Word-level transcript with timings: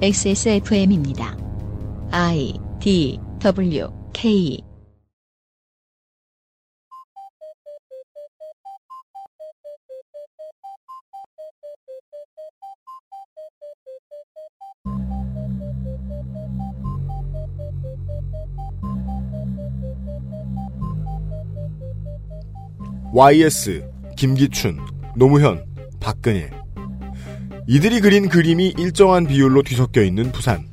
XSFM입니다. 0.00 1.36
I 2.10 2.54
D 2.80 3.18
W 3.40 3.88
K 4.12 4.62
YS, 23.18 23.82
김기춘, 24.14 24.78
노무현, 25.16 25.64
박근혜. 25.98 26.65
이들이 27.68 28.00
그린 28.00 28.28
그림이 28.28 28.74
일정한 28.78 29.26
비율로 29.26 29.62
뒤섞여 29.62 30.00
있는 30.02 30.30
부산. 30.30 30.68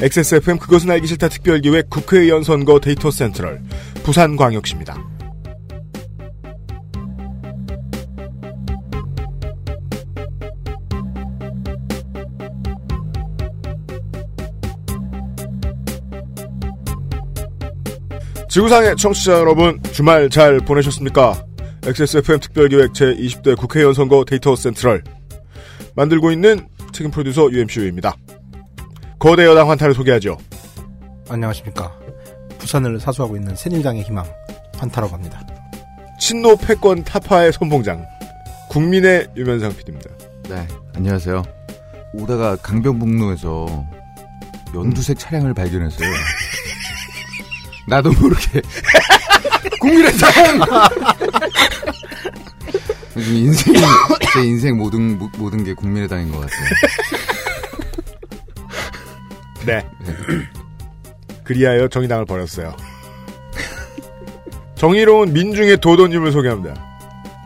XSFM 0.00 0.58
그것은 0.58 0.90
알기 0.90 1.06
싫다 1.06 1.28
특별기획 1.28 1.90
국회의원 1.90 2.42
선거 2.42 2.80
데이터 2.80 3.10
센트럴 3.10 3.62
부산광역시입니다. 4.02 4.96
지구상의 18.48 18.96
청취자 18.96 19.32
여러분 19.32 19.80
주말 19.92 20.28
잘 20.30 20.58
보내셨습니까? 20.58 21.44
XSFM 21.84 22.40
특별기획 22.40 22.92
제20대 22.92 23.56
국회의원 23.56 23.94
선거 23.94 24.24
데이터 24.24 24.56
센트럴 24.56 25.02
만들고 25.94 26.30
있는 26.32 26.68
책임 26.92 27.10
프로듀서 27.10 27.50
UMCU입니다. 27.50 28.14
거대 29.18 29.44
여당 29.44 29.70
환타를 29.70 29.94
소개하죠. 29.94 30.36
안녕하십니까. 31.28 31.92
부산을 32.58 33.00
사수하고 33.00 33.36
있는 33.36 33.54
새누리당의 33.54 34.02
희망 34.02 34.24
환타라고 34.78 35.14
합니다. 35.14 35.44
친노 36.18 36.56
패권 36.56 37.04
타파의 37.04 37.52
선봉장 37.52 38.04
국민의 38.70 39.28
유면상 39.36 39.74
PD입니다. 39.76 40.10
네, 40.48 40.66
안녕하세요. 40.94 41.42
오다가 42.14 42.56
강변북로에서 42.56 43.86
연두색 44.74 45.18
차량을 45.18 45.54
발견했어요. 45.54 46.08
나도 47.88 48.12
모르게 48.12 48.62
국민의당 49.80 50.30
인생 53.16 53.74
제 54.32 54.44
인생 54.44 54.76
모든 54.76 55.18
모- 55.18 55.30
모든 55.36 55.64
게 55.64 55.74
국민의당인 55.74 56.30
것 56.32 56.40
같아요. 56.40 56.66
네. 59.66 59.86
그리하여 61.44 61.88
정의당을 61.88 62.24
버렸어요. 62.24 62.74
정의로운 64.76 65.32
민중의 65.32 65.80
도도님을 65.80 66.32
소개합니다. 66.32 66.74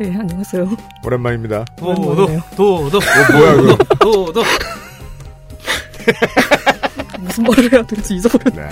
네, 0.00 0.14
안녕하세요. 0.16 0.76
오랜만입니다. 1.04 1.64
도도. 1.78 2.26
도도 2.56 2.98
어, 2.98 3.32
뭐야 3.32 3.54
그거? 3.56 3.76
도도 3.98 4.42
무슨 7.20 7.44
말을 7.44 7.72
해야 7.72 7.82
될지 7.82 8.14
잊어버렸 8.14 8.54
네. 8.54 8.68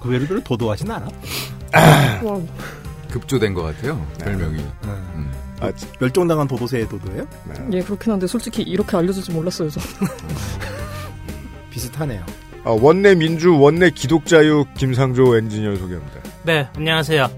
그 0.00 0.08
외로를 0.10 0.44
도도하진 0.44 0.90
않아? 0.90 1.08
와, 2.22 2.40
급조된 3.10 3.54
것 3.54 3.62
같아요. 3.62 4.04
별명이. 4.20 4.58
음. 4.84 5.32
아, 5.60 5.72
지- 5.72 5.86
멸종당한 6.00 6.46
도도새의 6.48 6.88
도도예요? 6.88 7.26
네. 7.48 7.54
예, 7.78 7.80
그렇긴 7.82 8.12
한데 8.12 8.26
솔직히 8.26 8.62
이렇게 8.62 8.96
알려줄 8.96 9.22
줄 9.22 9.34
몰랐어요, 9.34 9.70
저. 9.70 9.80
비슷하네요. 11.70 12.24
어, 12.64 12.76
원내 12.80 13.14
민주 13.14 13.56
원내 13.58 13.90
기독자유 13.90 14.64
김상조 14.76 15.36
엔지니어 15.36 15.76
소개합니다. 15.76 16.20
네 16.42 16.66
안녕하세요 16.76 17.28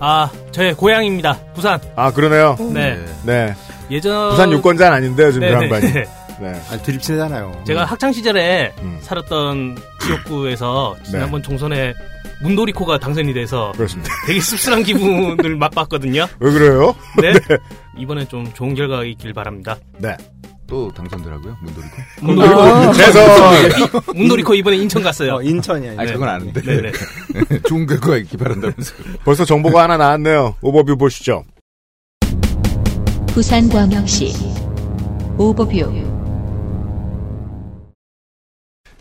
아 0.00 0.30
저의 0.52 0.74
고향입니다 0.74 1.38
부산 1.54 1.80
아 1.96 2.12
그러네요. 2.12 2.56
네 2.74 3.02
네. 3.24 3.54
예전 3.90 4.30
부산 4.30 4.52
유권자는 4.52 4.96
아닌데요 4.98 5.32
지금 5.32 5.48
네, 5.48 5.54
그 5.54 5.58
네, 5.58 5.62
양반이. 5.64 6.06
네. 6.40 6.52
네. 6.52 6.60
아니 6.70 6.82
드립치잖아요. 6.82 7.64
제가 7.66 7.84
학창 7.84 8.12
시절에 8.12 8.72
음. 8.82 8.98
살았던 9.00 9.76
지역구에서 10.02 10.96
네. 11.04 11.10
지난번 11.10 11.42
총선에 11.42 11.94
문도리코가 12.42 12.98
당선이 12.98 13.32
돼서 13.32 13.72
그렇습니다. 13.74 14.10
되게 14.26 14.38
씁쓸한 14.40 14.82
기분을 14.82 15.56
맛봤거든요 15.56 16.26
왜 16.38 16.50
그래요? 16.52 16.94
네 17.22 17.32
이번에 17.96 18.28
좀 18.28 18.52
좋은 18.52 18.74
결과가 18.74 19.04
있길 19.04 19.32
바랍니다 19.32 19.76
네. 19.98 20.14
또 20.66 20.92
당선되라고요? 20.92 21.56
문도리코? 21.62 21.96
문도리코 22.20 22.60
아, 22.60 22.92
재선. 22.92 23.22
문도리코 24.14 24.54
이번에 24.54 24.76
인천 24.76 25.02
갔어요 25.02 25.36
어, 25.36 25.42
인천이야. 25.42 25.92
아. 25.96 26.04
그건 26.04 26.28
아는데. 26.28 26.60
네네 26.60 26.92
좋은 27.68 27.86
결과가 27.86 28.16
있기 28.18 28.36
바란다면서. 28.36 28.92
벌써 29.24 29.44
정보가 29.46 29.84
하나 29.84 29.96
나왔네요. 29.96 30.56
오버뷰 30.60 30.96
보시죠. 30.98 31.44
부산광역시 33.28 34.32
오버뷰 35.38 36.15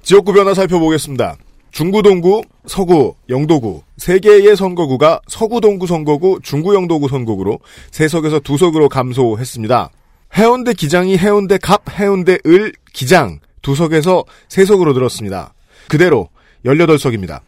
지역구 0.05 0.33
변화 0.33 0.53
살펴보겠습니다. 0.53 1.35
중구 1.71 2.03
동구, 2.03 2.43
서구, 2.67 3.15
영도구 3.27 3.81
세 3.97 4.19
개의 4.19 4.55
선거구가 4.55 5.21
서구 5.27 5.59
동구 5.59 5.87
선거구, 5.87 6.41
중구 6.43 6.75
영도구 6.75 7.07
선거구로 7.07 7.57
세 7.89 8.07
석에서 8.07 8.39
두 8.39 8.55
석으로 8.55 8.87
감소했습니다. 8.87 9.89
해운대 10.37 10.73
기장이 10.73 11.17
해운대 11.17 11.57
갑, 11.57 11.89
해운대 11.89 12.37
을 12.45 12.71
기장 12.93 13.39
두 13.63 13.73
석에서 13.73 14.23
세 14.47 14.63
석으로 14.63 14.93
늘었습니다. 14.93 15.55
그대로 15.87 16.29
18석입니다. 16.67 17.39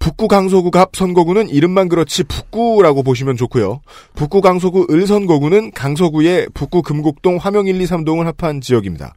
북구 0.00 0.26
강서구 0.26 0.72
갑 0.72 0.96
선거구는 0.96 1.48
이름만 1.50 1.88
그렇지 1.88 2.24
북구라고 2.24 3.04
보시면 3.04 3.36
좋고요. 3.36 3.80
북구 4.16 4.40
강서구 4.40 4.88
을 4.90 5.06
선거구는 5.06 5.70
강서구의 5.70 6.48
북구 6.52 6.82
금곡동 6.82 7.36
화명 7.36 7.68
1, 7.68 7.80
2, 7.80 7.84
3동을 7.84 8.24
합한 8.24 8.60
지역입니다. 8.60 9.14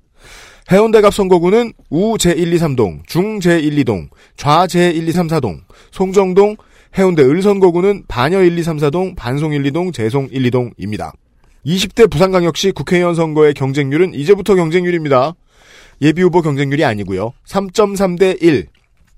해운대갑 0.72 1.13
선거구는 1.16 1.74
우 1.90 2.16
제1, 2.18 2.53
2, 2.53 2.57
3동, 2.57 3.07
중 3.07 3.40
제1, 3.40 3.84
2동, 3.84 4.07
좌 4.38 4.68
제1, 4.68 5.07
2, 5.07 5.12
3, 5.12 5.28
4동, 5.28 5.62
송정동, 5.90 6.57
해운대 6.96 7.24
을 7.24 7.41
선거구는 7.41 8.03
반여 8.07 8.44
1, 8.44 8.57
2, 8.57 8.63
3, 8.63 8.78
4동, 8.78 9.16
반송 9.16 9.53
1, 9.53 9.63
2동, 9.63 9.91
재송 9.91 10.28
1, 10.31 10.52
2동입니다. 10.52 11.12
20대 11.66 12.09
부산광역시 12.09 12.72
국회의원 12.72 13.16
선거의 13.16 13.56
경쟁률은 13.56 14.13
이제부터 14.13 14.53
경쟁률입니다. 14.53 15.34
예비후보 16.02 16.44
경쟁률이 16.44 16.85
아니고요. 16.85 17.34
3.3대 17.47 18.41
1. 18.41 18.68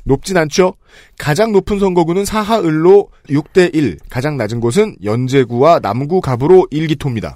높진 0.05 0.37
않죠? 0.37 0.75
가장 1.17 1.51
높은 1.51 1.79
선거구는 1.79 2.23
사하을로 2.23 3.09
6대 3.29 3.75
1. 3.75 3.99
가장 4.09 4.37
낮은 4.37 4.61
곳은 4.61 4.95
연제구와 5.03 5.79
남구 5.79 6.21
갑으로 6.21 6.65
1기토입니다. 6.71 7.35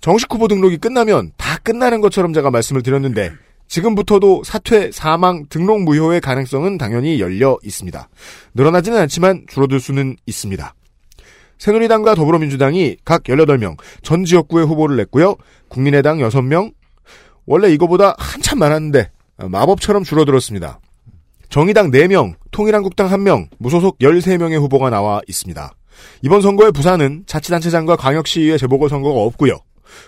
정식 0.00 0.32
후보 0.32 0.48
등록이 0.48 0.78
끝나면 0.78 1.32
다 1.36 1.49
끝나는 1.62 2.00
것처럼 2.00 2.32
제가 2.32 2.50
말씀을 2.50 2.82
드렸는데 2.82 3.32
지금부터도 3.68 4.42
사퇴, 4.44 4.90
사망, 4.92 5.46
등록 5.48 5.82
무효의 5.82 6.20
가능성은 6.20 6.76
당연히 6.76 7.20
열려 7.20 7.56
있습니다. 7.62 8.08
늘어나지는 8.54 8.98
않지만 8.98 9.46
줄어들 9.48 9.78
수는 9.78 10.16
있습니다. 10.26 10.74
새누리당과 11.58 12.14
더불어민주당이 12.14 12.96
각 13.04 13.22
18명 13.24 13.76
전 14.02 14.24
지역구에 14.24 14.64
후보를 14.64 14.96
냈고요. 14.96 15.36
국민의당 15.68 16.18
6명, 16.18 16.72
원래 17.46 17.70
이거보다 17.72 18.14
한참 18.18 18.58
많았는데 18.58 19.10
어, 19.38 19.48
마법처럼 19.48 20.02
줄어들었습니다. 20.02 20.80
정의당 21.48 21.90
4명, 21.90 22.34
통일한국당 22.50 23.08
1명, 23.08 23.48
무소속 23.58 23.98
13명의 23.98 24.58
후보가 24.60 24.90
나와 24.90 25.20
있습니다. 25.28 25.72
이번 26.22 26.40
선거에 26.40 26.70
부산은 26.70 27.24
자치단체장과 27.26 27.96
광역시의회 27.96 28.56
재보궐선거가 28.56 29.20
없고요. 29.20 29.58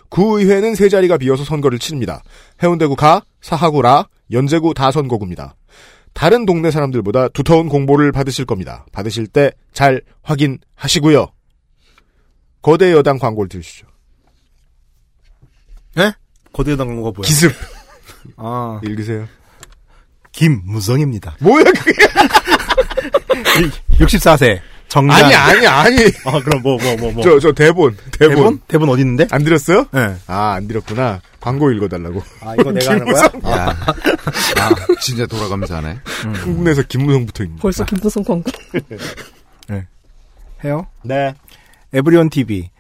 구의회는 0.09 0.75
세 0.75 0.89
자리가 0.89 1.19
비어서 1.19 1.45
선거를 1.45 1.79
치릅니다. 1.79 2.23
해운대구 2.63 2.97
가, 2.97 3.23
사하구 3.41 3.83
라, 3.83 4.09
연제구 4.31 4.75
다 4.75 4.91
선거구입니다. 4.91 5.55
다른 6.15 6.45
동네 6.47 6.71
사람들보다 6.71 7.29
두터운 7.29 7.69
공보를 7.69 8.13
받으실 8.13 8.45
겁니다. 8.45 8.85
받으실 8.93 9.27
때 9.27 9.53
잘 9.73 10.03
확인하시고요. 10.23 11.29
거대 12.61 12.93
여당 12.93 13.19
광고를 13.19 13.49
들으시죠. 13.49 13.87
예? 15.99 16.13
거대당 16.53 16.89
광고가 16.89 17.13
뭐야? 17.17 17.27
기습 17.27 17.53
아, 18.37 18.81
읽으세요. 18.85 19.27
김무성입니다. 20.33 21.37
뭐야 21.41 21.65
그게? 21.65 21.93
64세. 23.99 24.61
정장. 24.93 25.17
아니 25.25 25.35
아니 25.35 25.67
아니. 25.67 26.05
아, 26.27 26.39
그럼 26.45 26.61
뭐, 26.63 26.77
뭐, 26.77 26.97
뭐, 26.99 27.13
뭐. 27.13 27.23
저 27.25 27.41
저 27.41 27.51
대본 27.53 27.97
대본, 28.19 28.37
대본? 28.37 28.61
대본 28.69 28.89
어디 28.91 29.01
있는데? 29.01 29.27
안 29.31 29.43
들었어요? 29.43 29.87
예. 29.95 30.17
아안 30.27 30.69
들었구나. 30.69 31.23
광고 31.41 31.71
읽어달라고. 31.73 32.23
아, 32.43 32.55
이거 32.59 32.71
내가 32.73 32.93
하는 32.93 33.07
거야? 33.11 33.25
야. 33.25 33.77
아, 34.61 34.71
진짜 35.01 35.25
돌아가면서 35.25 35.77
하네. 35.77 35.99
한국 36.45 36.63
내에서 36.63 36.83
김무성부터 36.83 37.45
있는. 37.45 37.57
벌써 37.59 37.87
김부성 37.87 38.23
광고. 38.23 38.51
해요? 40.65 40.87
네. 41.03 41.35
에브리온 41.95 42.29
TV. 42.31 42.71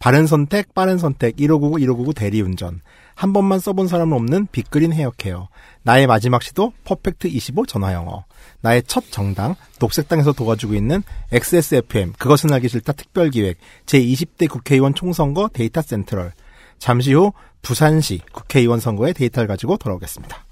바른 0.00 0.26
선택, 0.26 0.74
빠른 0.74 0.98
선택, 0.98 1.36
1599, 1.36 1.78
1599 1.80 2.14
대리운전. 2.14 2.80
한 3.20 3.34
번만 3.34 3.58
써본 3.58 3.86
사람은 3.86 4.16
없는 4.16 4.46
빅그린 4.50 4.94
헤어케어. 4.94 5.50
나의 5.82 6.06
마지막 6.06 6.42
시도 6.42 6.72
퍼펙트 6.84 7.28
25 7.28 7.66
전화영어. 7.66 8.24
나의 8.62 8.82
첫 8.86 9.04
정당 9.10 9.56
녹색당에서 9.78 10.32
도와주고 10.32 10.72
있는 10.72 11.02
XSFM 11.30 12.14
그것은 12.14 12.50
알기 12.50 12.70
싫다 12.70 12.94
특별기획 12.94 13.58
제20대 13.84 14.48
국회의원 14.48 14.94
총선거 14.94 15.50
Data 15.52 15.82
Central. 15.82 16.32
잠시 16.78 17.12
후 17.12 17.34
부산시 17.60 18.22
국회의원 18.32 18.80
선거의 18.80 19.12
데이터를 19.12 19.48
가지고 19.48 19.76
돌아오겠습니다. 19.76 20.46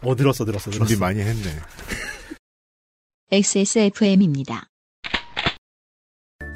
어 0.00 0.16
들었어 0.16 0.46
들었어 0.46 0.70
들었어. 0.70 0.86
준비 0.86 0.98
많이 0.98 1.20
했네. 1.20 1.42
XSFM입니다. 3.30 4.70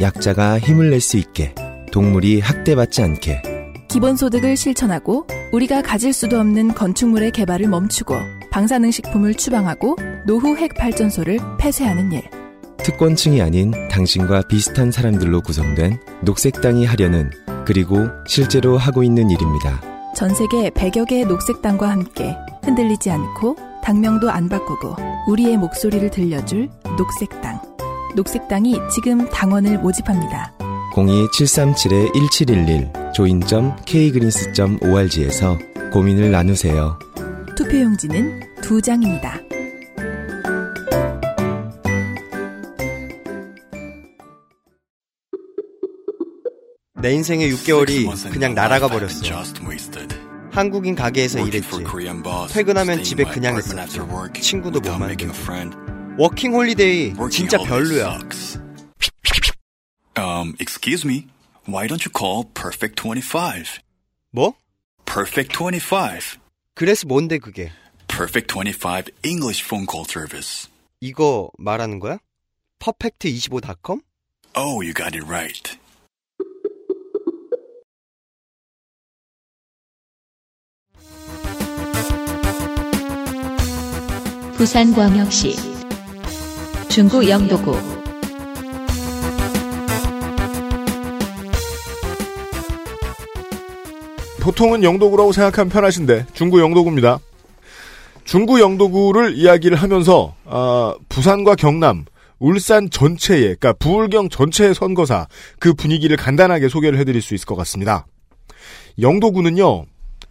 약자가 0.00 0.58
힘을 0.58 0.88
낼 0.88 1.02
수 1.02 1.18
있게 1.18 1.54
동물이 1.92 2.40
학대받지 2.40 3.02
않게 3.02 3.57
기본소득을 3.88 4.56
실천하고 4.56 5.26
우리가 5.52 5.82
가질 5.82 6.12
수도 6.12 6.38
없는 6.38 6.74
건축물의 6.74 7.32
개발을 7.32 7.68
멈추고 7.68 8.14
방사능식품을 8.50 9.34
추방하고 9.34 9.96
노후 10.26 10.56
핵 10.56 10.74
발전소를 10.74 11.38
폐쇄하는 11.58 12.12
일. 12.12 12.22
특권층이 12.78 13.42
아닌 13.42 13.72
당신과 13.88 14.42
비슷한 14.48 14.90
사람들로 14.90 15.40
구성된 15.42 15.98
녹색당이 16.22 16.86
하려는 16.86 17.30
그리고 17.66 18.06
실제로 18.26 18.78
하고 18.78 19.02
있는 19.02 19.30
일입니다. 19.30 19.80
전 20.14 20.34
세계 20.34 20.70
100여 20.70 21.06
개의 21.06 21.26
녹색당과 21.26 21.88
함께 21.90 22.34
흔들리지 22.64 23.10
않고 23.10 23.56
당명도 23.82 24.30
안 24.30 24.48
바꾸고 24.48 24.96
우리의 25.28 25.56
목소리를 25.56 26.10
들려줄 26.10 26.68
녹색당. 26.96 27.60
녹색당이 28.16 28.76
지금 28.94 29.28
당원을 29.28 29.78
모집합니다. 29.78 30.52
02-737-1711 30.94 33.14
join.kgreens.org에서 33.14 35.58
고민을 35.92 36.30
나누세요. 36.30 36.98
투표용지는 37.56 38.40
두 38.62 38.80
장입니다. 38.80 39.40
내 47.00 47.12
인생의 47.12 47.52
6개월이 47.52 48.30
그냥 48.32 48.54
날아가 48.54 48.88
버렸어. 48.88 49.22
한국인 50.50 50.96
가게에서 50.96 51.38
일했지. 51.46 51.68
퇴근하면 52.52 53.04
집에 53.04 53.22
그냥 53.24 53.56
있었지. 53.58 54.00
친구도 54.40 54.80
못 54.80 54.98
만들고. 54.98 55.32
워킹 56.18 56.54
홀리데이 56.54 57.14
진짜 57.30 57.58
별로야. 57.58 58.18
Um, 60.37 60.55
excuse 60.59 61.05
me. 61.05 61.27
Why 61.65 61.87
don't 61.87 62.03
you 62.05 62.11
call 62.11 62.45
Perfect 62.53 62.97
25? 62.97 63.79
뭐? 64.31 64.53
Perfect 65.05 65.53
25. 65.53 66.37
그래서 66.75 67.07
뭔데 67.07 67.37
그게? 67.37 67.71
Perfect 68.07 68.47
25 68.53 69.09
English 69.23 69.63
phone 69.63 69.85
call 69.89 70.05
service. 70.05 70.69
이거 71.01 71.49
말하는 71.57 71.99
거야? 71.99 72.19
퍼펙트25.com? 72.79 74.01
Oh, 74.55 74.81
you 74.81 74.93
got 74.93 75.15
it 75.15 75.23
right. 75.25 75.77
부산광역시 84.57 85.55
중구 86.89 87.27
영도구 87.27 87.96
보통은 94.48 94.82
영도구라고 94.82 95.32
생각하면 95.32 95.68
편하신데 95.68 96.24
중구 96.32 96.60
영도구입니다. 96.60 97.18
중구 98.24 98.60
영도구를 98.60 99.36
이야기를 99.36 99.76
하면서 99.76 100.34
아, 100.46 100.94
부산과 101.10 101.54
경남, 101.54 102.06
울산 102.38 102.88
전체의 102.88 103.56
그러니까 103.60 103.74
부울경 103.74 104.30
전체의 104.30 104.74
선거사 104.74 105.26
그 105.58 105.74
분위기를 105.74 106.16
간단하게 106.16 106.70
소개를 106.70 106.98
해드릴 106.98 107.20
수 107.20 107.34
있을 107.34 107.44
것 107.44 107.56
같습니다. 107.56 108.06
영도구는요 108.98 109.84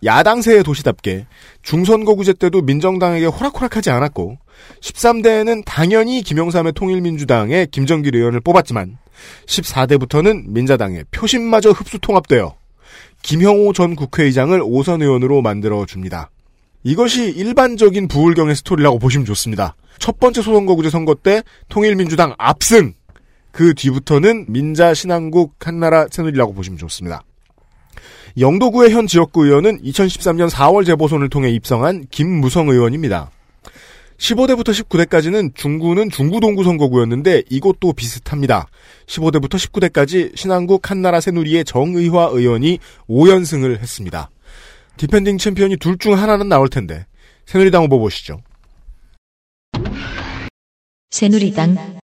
야당세의 0.04 0.64
도시답게 0.64 1.28
중선거구제 1.62 2.34
때도 2.34 2.64
민정당에게 2.64 3.28
호락호락하지 3.28 3.92
않았고 3.92 4.40
13대에는 4.82 5.62
당연히 5.64 6.24
김영삼의 6.24 6.74
통일민주당의 6.74 7.68
김정길 7.68 8.16
의원을 8.16 8.42
뽑았지만 8.42 8.98
14대부터는 9.46 10.46
민자당의 10.48 11.06
표심마저 11.12 11.70
흡수 11.70 12.00
통합되어 12.00 12.56
김형호 13.28 13.74
전 13.74 13.98
국회의장을 13.98 14.58
오선 14.64 15.02
의원으로 15.02 15.42
만들어 15.42 15.86
줍니다. 15.86 16.32
이것이 16.84 17.30
일반적인 17.30 18.08
부울경의 18.08 18.56
스토리라고 18.56 19.00
보시면 19.00 19.26
좋습니다. 19.26 19.76
첫 20.00 20.18
번째 20.18 20.42
소선거구제 20.42 20.90
선거 20.90 21.14
때 21.14 21.44
통일민주당 21.68 22.34
압승. 22.38 22.94
그 23.52 23.74
뒤부터는 23.74 24.46
민자 24.48 24.94
신한국 24.94 25.56
한나라 25.60 26.08
새누리라고 26.10 26.54
보시면 26.54 26.78
좋습니다. 26.78 27.24
영도구의 28.40 28.92
현 28.92 29.08
지역구 29.08 29.46
의원은 29.46 29.82
2013년 29.82 30.50
4월 30.50 30.86
재보선을 30.86 31.28
통해 31.28 31.50
입성한 31.50 32.06
김무성 32.10 32.70
의원입니다. 32.70 33.32
15대부터 34.18 34.70
19대까지는 34.72 35.56
중구는 35.56 36.10
중구동구 36.10 36.64
선거구였는데 36.64 37.44
이것도 37.50 37.94
비슷합니다. 37.94 38.68
15대부터 39.06 39.56
19대까지 39.56 40.36
신한국 40.36 40.90
한나라 40.90 41.22
새누리의 41.22 41.64
정의화 41.66 42.30
의원이 42.32 42.80
5연승을 43.08 43.80
했습니다. 43.80 44.30
defending 44.98 45.38
champion이 45.38 45.78
둘 45.78 45.98
중 46.00 46.18
하나는 46.18 46.50
나올 46.50 46.68
텐데 46.70 47.06
새누리당 47.46 47.84
후보 47.84 48.00
보시죠. 48.00 48.42
새누리당 51.12 52.00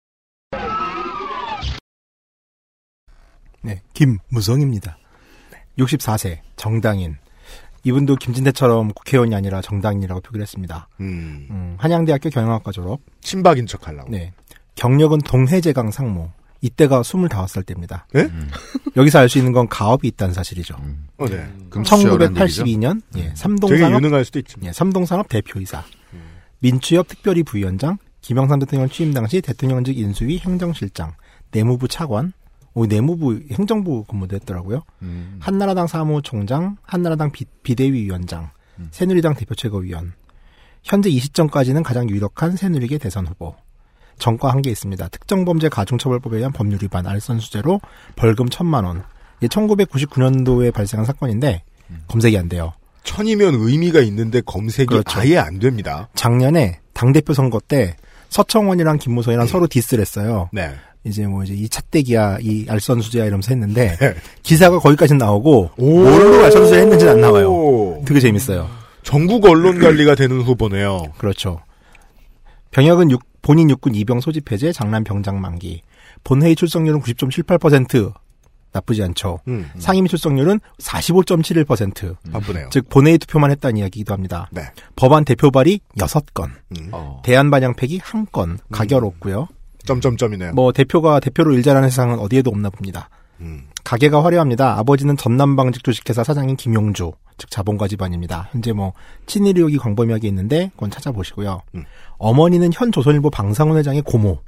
네, 3.63 3.81
김무성입니다. 3.95 4.99
64세 5.79 6.39
정당인. 6.57 7.17
이분도 7.85 8.17
김진태처럼 8.17 8.93
국회의원이 8.93 9.35
아니라 9.35 9.61
정당인이라고 9.61 10.21
표기를 10.21 10.43
했습니다. 10.43 10.89
음, 11.01 11.49
음, 11.51 11.75
한양대학교 11.79 12.31
경영학과 12.31 12.71
졸업. 12.73 13.01
친박인 13.21 13.67
척 13.67 13.89
하려고. 13.89 14.11
네. 14.11 14.33
경력은 14.77 15.19
동해제강 15.19 15.91
상무. 15.91 16.31
이때가 16.61 17.03
25살 17.03 17.67
때입니다. 17.67 18.07
네? 18.13 18.29
여기서 18.97 19.19
알 19.19 19.29
수 19.29 19.39
있는 19.39 19.53
건 19.53 19.67
가업이 19.69 20.07
있다는 20.07 20.33
사실이죠. 20.33 20.77
어, 21.19 21.27
네. 21.27 21.45
그럼 21.71 21.85
수혈한 21.85 22.37
얘기죠? 22.37 22.63
1982년 22.65 23.03
예, 23.17 23.23
되게 23.23 23.35
삼동산업 23.35 23.93
유능할 24.01 24.25
수도 24.25 24.39
있지. 24.39 24.55
예, 24.63 24.73
삼동산업 24.73 25.29
대표이사. 25.29 25.83
민추협 26.61 27.09
특별히 27.09 27.43
부위원장, 27.43 27.99
김영삼 28.21 28.61
대통령 28.61 28.89
취임 28.89 29.13
당시 29.13 29.41
대통령직 29.41 29.99
인수위 29.99 30.39
행정실장, 30.39 31.15
내무부 31.51 31.89
차관, 31.89 32.27
오, 32.27 32.42
내무부 32.75 33.41
행정부 33.51 34.05
근무도 34.05 34.37
했더라고요. 34.37 34.83
음. 35.03 35.39
한나라당 35.41 35.87
사무총장, 35.87 36.77
한나라당 36.83 37.33
비, 37.33 37.45
비대위 37.63 38.05
위원장, 38.05 38.51
새누리당 38.91 39.35
대표 39.35 39.55
최고위원. 39.55 40.15
현재 40.83 41.09
이 41.09 41.19
시점까지는 41.19 41.83
가장 41.83 42.09
유력한 42.09 42.57
새누리계 42.57 42.99
대선 42.99 43.27
후보. 43.27 43.55
전과 44.19 44.51
한게 44.51 44.71
있습니다. 44.71 45.09
특정범죄 45.09 45.69
가중처벌법에 45.69 46.39
의한 46.39 46.53
법률 46.53 46.79
위반 46.83 47.07
알선 47.07 47.41
수재로 47.41 47.81
벌금 48.17 48.49
천만 48.49 48.85
원. 48.85 49.05
이게 49.39 49.49
1999년도에 49.49 50.73
발생한 50.73 51.05
사건인데 51.05 51.65
검색이 52.09 52.37
안 52.39 52.49
돼요. 52.49 52.73
천이면 53.05 53.55
의미가 53.57 54.01
있는데 54.01 54.41
검색이 54.41 54.87
그렇죠. 54.87 55.19
아예 55.19 55.39
안 55.39 55.59
됩니다. 55.59 56.09
작년에 56.15 56.81
당대표 56.93 57.35
선거 57.35 57.61
때 57.61 57.97
서청원이랑 58.29 58.99
김무성이랑 58.99 59.47
서로 59.47 59.67
디스를 59.67 60.01
했어요. 60.01 60.49
네. 60.53 60.75
이제 61.05 61.27
뭐 61.27 61.43
이제 61.43 61.53
이 61.55 61.69
찻대기야, 61.69 62.39
이 62.43 62.67
알선 62.69 63.01
수재야 63.01 63.25
이러면서 63.25 63.49
했는데 63.51 63.97
기사가 64.43 64.79
거기까지 64.79 65.15
나오고 65.15 65.71
오. 65.77 66.03
뭘로 66.03 66.45
알선 66.45 66.65
수재 66.67 66.79
했는지는 66.81 67.13
안 67.15 67.21
나와요. 67.21 67.51
오. 67.53 68.05
되게 68.07 68.21
재밌어요. 68.21 68.69
전국 69.03 69.45
언론 69.47 69.81
관리가 69.81 70.15
되는 70.15 70.41
후보네요. 70.43 71.03
그렇죠. 71.19 71.61
병역은 72.71 73.11
육- 73.11 73.23
본인 73.43 73.69
육군 73.69 73.95
이병 73.97 74.21
소집 74.21 74.53
해제, 74.53 74.71
장남 74.73 75.03
병장 75.03 75.41
만기. 75.41 75.83
본회의 76.23 76.55
출석률은 76.55 77.01
90.78%. 77.01 78.13
나쁘지 78.75 79.03
않죠. 79.03 79.39
음, 79.49 79.69
상임위 79.79 80.09
출석률은 80.09 80.59
45.71%. 80.79 82.17
바쁘네요. 82.33 82.69
즉 82.71 82.89
본회의 82.89 83.19
투표만 83.19 83.51
했다는 83.51 83.77
이야기이기도 83.79 84.15
합니다. 84.15 84.49
네. 84.51 84.63
법안 84.97 85.25
대표 85.27 85.51
발의 85.51 85.81
6건, 85.99 86.49
음. 86.79 86.91
대안 87.23 87.51
반영 87.51 87.75
폐기 87.75 87.99
1건, 87.99 88.59
가결 88.71 89.05
없고요. 89.05 89.49
점점점이네요. 89.85 90.53
뭐 90.53 90.73
대표가 90.73 91.21
대표로 91.21 91.55
일 91.55 91.63
잘하는 91.63 91.91
세상은 91.91 92.19
어디에도 92.19 92.51
없나 92.51 92.71
봅니다. 92.71 93.09
음. 93.41 93.65
가게가 93.85 94.23
화려합니다. 94.25 94.79
아버지는 94.79 95.17
전남방직 95.17 95.83
주식회사 95.83 96.23
사장인 96.23 96.57
김용주, 96.57 97.13
즉 97.39 97.51
자본가 97.51 97.89
집안입니다. 97.89 98.49
현재 98.53 98.73
뭐 98.73 98.93
친일 99.27 99.57
의혹이 99.57 99.79
광범위하게 99.79 100.29
있는데 100.29 100.71
그건 100.75 100.91
찾아보시고요. 100.91 101.63
음. 101.75 101.85
어머니는 102.19 102.71
현 102.73 102.93
조선일보 102.93 103.31
방상훈 103.31 103.77
회장의 103.79 104.03
고모, 104.03 104.39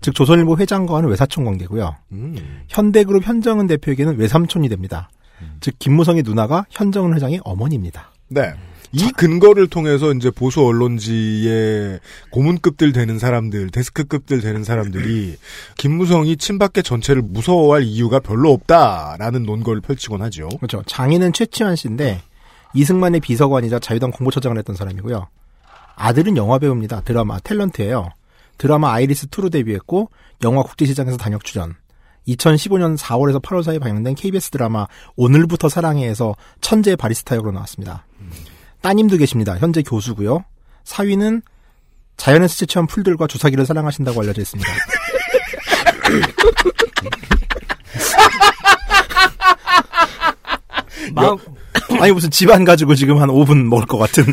즉 0.00 0.14
조선일보 0.14 0.56
회장과는 0.58 1.08
외사촌 1.08 1.44
관계고요. 1.44 1.96
음. 2.12 2.64
현대그룹 2.68 3.26
현정은 3.26 3.66
대표에게는 3.66 4.18
외삼촌이 4.18 4.68
됩니다. 4.68 5.08
즉 5.60 5.74
김무성의 5.80 6.22
누나가 6.22 6.64
현정은 6.70 7.14
회장의 7.14 7.40
어머니입니다. 7.44 8.12
네. 8.28 8.52
이 8.94 9.10
근거를 9.16 9.68
통해서 9.68 10.12
이제 10.12 10.30
보수 10.30 10.60
언론지의 10.62 12.00
고문급들 12.30 12.92
되는 12.92 13.18
사람들, 13.18 13.70
데스크급들 13.70 14.42
되는 14.42 14.64
사람들이 14.64 15.36
김무성이 15.78 16.36
친박계 16.36 16.82
전체를 16.82 17.22
무서워할 17.22 17.84
이유가 17.84 18.20
별로 18.20 18.52
없다라는 18.52 19.44
논거를 19.44 19.80
펼치곤 19.80 20.20
하죠. 20.22 20.48
그렇죠. 20.58 20.82
장인은 20.86 21.32
최치환 21.32 21.74
씨인데 21.76 22.20
이승만의 22.74 23.20
비서관이자 23.20 23.78
자유당 23.78 24.10
공보처장을 24.10 24.58
했던 24.58 24.76
사람이고요. 24.76 25.26
아들은 25.96 26.36
영화 26.36 26.58
배우입니다. 26.58 27.00
드라마 27.00 27.38
탤런트예요. 27.38 28.10
드라마 28.58 28.92
아이리스 28.92 29.28
2로 29.28 29.50
데뷔했고 29.50 30.10
영화 30.44 30.62
국제시장에서 30.62 31.16
단역 31.16 31.44
출연. 31.44 31.76
2015년 32.28 32.96
4월에서 32.98 33.42
8월 33.42 33.62
사이 33.62 33.78
방영된 33.78 34.14
KBS 34.14 34.50
드라마 34.50 34.86
오늘부터 35.16 35.68
사랑해에서 35.68 36.36
천재 36.60 36.94
바리스타 36.94 37.36
역으로 37.36 37.52
나왔습니다. 37.52 38.04
따님도 38.82 39.16
계십니다. 39.16 39.56
현재 39.58 39.82
교수고요. 39.82 40.44
사위는 40.84 41.42
자연에서 42.16 42.56
채취한 42.56 42.86
풀들과 42.86 43.26
주사기를 43.26 43.64
사랑하신다고 43.66 44.20
알려져 44.20 44.42
있습니다. 44.42 44.70
마음 51.14 51.36
아니 52.00 52.12
무슨 52.12 52.30
집안 52.30 52.64
가지고 52.64 52.94
지금 52.94 53.20
한 53.20 53.28
5분 53.28 53.64
먹을 53.64 53.86
것 53.86 53.98
같은. 53.98 54.24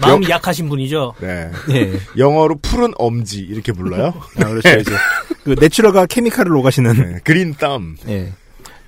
마음이 0.00 0.28
약하신 0.28 0.68
분이죠. 0.68 1.14
네. 1.20 1.50
예. 1.70 1.92
영어로 2.16 2.58
푸른 2.60 2.92
엄지 2.96 3.40
이렇게 3.40 3.72
불러요. 3.72 4.12
아, 4.36 4.44
그렇죠. 4.44 4.68
이제 4.80 4.90
그 5.44 5.54
내추럴과 5.58 6.06
케미칼을 6.06 6.54
오가시는 6.56 6.92
네, 6.96 7.18
그린 7.24 7.54
땀. 7.58 7.96
예. 8.08 8.32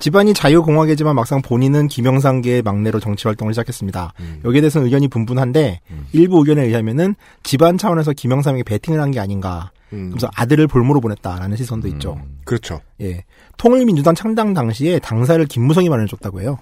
집안이 0.04 0.34
자유공화계지만 0.34 1.14
막상 1.16 1.40
본인은 1.40 1.88
김영삼계의 1.88 2.61
막내로 2.61 3.00
정치 3.00 3.26
활동을 3.26 3.54
시작했습니다. 3.54 4.12
여기에 4.44 4.61
대해서는 4.61 4.84
의견이 4.84 5.08
분분한데 5.08 5.80
일부 6.12 6.40
의견에 6.40 6.62
의하면은 6.64 7.14
집안 7.42 7.78
차원에서 7.78 8.12
김영삼에게 8.12 8.64
베팅을 8.64 9.00
한 9.00 9.11
게 9.12 9.18
아닌가. 9.18 9.70
음. 9.94 10.11
그래서 10.11 10.28
아들을 10.37 10.66
볼모로 10.66 11.00
보냈다라는 11.00 11.56
시선도 11.56 11.88
있죠. 11.88 12.20
그렇죠. 12.44 12.82
예. 13.00 13.25
통일민주당 13.56 14.14
창당 14.14 14.52
당시에 14.52 14.99
당사를 14.99 15.42
김무성이 15.46 15.88
마련해줬다고 15.88 16.42
해요. 16.42 16.58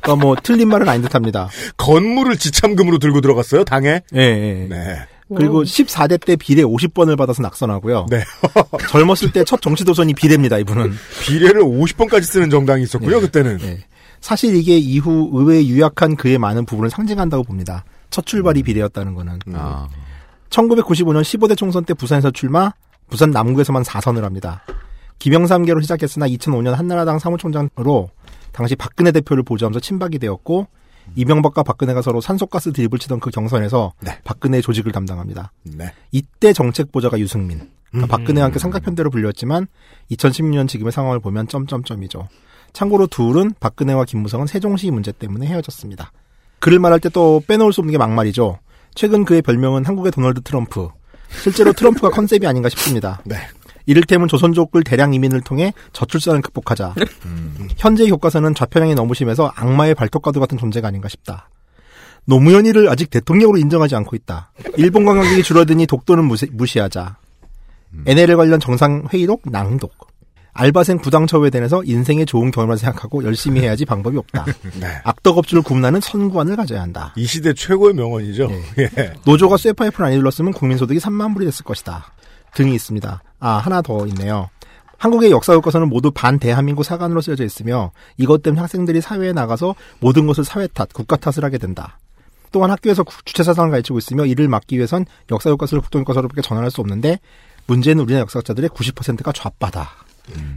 그러니까 0.00 0.24
뭐 0.24 0.36
틀린 0.42 0.66
말은 0.68 0.88
아닌 0.88 1.02
듯합니다. 1.02 1.50
건물을 1.76 2.38
지참금으로 2.38 2.96
들고 2.98 3.20
들어갔어요, 3.20 3.64
당에? 3.64 4.00
예, 4.14 4.18
예. 4.18 4.66
네. 4.66 4.96
그리고 5.36 5.62
14대 5.62 6.24
때 6.24 6.36
비례 6.36 6.62
50번을 6.62 7.16
받아서 7.16 7.42
낙선하고요. 7.42 8.06
네. 8.10 8.22
젊었을 8.90 9.32
때 9.32 9.44
첫 9.44 9.60
정치도선이 9.62 10.14
비례입니다, 10.14 10.58
이분은. 10.58 10.92
비례를 11.22 11.62
50번까지 11.62 12.22
쓰는 12.22 12.50
정당이 12.50 12.82
있었고요, 12.84 13.16
네. 13.16 13.20
그때는. 13.20 13.58
예. 13.62 13.78
사실 14.20 14.54
이게 14.54 14.76
이후 14.76 15.30
의회에 15.32 15.66
유약한 15.66 16.14
그의 16.16 16.38
많은 16.38 16.66
부분을 16.66 16.90
상징한다고 16.90 17.44
봅니다. 17.44 17.84
첫 18.10 18.26
출발이 18.26 18.62
비례였다는 18.62 19.14
거는. 19.14 19.38
아. 19.54 19.88
1995년 20.50 21.22
15대 21.22 21.56
총선 21.56 21.84
때 21.84 21.94
부산에서 21.94 22.30
출마, 22.30 22.72
부산 23.08 23.30
남구에서만 23.30 23.82
4선을 23.82 24.22
합니다. 24.22 24.62
김영삼계로 25.20 25.80
시작했으나 25.80 26.26
2005년 26.28 26.72
한나라당 26.72 27.18
사무총장으로 27.18 28.10
당시 28.52 28.74
박근혜 28.74 29.12
대표를 29.12 29.42
보좌하면서 29.42 29.80
친박이 29.80 30.18
되었고 30.18 30.66
이명박과 31.16 31.62
박근혜가 31.62 32.02
서로 32.02 32.20
산소가스 32.20 32.72
드립을 32.72 32.98
치던 32.98 33.20
그 33.20 33.30
경선에서 33.30 33.92
박근혜 34.24 34.60
조직을 34.60 34.92
담당합니다. 34.92 35.52
네. 35.64 35.92
이때 36.12 36.52
정책 36.52 36.92
보좌가 36.92 37.18
유승민. 37.18 37.70
그러니까 37.90 38.06
음. 38.16 38.18
박근혜와 38.18 38.44
함께 38.46 38.58
삼각편대로 38.58 39.10
불렸지만 39.10 39.66
2016년 40.12 40.68
지금의 40.68 40.92
상황을 40.92 41.20
보면 41.20 41.48
점점점이죠. 41.48 42.28
참고로 42.72 43.08
둘은 43.08 43.52
박근혜와 43.58 44.04
김무성은 44.04 44.46
세종시 44.46 44.90
문제 44.90 45.10
때문에 45.12 45.46
헤어졌습니다. 45.46 46.12
그를 46.60 46.78
말할 46.78 47.00
때 47.00 47.08
또 47.08 47.42
빼놓을 47.46 47.72
수 47.72 47.80
없는 47.80 47.90
게 47.92 47.98
막말이죠. 47.98 48.58
최근 48.94 49.24
그의 49.24 49.42
별명은 49.42 49.84
한국의 49.84 50.12
도널드 50.12 50.42
트럼프. 50.42 50.88
실제로 51.42 51.72
트럼프가 51.72 52.10
컨셉이 52.14 52.46
아닌가 52.46 52.68
싶습니다. 52.68 53.20
네. 53.24 53.36
이를테면 53.86 54.28
조선족을 54.28 54.84
대량 54.84 55.14
이민을 55.14 55.40
통해 55.40 55.72
저출산을 55.92 56.42
극복하자. 56.42 56.94
현재 57.76 58.06
교과서는 58.08 58.54
좌편향이 58.54 58.94
너무 58.94 59.14
심해서 59.14 59.52
악마의 59.54 59.94
발톱과도 59.94 60.40
같은 60.40 60.58
존재가 60.58 60.88
아닌가 60.88 61.08
싶다. 61.08 61.48
노무현이를 62.26 62.88
아직 62.88 63.10
대통령으로 63.10 63.58
인정하지 63.58 63.96
않고 63.96 64.14
있다. 64.16 64.52
일본 64.76 65.04
관광객이 65.04 65.42
줄어드니 65.42 65.86
독도는 65.86 66.24
무시, 66.24 66.46
무시하자. 66.52 67.16
NLL 68.06 68.36
관련 68.36 68.60
정상 68.60 69.04
회의록 69.12 69.42
낭독. 69.46 70.10
알바생 70.52 70.98
부당 70.98 71.26
처우에 71.26 71.50
대해서 71.50 71.82
인생의 71.84 72.26
좋은 72.26 72.50
경험을 72.50 72.76
생각하고 72.76 73.24
열심히 73.24 73.60
해야지 73.60 73.84
방법이 73.84 74.18
없다. 74.18 74.44
네. 74.80 74.86
악덕업주를 75.04 75.62
구분하는 75.62 76.00
선구안을 76.00 76.56
가져야 76.56 76.82
한다. 76.82 77.12
이 77.16 77.24
시대 77.24 77.52
최고의 77.54 77.94
명언이죠. 77.94 78.50
예. 78.78 79.12
노조가 79.24 79.56
쇠파이프를 79.56 80.06
안 80.06 80.12
일렀으면 80.12 80.52
국민소득이 80.52 80.98
3만 80.98 81.34
불이 81.34 81.46
됐을 81.46 81.64
것이다. 81.64 82.12
등이 82.54 82.74
있습니다. 82.74 83.22
아, 83.40 83.52
하나 83.56 83.82
더 83.82 84.06
있네요. 84.06 84.48
한국의 84.98 85.30
역사 85.30 85.54
교과서는 85.54 85.88
모두 85.88 86.10
반대한민국 86.10 86.84
사관으로 86.84 87.22
쓰여져 87.22 87.44
있으며 87.44 87.90
이것 88.18 88.42
때문에 88.42 88.60
학생들이 88.60 89.00
사회에 89.00 89.32
나가서 89.32 89.74
모든 89.98 90.26
것을 90.26 90.44
사회 90.44 90.66
탓, 90.66 90.92
국가 90.92 91.16
탓을 91.16 91.42
하게 91.42 91.56
된다. 91.58 91.98
또한 92.52 92.70
학교에서 92.70 93.02
구- 93.02 93.24
주체 93.24 93.42
사상을 93.42 93.70
가르치고 93.70 93.96
있으며 93.98 94.26
이를 94.26 94.48
막기 94.48 94.76
위해선 94.76 95.06
역사 95.30 95.48
교과서를 95.50 95.80
국동 95.80 96.02
교과서로밖에 96.02 96.42
전환할 96.42 96.70
수 96.70 96.80
없는데 96.82 97.18
문제는 97.66 98.02
우리나라 98.02 98.22
역사학자들의 98.22 98.68
90%가 98.70 99.32
좌빠다. 99.32 99.90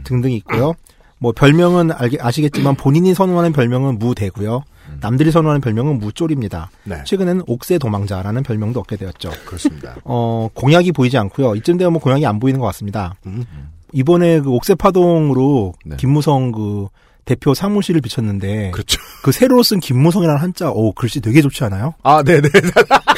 등등이 0.04 0.36
있고요. 0.36 0.74
뭐 1.18 1.32
별명은 1.32 1.92
알게, 1.92 2.18
아시겠지만 2.20 2.74
본인이 2.74 3.14
선호하는 3.14 3.52
별명은 3.52 3.98
무대고요. 3.98 4.62
남들이 5.04 5.30
선호하는 5.30 5.60
별명은 5.60 5.98
무쫄입니다. 5.98 6.70
네. 6.84 6.96
최근에는 7.04 7.42
옥새 7.46 7.76
도망자라는 7.76 8.42
별명도 8.42 8.80
얻게 8.80 8.96
되었죠. 8.96 9.32
그렇습니다. 9.44 9.96
어, 10.04 10.48
공약이 10.54 10.92
보이지 10.92 11.18
않고요. 11.18 11.56
이쯤 11.56 11.76
되면 11.76 11.92
뭐 11.92 12.00
공약이 12.00 12.24
안 12.24 12.40
보이는 12.40 12.58
것 12.58 12.64
같습니다. 12.68 13.14
음. 13.26 13.44
이번에 13.92 14.40
그 14.40 14.48
옥새 14.50 14.74
파동으로 14.74 15.74
네. 15.84 15.96
김무성 15.98 16.52
그 16.52 16.86
대표 17.26 17.52
사무실을 17.52 18.00
비쳤는데 18.00 18.70
그렇죠. 18.70 18.98
그 19.22 19.30
새로 19.30 19.62
쓴 19.62 19.78
김무성이라는 19.78 20.40
한자, 20.40 20.70
오 20.70 20.92
글씨 20.92 21.20
되게 21.20 21.42
좋지 21.42 21.64
않아요? 21.64 21.94
아, 22.02 22.22
네네. 22.22 22.48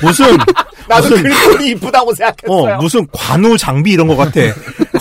무슨 0.03 0.27
나도 0.89 1.09
무슨 1.09 1.23
그림이 1.23 1.71
이쁘다고 1.71 2.15
생각했어요. 2.15 2.75
어 2.75 2.83
무슨 2.83 3.07
관우 3.13 3.57
장비 3.57 3.93
이런 3.93 4.09
것 4.09 4.17
같아. 4.17 4.41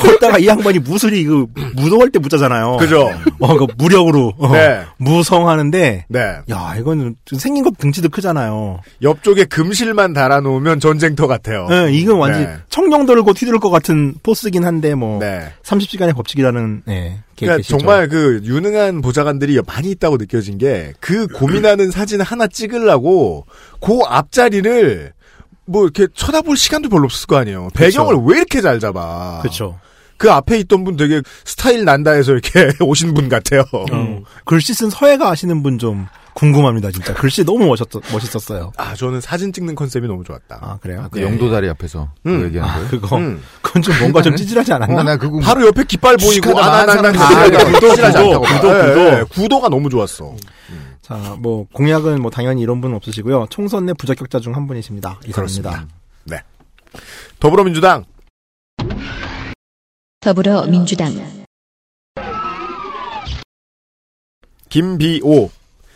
거기다가 0.05 0.37
이 0.39 0.47
양반이 0.47 0.79
무술이 0.79 1.23
그 1.25 1.47
무도할 1.75 2.09
때 2.11 2.19
묻잖아요. 2.19 2.77
그죠? 2.77 3.09
어 3.39 3.55
그 3.57 3.67
무력으로 3.77 4.33
어, 4.37 4.51
네. 4.51 4.81
무성하는데 4.97 6.05
네. 6.07 6.19
야 6.49 6.75
이거는 6.79 7.15
생긴 7.37 7.63
것 7.63 7.77
등치도 7.77 8.09
크잖아요. 8.09 8.81
옆쪽에 9.01 9.45
금실만 9.45 10.13
달아 10.13 10.41
놓으면 10.41 10.79
전쟁터 10.79 11.27
같아요. 11.27 11.67
네, 11.69 11.91
이건 11.93 12.17
완전 12.17 12.41
히 12.41 12.45
네. 12.45 12.55
청룡 12.69 13.05
들고 13.05 13.33
튀들 13.33 13.59
것 13.59 13.69
같은 13.69 14.15
포스긴 14.23 14.65
한데 14.65 14.95
뭐 14.95 15.19
네. 15.19 15.51
30시간의 15.63 16.15
법칙이라는 16.15 16.83
네, 16.85 17.19
게 17.35 17.45
그러니까 17.45 17.57
계시죠. 17.57 17.77
정말 17.77 18.07
그 18.09 18.41
유능한 18.43 19.01
보좌관들이 19.01 19.59
많이 19.65 19.89
있다고 19.91 20.17
느껴진 20.17 20.57
게 20.57 20.93
그 20.99 21.27
고민하는 21.27 21.91
사진 21.91 22.21
하나 22.21 22.47
찍으려고 22.47 23.45
그 23.81 23.99
앞자리를 24.07 25.13
뭐 25.65 25.83
이렇게 25.83 26.07
쳐다볼 26.13 26.57
시간도 26.57 26.89
별로 26.89 27.05
없을 27.05 27.27
거 27.27 27.37
아니에요. 27.37 27.69
배경을 27.73 28.15
왜 28.25 28.37
이렇게 28.37 28.61
잘 28.61 28.79
잡아? 28.79 29.39
그렇죠. 29.41 29.79
그 30.17 30.31
앞에 30.31 30.57
있던 30.59 30.83
분 30.83 30.95
되게 30.95 31.21
스타일 31.43 31.85
난다 31.85 32.11
해서 32.11 32.31
이렇게 32.31 32.71
오신 32.83 33.13
분 33.13 33.29
같아요. 33.29 33.63
음. 33.91 34.23
글씨 34.45 34.73
쓴 34.73 34.89
서예가 34.89 35.29
아시는 35.29 35.61
분 35.63 35.77
좀 35.77 36.07
궁금합니다, 36.35 36.91
진짜. 36.91 37.13
글씨 37.13 37.45
너무 37.45 37.65
멋있었, 37.65 37.87
멋있었어요. 38.11 38.73
아, 38.75 38.93
저는 38.93 39.21
사진 39.21 39.53
찍는 39.53 39.73
컨셉이 39.75 40.05
너무 40.05 40.25
좋았다. 40.25 40.59
아, 40.61 40.77
그래요? 40.81 41.07
그 41.09 41.21
영도다리 41.21 41.69
앞에서 41.69 42.09
음. 42.25 42.39
그 42.41 42.45
얘기하는 42.47 42.69
아, 42.69 42.75
거예요? 42.75 42.89
그거. 42.89 43.17
음. 43.17 43.41
그건 43.61 43.81
좀 43.81 43.97
뭔가 43.99 44.21
좀 44.21 44.35
찌질하지 44.35 44.73
않았나? 44.73 44.99
어, 44.99 45.03
나 45.03 45.15
그거 45.15 45.39
바로 45.39 45.65
옆에 45.67 45.85
깃발 45.85 46.17
보이고 46.17 46.59
아, 46.59 46.83
나, 46.85 46.85
나, 46.85 47.01
나, 47.01 47.01
망한 47.01 47.13
나, 47.13 47.19
사람 47.19 47.51
나, 47.51 47.57
다 47.57 47.65
구도, 47.65 47.79
구도, 47.79 47.95
구도, 47.95 48.11
구도, 48.11 48.41
구도, 48.41 48.61
구도. 48.61 48.99
예, 48.99 49.19
예, 49.19 49.23
구도가 49.29 49.69
너무 49.69 49.89
좋았어. 49.89 50.35
자, 51.01 51.37
뭐, 51.39 51.67
공약은 51.71 52.21
뭐, 52.21 52.29
당연히 52.31 52.61
이런 52.63 52.81
분은 52.81 52.97
없으시고요. 52.97 53.45
총선 53.49 53.85
내 53.85 53.93
부적격자 53.93 54.39
중 54.41 54.55
한 54.55 54.67
분이십니다. 54.67 55.19
이상입니다. 55.27 55.85
네. 56.25 56.41
더불어민주당 57.39 58.03
더불어민주당 60.25 61.13
김비오 64.69 65.51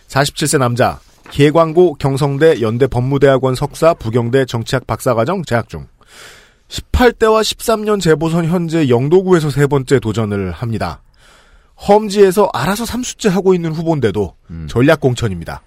47세 0.08 0.60
남자 0.60 1.00
예광고 1.40 1.96
경성대 1.96 2.62
연대 2.62 2.86
법무대학원 2.86 3.56
석사 3.56 3.96
부경대 3.96 4.46
정치학 4.46 4.86
박사과정 4.86 5.46
재학 5.46 5.68
중 5.68 5.88
18대와 6.68 7.42
13년 7.42 8.00
재보선 8.00 8.46
현재 8.46 8.88
영도구에서 8.88 9.50
세 9.50 9.66
번째 9.66 10.00
도전을 10.00 10.52
합니다. 10.52 11.02
험지에서 11.88 12.52
알아서 12.54 12.86
삼수째 12.86 13.30
하고 13.30 13.56
있는 13.56 13.72
후보인데도 13.72 14.36
음. 14.52 14.68
전략공천입니다. 14.70 15.64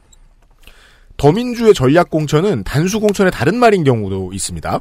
더민주의 1.16 1.74
전략공천은 1.74 2.62
단수공천의 2.62 3.32
다른 3.32 3.56
말인 3.56 3.82
경우도 3.82 4.32
있습니다. 4.32 4.80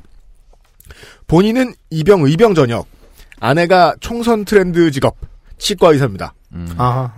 본인은 1.26 1.74
이병 1.90 2.26
의병 2.26 2.54
전역, 2.54 2.86
아내가 3.42 3.96
총선 4.00 4.46
트렌드 4.46 4.90
직업 4.92 5.18
치과 5.58 5.90
의사입니다. 5.90 6.34
음. 6.54 6.68
아, 6.78 7.12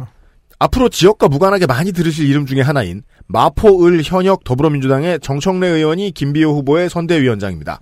앞으로 0.57 0.89
지역과 0.89 1.27
무관하게 1.27 1.65
많이 1.65 1.91
들으실 1.91 2.27
이름 2.27 2.45
중에 2.45 2.61
하나인 2.61 3.03
마포을 3.27 4.01
현역 4.03 4.43
더불어민주당의 4.43 5.19
정청래 5.21 5.67
의원이 5.67 6.11
김비호 6.11 6.55
후보의 6.55 6.89
선대위원장입니다. 6.89 7.79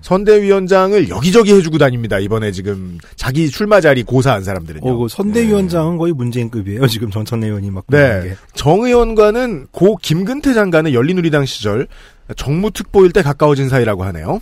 선대위원장을 0.00 1.08
여기저기 1.08 1.54
해주고 1.54 1.78
다닙니다. 1.78 2.18
이번에 2.18 2.52
지금 2.52 2.98
자기 3.16 3.48
출마 3.48 3.80
자리 3.80 4.02
고사한 4.02 4.44
사람들은요. 4.44 4.86
어, 4.86 4.96
그 4.96 5.08
선대위원장은 5.08 5.96
거의 5.96 6.12
문재인급이에요. 6.12 6.86
지금 6.88 7.10
정청래 7.10 7.46
의원이 7.46 7.70
막. 7.70 7.84
네. 7.88 8.22
게. 8.22 8.36
정 8.54 8.82
의원과는 8.82 9.68
고 9.72 9.96
김근태 9.96 10.52
장관의 10.52 10.94
열린우리당 10.94 11.46
시절 11.46 11.88
정무특보일 12.36 13.12
때 13.12 13.22
가까워진 13.22 13.70
사이라고 13.70 14.04
하네요. 14.04 14.40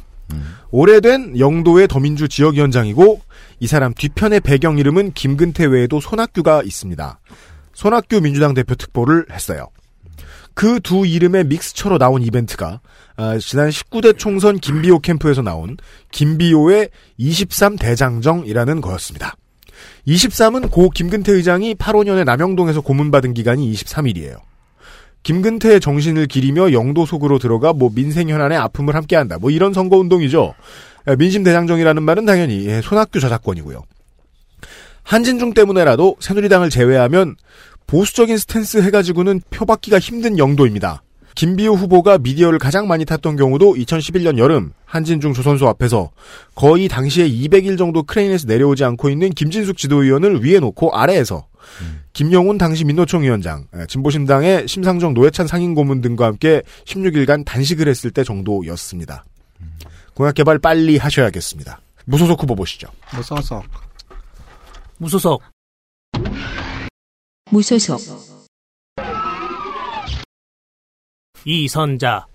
오래된 0.70 1.38
영도의 1.38 1.86
더민주 1.88 2.28
지역위원장이고 2.28 3.20
이 3.62 3.68
사람 3.68 3.94
뒤편의 3.94 4.40
배경 4.40 4.76
이름은 4.76 5.12
김근태 5.12 5.66
외에도 5.66 6.00
손학규가 6.00 6.64
있습니다. 6.64 7.20
손학규 7.74 8.20
민주당 8.20 8.54
대표 8.54 8.74
특보를 8.74 9.26
했어요. 9.30 9.68
그 10.54 10.80
두 10.80 11.06
이름의 11.06 11.44
믹스처로 11.44 11.98
나온 11.98 12.24
이벤트가 12.24 12.80
아, 13.14 13.38
지난 13.38 13.68
19대 13.68 14.18
총선 14.18 14.58
김비호 14.58 14.98
캠프에서 14.98 15.42
나온 15.42 15.76
김비호의 16.10 16.88
23 17.18 17.76
대장정이라는 17.76 18.80
거였습니다. 18.80 19.36
23은 20.08 20.68
고 20.68 20.90
김근태 20.90 21.30
의장이 21.30 21.76
85년에 21.76 22.24
남영동에서 22.24 22.80
고문받은 22.80 23.32
기간이 23.32 23.72
23일이에요. 23.72 24.40
김근태의 25.22 25.78
정신을 25.78 26.26
기리며 26.26 26.72
영도 26.72 27.06
속으로 27.06 27.38
들어가 27.38 27.72
뭐 27.72 27.90
민생 27.94 28.28
현안에 28.28 28.56
아픔을 28.56 28.96
함께한다. 28.96 29.38
뭐 29.38 29.52
이런 29.52 29.72
선거 29.72 29.98
운동이죠. 29.98 30.52
예, 31.08 31.16
민심 31.16 31.42
대장정이라는 31.42 32.02
말은 32.02 32.24
당연히 32.24 32.66
예, 32.66 32.80
손학규 32.80 33.20
저작권이고요. 33.20 33.82
한진중 35.04 35.54
때문에라도 35.54 36.16
새누리당을 36.20 36.70
제외하면 36.70 37.36
보수적인 37.86 38.38
스탠스 38.38 38.78
해가지고는 38.78 39.40
표받기가 39.50 39.98
힘든 39.98 40.38
영도입니다. 40.38 41.02
김비호 41.34 41.74
후보가 41.74 42.18
미디어를 42.18 42.58
가장 42.58 42.86
많이 42.86 43.04
탔던 43.04 43.36
경우도 43.36 43.74
2011년 43.74 44.38
여름 44.38 44.72
한진중 44.84 45.32
조선소 45.32 45.66
앞에서 45.68 46.10
거의 46.54 46.88
당시에 46.88 47.28
200일 47.28 47.78
정도 47.78 48.02
크레인에서 48.02 48.46
내려오지 48.46 48.84
않고 48.84 49.08
있는 49.08 49.30
김진숙 49.30 49.78
지도위원을 49.78 50.44
위에 50.44 50.60
놓고 50.60 50.94
아래에서 50.94 51.46
김영훈 52.12 52.58
당시 52.58 52.84
민노총 52.84 53.22
위원장, 53.22 53.66
예, 53.76 53.86
진보신당의 53.86 54.68
심상정 54.68 55.14
노회찬 55.14 55.46
상임고문 55.46 56.02
등과 56.02 56.26
함께 56.26 56.62
16일간 56.84 57.44
단식을 57.44 57.88
했을 57.88 58.10
때 58.10 58.22
정도였습니다. 58.24 59.24
공약 60.14 60.34
개발 60.34 60.58
빨리 60.58 60.98
하셔야겠습니다. 60.98 61.80
무소속 62.04 62.42
후보 62.42 62.54
보시죠. 62.54 62.88
무소속. 63.14 63.64
무소속. 64.98 65.42
무소속, 67.50 68.00
이선자. 71.44 72.26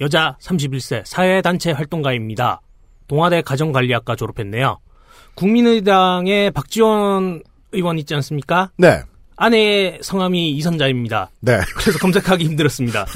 여자 0.00 0.36
31세 0.40 1.04
사회단체 1.04 1.72
활동가입니다. 1.72 2.60
동아대 3.06 3.42
가정관리학과 3.42 4.16
졸업했네요. 4.16 4.78
국민의당의 5.34 6.50
박지원 6.52 7.42
의원 7.72 7.98
있지 7.98 8.14
않습니까? 8.14 8.70
네. 8.76 9.02
아내의 9.42 10.00
성함이 10.02 10.50
이선자입니다. 10.52 11.30
네. 11.40 11.58
그래서 11.78 11.98
검색하기 11.98 12.44
힘들었습니다. 12.44 13.06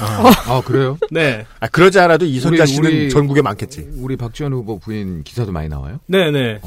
아, 0.48 0.62
그래요? 0.64 0.96
네. 1.10 1.44
아, 1.60 1.66
그러지 1.68 1.98
않아도 2.00 2.24
이선자 2.24 2.62
우리- 2.62 2.66
씨는 2.72 2.90
우리- 2.90 3.10
전국에 3.10 3.42
많겠지. 3.42 3.86
우리 3.98 4.16
박지원 4.16 4.54
후보 4.54 4.78
부인 4.78 5.22
기사도 5.22 5.52
많이 5.52 5.68
나와요? 5.68 6.00
네네. 6.06 6.62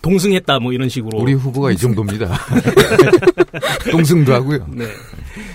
동승했다 0.00 0.60
뭐 0.60 0.72
이런 0.72 0.88
식으로. 0.88 1.18
우리 1.18 1.32
후보가 1.32 1.72
이 1.72 1.76
정도입니다. 1.76 2.30
동승도 3.90 4.32
하고요. 4.32 4.64
네. 4.74 4.86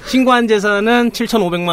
신고한 0.07 0.50
재산은 0.50 1.12
7,500만 1.12 1.67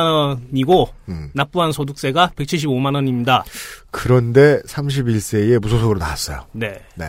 원이고 0.53 0.89
음. 1.09 1.31
납부한 1.35 1.73
소득세가 1.73 2.31
175만 2.37 2.95
원입니다. 2.95 3.45
그런데 3.91 4.61
31세에 4.69 5.59
무소속으로 5.61 5.99
나왔어요. 5.99 6.47
네. 6.53 6.81
네. 6.95 7.07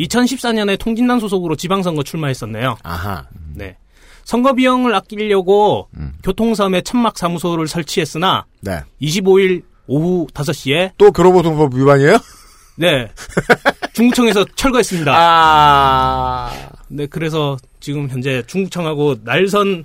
2014년에 0.00 0.78
통진당 0.80 1.20
소속으로 1.20 1.54
지방선거 1.54 2.02
출마했었네요. 2.02 2.76
아하. 2.82 3.24
네. 3.54 3.76
선거 4.26 4.52
비용을 4.54 4.92
아끼려고 4.92 5.88
음. 5.96 6.12
교통섬에 6.24 6.82
천막 6.82 7.16
사무소를 7.16 7.68
설치했으나 7.68 8.44
네. 8.60 8.80
25일 9.00 9.62
오후 9.86 10.26
5시에 10.34 10.90
또 10.98 11.12
교로보통법 11.12 11.74
위반이에요? 11.74 12.18
네. 12.74 13.08
중구청에서 13.94 14.44
철거했습니다. 14.56 15.12
아. 15.16 16.52
네, 16.88 17.06
그래서 17.06 17.56
지금 17.78 18.08
현재 18.10 18.42
중구청하고 18.48 19.14
날선 19.22 19.84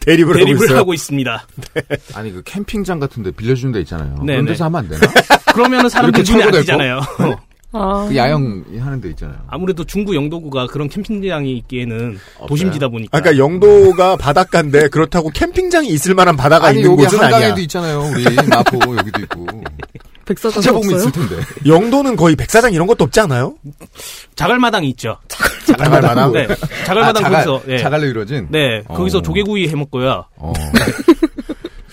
대립을, 0.00 0.34
대립을 0.36 0.54
하고 0.58 0.64
있어요. 0.64 0.78
하고 0.78 0.94
있습니다. 0.94 1.46
아니, 2.14 2.32
그 2.32 2.42
캠핑장 2.44 3.00
같은 3.00 3.22
데 3.22 3.30
빌려주는 3.30 3.72
데 3.72 3.80
있잖아요. 3.80 4.16
네, 4.24 4.34
그런 4.34 4.44
네. 4.44 4.52
데서 4.52 4.66
하면 4.66 4.80
안 4.80 4.88
되나? 4.90 5.00
그러면은 5.54 5.88
사람들 5.88 6.22
철거될 6.22 6.58
아끼잖아요. 6.60 7.00
아, 7.78 8.06
그 8.08 8.16
야영 8.16 8.64
하는 8.80 9.00
데 9.00 9.10
있잖아요. 9.10 9.36
아무래도 9.48 9.84
중구 9.84 10.14
영도구가 10.16 10.66
그런 10.68 10.88
캠핑장이 10.88 11.52
있기에는 11.58 12.18
도심지다 12.48 12.88
보니까. 12.88 13.16
아, 13.16 13.20
그러니까 13.20 13.44
영도가 13.44 14.16
바닷가인데 14.16 14.88
그렇다고 14.88 15.30
캠핑장이 15.30 15.88
있을 15.88 16.14
만한 16.14 16.36
바다가 16.36 16.68
아니, 16.68 16.78
있는 16.78 16.92
여기 16.92 17.04
곳은 17.04 17.18
한강에도 17.20 17.52
아니야. 17.52 17.62
있잖아요. 17.62 18.00
우리 18.14 18.24
마포 18.48 18.96
여기도 18.96 19.20
있고. 19.22 19.46
백사장 20.26 20.74
없어요? 20.74 20.96
있을 20.96 21.12
텐데. 21.12 21.36
영도는 21.66 22.16
거의 22.16 22.34
백사장 22.34 22.72
이런 22.72 22.88
것도 22.88 23.04
없지 23.04 23.20
않아요? 23.20 23.54
자갈마당이 24.34 24.88
있죠. 24.90 25.16
자갈마당? 25.68 26.32
네. 26.32 26.48
자갈마당 26.84 27.24
아, 27.24 27.28
자갈- 27.28 27.44
거기서. 27.44 27.62
네. 27.68 27.78
자갈로 27.78 28.06
이루어진? 28.06 28.48
네. 28.50 28.82
어. 28.88 28.94
거기서 28.94 29.22
조개구이 29.22 29.68
해 29.68 29.76
먹고요. 29.76 30.24
어. 30.36 30.52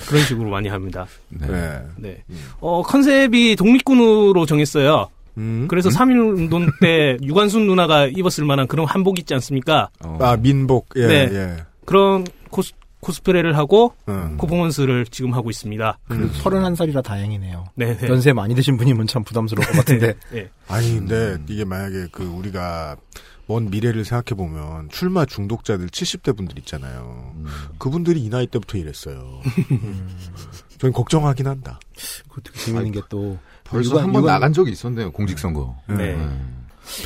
그런 0.08 0.24
식으로 0.26 0.50
많이 0.50 0.68
합니다. 0.68 1.06
네. 1.30 1.48
네. 1.48 1.82
네. 1.98 2.18
어, 2.60 2.82
컨셉이 2.82 3.56
독립군으로 3.56 4.46
정했어요. 4.48 5.10
음. 5.38 5.68
그래서 5.68 5.90
3.1 5.90 6.38
운동 6.38 6.68
때 6.82 7.18
유관순 7.24 7.68
누나가 7.68 8.06
입었을 8.06 8.46
만한 8.46 8.68
그런 8.68 8.86
한복 8.86 9.20
있지 9.20 9.34
않습니까? 9.34 9.90
어. 10.04 10.18
아, 10.22 10.38
민복. 10.38 10.90
예, 10.96 11.08
네. 11.08 11.30
예. 11.32 11.58
그런 11.86 12.26
코스, 12.50 12.74
코스프레를 13.02 13.58
하고 13.58 13.94
음. 14.08 14.38
퍼포먼스를 14.38 15.06
지금 15.06 15.34
하고 15.34 15.50
있습니다. 15.50 16.00
그래도 16.08 16.34
31살이라 16.34 17.04
다행이네요. 17.04 17.66
네. 17.76 17.98
네. 17.98 18.08
연세 18.08 18.34
많이 18.34 18.56
드신 18.56 18.78
분이면 18.78 19.08
참 19.08 19.24
부담스러울 19.24 19.68
것 19.68 19.78
같은데. 19.78 20.14
네. 20.32 20.50
아니, 20.68 20.96
근데 20.96 21.38
이게 21.48 21.66
만약에 21.66 22.08
그 22.12 22.24
우리가 22.24 22.96
먼 23.46 23.70
미래를 23.70 24.06
생각해 24.06 24.38
보면 24.38 24.90
출마 24.90 25.26
중독자들 25.26 25.88
70대 25.88 26.36
분들 26.36 26.58
있잖아요. 26.60 27.36
그분들이 27.78 28.22
이 28.22 28.30
나이 28.30 28.48
때부터 28.48 28.78
이랬어요. 28.78 29.42
저는 30.80 30.94
걱정하긴 30.94 31.48
한다. 31.48 31.80
그 32.30 32.42
되게 32.42 32.58
재밌는 32.60 32.92
게 32.94 33.02
또. 33.10 33.38
벌써 33.74 34.00
한 34.00 34.12
번 34.12 34.26
나간 34.26 34.54
적이 34.54 34.72
있었네요. 34.72 35.12
공직선거. 35.12 35.76
네. 35.88 36.18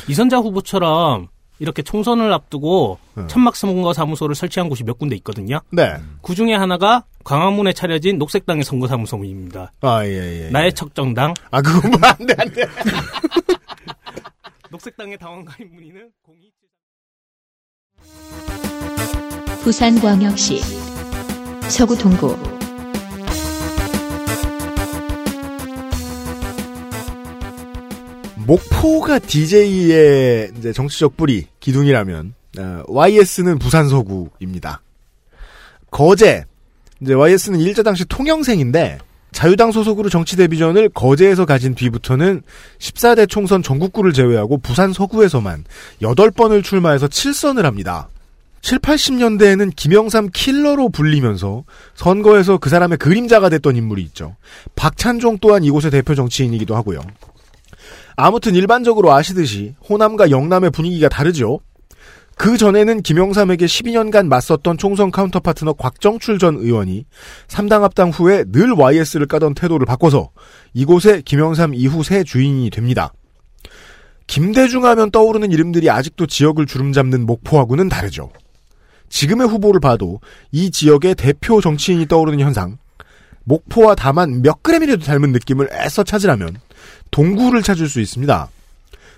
이선자 0.08 0.38
후보처럼 0.38 1.28
이렇게 1.60 1.82
총선을 1.82 2.32
앞두고 2.32 2.98
네. 3.14 3.26
천막 3.26 3.56
선거 3.56 3.92
사무소를 3.92 4.34
설치한 4.34 4.68
곳이 4.68 4.84
몇 4.84 4.98
군데 4.98 5.16
있거든요. 5.16 5.60
네. 5.70 5.96
그 6.22 6.34
중에 6.34 6.54
하나가 6.54 7.04
광화문에 7.24 7.72
차려진 7.72 8.18
녹색당의 8.18 8.64
선거 8.64 8.86
사무소입니다. 8.86 9.72
아, 9.80 10.04
예, 10.06 10.46
예. 10.46 10.50
나의 10.50 10.72
척정당 10.72 11.34
아, 11.50 11.60
그건 11.60 11.90
뭐안 11.92 12.16
돼, 12.26 12.34
안 12.38 12.52
돼. 12.52 12.64
녹색당의 14.70 15.18
당원가인 15.18 15.70
문의는 15.74 16.10
02 16.28 16.52
부산광역시 19.64 20.60
서구 21.68 21.98
동구 21.98 22.36
목포가 28.48 29.18
DJ의 29.18 30.52
이제 30.56 30.72
정치적 30.72 31.18
뿌리, 31.18 31.44
기둥이라면, 31.60 32.32
어, 32.58 32.82
YS는 32.86 33.58
부산 33.58 33.90
서구입니다. 33.90 34.80
거제, 35.90 36.44
이제 37.02 37.12
YS는 37.12 37.60
일제 37.60 37.82
당시 37.82 38.06
통영생인데, 38.06 39.00
자유당 39.32 39.70
소속으로 39.70 40.08
정치 40.08 40.36
데뷔전을 40.36 40.88
거제에서 40.88 41.44
가진 41.44 41.74
뒤부터는 41.74 42.40
14대 42.78 43.28
총선 43.28 43.62
전국구를 43.62 44.14
제외하고 44.14 44.56
부산 44.56 44.94
서구에서만 44.94 45.64
8번을 46.00 46.64
출마해서 46.64 47.06
7선을 47.06 47.64
합니다. 47.64 48.08
7, 48.62 48.78
80년대에는 48.78 49.76
김영삼 49.76 50.30
킬러로 50.32 50.88
불리면서 50.88 51.64
선거에서 51.94 52.56
그 52.56 52.70
사람의 52.70 52.96
그림자가 52.96 53.50
됐던 53.50 53.76
인물이 53.76 54.02
있죠. 54.04 54.36
박찬종 54.74 55.36
또한 55.42 55.64
이곳의 55.64 55.90
대표 55.90 56.14
정치인이기도 56.14 56.74
하고요. 56.74 57.00
아무튼 58.20 58.56
일반적으로 58.56 59.12
아시듯이 59.12 59.76
호남과 59.88 60.30
영남의 60.30 60.70
분위기가 60.70 61.08
다르죠. 61.08 61.60
그 62.34 62.58
전에는 62.58 63.02
김영삼에게 63.02 63.64
12년간 63.64 64.26
맞섰던 64.26 64.76
총선 64.76 65.12
counter 65.12 65.38
partner 65.38 65.74
곽정출 65.74 66.40
전 66.40 66.56
의원이 66.56 67.04
3당 67.46 67.82
합당 67.82 68.10
후에 68.10 68.42
늘 68.48 68.72
YS를 68.72 69.26
까던 69.26 69.54
태도를 69.54 69.86
바꿔서 69.86 70.30
이곳에 70.74 71.22
김영삼 71.24 71.74
이후 71.74 72.02
새 72.02 72.24
주인이 72.24 72.68
됩니다. 72.70 73.12
김대중 74.26 74.84
하면 74.84 75.12
떠오르는 75.12 75.52
이름들이 75.52 75.88
아직도 75.88 76.26
지역을 76.26 76.66
주름잡는 76.66 77.24
목포하고는 77.24 77.88
다르죠. 77.88 78.30
지금의 79.10 79.46
후보를 79.46 79.78
봐도 79.78 80.20
이 80.50 80.72
지역의 80.72 81.14
대표 81.14 81.60
정치인이 81.60 82.08
떠오르는 82.08 82.40
현상, 82.40 82.78
목포와 83.44 83.94
다만 83.94 84.42
몇 84.42 84.64
그램이라도 84.64 85.04
닮은 85.04 85.30
느낌을 85.30 85.68
애써 85.72 86.02
찾으라면 86.02 86.56
동구를 87.10 87.62
찾을 87.62 87.88
수 87.88 88.00
있습니다. 88.00 88.48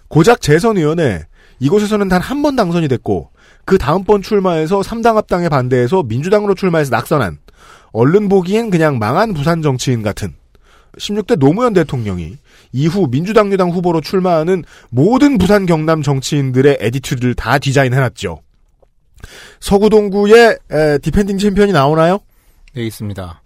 고작 0.08 0.40
재선의원에 0.40 1.24
이곳에서는 1.60 2.08
단 2.08 2.20
한 2.22 2.42
번 2.42 2.56
당선이 2.56 2.88
됐고 2.88 3.30
그 3.64 3.78
다음번 3.78 4.22
출마해서 4.22 4.80
3당 4.80 5.14
합당에 5.14 5.48
반대해서 5.48 6.02
민주당으로 6.02 6.54
출마해서 6.54 6.90
낙선한 6.90 7.38
얼른 7.92 8.28
보기엔 8.28 8.70
그냥 8.70 8.98
망한 8.98 9.34
부산 9.34 9.62
정치인 9.62 10.02
같은 10.02 10.34
16대 10.98 11.38
노무현 11.38 11.72
대통령이 11.72 12.36
이후 12.72 13.08
민주당 13.10 13.52
유당 13.52 13.70
후보로 13.70 14.00
출마하는 14.00 14.64
모든 14.90 15.38
부산 15.38 15.66
경남 15.66 16.02
정치인들의 16.02 16.78
에디튜드를 16.80 17.34
다 17.34 17.58
디자인해놨죠. 17.58 18.40
서구동구의 19.60 20.58
에, 20.70 20.98
defending 20.98 21.38
champion이 21.38 21.72
나오나요? 21.72 22.20
네, 22.74 22.84
있습니다. 22.86 23.42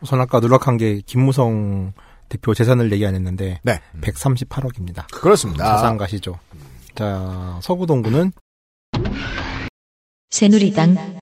우선 0.00 0.20
아까 0.20 0.40
누락한 0.40 0.76
게 0.76 1.00
김무성 1.04 1.92
대표 2.28 2.54
재산을 2.54 2.90
얘기 2.92 3.06
안 3.06 3.14
했는데 3.14 3.60
네. 3.62 3.80
138억입니다. 4.00 5.06
그렇습니다. 5.12 5.64
자세한 5.64 5.96
가시죠. 5.96 6.38
자, 6.94 7.58
서구동구는 7.62 8.32
새누리당 10.30 11.18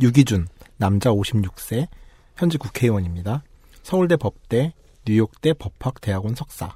유기준, 0.00 0.48
남자 0.76 1.10
56세, 1.10 1.86
현재 2.36 2.58
국회의원입니다. 2.58 3.42
서울대 3.82 4.16
법대, 4.16 4.72
뉴욕대 5.06 5.52
법학대학원 5.54 6.34
석사, 6.34 6.74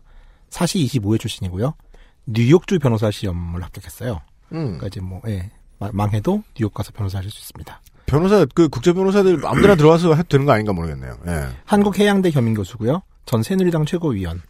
사시 0.50 0.78
25회 0.86 1.18
출신이고요. 1.18 1.74
뉴욕주 2.26 2.78
변호사 2.78 3.10
시험을 3.10 3.62
합격했어요. 3.64 4.20
음. 4.52 4.64
그러니까 4.78 4.86
이제 4.86 5.00
뭐, 5.00 5.20
예, 5.26 5.50
마- 5.78 5.90
망해도 5.92 6.42
뉴욕 6.54 6.72
가서 6.72 6.92
변호사 6.92 7.18
할수 7.18 7.38
있습니다. 7.38 7.80
변호사 8.08 8.44
그 8.54 8.68
국제 8.68 8.92
변호사들 8.92 9.40
아무데나 9.44 9.76
들어와서 9.76 10.14
해도 10.14 10.26
되는 10.28 10.46
거 10.46 10.52
아닌가 10.52 10.72
모르겠네요. 10.72 11.12
예. 11.28 11.46
한국해양대 11.66 12.30
겸임 12.30 12.54
교수고요. 12.54 13.02
전 13.26 13.42
새누리당 13.42 13.84
최고위원, 13.84 14.42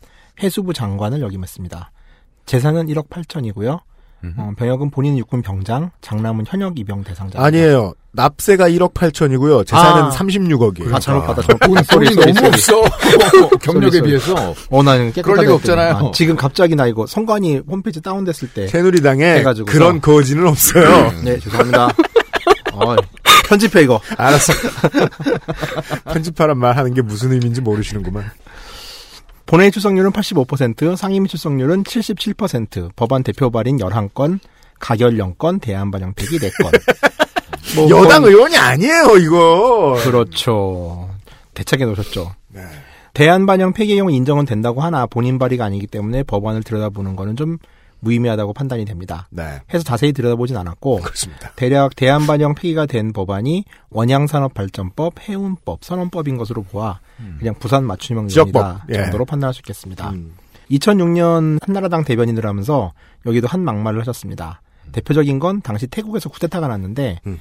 해수부 0.42 0.72
장관을 0.72 1.20
역임했습니다. 1.20 1.90
재산은 2.46 2.86
1억 2.86 3.08
8천이고요. 3.08 3.80
어, 4.36 4.52
병역은 4.56 4.90
본인 4.90 5.16
육군 5.16 5.42
병장, 5.42 5.90
장남은 6.00 6.44
현역 6.48 6.78
입영 6.78 7.04
대상자. 7.04 7.40
아니에요. 7.40 7.92
납세가 8.12 8.68
1억 8.68 8.92
8천이고요. 8.94 9.64
재산은 9.64 10.02
아. 10.04 10.10
36억이에요. 10.10 10.92
아, 10.92 10.98
잘못 10.98 11.24
받아. 11.24 11.40
잘못 11.42 11.58
돈, 11.60 11.82
sorry, 11.84 12.16
너무. 12.16 12.48
없어. 12.48 12.82
경력에. 13.62 14.00
비해서. 14.02 14.54
어, 14.70 14.82
나는 14.82 15.12
깨끗하다. 15.12 15.42
그럴. 15.42 15.54
없잖아요. 15.54 15.94
아, 15.94 16.10
지금 16.12 16.34
갑자기 16.34 16.74
나 16.74 16.86
이거 16.88 17.06
선관위 17.06 17.62
홈페이지 17.68 18.00
다운됐을 18.00 18.48
때. 18.54 18.66
새누리당에. 18.66 19.44
그런 19.66 20.00
거지는 20.00 20.48
없어요. 20.48 21.12
네, 21.22 21.38
죄송합니다. 21.38 21.88
어, 22.80 22.96
편집해 23.48 23.82
이거. 23.82 24.00
알았어. 24.16 24.52
편집하란 26.12 26.58
말 26.58 26.76
하는 26.76 26.94
게 26.94 27.02
무슨 27.02 27.32
의미인지 27.32 27.60
모르시는구만. 27.60 28.30
본회의 29.46 29.70
출석률은 29.70 30.10
85%, 30.12 30.96
상임위 30.96 31.28
출석률은 31.28 31.84
77%, 31.84 32.90
법안 32.96 33.22
대표 33.22 33.50
발인 33.50 33.78
11건, 33.78 34.40
가결 34.78 35.16
0건, 35.16 35.60
대안 35.60 35.90
반영 35.90 36.12
폐기 36.14 36.38
4건. 36.38 36.70
뭐 37.76 37.84
여당 37.90 38.22
그건- 38.22 38.24
의원이 38.30 38.56
아니에요, 38.56 39.16
이거. 39.18 39.98
그렇죠. 40.04 41.08
대책에 41.54 41.84
놓으셨죠. 41.86 42.34
네. 42.48 42.60
대안 43.14 43.46
반영 43.46 43.72
폐기용 43.72 44.12
인정은 44.12 44.44
된다고 44.44 44.80
하나 44.82 45.06
본인 45.06 45.38
발의가 45.38 45.64
아니기 45.64 45.86
때문에 45.86 46.22
법안을 46.24 46.62
들여다보는 46.62 47.16
거는 47.16 47.34
좀 47.36 47.58
무의미하다고 48.00 48.52
판단이 48.52 48.84
됩니다. 48.84 49.28
네. 49.30 49.60
해서 49.72 49.84
자세히 49.84 50.12
들여다보진 50.12 50.56
않았고 50.56 51.00
그렇습니다. 51.00 51.50
대략 51.56 51.96
대안 51.96 52.26
반영 52.26 52.54
폐기가 52.54 52.86
된 52.86 53.12
법안이 53.12 53.64
원양산업발전법, 53.90 55.28
해운법, 55.28 55.84
선언법인 55.84 56.36
것으로 56.36 56.62
보아 56.62 57.00
그냥 57.38 57.54
부산 57.58 57.84
맞춤형 57.84 58.28
지역법, 58.28 58.56
의원이다 58.56 58.86
예. 58.90 59.02
정도로 59.04 59.24
판단할 59.24 59.54
수 59.54 59.60
있겠습니다. 59.60 60.10
음. 60.10 60.34
2006년 60.70 61.58
한나라당 61.62 62.04
대변인을 62.04 62.46
하면서 62.46 62.92
여기도 63.26 63.46
한 63.46 63.62
막말을 63.62 64.00
하셨습니다. 64.00 64.60
대표적인 64.92 65.38
건 65.38 65.60
당시 65.62 65.86
태국에서 65.86 66.28
쿠데타가 66.28 66.68
났는데 66.68 67.20
음. 67.26 67.38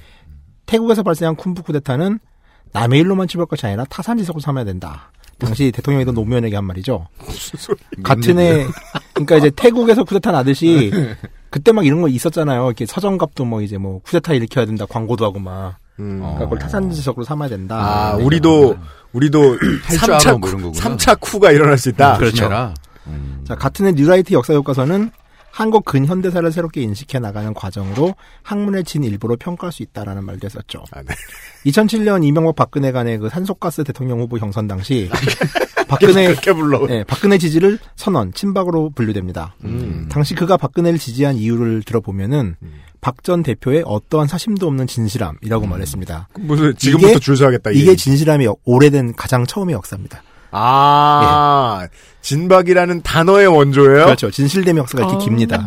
태국에서 0.66 1.04
발생한 1.04 1.36
쿤부 1.36 1.64
쿠데타는 1.64 2.20
남의 2.74 3.00
일로만 3.00 3.28
치볼 3.28 3.46
것이 3.46 3.66
아니라 3.66 3.86
타산지석으로 3.86 4.42
삼아야 4.42 4.66
된다. 4.66 5.12
당시 5.40 5.72
대통령이던 5.72 6.16
노무현에게 6.16 6.56
한 6.56 6.66
말이죠. 6.66 7.08
같은 8.04 8.40
해, 8.40 8.66
그러니까 9.14 9.38
이제 9.38 9.52
태국에서 9.52 10.04
쿠데타 10.04 10.32
나듯이 10.32 10.92
그때 11.50 11.72
막 11.72 11.86
이런 11.86 12.02
거 12.02 12.08
있었잖아요. 12.08 12.66
이렇게 12.66 12.86
서정갑도 12.86 13.46
뭐 13.46 13.62
이제 13.62 13.78
뭐 13.78 14.00
쿠데타 14.02 14.34
일으켜야 14.34 14.66
된다 14.66 14.86
광고도 14.88 15.26
하고 15.26 15.40
막. 15.40 15.78
음. 16.00 16.20
그러니까 16.20 16.40
그걸 16.44 16.60
타산지석으로 16.60 17.24
삼아야 17.24 17.50
된다. 17.50 17.76
아, 17.78 18.18
네. 18.18 18.24
우리도, 18.24 18.78
우리도 19.14 19.58
할줄 19.84 20.14
알아, 20.14 20.20
3차, 20.20 20.40
뭐 20.40 20.50
이런 20.50 20.62
거구나. 20.62 20.96
3차 20.96 21.20
쿠가 21.20 21.52
일어날 21.52 21.78
수 21.78 21.90
있다. 21.90 22.18
그렇죠. 22.18 22.36
조심해라. 22.36 22.74
자, 23.48 23.56
같은 23.56 23.88
해 23.88 23.94
뉴라이트 23.94 24.34
역사 24.34 24.54
교과서는 24.54 25.12
한국 25.58 25.86
근현대사를 25.86 26.52
새롭게 26.52 26.82
인식해 26.82 27.18
나가는 27.18 27.52
과정으로 27.52 28.14
학문의 28.44 28.84
진 28.84 29.04
일부로 29.04 29.36
평가할 29.38 29.72
수 29.72 29.82
있다라는 29.82 30.24
말도 30.24 30.46
했었죠. 30.46 30.84
아, 30.92 31.02
네. 31.02 31.16
2007년 31.66 32.24
이명박 32.24 32.56
박근혜 32.56 32.92
간의 32.92 33.18
그 33.18 33.28
산소가스 33.30 33.84
대통령 33.84 34.20
후보 34.20 34.38
경선 34.38 34.68
당시 34.68 35.10
박근혜. 35.90 36.36
예, 36.92 37.04
박근혜 37.06 37.40
지지를 37.40 37.80
선언, 37.96 38.34
친박으로 38.34 38.92
분류됩니다. 38.94 39.56
음. 39.64 40.08
당시 40.12 40.36
그가 40.36 40.58
박근혜를 40.58 41.00
지지한 41.00 41.38
이유를 41.38 41.82
들어보면은 41.82 42.56
박전 43.02 43.42
대표의 43.42 43.82
어떠한 43.86 44.28
사심도 44.28 44.68
없는 44.68 44.86
진실함이라고 44.86 45.66
말했습니다. 45.66 46.28
무슨, 46.40 46.76
지금부터 46.78 47.18
줄 47.20 47.36
서야겠다. 47.36 47.72
이게 47.72 47.80
이게 47.82 47.96
진실함이 47.96 48.46
역- 48.46 48.60
오래된 48.64 49.14
가장 49.16 49.46
처음의 49.48 49.74
역사입니다. 49.74 50.22
아, 50.60 51.88
진박이라는 52.22 53.02
단어의 53.02 53.48
원조예요? 53.48 54.06
그렇죠. 54.06 54.32
진실됨의 54.32 54.82
역사가 54.82 55.04
이렇게 55.04 55.16
아. 55.16 55.20
깁니다. 55.20 55.66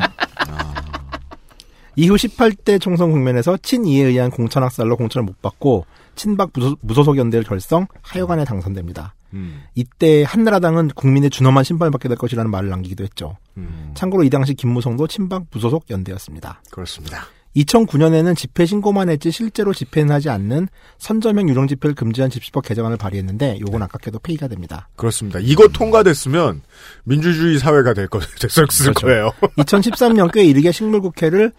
이후 1.96 2.14
18대 2.14 2.80
총선 2.80 3.10
국면에서 3.10 3.56
친이에 3.58 4.04
의한 4.06 4.30
공천학살로 4.30 4.96
공천을 4.96 5.26
못 5.26 5.42
받고 5.42 5.84
친박 6.14 6.50
무소, 6.54 6.76
무소속 6.80 7.18
연대를 7.18 7.44
결성 7.44 7.86
하여간에 8.02 8.44
당선됩니다. 8.44 9.14
음. 9.34 9.62
이때 9.74 10.24
한나라당은 10.26 10.88
국민의 10.94 11.30
준엄한 11.30 11.62
심판을 11.64 11.90
받게 11.90 12.08
될 12.08 12.16
것이라는 12.16 12.50
말을 12.50 12.68
남기기도 12.68 13.04
했죠. 13.04 13.36
음. 13.56 13.92
참고로 13.94 14.24
이 14.24 14.30
당시 14.30 14.54
김무성도 14.54 15.06
친박 15.06 15.44
무소속 15.50 15.90
연대였습니다. 15.90 16.62
그렇습니다. 16.70 17.26
2009년에는 17.56 18.36
집회 18.36 18.64
신고만 18.64 19.08
했지 19.08 19.30
실제로 19.30 19.72
집회는 19.72 20.14
하지 20.14 20.30
않는 20.30 20.68
선저명 20.98 21.48
유령 21.48 21.66
집회를 21.66 21.94
금지한 21.94 22.30
집시법 22.30 22.64
개정안을 22.64 22.96
발의했는데 22.96 23.58
요건 23.60 23.82
아깝게도 23.82 24.20
폐기가 24.20 24.48
됩니다. 24.48 24.88
그렇습니다. 24.96 25.40
이거 25.40 25.68
통과됐으면 25.68 26.62
민주주의 27.04 27.58
사회가 27.58 27.94
될 27.94 28.06
거, 28.06 28.20
됐을 28.40 28.66
그렇죠. 28.66 29.06
거예요. 29.06 29.30
2013년 29.58 30.30
꽤 30.32 30.44
이르게 30.44 30.70
식물국회를 30.72 31.52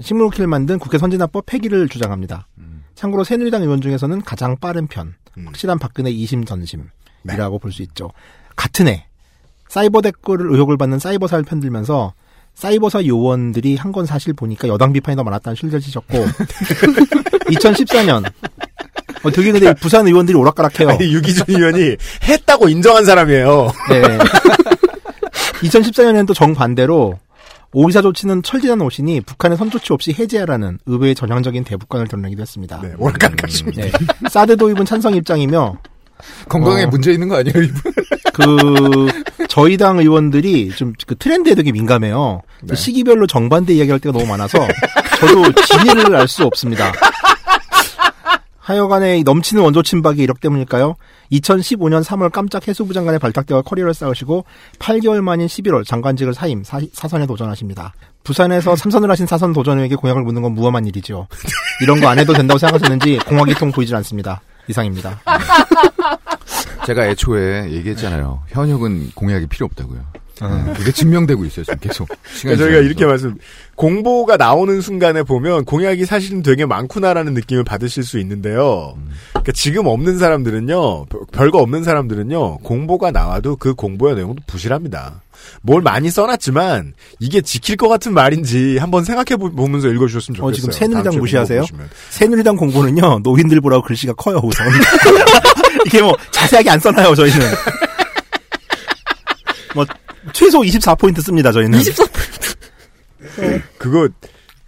식물국회를 0.00 0.46
만든 0.46 0.78
국회 0.78 0.98
선진화법 0.98 1.44
폐기를 1.46 1.88
주장합니다. 1.88 2.46
참고로 2.94 3.24
새누리당 3.24 3.62
의원 3.62 3.80
중에서는 3.80 4.22
가장 4.22 4.56
빠른 4.58 4.86
편, 4.86 5.14
음. 5.36 5.46
확실한 5.46 5.78
박근혜 5.78 6.10
이심 6.10 6.44
전심이라고 6.44 6.88
네. 7.24 7.58
볼수 7.60 7.82
있죠. 7.82 8.10
같은 8.54 8.86
해 8.86 9.06
사이버 9.68 10.02
댓글 10.02 10.40
의혹을 10.52 10.76
받는 10.76 10.98
사이버 10.98 11.26
사를 11.26 11.44
편들면서 11.44 12.12
사이버사 12.54 13.06
요원들이 13.06 13.76
한 13.76 13.92
건 13.92 14.06
사실 14.06 14.32
보니까 14.32 14.68
여당 14.68 14.92
비판이 14.92 15.16
더 15.16 15.24
많았다는 15.24 15.56
실제를 15.56 15.80
지적고 15.80 16.24
2014년 17.50 18.24
어, 19.24 19.30
되게 19.30 19.52
근데 19.52 19.72
부산 19.74 20.06
의원들이 20.06 20.36
오락가락해요. 20.36 20.88
아니, 20.90 21.12
유기준 21.12 21.44
의원이 21.48 21.96
했다고 22.24 22.68
인정한 22.68 23.04
사람이에요. 23.04 23.70
네. 23.90 24.02
2014년에는 25.62 26.26
또 26.26 26.34
정반대로 26.34 27.18
오이사 27.72 28.02
조치는 28.02 28.42
철지난 28.42 28.80
오신이 28.80 29.20
북한의 29.22 29.56
선조치 29.56 29.92
없이 29.92 30.12
해제하라는 30.18 30.78
의회의 30.86 31.14
전향적인 31.14 31.64
대북관을 31.64 32.08
드러내기도 32.08 32.42
했습니다. 32.42 32.80
네, 32.82 32.92
오락가락하십니다. 32.98 33.82
네. 33.82 33.92
사드 34.28 34.56
도입은 34.56 34.84
찬성 34.84 35.14
입장이며 35.14 35.76
건강에 36.48 36.84
어. 36.84 36.86
문제 36.88 37.12
있는 37.12 37.28
거 37.28 37.36
아니에요, 37.36 37.62
이분? 37.62 37.92
그 38.32 39.08
저희 39.48 39.76
당 39.76 39.98
의원들이 39.98 40.70
좀 40.76 40.92
그 41.06 41.16
트렌드에 41.16 41.54
되게 41.54 41.72
민감해요. 41.72 42.42
네. 42.62 42.74
시기별로 42.74 43.26
정반대 43.26 43.74
이야기할 43.74 43.98
때가 44.00 44.16
너무 44.16 44.26
많아서 44.30 44.58
저도 45.18 45.52
진위를 45.66 46.14
알 46.16 46.28
수 46.28 46.44
없습니다. 46.44 46.92
하여간에 48.58 49.18
이 49.18 49.22
넘치는 49.24 49.60
원조 49.62 49.82
침박이 49.82 50.22
이력 50.22 50.40
때문일까요? 50.40 50.94
2015년 51.32 52.04
3월 52.04 52.30
깜짝 52.30 52.68
해수부 52.68 52.94
장관의 52.94 53.18
발탁대와 53.18 53.62
커리어를 53.62 53.92
쌓으시고 53.92 54.44
8개월 54.78 55.20
만인 55.20 55.48
11월 55.48 55.84
장관직을 55.84 56.32
사임 56.32 56.62
사, 56.62 56.80
사선에 56.92 57.26
도전하십니다. 57.26 57.92
부산에서 58.22 58.76
삼선을 58.76 59.10
하신 59.10 59.26
사선 59.26 59.52
도전에게 59.52 59.96
공약을 59.96 60.22
묻는 60.22 60.42
건 60.42 60.52
무엄한 60.54 60.86
일이죠. 60.86 61.26
이런 61.82 62.00
거 62.00 62.06
안 62.06 62.20
해도 62.20 62.32
된다고 62.32 62.58
생각하셨는지 62.58 63.18
공화기통 63.26 63.72
보이질 63.72 63.96
않습니다. 63.96 64.40
이상입니다. 64.68 65.20
제가 66.86 67.06
애초에 67.08 67.70
얘기했잖아요. 67.72 68.42
현역은 68.48 69.12
공약이 69.14 69.46
필요 69.46 69.66
없다고요. 69.66 70.00
이게 70.80 70.90
증명되고 70.90 71.44
있어요, 71.44 71.64
지금 71.64 71.78
계속. 71.80 72.08
시간이 72.34 72.56
그러니까 72.56 72.64
저희가 72.64 72.66
지나면서. 72.80 72.86
이렇게 72.86 73.06
말씀, 73.06 73.38
공보가 73.76 74.36
나오는 74.36 74.80
순간에 74.80 75.22
보면 75.22 75.64
공약이 75.64 76.04
사실은 76.04 76.42
되게 76.42 76.66
많구나라는 76.66 77.34
느낌을 77.34 77.62
받으실 77.62 78.02
수 78.02 78.18
있는데요. 78.18 78.96
그러니까 79.30 79.52
지금 79.52 79.86
없는 79.86 80.18
사람들은요, 80.18 81.06
별- 81.06 81.20
별거 81.32 81.58
없는 81.58 81.84
사람들은요, 81.84 82.58
공보가 82.58 83.12
나와도 83.12 83.54
그 83.56 83.74
공보의 83.74 84.16
내용도 84.16 84.42
부실합니다. 84.48 85.21
뭘 85.62 85.82
많이 85.82 86.10
써놨지만 86.10 86.94
이게 87.20 87.40
지킬 87.40 87.76
것 87.76 87.88
같은 87.88 88.12
말인지 88.14 88.78
한번 88.78 89.04
생각해 89.04 89.36
보- 89.36 89.50
보면서 89.54 89.88
읽어주셨으면 89.88 90.36
좋겠어요. 90.36 90.48
어, 90.48 90.52
지금 90.52 90.70
새누리당 90.72 91.16
무시하세요? 91.18 91.64
새누리당 92.10 92.56
공보는요, 92.56 93.20
노인들 93.22 93.60
보라고 93.60 93.82
글씨가 93.84 94.14
커요, 94.14 94.40
우선. 94.42 94.66
이게 95.86 96.00
뭐, 96.02 96.16
자세하게 96.30 96.70
안 96.70 96.78
써놔요, 96.80 97.14
저희는. 97.14 97.40
뭐, 99.74 99.86
최소 100.32 100.60
24포인트 100.60 101.22
씁니다, 101.22 101.50
저희는. 101.52 101.78
24포인트. 101.78 102.56
그거 103.78 104.08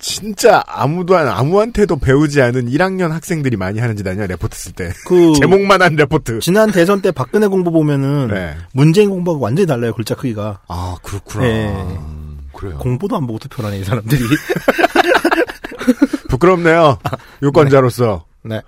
진짜 0.08 0.62
아무도 0.66 1.16
안- 1.16 1.28
아무한테도 1.28 1.96
배우지 1.96 2.42
않은 2.42 2.66
1학년 2.68 3.08
학생들이 3.08 3.56
많이 3.56 3.80
하는 3.80 3.96
짓 3.96 4.06
아니야 4.06 4.26
레포트 4.26 4.54
쓸 4.54 4.72
때. 4.72 4.92
그, 5.06 5.32
제목만 5.40 5.80
한 5.80 5.96
레포트. 5.96 6.40
지난 6.40 6.70
대선 6.70 7.00
때 7.00 7.10
박근혜 7.10 7.46
공보 7.46 7.70
보면은, 7.70 8.28
네. 8.28 8.54
문재인 8.74 9.08
공보가 9.08 9.42
완전히 9.42 9.66
달라요, 9.66 9.94
글자 9.94 10.14
크기가. 10.14 10.60
아, 10.68 10.96
그렇구나. 11.02 11.44
네. 11.46 11.68
음, 11.72 12.50
그래요. 12.52 12.76
공보도 12.80 13.16
안 13.16 13.26
보고 13.26 13.38
투표를 13.38 13.70
하네, 13.70 13.80
이 13.80 13.84
사람들이. 13.84 14.20
부끄럽네요. 16.28 16.98
유권자로서. 17.42 18.26
네. 18.42 18.60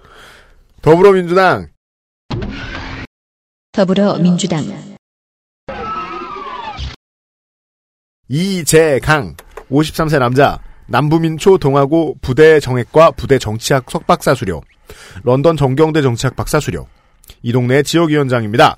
더불어민주당 0.81 1.69
더불어민주당 3.73 4.65
이재강 8.29 9.37
53세 9.71 10.19
남자 10.19 10.59
남부민초 10.89 11.59
동아고 11.59 12.17
부대 12.21 12.61
정액과 12.61 13.13
부대 13.13 13.39
정치학 13.39 13.91
석박사 13.91 14.35
수료 14.35 14.63
런던 15.25 15.57
정경대 15.57 16.03
정치학 16.03 16.37
박사 16.37 16.61
수료 16.61 16.87
이 17.43 17.53
동네 17.53 17.83
지역위원장입니다. 17.83 18.77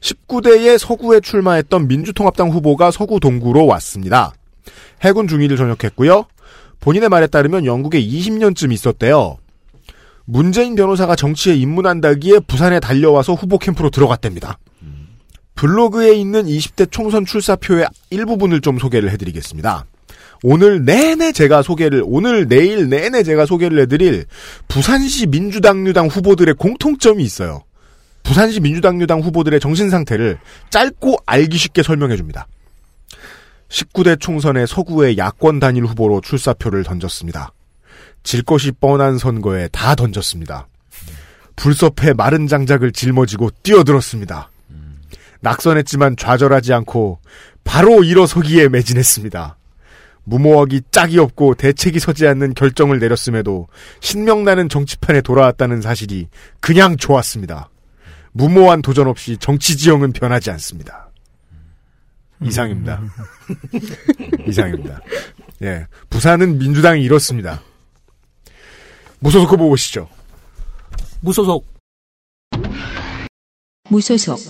19대에 0.00 0.78
서구에 0.78 1.20
출마했던 1.20 1.88
민주통합당 1.88 2.50
후보가 2.50 2.90
서구 2.90 3.20
동구로 3.20 3.66
왔습니다. 3.66 4.32
해군 5.02 5.28
중위를 5.28 5.56
전역했고요. 5.56 6.26
본인의 6.80 7.08
말에 7.08 7.26
따르면 7.26 7.64
영국에 7.64 8.02
20년쯤 8.02 8.72
있었대요. 8.72 9.38
문재인 10.26 10.74
변호사가 10.74 11.16
정치에 11.16 11.54
입문한다기에 11.54 12.40
부산에 12.40 12.80
달려와서 12.80 13.34
후보 13.34 13.58
캠프로 13.58 13.90
들어갔답니다. 13.90 14.58
블로그에 15.54 16.14
있는 16.14 16.44
20대 16.44 16.90
총선 16.90 17.24
출사표의 17.24 17.86
일부분을 18.10 18.60
좀 18.60 18.78
소개를 18.78 19.10
해드리겠습니다. 19.10 19.86
오늘 20.46 20.84
내내 20.84 21.32
제가 21.32 21.62
소개를, 21.62 22.02
오늘 22.04 22.46
내일 22.46 22.90
내내 22.90 23.22
제가 23.22 23.46
소개를 23.46 23.78
해드릴 23.80 24.26
부산시 24.68 25.28
민주당류당 25.28 26.08
후보들의 26.08 26.56
공통점이 26.56 27.24
있어요. 27.24 27.62
부산시 28.24 28.60
민주당류당 28.60 29.20
후보들의 29.20 29.58
정신 29.58 29.88
상태를 29.88 30.38
짧고 30.68 31.16
알기 31.24 31.56
쉽게 31.56 31.82
설명해 31.82 32.18
줍니다. 32.18 32.46
19대 33.70 34.20
총선에 34.20 34.66
서구의 34.66 35.16
야권 35.16 35.60
단일 35.60 35.86
후보로 35.86 36.20
출사표를 36.20 36.84
던졌습니다. 36.84 37.54
질 38.22 38.42
것이 38.42 38.70
뻔한 38.70 39.16
선거에 39.16 39.68
다 39.68 39.94
던졌습니다. 39.94 40.68
불섭해 41.56 42.12
마른 42.12 42.48
장작을 42.48 42.92
짊어지고 42.92 43.48
뛰어들었습니다. 43.62 44.50
낙선했지만 45.40 46.18
좌절하지 46.18 46.74
않고 46.74 47.20
바로 47.64 48.04
일어서기에 48.04 48.68
매진했습니다. 48.68 49.56
무모하기 50.24 50.82
짝이 50.90 51.18
없고 51.18 51.54
대책이 51.54 51.98
서지 51.98 52.26
않는 52.26 52.54
결정을 52.54 52.98
내렸음에도 52.98 53.68
신명나는 54.00 54.68
정치판에 54.68 55.20
돌아왔다는 55.20 55.80
사실이 55.80 56.28
그냥 56.60 56.96
좋았습니다. 56.96 57.70
무모한 58.32 58.82
도전 58.82 59.06
없이 59.06 59.36
정치 59.36 59.76
지형은 59.76 60.12
변하지 60.12 60.50
않습니다. 60.52 61.10
이상입니다. 62.42 63.00
이상입니다. 64.48 65.00
예. 65.62 65.86
부산은 66.10 66.58
민주당이 66.58 67.02
이렇습니다. 67.02 67.62
무소속 69.20 69.52
후보 69.52 69.68
보시죠. 69.68 70.08
무소속 71.20 71.66
무소속 73.88 74.44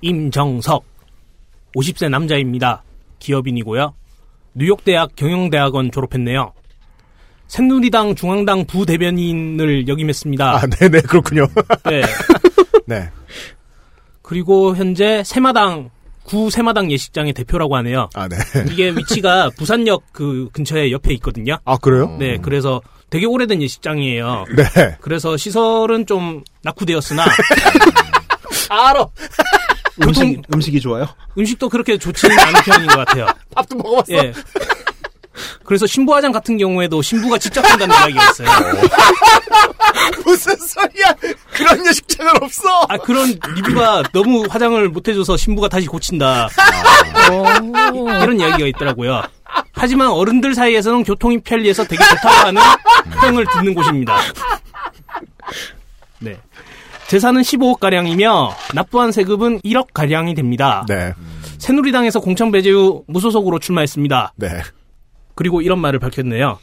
임정석 0.00 0.95
50세 1.76 2.08
남자입니다. 2.08 2.82
기업인이고요. 3.18 3.94
뉴욕대학 4.54 5.14
경영대학원 5.14 5.90
졸업했네요. 5.90 6.52
새누리당 7.48 8.14
중앙당 8.14 8.64
부대변인을 8.64 9.86
역임했습니다. 9.86 10.56
아, 10.56 10.66
네네, 10.66 11.02
그렇군요. 11.02 11.46
네. 11.84 12.02
네. 12.86 13.10
그리고 14.22 14.74
현재 14.74 15.22
새마당 15.24 15.90
구 16.24 16.50
새마당 16.50 16.90
예식장의 16.90 17.34
대표라고 17.34 17.76
하네요. 17.76 18.08
아, 18.14 18.26
네. 18.26 18.36
이게 18.68 18.90
위치가 18.90 19.50
부산역 19.50 20.12
그 20.12 20.48
근처에 20.52 20.90
옆에 20.90 21.12
있거든요. 21.14 21.58
아, 21.64 21.76
그래요? 21.76 22.16
네, 22.18 22.38
그래서 22.38 22.80
되게 23.10 23.26
오래된 23.26 23.62
예식장이에요. 23.62 24.46
네. 24.56 24.96
그래서 25.00 25.36
시설은 25.36 26.06
좀 26.06 26.42
낙후되었으나 26.62 27.24
알 28.68 28.96
아. 30.00 30.06
음식, 30.06 30.42
음식이 30.52 30.80
좋아요? 30.80 31.06
음식도 31.38 31.68
그렇게 31.68 31.96
좋지는 31.98 32.38
않은 32.38 32.60
편인 32.62 32.86
것 32.88 32.96
같아요. 32.96 33.26
밥도 33.54 33.76
먹어봤어. 33.76 34.12
예. 34.12 34.32
그래서 35.64 35.86
신부화장 35.86 36.32
같은 36.32 36.56
경우에도 36.56 37.02
신부가 37.02 37.36
직접 37.38 37.62
한다는 37.68 37.94
이야기가 37.94 38.30
있어요. 38.30 38.48
무슨 40.24 40.56
소리야? 40.56 41.14
그런 41.52 41.86
예식장은 41.86 42.42
없어. 42.42 42.86
아 42.88 42.96
그런 42.96 43.38
리뷰가 43.54 44.04
너무 44.12 44.46
화장을 44.48 44.88
못해줘서 44.88 45.36
신부가 45.36 45.68
다시 45.68 45.86
고친다. 45.86 46.48
이- 47.94 48.22
이런 48.22 48.40
이야기가 48.40 48.66
있더라고요. 48.68 49.22
하지만 49.72 50.08
어른들 50.08 50.54
사이에서는 50.54 51.04
교통이 51.04 51.40
편리해서 51.40 51.84
되게 51.84 52.02
좋다고 52.04 52.28
하는 52.46 52.62
평을 53.20 53.46
듣는 53.52 53.74
곳입니다. 53.74 54.18
네. 56.20 56.38
재산은 57.08 57.42
15억 57.42 57.78
가량이며 57.78 58.50
납부한 58.74 59.12
세금은 59.12 59.60
1억 59.60 59.88
가량이 59.94 60.34
됩니다. 60.34 60.84
네. 60.88 61.12
새누리당에서 61.58 62.20
공천 62.20 62.50
배제 62.50 62.70
후 62.70 63.04
무소속으로 63.06 63.58
출마했습니다. 63.60 64.32
네. 64.36 64.48
그리고 65.34 65.60
이런 65.60 65.78
말을 65.78 65.98
밝혔네요. 66.00 66.58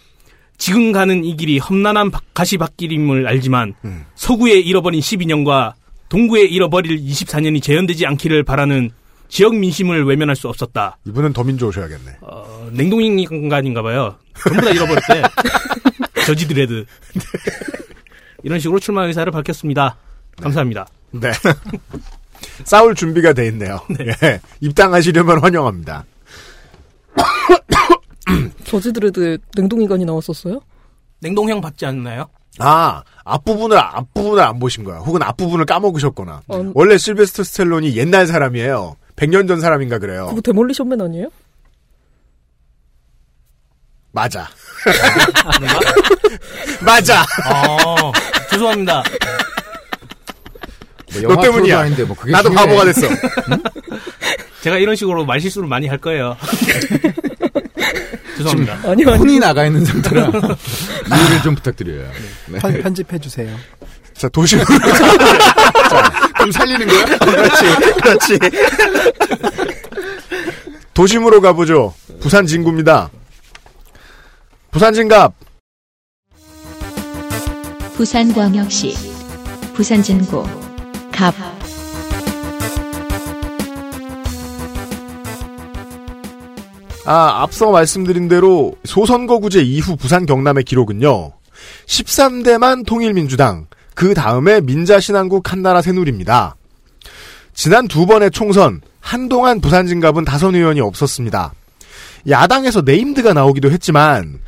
지금 0.58 0.92
가는 0.92 1.24
이 1.24 1.36
길이 1.38 1.60
험난한 1.60 2.12
바- 2.12 2.20
가시밭길임을 2.34 3.28
알지만 3.28 3.74
서구에 4.16 4.54
잃어버린 4.60 5.00
12년과 5.00 5.74
동구에 6.10 6.42
잃어버릴 6.44 6.98
24년이 7.04 7.62
재현되지 7.62 8.06
않기를 8.06 8.44
바라는 8.44 8.92
지역 9.30 9.56
민심을 9.56 10.04
외면할 10.06 10.36
수 10.36 10.48
없었다. 10.48 10.98
이분은 11.08 11.34
더민주 11.34 11.66
오셔야겠네. 11.68 12.18
어, 12.22 12.70
냉동인간인가 12.72 13.82
봐요. 13.82 14.16
전부 14.44 14.62
다 14.62 14.70
잃어버렸대. 14.70 15.24
저지드레드. 16.28 16.86
이런 18.44 18.60
식으로 18.60 18.80
출마 18.80 19.06
의사를 19.08 19.32
밝혔습니다. 19.32 19.98
감사합니다. 20.42 20.88
네. 21.12 21.32
싸울 22.66 22.96
준비가 22.96 23.34
돼 23.34 23.48
있네요. 23.48 23.80
예. 24.24 24.40
입당하시려면 24.60 25.42
환영합니다. 25.42 26.06
저지드레드 28.66 29.38
냉동인간이 29.56 30.06
나왔었어요? 30.06 30.62
냉동형 31.20 31.62
받지 31.62 31.86
않나요? 31.86 32.28
아, 32.60 33.02
앞부분을, 33.24 33.78
앞부분을 33.78 34.44
안 34.44 34.60
보신 34.60 34.84
거야. 34.84 34.98
혹은 34.98 35.24
앞부분을 35.24 35.66
까먹으셨거나. 35.66 36.42
어. 36.48 36.72
원래 36.76 36.98
실베스터 36.98 37.44
스텔론이 37.44 37.96
옛날 37.96 38.28
사람이에요. 38.28 38.96
100년 39.16 39.48
전 39.48 39.62
사람인가 39.62 40.00
그래요. 40.00 40.28
그거 40.28 40.42
데몰리션맨 40.42 41.00
아니에요? 41.02 41.30
맞아. 44.12 44.48
맞아. 46.86 47.22
어, 47.22 48.12
죄송합니다. 48.52 49.04
뭐 51.22 51.36
너 51.36 51.42
때문이야. 51.42 51.80
아닌데 51.80 52.04
뭐 52.04 52.16
그게 52.16 52.32
나도 52.32 52.50
중요해. 52.50 52.66
바보가 52.66 52.86
됐어. 52.86 53.08
제가 54.62 54.78
이런 54.78 54.96
식으로 54.96 55.26
말실수를 55.26 55.68
많이 55.68 55.88
할 55.88 55.98
거예요. 55.98 56.38
죄송합니다. 58.38 58.74
아니요, 58.90 59.10
아니요. 59.10 59.16
혼이 59.20 59.40
나가 59.40 59.66
있는 59.66 59.86
상태라 59.86 60.28
이해를 60.32 61.42
좀 61.44 61.56
부탁드려요. 61.56 62.10
네. 62.48 62.60
편, 62.60 62.82
편집해 62.82 63.20
주세요. 63.20 63.56
자, 64.18 64.28
도시로. 64.30 64.64
좀 66.40 66.52
살리는 66.52 66.88
거야? 66.88 67.18
그렇지, 67.18 67.66
그렇지. 68.02 68.40
도심으로 70.94 71.42
가보죠. 71.42 71.94
부산 72.22 72.46
진구입니다. 72.46 73.10
부산 74.72 74.94
진갑. 74.94 75.34
부산광역시 77.96 78.96
부산 79.76 80.02
진구 80.02 80.48
갑 81.14 81.34
아, 87.06 87.42
앞서 87.44 87.72
말씀드린 87.72 88.28
대로 88.28 88.76
소선거구제 88.86 89.62
이후 89.62 89.96
부산 89.98 90.26
경남의 90.26 90.64
기록은요. 90.64 91.34
13대만 91.86 92.86
통일민주당, 92.86 93.68
그 93.94 94.14
다음에 94.14 94.62
민자신한국 94.62 95.52
한나라 95.52 95.82
새누리입니다. 95.82 96.56
지난 97.54 97.88
두 97.88 98.06
번의 98.06 98.32
총선, 98.32 98.82
한동안 99.02 99.60
부산 99.60 99.86
진갑은 99.86 100.24
다선 100.24 100.56
의원이 100.56 100.80
없었습니다. 100.80 101.54
야당에서 102.30 102.82
네임드가 102.82 103.34
나오기도 103.34 103.70
했지만 103.70 104.40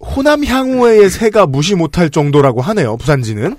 호남 0.00 0.44
향우회의 0.44 1.10
세가 1.10 1.46
무시 1.46 1.74
못할 1.74 2.08
정도라고 2.08 2.62
하네요. 2.62 2.96
부산진은 2.96 3.56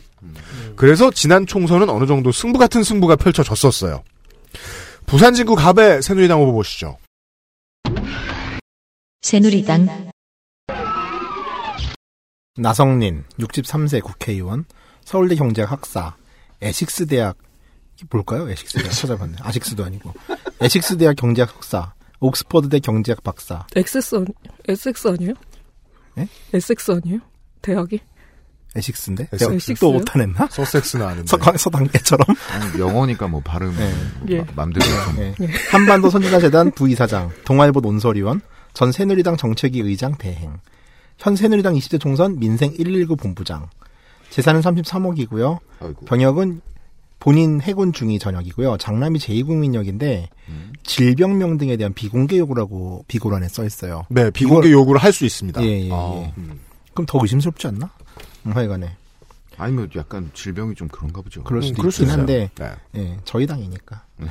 그래서 0.80 1.12
지난 1.12 1.46
총선은 1.46 1.90
어느 1.90 2.06
정도 2.06 2.32
승부 2.32 2.58
같은 2.58 2.84
승부가 2.84 3.18
펼쳐졌었어요. 3.18 4.02
부산 5.06 5.34
진구 5.34 5.56
갑의 5.56 6.02
새누리당 6.02 6.40
후보 6.40 6.54
보시죠. 6.54 6.98
새누리당 9.22 10.10
나성린 12.56 13.26
63세 13.40 14.02
국회의원 14.02 14.64
서울대 15.04 15.36
경제학 15.36 15.70
학사 15.70 16.16
에식스 16.62 17.08
대학 17.08 17.38
뭘까요? 18.10 18.50
에식스 18.50 18.78
대학 18.78 18.94
찾아봤네. 18.94 19.36
아식스도 19.42 19.84
아니고 19.84 20.14
에식스 20.62 20.98
대학 20.98 21.18
경제학 21.18 21.50
석사 21.50 21.94
옥스퍼드대 22.22 22.80
경제학 22.80 23.22
박사 23.22 23.66
아니, 23.76 23.84
SX 24.70 25.08
아니에요? 25.10 25.34
예? 26.20 26.28
SX 26.54 26.92
아니에요? 26.92 27.20
대학이? 27.62 28.00
에식스인데 28.76 29.28
에식스. 29.34 29.76
또 29.82 29.92
못하냈나? 29.94 30.48
서섹스는 30.52 31.06
아는데. 31.06 31.28
서, 31.28 31.38
서당계처럼 31.58 32.26
아니, 32.52 32.80
영어니까 32.80 33.28
뭐 33.28 33.42
발음 33.42 33.76
네. 33.76 33.92
예. 34.30 34.38
마- 34.42 34.46
맘대로 34.66 34.86
좀 35.06 35.16
네. 35.16 35.36
한반도 35.72 36.10
선진화재단 36.10 36.72
부이사장, 36.72 37.32
동아일보 37.46 37.80
논설위원, 37.82 38.42
전 38.74 38.92
새누리당 38.92 39.38
정책위 39.38 39.80
의장 39.82 40.16
대행, 40.18 40.54
현 41.18 41.36
새누리당 41.36 41.74
20대 41.74 42.00
총선 42.00 42.38
민생 42.40 42.72
119 42.78 43.16
본부장, 43.16 43.68
재산은 44.30 44.62
33억이고요. 44.62 45.58
아이고. 45.80 46.06
병역은 46.06 46.62
본인 47.20 47.60
해군 47.62 47.92
중위 47.92 48.18
전역이고요. 48.20 48.78
장남이 48.78 49.20
제2국민역인데 49.20 50.28
음. 50.48 50.72
질병명 50.84 51.58
등에 51.58 51.76
대한 51.76 51.94
비공개 51.94 52.38
요구라고 52.38 53.04
비고란에 53.08 53.48
써 53.50 53.66
있어요. 53.66 54.06
네, 54.10 54.30
비공개 54.32 54.72
요구를 54.72 55.02
할 55.04 55.12
수 55.12 55.26
있습니다. 55.26 55.62
예, 55.64 55.68
예, 55.68 55.86
예. 55.88 55.90
아. 55.92 56.32
그럼 56.94 57.06
더 57.08 57.20
의심스럽지 57.22 57.68
않나? 57.68 57.90
음, 58.46 58.52
하여간에 58.56 58.96
아니면 59.58 59.90
약간 59.96 60.30
질병이 60.34 60.76
좀 60.76 60.88
그런가 60.88 61.22
보죠. 61.22 61.44
그럴 61.44 61.62
수도 61.62 61.74
음, 61.74 61.78
그럴 61.78 61.92
수 61.92 62.04
있긴. 62.04 62.18
한데 62.18 62.50
네. 62.56 62.72
예, 62.96 63.18
저희 63.26 63.46
당이니까. 63.46 64.04
예. 64.22 64.28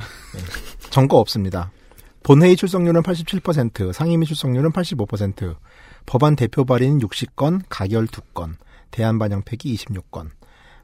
정거 0.89 1.17
없습니다. 1.17 1.71
본회의 2.23 2.55
출석률은 2.55 3.01
87%, 3.03 3.93
상임위 3.93 4.25
출석률은 4.25 4.71
85%, 4.71 5.55
법안 6.05 6.35
대표 6.35 6.65
발의는 6.65 6.99
60건, 6.99 7.61
가결 7.69 8.07
2건, 8.07 8.55
대안 8.91 9.19
반영 9.19 9.43
폐기 9.43 9.75
26건. 9.75 10.29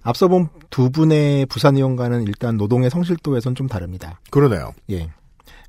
앞서 0.04 0.28
본 0.28 0.48
두 0.70 0.92
분의 0.92 1.46
부산 1.48 1.76
의원과는 1.78 2.24
일단 2.24 2.58
노동의 2.58 2.90
성실도에선 2.90 3.56
좀 3.56 3.68
다릅니다. 3.68 4.20
그러네요. 4.30 4.74
예. 4.92 5.10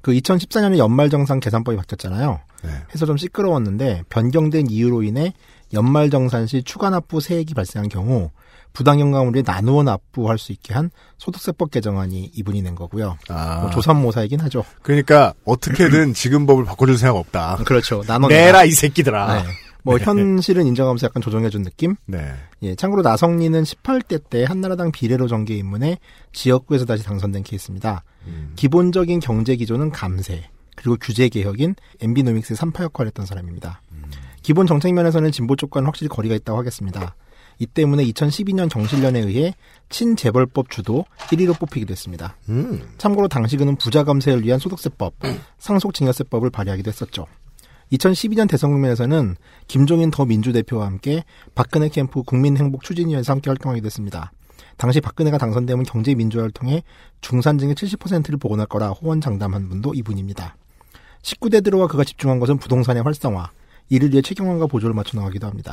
그 0.02 0.12
2014년에 0.12 0.78
연말정산 0.78 1.40
계산법이 1.40 1.76
바뀌었잖아요. 1.76 2.40
네. 2.64 2.70
해서 2.92 3.06
좀 3.06 3.16
시끄러웠는데 3.16 4.02
변경된 4.08 4.66
이유로 4.68 5.02
인해 5.04 5.32
연말정산 5.72 6.46
시 6.46 6.62
추가 6.62 6.90
납부 6.90 7.20
세액이 7.20 7.54
발생한 7.54 7.88
경우 7.88 8.30
부당연가물에 8.72 9.42
나누어 9.44 9.82
납부할 9.82 10.38
수 10.38 10.52
있게 10.52 10.74
한 10.74 10.90
소득세법 11.16 11.70
개정안이 11.70 12.32
이분이 12.34 12.60
낸 12.62 12.74
거고요. 12.74 13.16
아. 13.28 13.60
뭐 13.60 13.70
조삼모사이긴 13.70 14.40
하죠. 14.40 14.64
그러니까 14.82 15.32
어떻게든 15.44 16.12
지금 16.12 16.46
법을 16.46 16.64
바꿔줄 16.64 16.98
생각 16.98 17.16
없다. 17.16 17.56
그렇죠. 17.64 18.02
나눠 18.06 18.28
내라 18.28 18.64
이 18.64 18.72
새끼들아. 18.72 19.42
네. 19.42 19.48
뭐 19.82 19.98
현실은 19.98 20.66
인정하면서 20.66 21.06
약간 21.06 21.22
조정해준 21.22 21.62
느낌? 21.62 21.94
네. 22.06 22.34
예, 22.62 22.74
참고로 22.74 23.02
나성리는 23.02 23.62
18대 23.62 24.20
때 24.28 24.44
한나라당 24.44 24.90
비례로 24.90 25.28
정계 25.28 25.54
입문해 25.54 25.98
지역구에서 26.32 26.84
다시 26.84 27.04
당선된 27.04 27.44
케이스입니다. 27.44 28.02
기본적인 28.56 29.20
경제 29.20 29.54
기조는 29.54 29.92
감세, 29.92 30.48
그리고 30.74 30.96
규제 31.00 31.28
개혁인 31.28 31.76
엠비노믹스의 32.00 32.56
3파 32.56 32.82
역할을 32.82 33.06
했던 33.08 33.26
사람입니다. 33.26 33.80
기본 34.46 34.68
정책 34.68 34.94
면에서는 34.94 35.32
진보 35.32 35.56
쪽과는 35.56 35.86
확실히 35.86 36.08
거리가 36.08 36.36
있다고 36.36 36.56
하겠습니다. 36.56 37.16
이 37.58 37.66
때문에 37.66 38.04
2012년 38.04 38.70
정실련에 38.70 39.18
의해 39.18 39.56
친재벌법 39.88 40.70
주도 40.70 41.04
1위로 41.18 41.58
뽑히기도 41.58 41.90
했습니다. 41.90 42.36
음. 42.48 42.80
참고로 42.96 43.26
당시 43.26 43.56
그는 43.56 43.74
부자 43.74 44.04
감세를 44.04 44.44
위한 44.44 44.60
소득세법, 44.60 45.14
상속증여세법을 45.58 46.50
발의하기도 46.50 46.88
했었죠. 46.88 47.26
2012년 47.90 48.48
대선 48.48 48.70
국면에서는 48.70 49.34
김종인 49.66 50.12
더 50.12 50.24
민주 50.24 50.52
대표와 50.52 50.86
함께 50.86 51.24
박근혜 51.56 51.88
캠프 51.88 52.22
국민행복추진위원회에서 52.22 53.32
함께 53.32 53.50
활동하기도 53.50 53.84
했습니다. 53.84 54.30
당시 54.76 55.00
박근혜가 55.00 55.38
당선되면 55.38 55.86
경제민주화를 55.86 56.52
통해 56.52 56.84
중산층의 57.20 57.74
70%를 57.74 58.38
복원할 58.38 58.68
거라 58.68 58.90
호언장담한 58.90 59.68
분도 59.70 59.92
이분입니다. 59.92 60.54
19대 61.22 61.64
들어와 61.64 61.88
그가 61.88 62.04
집중한 62.04 62.38
것은 62.38 62.58
부동산의 62.58 63.02
활성화, 63.02 63.50
이를 63.88 64.10
위해 64.12 64.22
최경환과 64.22 64.66
보조를 64.66 64.94
맞춰 64.94 65.16
나가기도 65.18 65.46
합니다. 65.46 65.72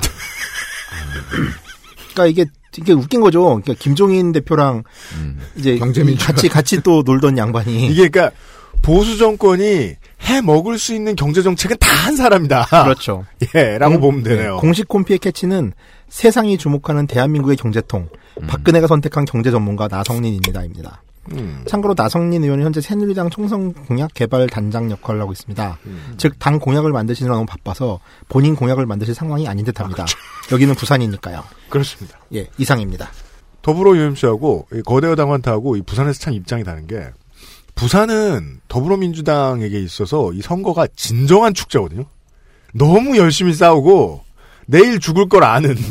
그러니까 2.13 2.25
이게 2.27 2.45
이게 2.77 2.93
웃긴 2.93 3.21
거죠. 3.21 3.43
그러니까 3.43 3.73
김종인 3.77 4.31
대표랑 4.31 4.83
음. 5.15 5.39
이제. 5.55 5.77
같이 6.19 6.49
같이 6.49 6.81
또 6.81 7.03
놀던 7.05 7.37
양반이 7.37 7.85
이게 7.91 8.07
그러니까 8.09 8.35
보수 8.81 9.17
정권이 9.17 9.95
해 10.25 10.41
먹을 10.41 10.77
수 10.79 10.93
있는 10.93 11.15
경제 11.15 11.41
정책은 11.41 11.77
다 11.79 11.93
한 12.03 12.17
사람이다. 12.17 12.65
그렇죠. 12.83 13.25
예라고 13.55 13.93
공- 13.93 14.01
보면 14.01 14.23
되네요. 14.23 14.55
네, 14.55 14.59
공식 14.59 14.89
콤피의 14.89 15.19
캐치는 15.19 15.71
세상이 16.09 16.57
주목하는 16.57 17.07
대한민국의 17.07 17.55
경제통, 17.55 18.09
음. 18.41 18.47
박근혜가 18.47 18.87
선택한 18.87 19.23
경제 19.23 19.51
전문가 19.51 19.87
나성린입니다입니다. 19.87 21.01
음. 21.31 21.63
참고로 21.67 21.93
나성린 21.97 22.43
의원은 22.43 22.65
현재 22.65 22.81
새누리당 22.81 23.29
총선 23.29 23.73
공약 23.73 24.13
개발 24.13 24.47
단장 24.47 24.91
역할을 24.91 25.21
하고 25.21 25.31
있습니다. 25.31 25.79
음. 25.85 26.15
즉당 26.17 26.59
공약을 26.59 26.91
만드시느라 26.91 27.35
너무 27.35 27.45
바빠서 27.45 27.99
본인 28.27 28.55
공약을 28.55 28.85
만드실 28.85 29.15
상황이 29.15 29.47
아닌 29.47 29.65
듯합니다. 29.65 30.05
그렇죠. 30.05 30.17
여기는 30.51 30.75
부산이니까요. 30.75 31.43
그렇습니다. 31.69 32.19
예, 32.35 32.47
이상입니다. 32.57 33.09
더불어 33.61 33.95
UMC하고 33.95 34.67
거대 34.85 35.07
여당한테하고 35.07 35.77
이 35.77 35.81
부산에서 35.81 36.19
참 36.19 36.33
입장이 36.33 36.63
다른 36.63 36.85
게 36.85 37.09
부산은 37.75 38.59
더불어민주당에게 38.67 39.79
있어서 39.79 40.33
이 40.33 40.41
선거가 40.41 40.87
진정한 40.95 41.53
축제거든요. 41.53 42.05
너무 42.73 43.17
열심히 43.17 43.53
싸우고 43.53 44.23
내일 44.65 44.99
죽을 44.99 45.29
걸 45.29 45.43
아는 45.43 45.75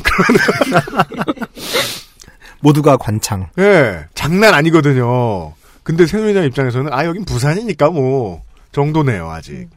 모두가 2.62 2.96
관창. 2.96 3.48
예 3.58 4.06
장난 4.14 4.54
아니거든요. 4.54 5.52
근데 5.82 6.06
새누리당 6.06 6.44
입장에서는 6.44 6.92
아 6.92 7.04
여긴 7.04 7.24
부산이니까 7.24 7.90
뭐 7.90 8.42
정도네요 8.70 9.28
아직. 9.30 9.68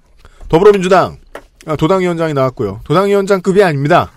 더불어민주당 0.48 1.18
아, 1.66 1.76
도당위원장이 1.76 2.34
나왔고요. 2.34 2.82
도당위원장급이 2.84 3.64
아닙니다. 3.64 4.12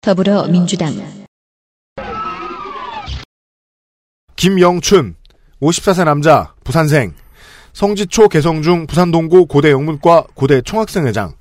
더불어민주당 0.00 0.94
김영춘 4.36 5.16
54세 5.60 6.04
남자 6.04 6.54
부산생 6.64 7.12
성지초 7.74 8.28
개성중 8.28 8.86
부산동고 8.86 9.46
고대 9.46 9.70
영문과 9.70 10.24
고대 10.34 10.62
총학생회장 10.62 11.34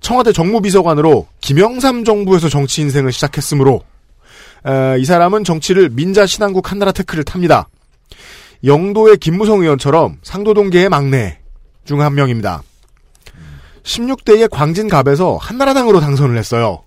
청와대 0.00 0.32
정무비서관으로 0.32 1.26
김영삼 1.40 2.04
정부에서 2.04 2.48
정치 2.48 2.82
인생을 2.82 3.12
시작했으므로 3.12 3.82
에, 4.66 4.98
이 4.98 5.04
사람은 5.04 5.44
정치를 5.44 5.90
민자 5.90 6.26
신한국 6.26 6.70
한나라 6.70 6.92
테크를 6.92 7.24
탑니다. 7.24 7.68
영도의 8.64 9.18
김무성 9.18 9.60
의원처럼 9.60 10.18
상도동계의 10.22 10.88
막내 10.88 11.38
중 11.84 12.00
한 12.00 12.14
명입니다. 12.14 12.62
16대의 13.84 14.50
광진갑에서 14.50 15.36
한나라당으로 15.36 16.00
당선을 16.00 16.36
했어요. 16.36 16.82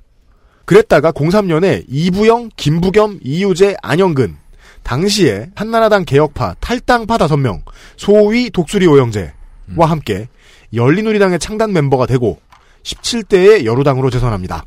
그랬다가 0.66 1.12
03년에 1.14 1.86
이부영, 1.88 2.49
김부겸, 2.58 3.20
이유재, 3.24 3.78
안영근 3.82 4.36
당시에 4.84 5.49
한나라당 5.56 6.03
개혁파 6.06 6.56
탈당파 6.60 7.18
다섯 7.18 7.38
명 7.38 7.64
소위 7.95 8.49
독수리 8.49 8.86
오영재와 8.88 9.32
함께 9.78 10.28
열린우리당의 10.74 11.39
창단 11.39 11.72
멤버가 11.74 12.06
되고 12.06 12.39
17대의 12.84 13.66
여루당으로 13.66 14.10
재선합니다. 14.10 14.66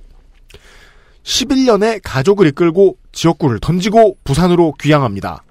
11년에 1.25 2.01
가족을 2.03 2.47
이끌고 2.49 2.97
지역구를 3.13 3.61
던지고 3.61 4.17
부산으로 4.25 4.75
귀향합니다. 4.81 5.43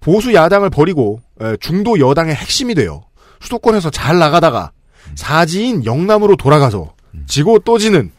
보수 0.00 0.34
야당을 0.34 0.70
버리고 0.70 1.20
에, 1.40 1.56
중도 1.60 1.98
여당의 1.98 2.34
핵심이 2.34 2.74
되어 2.74 3.04
수도권에서 3.40 3.90
잘 3.90 4.18
나가다가 4.18 4.72
사지인 5.14 5.84
영남으로 5.84 6.36
돌아가서 6.36 6.94
지고 7.26 7.58
또 7.58 7.78
지는 7.78 8.10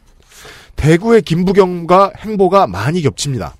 대구의 0.76 1.22
김부겸과 1.22 2.14
행보가 2.18 2.68
많이 2.68 3.02
겹칩니다. 3.02 3.56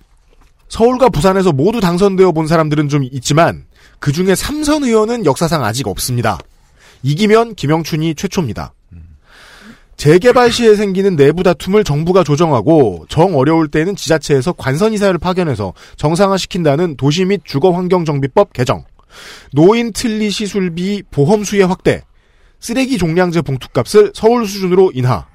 서울과 0.70 1.10
부산에서 1.10 1.52
모두 1.52 1.80
당선되어 1.80 2.32
본 2.32 2.48
사람들은 2.48 2.90
좀 2.90 3.04
있지만 3.04 3.66
그 4.00 4.12
중에 4.12 4.36
삼선 4.36 4.84
의원은 4.84 5.26
역사상 5.26 5.64
아직 5.64 5.88
없습니다. 5.88 6.40
이기면 7.04 7.56
김영춘이 7.56 8.16
최초입니다. 8.16 8.74
재개발 10.02 10.52
시에 10.52 10.74
생기는 10.74 11.16
내부 11.16 11.44
다툼을 11.44 11.84
정부가 11.84 12.24
조정하고 12.24 13.06
정 13.08 13.38
어려울 13.38 13.68
때는 13.68 13.96
지자체에서 13.96 14.52
관선이사를 14.54 15.16
파견해서 15.20 15.76
정상화시킨다는 15.96 16.98
도시 16.98 17.24
및 17.24 17.42
주거환경정비법 17.44 18.52
개정, 18.52 18.84
노인 19.54 19.94
틀리 19.94 20.32
시술비 20.32 21.04
보험 21.12 21.44
수혜 21.44 21.62
확대, 21.62 22.02
쓰레기 22.60 22.98
종량제 22.98 23.44
봉투값을 23.44 24.14
서울 24.16 24.48
수준으로 24.48 24.92
인하, 24.96 25.28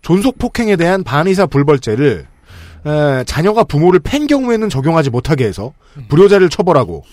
존속 0.00 0.38
폭행에 0.38 0.76
대한 0.76 1.04
반의사 1.04 1.44
불벌죄를 1.44 2.26
에, 2.86 3.24
자녀가 3.24 3.62
부모를 3.62 4.00
팬 4.00 4.26
경우에는 4.26 4.70
적용하지 4.70 5.10
못하게 5.10 5.44
해서 5.44 5.74
불효자를 6.08 6.48
처벌하고 6.48 7.04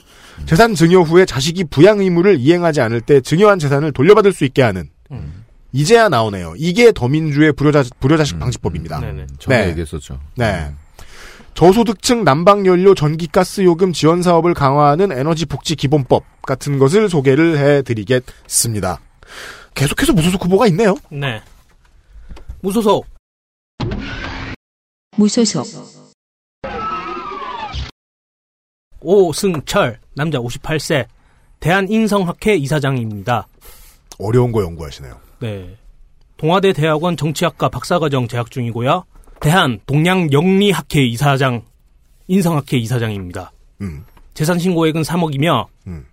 재산 0.45 0.73
증여 0.73 1.01
후에 1.01 1.25
자식이 1.25 1.65
부양 1.65 1.99
의무를 1.99 2.39
이행하지 2.39 2.79
않을 2.79 3.01
때 3.01 3.19
증여한 3.19 3.59
재산을 3.59 3.91
돌려받을 3.91 4.31
수 4.31 4.45
있게 4.45 4.61
하는 4.61 4.89
이제야 5.75 6.07
나오네요. 6.07 6.53
이게 6.57 6.93
더민주의 6.93 7.51
불효자, 7.51 7.83
불효자식 7.99 8.39
방지법입니다. 8.39 9.01
네네. 9.01 9.27
전에 9.39 9.67
얘기했었죠. 9.71 10.21
네. 10.35 10.71
저소득층 11.53 12.23
난방연료 12.23 12.95
전기가스 12.95 13.65
요금 13.65 13.91
지원 13.91 14.21
사업을 14.21 14.53
강화하는 14.53 15.11
에너지 15.11 15.45
복지 15.45 15.75
기본법 15.75 16.23
같은 16.43 16.79
것을 16.79 17.09
소개를 17.09 17.57
해드리겠습니다. 17.57 19.01
계속해서 19.73 20.13
무소속 20.13 20.45
후보가 20.45 20.67
있네요. 20.67 20.95
네. 21.09 21.41
무소속. 22.61 23.05
무소속, 25.17 25.65
오승철, 29.01 29.99
남자 30.13 30.39
58세, 30.39 31.05
대한인성학회 31.59 32.55
이사장입니다. 32.55 33.47
어려운 34.19 34.53
거 34.53 34.61
연구하시네요. 34.61 35.24
네. 35.39 35.77
동아대 36.37 36.73
대학원 36.73 37.15
정치학과 37.17 37.69
박사과정 37.69 38.27
재학 38.27 38.51
중이고요. 38.51 39.05
대한 39.39 39.79
동양 39.85 40.31
영리학회 40.31 41.03
이사장, 41.05 41.63
인성학회 42.27 42.77
이사장입니다. 42.77 43.51
음. 43.81 44.03
재산 44.33 44.59
신고액은 44.59 45.01
3억이며, 45.03 45.67
음. 45.87 46.05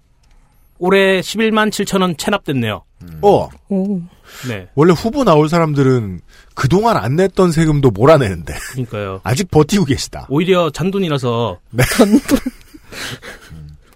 올해 0.78 1.20
11만 1.20 1.70
7천 1.70 2.00
원 2.02 2.16
체납됐네요. 2.16 2.82
어, 3.20 3.48
오. 3.68 4.00
네. 4.48 4.68
원래 4.74 4.92
후보 4.92 5.24
나올 5.24 5.48
사람들은 5.48 6.20
그동안 6.54 6.96
안 6.96 7.16
냈던 7.16 7.50
세금도 7.50 7.90
몰아내는데 7.90 8.54
그러니까요. 8.72 9.20
아직 9.24 9.50
버티고 9.50 9.84
계시다. 9.84 10.26
오히려 10.28 10.70
잔돈이라서 10.70 11.58
네. 11.70 11.82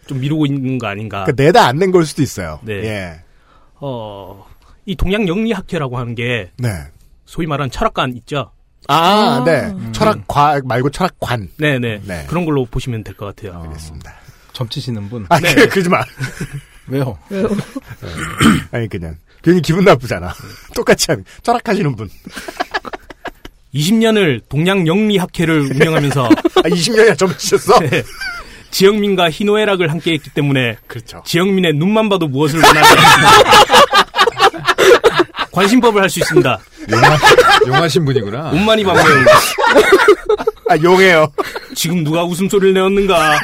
좀 0.07 0.21
미루고 0.21 0.47
있는 0.47 0.79
거 0.79 0.87
아닌가. 0.89 1.25
그러니까 1.25 1.43
내다 1.43 1.67
안 1.67 1.79
낸 1.79 1.91
걸 1.93 2.05
수도 2.05 2.23
있어요. 2.23 2.61
네. 2.63 2.75
예. 2.85 3.21
어, 3.81 4.45
이 4.87 4.95
동양 4.97 5.27
영리학회라고 5.29 5.99
하는 5.99 6.15
게 6.15 6.51
네. 6.59 6.69
소위 7.27 7.47
말하는 7.47 7.71
철학관 7.71 8.15
있죠? 8.19 8.53
아, 8.89 9.43
네. 9.45 9.73
철학과 9.93 10.61
말고 10.65 10.91
철학관. 10.91 11.49
네네. 11.59 12.03
네. 12.05 12.25
그런 12.29 12.45
걸로 12.45 12.65
보시면 12.65 13.03
될 13.03 13.17
것 13.17 13.35
같아요. 13.35 13.61
알겠습니다. 13.65 14.15
점치시는 14.53 15.09
분. 15.11 15.27
아, 15.29 15.41
네. 15.41 15.55
그, 15.55 15.69
그러지 15.71 15.89
마. 15.89 16.03
왜요? 16.87 17.19
왜요? 17.29 17.49
아니, 18.71 18.89
그냥. 18.89 19.17
괜히 19.43 19.61
기분 19.61 19.85
나쁘잖아. 19.85 20.33
똑같이 20.75 21.07
하는. 21.09 21.25
철학하시는 21.43 21.97
분. 21.97 22.09
20년을 23.75 24.41
동양 24.49 24.87
영리학회를 24.87 25.61
운영하면서 25.75 26.25
아, 26.65 26.69
20년이나 26.69 27.19
점치셨어? 27.19 27.81
네. 27.81 28.03
지영민과 28.71 29.31
희노애락을 29.31 29.91
함께 29.91 30.13
했기 30.13 30.31
때문에 30.31 30.77
그렇죠. 30.87 31.23
지영민의 31.25 31.75
눈만 31.75 32.09
봐도 32.09 32.27
무엇을 32.29 32.61
원하는지 32.63 33.03
관심법을 35.61 36.03
할 36.03 36.11
수 36.11 36.19
있습니다. 36.21 36.59
용하, 36.93 37.17
용하신 37.67 38.05
분이구나. 38.05 38.51
온만이 38.51 38.85
반면 38.85 39.05
아, 40.69 40.77
용해요. 40.83 41.33
지금 41.75 42.05
누가 42.05 42.25
웃음소리를 42.25 42.75
내었는가? 42.75 43.39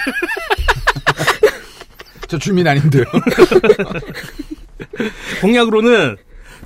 저 2.29 2.39
주민 2.39 2.69
아닌데요. 2.69 3.05
공약으로는 5.41 6.17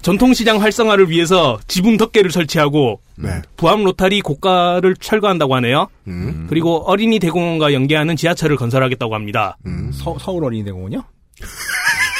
전통시장 0.02 0.60
활성화를 0.60 1.10
위해서 1.10 1.58
지붕 1.68 1.96
덮개를 1.96 2.30
설치하고 2.32 3.00
네. 3.16 3.40
부암 3.56 3.84
로타리 3.84 4.20
고가를 4.22 4.96
철거한다고 4.96 5.54
하네요. 5.56 5.88
음. 6.08 6.46
그리고 6.48 6.84
어린이 6.90 7.18
대공원과 7.20 7.72
연계하는 7.72 8.16
지하철을 8.16 8.56
건설하겠다고 8.56 9.14
합니다. 9.14 9.56
음. 9.66 9.90
서, 9.92 10.16
서울 10.20 10.44
어린이 10.44 10.64
대공원이요? 10.64 11.04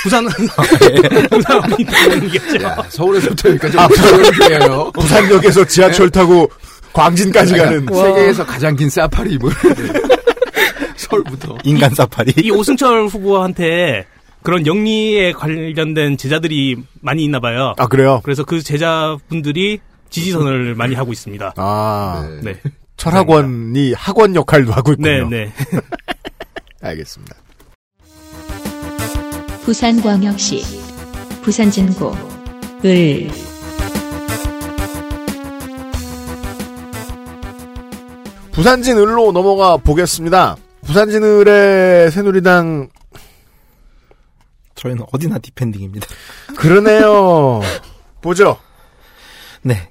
부산 0.07 0.24
부산 1.30 1.62
어린이 1.64 1.84
대공원이겠죠. 1.84 2.62
야, 2.62 2.76
서울에서부터 2.88 3.48
여기까지 3.50 3.76
아, 3.78 3.88
서울이에요. 3.88 4.92
부산역에서 4.94 5.64
지하철 5.64 6.11
타고 6.11 6.48
광진까지 6.92 7.57
가는. 7.57 7.86
세계에서 7.92 8.46
가장 8.46 8.76
긴 8.76 8.88
사파리물. 8.88 9.52
서울부터. 10.94 11.59
인간 11.64 11.92
사파리. 11.92 12.34
이 12.36 12.50
오승철 12.52 13.09
후보한테 13.09 14.07
그런 14.44 14.64
영리에 14.64 15.32
관련된 15.32 16.16
제자들이 16.16 16.76
많이 17.00 17.24
있나 17.24 17.40
봐요. 17.40 17.74
아, 17.76 17.88
그래요? 17.88 18.20
그래서 18.22 18.44
그 18.44 18.62
제자분들이 18.62 19.80
지지선을 20.11 20.76
많이 20.76 20.94
하고 20.94 21.12
있습니다. 21.12 21.54
아, 21.57 22.28
네. 22.44 22.54
철학원이 22.96 23.92
학원 23.94 24.36
역할도 24.36 24.72
하고 24.72 24.94
네, 24.98 25.16
있군요. 25.16 25.28
네. 25.30 25.52
알겠습니다. 26.80 27.34
부산광역시, 29.67 30.62
부산진구, 31.43 32.12
을, 32.85 33.29
부산진 38.53 38.97
을로 38.97 39.33
넘어가 39.33 39.77
보겠습니다. 39.77 40.55
부산진 40.83 41.25
을의 41.25 42.12
새누리당 42.12 42.91
저희는 44.77 45.05
어디나 45.12 45.41
디펜딩입니다. 45.41 46.07
그러네요. 46.57 47.61
보죠. 48.23 48.61
네. 49.62 49.91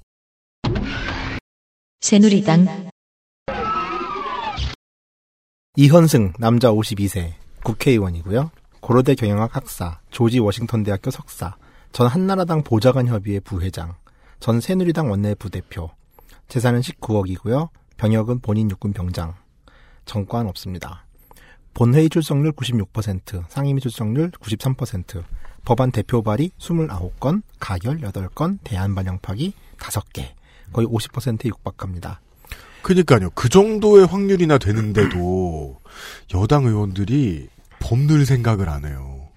새누리당, 1.99 2.89
이현승, 5.75 6.31
남자 6.39 6.71
52세, 6.71 7.33
국회의원이고요. 7.61 8.51
고려대 8.85 9.15
경영학 9.15 9.55
학사, 9.55 9.99
조지 10.11 10.37
워싱턴 10.37 10.83
대학교 10.83 11.09
석사, 11.09 11.55
전 11.91 12.05
한나라당 12.05 12.61
보좌관 12.61 13.07
협의회 13.07 13.39
부회장, 13.39 13.95
전 14.39 14.61
새누리당 14.61 15.09
원내 15.09 15.33
부 15.33 15.49
대표. 15.49 15.89
재산은 16.49 16.81
19억이고요. 16.81 17.69
병역은 17.97 18.41
본인 18.41 18.69
육군 18.69 18.93
병장. 18.93 19.33
정관 20.05 20.45
없습니다. 20.45 21.03
본회의 21.73 22.09
출석률 22.09 22.51
96%, 22.51 23.45
상임위 23.49 23.81
출석률 23.81 24.29
93%, 24.29 25.23
법안 25.65 25.89
대표 25.89 26.21
발의 26.21 26.51
29건, 26.59 27.41
가결 27.59 28.01
8건, 28.01 28.59
대안 28.63 28.93
반영 28.93 29.17
파기 29.17 29.53
5개. 29.79 30.27
거의 30.73 30.85
50%에 30.85 31.49
육박합니다. 31.49 32.21
그니까요. 32.83 33.31
그 33.31 33.49
정도의 33.49 34.05
확률이나 34.05 34.59
되는데도 34.59 35.79
여당 36.35 36.65
의원들이 36.65 37.54
법늘 37.79 38.25
생각을 38.25 38.69
안 38.69 38.85
해요. 38.85 39.29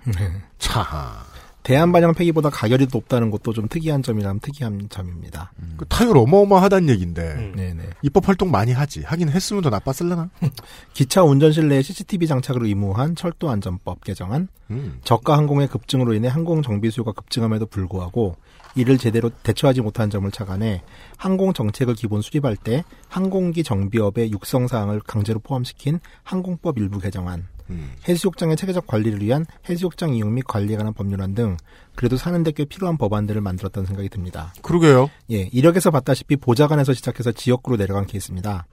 차. 0.59 1.25
대안 1.69 1.93
반영 1.93 2.15
폐기보다 2.15 2.49
가결이 2.49 2.87
높다는 2.91 3.31
것도 3.31 3.53
좀 3.53 3.69
특이한 3.69 4.03
점이라면 4.03 4.41
특이한 4.41 4.89
점입니다. 4.89 5.53
그 5.77 5.85
타율 5.87 6.17
어마어마하다는 6.17 6.89
얘기인데 6.89 7.23
음. 7.23 7.53
네네. 7.57 7.83
입법 8.01 8.27
활동 8.27 8.51
많이 8.51 8.73
하지. 8.73 9.03
하긴 9.03 9.29
했으면 9.29 9.63
더 9.63 9.69
나빴을려나? 9.69 10.31
기차 10.95 11.25
운전실 11.25 11.69
내에 11.69 11.83
CCTV 11.83 12.27
장착을 12.27 12.65
의무한 12.65 13.15
철도 13.15 13.51
안전법 13.51 14.03
개정안, 14.03 14.49
음. 14.71 15.01
저가 15.05 15.37
항공의 15.37 15.69
급증으로 15.69 16.15
인해 16.15 16.29
항공 16.29 16.63
정비 16.63 16.91
수요가 16.91 17.13
급증함에도 17.13 17.67
불구하고 17.67 18.37
이를 18.75 18.97
제대로 18.97 19.29
대처하지 19.43 19.83
못한 19.83 20.09
점을 20.09 20.31
착안해 20.31 20.83
항공 21.19 21.53
정책을 21.53 21.97
기본 21.97 22.23
수립할 22.23 22.57
때 22.57 22.83
항공기 23.11 23.63
정비업의 23.63 24.33
육성 24.33 24.69
사항을 24.69 25.01
강제로 25.01 25.39
포함시킨 25.39 26.01
항공법 26.23 26.79
일부 26.79 26.99
개정안, 26.99 27.47
음. 27.71 27.93
해수욕장의 28.09 28.57
체계적 28.57 28.87
관리를 28.87 29.23
위한 29.23 29.47
해수욕장 29.69 30.15
이용 30.15 30.35
및 30.35 30.45
관리에 30.47 30.77
관한 30.77 30.95
법률안 30.95 31.35
등 31.35 31.57
그래도 31.95 32.17
사는데 32.17 32.53
꽤 32.53 32.65
필요한 32.65 32.97
법안들을 32.97 33.41
만들었다는 33.41 33.87
생각이 33.87 34.09
듭니다. 34.09 34.53
그러게요. 34.63 35.11
예, 35.31 35.49
이력에서 35.53 35.91
봤다시피 35.91 36.37
보좌관에서 36.37 36.95
시작해서 36.95 37.33
지역구로 37.33 37.77
내려간 37.77 38.07
케이스입니다. 38.07 38.67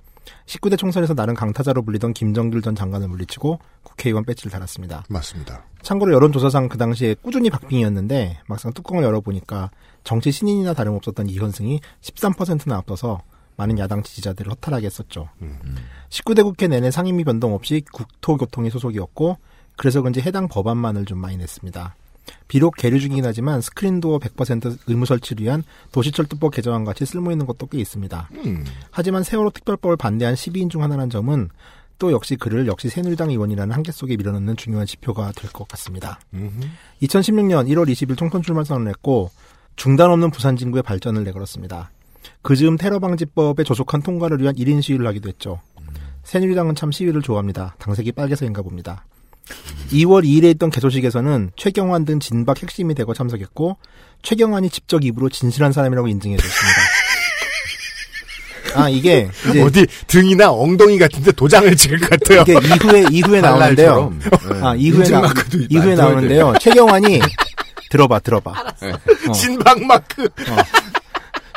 19대 0.46 0.78
총선에서 0.78 1.14
나름 1.14 1.36
강타자로 1.36 1.84
불리던 1.84 2.14
김정길 2.14 2.62
전 2.62 2.76
장관을 2.76 3.08
물리치고 3.08 3.60
국회의원 3.84 4.26
배지를 4.26 4.52
달았습니다. 4.52 5.04
맞습니다. 5.10 5.66
참고로 5.82 6.14
여론조사상 6.14 6.70
그 6.70 6.78
당시에 6.78 7.16
꾸준히 7.22 7.50
박빙이었는데 7.50 8.40
막상 8.48 8.74
뚜껑을 8.74 9.04
열어보니까 9.04 9.72
정치 10.04 10.32
신인이나 10.32 10.74
다름없었던 10.74 11.30
이현승이 11.30 11.80
13%나 12.02 12.76
앞서서 12.78 13.22
많은 13.58 13.80
야당 13.80 14.04
지지자들을 14.04 14.52
허탈하게 14.52 14.86
했었죠. 14.88 15.30
19대 16.10 16.44
국회 16.44 16.68
내내 16.68 16.92
상임위 16.92 17.24
변동 17.24 17.54
없이 17.54 17.84
국토교통위 17.92 18.70
소속이었고 18.70 19.38
그래서 19.78 20.02
그런지 20.02 20.22
해당 20.22 20.48
법안만을 20.48 21.06
좀 21.06 21.18
많이 21.20 21.38
냈습니다. 21.38 21.96
비록 22.48 22.76
계류 22.76 23.00
중이긴 23.00 23.24
하지만 23.26 23.62
스크린도어 23.62 24.18
100% 24.20 24.80
의무 24.88 25.06
설치를 25.06 25.44
위한 25.44 25.64
도시철도법 25.92 26.54
개정안 26.54 26.84
같이 26.84 27.06
쓸모 27.06 27.32
있는 27.32 27.46
것도 27.46 27.68
꽤 27.68 27.80
있습니다. 27.80 28.30
음. 28.46 28.66
하지만 28.92 29.24
세월호 29.24 29.52
특별법을 29.52 29.96
반대한 29.98 30.34
12인 30.34 30.70
중 30.70 30.82
하나라는 30.82 31.10
점은 31.10 31.50
또 32.00 32.12
역시 32.12 32.36
그를 32.36 32.68
역시 32.68 32.90
새누리당 32.90 33.30
의원이라는 33.30 33.74
한계 33.74 33.92
속에 33.92 34.18
밀어넣는 34.18 34.58
중요한 34.58 34.86
지표가 34.86 35.32
될 35.34 35.50
것 35.52 35.68
같습니다. 35.70 36.20
2016년 37.02 37.68
1월 37.70 37.90
20일 37.90 38.18
총선 38.18 38.42
출마 38.42 38.64
선언을 38.64 38.90
했고 38.90 39.30
중단 39.76 40.10
없는 40.12 40.32
부산 40.32 40.58
진구의 40.58 40.84
발전을 40.84 41.24
내걸었습니다. 41.24 41.92
그 42.42 42.56
즈음 42.56 42.78
테러 42.78 43.00
방지법의 43.00 43.66
조속한 43.66 44.02
통과를 44.02 44.42
위한 44.42 44.56
1인 44.56 44.82
시위를 44.82 45.06
하기도 45.08 45.30
했죠. 45.30 45.62
새누리당은 46.24 46.76
참 46.76 46.92
시위를 46.92 47.22
좋아합니다. 47.22 47.76
당색이 47.80 48.12
빨개서인가 48.14 48.62
봅니다. 48.62 49.06
2월 49.92 50.24
2일에 50.24 50.46
있던 50.56 50.72
개소식에서는 50.72 51.52
최경환 51.56 52.06
등 52.06 52.20
진박 52.20 52.62
핵심이 52.64 52.96
되고 52.96 53.14
참석했고 53.14 53.78
최경환이 54.24 54.70
직접 54.72 55.04
입으로 55.04 55.30
진실한 55.30 55.72
사람이라고 55.72 56.08
인증해 56.08 56.38
줬습니다. 56.38 56.80
아 58.76 58.90
이게 58.90 59.30
어디 59.64 59.86
등이나 60.08 60.52
엉덩이 60.52 60.98
같은데 60.98 61.32
도장을 61.32 61.76
찍을 61.76 62.00
것 62.00 62.10
같아요. 62.10 62.42
이게 62.42 62.54
이후에 62.54 63.06
이후에 63.12 63.40
나오는데요. 63.42 64.14
네. 64.20 64.30
아 64.62 64.76
이후에 64.76 65.08
나. 65.10 65.32
이후에 65.70 65.96
나오는데요. 65.96 66.54
최경환이 66.60 67.20
들어봐 67.90 68.20
들어봐. 68.20 68.52
어. 69.30 69.32
진박 69.32 69.82
마크. 69.86 70.28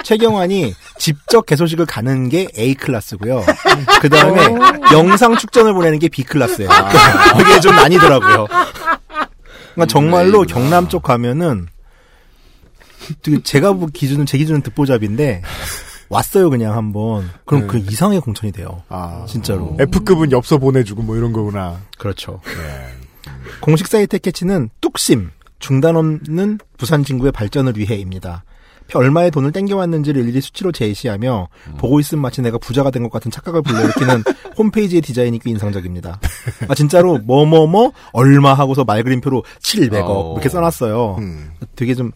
최경환이 0.09 0.73
직접 0.97 1.45
개소식을 1.45 1.85
가는 1.85 2.31
게 2.31 2.49
A 2.57 2.73
클래스고요. 2.73 3.45
그 4.01 4.09
다음에 4.09 4.43
영상 4.91 5.37
축전을 5.37 5.75
보내는 5.75 5.99
게 5.99 6.09
B 6.09 6.23
클래스예요. 6.23 6.71
그게 7.37 7.61
좀 7.61 7.77
나뉘더라고요. 7.77 8.47
그러니까 8.47 9.87
정말로 9.87 10.45
경남 10.45 10.89
쪽 10.89 11.03
가면은 11.03 11.67
제가 13.45 13.75
보 13.75 13.85
기준은 13.85 14.25
제 14.25 14.39
기준은 14.39 14.63
듣보잡인데 14.63 15.43
왔어요 16.09 16.49
그냥 16.49 16.75
한번. 16.75 17.29
그럼 17.45 17.67
그 17.67 17.77
이상의 17.77 18.23
공천이 18.23 18.51
돼요. 18.51 18.85
아, 18.89 19.27
진짜로. 19.29 19.77
F급은 19.79 20.33
엽서 20.33 20.57
보내주고 20.57 21.03
뭐 21.03 21.19
이런 21.19 21.35
거구나. 21.35 21.83
그렇죠. 21.99 22.41
공식 23.61 23.87
사이트 23.87 24.19
캐치는 24.19 24.71
뚝심 24.81 25.33
중단 25.59 25.97
없는 25.97 26.61
부산 26.79 27.05
진구의 27.05 27.33
발전을 27.33 27.77
위해입니다. 27.77 28.45
얼마의 28.95 29.31
돈을 29.31 29.53
땡겨왔는지를 29.53 30.23
일일이 30.23 30.41
수치로 30.41 30.73
제시하며 30.73 31.49
보고 31.79 32.01
있음 32.01 32.21
마치 32.21 32.41
내가 32.43 32.59
부자가 32.59 32.91
된 32.91 33.03
것 33.03 33.11
같은 33.13 33.31
착각을 33.31 33.63
불러일으키는 33.63 34.25
홈페이지의 34.59 35.03
디자인이 35.03 35.39
꽤 35.41 35.51
인상적입니다. 35.51 36.21
아 36.69 36.75
진짜로 36.75 37.19
뭐뭐뭐 37.19 37.93
얼마 38.13 38.55
하고서 38.55 38.85
말 38.85 39.03
그림표로 39.05 39.45
700억 39.61 40.05
어. 40.07 40.33
이렇게 40.35 40.49
써놨어요. 40.49 41.17
음. 41.19 41.51
되게 41.77 41.95
좀 41.95 42.13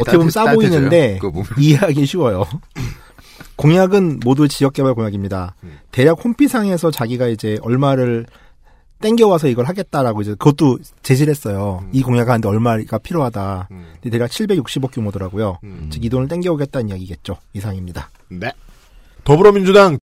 어떻게 0.00 0.16
보면 0.16 0.28
따뜻- 0.28 0.32
싸 0.32 0.52
보이는데. 0.54 1.18
이해하기 1.58 2.06
쉬워요. 2.06 2.44
공약은 3.56 4.20
모두 4.24 4.48
지역 4.48 4.72
개발 4.72 4.94
공약입니다. 4.94 5.54
대략 5.92 6.24
홈피상에서 6.24 6.90
자기가 6.90 7.28
이제 7.28 7.58
얼마를 7.62 8.26
땡겨와서 9.04 9.48
이걸 9.48 9.66
하겠다라고 9.66 10.22
이제 10.22 10.30
그것도 10.30 10.78
제시를 11.02 11.30
했어요. 11.30 11.86
이 11.92 12.02
공약을 12.02 12.32
하는데 12.32 12.48
얼마가 12.48 12.96
필요하다. 12.96 13.68
근데 13.68 14.08
대략 14.08 14.30
760억 14.30 14.92
규모더라고요. 14.92 15.58
즉이 15.90 16.08
돈을 16.08 16.26
땡겨오겠다는 16.28 16.88
이야기겠죠. 16.88 17.36
이상입니다. 17.52 18.08
네. 18.30 18.50
더불어민주당 19.24 19.98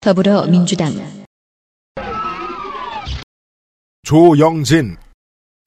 더불어민주당 0.00 0.92
조영진 4.02 4.98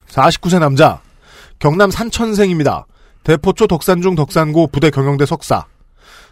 49세 0.06 0.60
남자 0.60 1.02
경남 1.58 1.90
산천생입니다. 1.90 2.86
대포초 3.24 3.66
덕산중 3.66 4.14
덕산고 4.14 4.68
부대 4.68 4.90
경영대 4.90 5.26
석사 5.26 5.66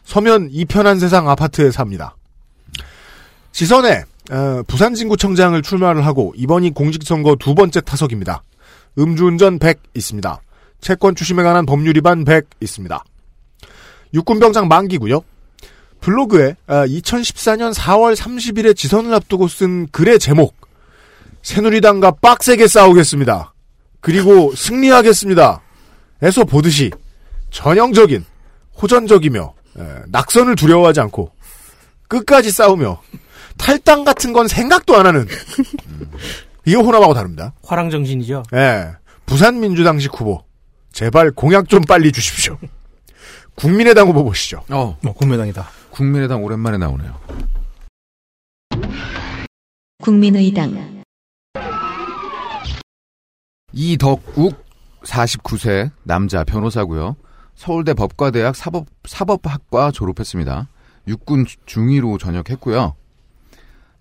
서면 0.04 0.48
이편한 0.52 1.00
세상 1.00 1.28
아파트에 1.28 1.72
삽니다. 1.72 2.16
지선에 3.50 4.04
어, 4.30 4.62
부산진구청장을 4.66 5.60
출마를 5.62 6.04
하고 6.04 6.32
이번이 6.36 6.74
공직선거 6.74 7.36
두 7.36 7.54
번째 7.54 7.80
타석입니다. 7.80 8.42
음주운전 8.98 9.58
100 9.58 9.80
있습니다. 9.94 10.40
채권 10.80 11.14
추심에 11.14 11.42
관한 11.42 11.66
법률 11.66 11.96
위반 11.96 12.24
100 12.24 12.46
있습니다. 12.60 13.04
육군병장 14.14 14.68
만기고요. 14.68 15.22
블로그에 16.00 16.54
2014년 16.68 17.74
4월 17.74 18.14
30일에 18.14 18.76
지선을 18.76 19.12
앞두고 19.14 19.48
쓴 19.48 19.88
글의 19.88 20.18
제목 20.18 20.54
새누리당과 21.42 22.12
빡세게 22.12 22.68
싸우겠습니다. 22.68 23.52
그리고 24.00 24.54
승리하겠습니다. 24.54 25.60
에서 26.22 26.44
보듯이 26.44 26.90
전형적인 27.50 28.24
호전적이며 28.80 29.54
에, 29.78 29.82
낙선을 30.08 30.56
두려워하지 30.56 31.00
않고 31.00 31.30
끝까지 32.08 32.50
싸우며 32.50 33.00
탈당 33.58 34.04
같은 34.04 34.32
건 34.32 34.48
생각도 34.48 34.96
안 34.96 35.06
하는 35.06 35.26
이게 36.64 36.76
호남하고 36.76 37.14
다릅니다. 37.14 37.52
화랑 37.64 37.90
정신이죠. 37.90 38.42
예. 38.54 38.92
부산 39.26 39.60
민주당식 39.60 40.18
후보 40.18 40.42
제발 40.92 41.30
공약 41.32 41.68
좀 41.68 41.82
빨리 41.82 42.12
주십시오. 42.12 42.58
국민의당 43.54 44.08
후보 44.08 44.24
보시죠. 44.24 44.64
어, 44.70 44.96
뭐 45.02 45.12
국민당이다. 45.12 45.68
국민의당 45.90 46.42
오랜만에 46.42 46.78
나오네요. 46.78 47.18
국민의당 50.00 51.02
이덕욱 53.72 54.64
49세 55.02 55.90
남자 56.04 56.44
변호사고요. 56.44 57.16
서울대 57.54 57.94
법과대학 57.94 58.54
사법 58.54 58.86
사법학과 59.04 59.90
졸업했습니다. 59.90 60.68
육군 61.08 61.46
중위로 61.66 62.18
전역했고요. 62.18 62.94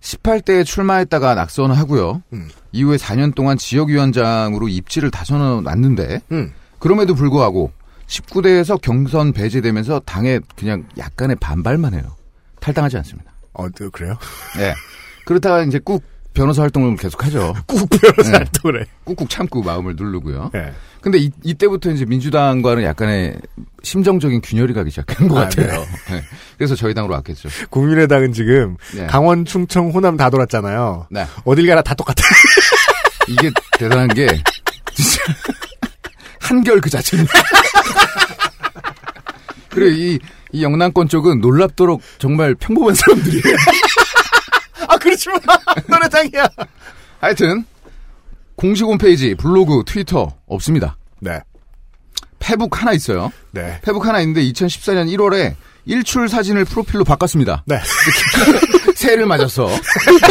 18대에 0.00 0.64
출마했다가 0.64 1.34
낙선하고요. 1.34 2.22
음. 2.32 2.48
이후에 2.72 2.96
4년 2.96 3.34
동안 3.34 3.56
지역위원장으로 3.58 4.68
입지를 4.68 5.10
다져놨는데 5.10 5.68
놨는데 5.70 6.20
음. 6.32 6.52
그럼에도 6.78 7.14
불구하고 7.14 7.72
19대에서 8.06 8.80
경선 8.80 9.32
배제되면서 9.32 10.00
당에 10.00 10.40
그냥 10.56 10.84
약간의 10.96 11.36
반발만 11.36 11.94
해요. 11.94 12.16
탈당하지 12.60 12.96
않습니다. 12.98 13.32
어, 13.52 13.68
그- 13.74 13.90
그래요? 13.90 14.16
네. 14.56 14.72
그렇다가 15.26 15.62
이제 15.62 15.78
꾹 15.78 16.02
변호사 16.38 16.62
활동을 16.62 16.94
계속하죠. 16.96 17.52
꾹 17.66 17.88
변호사 17.90 18.30
네. 18.30 18.38
활동을 18.38 18.80
해. 18.82 18.86
꾹꾹 19.02 19.28
참고 19.28 19.60
마음을 19.60 19.96
누르고요. 19.96 20.52
예. 20.54 20.72
근데 21.00 21.18
이, 21.18 21.30
이때부터 21.42 21.90
이제 21.90 22.04
민주당과는 22.04 22.84
약간의 22.84 23.36
심정적인 23.82 24.40
균열이 24.40 24.72
가기 24.72 24.90
시작한 24.90 25.26
것 25.26 25.36
아, 25.36 25.40
같아요. 25.42 25.80
네. 26.10 26.22
그래서 26.56 26.76
저희 26.76 26.94
당으로 26.94 27.14
왔겠죠. 27.14 27.48
국민의당은 27.70 28.32
지금 28.32 28.76
네. 28.94 29.06
강원, 29.06 29.44
충청, 29.44 29.90
호남 29.90 30.16
다 30.16 30.30
돌았잖아요. 30.30 31.08
네. 31.10 31.26
어딜 31.44 31.66
가나 31.66 31.82
다 31.82 31.94
똑같아. 31.94 32.22
이게 33.26 33.50
대단한 33.76 34.06
게 34.08 34.28
진짜 34.94 35.22
한결 36.40 36.80
그 36.80 36.88
자체입니다. 36.88 37.32
그리고 39.70 39.90
이, 39.90 40.18
이 40.52 40.62
영남권 40.62 41.08
쪽은 41.08 41.40
놀랍도록 41.40 42.00
정말 42.18 42.54
평범한 42.54 42.94
사람들이에요. 42.94 43.56
아, 44.86 44.96
그렇지 44.96 45.28
마. 45.28 45.36
노래장이야. 45.88 46.48
하여튼 47.20 47.64
공식 48.56 48.84
홈페이지, 48.84 49.34
블로그, 49.34 49.82
트위터 49.86 50.34
없습니다. 50.46 50.96
네. 51.20 51.40
페북 52.38 52.80
하나 52.80 52.92
있어요. 52.92 53.32
네. 53.50 53.78
페북 53.82 54.06
하나 54.06 54.20
있는데 54.20 54.42
2014년 54.42 55.12
1월에 55.14 55.54
일출 55.84 56.28
사진을 56.28 56.64
프로필로 56.64 57.04
바꿨습니다. 57.04 57.64
네. 57.66 57.80
새해를 58.94 59.26
맞아서. 59.26 59.68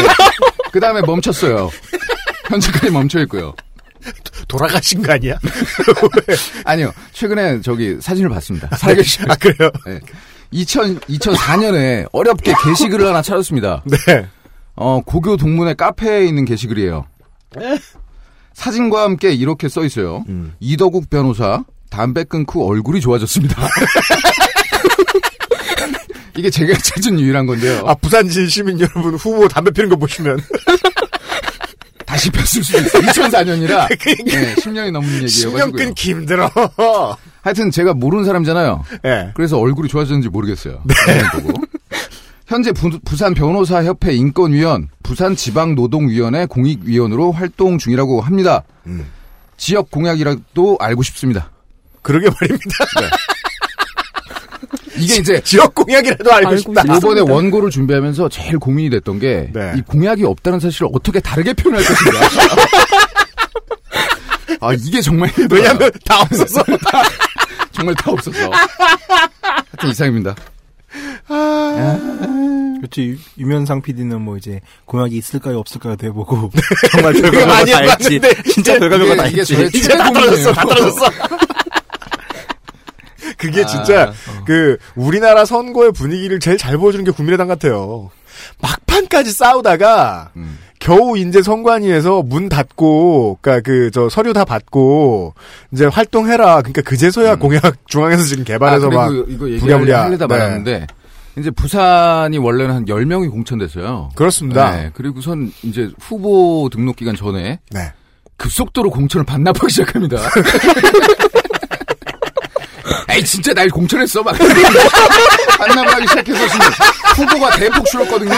그 0.72 0.80
다음에 0.80 1.02
멈췄어요. 1.02 1.70
현재까지 2.50 2.91
멈춰 2.91 3.20
있고요. 3.22 3.54
돌아가신 4.48 5.02
거 5.02 5.14
아니야? 5.14 5.38
아니요. 6.64 6.93
최근에 7.12 7.62
저기 7.62 7.98
사진을 8.00 8.30
봤습니다. 8.30 8.70
살아계시 8.78 9.20
아, 9.28 9.36
그래요? 9.36 9.70
네. 9.86 10.00
2000, 10.52 11.00
2004년에 11.00 12.08
어렵게 12.12 12.54
게시글을 12.64 13.06
하나 13.08 13.22
찾았습니다. 13.22 13.84
네. 13.86 14.28
어, 14.78 15.02
고교 15.06 15.38
동문회 15.38 15.74
카페에 15.74 16.26
있는 16.26 16.46
게시글이에요. 16.46 17.06
사진과 18.54 19.04
함께 19.04 19.34
이렇게 19.34 19.68
써 19.70 19.84
있어요. 19.84 20.24
음. 20.30 20.54
이덕욱 20.60 21.10
변호사, 21.10 21.64
담배 21.90 22.24
끊고 22.24 22.68
얼굴이 22.68 23.02
좋아졌습니다. 23.02 23.68
이게 26.38 26.50
제가 26.52 26.78
찾은 26.78 27.20
유일한 27.20 27.48
건데요. 27.48 27.84
아, 27.88 27.96
부산진 27.96 28.48
시민 28.48 28.80
여러분 28.80 29.16
후보 29.16 29.48
담배 29.48 29.72
피는 29.72 29.90
거 29.90 29.96
보시면. 29.96 30.40
다시 32.06 32.30
폈을 32.32 32.64
수도 32.64 32.78
있어요. 32.80 33.02
2004년이라 33.04 33.90
네, 34.26 34.56
10년이 34.56 34.92
넘는 34.92 35.10
10년 35.10 35.24
얘기여가지고요. 35.24 35.72
끊기 35.72 36.12
힘들어. 36.12 36.50
하여튼 37.42 37.70
제가 37.70 37.94
모르는 37.94 38.24
사람이잖아요. 38.24 38.84
예. 39.06 39.32
그래서 39.36 39.60
얼굴이 39.60 39.90
좋아졌는지 39.90 40.30
모르겠어요. 40.30 40.84
네. 40.86 40.96
보고. 41.42 41.62
현재 42.48 42.72
부, 42.72 42.89
산 43.18 43.34
변호사 43.34 43.84
협회 43.84 44.14
인권위원, 44.14 44.88
부산 45.04 45.36
지방 45.36 45.76
노동위원회 45.76 46.45
공익위원으로 46.45 47.34
활동 47.34 47.78
중이라고 47.78 48.22
합니다. 48.22 48.64
음. 48.86 49.06
지역 49.58 49.91
공약이라도 49.91 50.78
알고 50.80 51.04
싶습니다. 51.04 51.52
그러게 52.02 52.30
말입니다. 52.30 52.86
네. 53.02 53.10
이게 54.98 55.18
이제 55.18 55.41
지역 55.41 55.76
공약이라도 55.76 56.32
알고, 56.32 56.48
알고 56.48 56.62
싶다. 56.62 56.84
이번에 56.95 57.22
원고를 57.22 57.70
준비하면서 57.70 58.30
제일 58.30 58.58
고민이 58.58 58.89
됐던 58.91 59.20
게이 59.20 59.52
네. 59.52 59.82
공약이 59.86 60.24
없다는 60.24 60.62
사실을 60.62 60.88
어떻게 60.93 61.20
다르게 61.20 61.54
표현할 61.54 61.84
것인가. 61.84 62.20
아 64.68 64.74
이게 64.74 65.02
정말. 65.02 65.30
왜냐면 65.52 65.91
다 66.06 66.22
없어서. 66.22 66.64
정말 67.74 67.93
다 67.95 68.10
없어서. 68.12 68.39
하여튼 68.39 69.89
이상입니다. 69.89 70.34
그렇지 72.78 73.18
유면상 73.38 73.82
PD는 73.82 74.22
뭐 74.22 74.38
이제 74.38 74.62
공약이 74.86 75.18
있을까요 75.18 75.60
없을까요 75.60 75.95
돼보고 75.95 76.52
정말 76.91 77.14
많이 77.48 77.72
다 77.72 77.80
했지. 77.80 78.20
진짜 78.52 78.78
별거가 78.80 79.16
다 79.16 79.28
이게 79.28 79.41
했지. 79.41 79.70
이제 79.74 79.98
다 79.98 80.12
떨어졌어. 80.12 80.54
다 80.54 80.62
떨어졌어. 80.64 81.06
그게 83.38 83.62
아, 83.64 83.66
진짜 83.66 84.14
그 84.45 84.78
우리나라 84.95 85.45
선거의 85.45 85.91
분위기를 85.91 86.39
제일 86.39 86.58
잘 86.58 86.78
보여주는 86.78 87.04
게 87.06 87.12
국민의당 87.12 87.48
같아요. 87.48 88.10
막판까지 88.62 89.32
싸우다가 89.32 90.32
음. 90.36 90.58
겨우 90.80 91.18
이제 91.18 91.42
선관위에서 91.42 92.22
문 92.24 92.50
닫고, 92.50 93.40
그니까 93.42 93.62
그, 93.62 93.90
저 93.92 94.10
서류 94.10 94.34
다 94.34 94.46
받고, 94.46 95.34
이제 95.72 95.86
활동해라. 95.86 96.58
그러니까 96.62 96.82
그제서야 96.84 97.36
공약 97.38 97.76
중앙에서 97.88 98.24
지금 98.24 98.44
개발해서 98.44 98.88
아, 98.88 98.90
막. 98.90 99.08
그리고 99.10 99.48
이거 99.48 99.66
부랴부랴. 99.66 99.80
얘기하려다 99.82 100.28
네. 100.28 100.38
말았는데 100.38 100.88
이제 101.38 101.52
부산이 101.52 102.38
원래는 102.38 102.76
한 102.76 102.86
10명이 102.86 103.30
공천됐어요. 103.32 104.12
그렇습니다. 104.16 104.72
네, 104.76 104.92
그리고선 104.94 105.52
이제 105.64 105.90
후보 106.00 106.70
등록 106.72 106.96
기간 106.96 107.16
전에 107.16 107.60
네. 107.72 107.92
급속도로 108.38 108.90
공천을 108.92 109.26
반납하기 109.26 109.72
시작합니다. 109.72 110.18
에이 113.10 113.24
진짜 113.24 113.53
날 113.53 113.70
공천했어 113.70 114.22
막 114.22 114.36
반납을 114.38 115.93
하기 115.93 116.08
시작해서 116.08 116.47
지금 116.47 116.66
후보가 117.16 117.55
대폭 117.58 117.86
줄었거든요. 117.86 118.32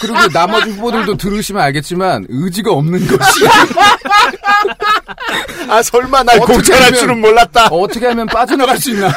그리고 0.00 0.28
나머지 0.32 0.70
후보들도 0.70 1.16
들으시면 1.16 1.62
알겠지만 1.62 2.26
의지가 2.28 2.70
없는 2.72 3.06
것이 3.06 3.46
아, 5.68 5.82
설마 5.82 6.22
날 6.22 6.38
공천할 6.40 6.92
줄은 6.94 7.20
몰랐다. 7.20 7.66
어떻게 7.66 8.06
하면 8.06 8.26
빠져나갈 8.26 8.78
수 8.78 8.90
있나 8.90 9.12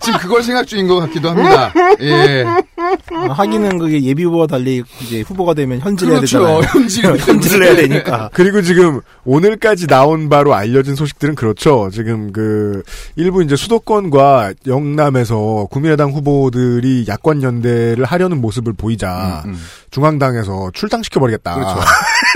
지금 0.00 0.18
그걸 0.20 0.42
생각 0.42 0.66
중인 0.66 0.86
것 0.86 1.00
같기도 1.00 1.30
합니다. 1.30 1.72
예, 2.00 2.44
어, 2.44 3.32
하기는 3.32 3.78
그게 3.78 4.02
예비 4.02 4.24
후보와 4.24 4.46
달리 4.46 4.82
이제 5.00 5.20
후보가 5.22 5.54
되면 5.54 5.80
현질해야 5.80 6.16
그렇죠. 6.18 6.38
되잖아요. 6.38 6.60
현질 6.68 7.04
현질을 7.18 7.66
해야 7.66 7.76
되니까. 7.76 8.30
그리고 8.32 8.62
지금 8.62 9.00
오늘까지 9.24 9.86
나온 9.86 10.28
바로 10.28 10.54
알려진 10.54 10.94
소식들은 10.94 11.34
그렇죠. 11.34 11.90
지금 11.92 12.32
그 12.32 12.82
일부 13.16 13.42
이제 13.42 13.56
수도권과 13.56 14.54
영남에서 14.66 15.66
국민의당 15.70 16.10
후보들이 16.10 17.06
야권 17.08 17.42
연대를 17.42 18.04
하려는 18.04 18.40
모습을 18.40 18.72
보이자 18.72 19.42
음, 19.44 19.50
음. 19.52 19.60
중앙당에서 19.90 20.70
출당시켜 20.72 21.20
버리겠다. 21.20 21.54
그렇죠. 21.54 21.80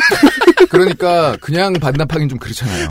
그러니까 0.71 1.37
그냥 1.41 1.73
반납하기는 1.75 2.29
좀 2.29 2.39
그렇잖아요. 2.39 2.89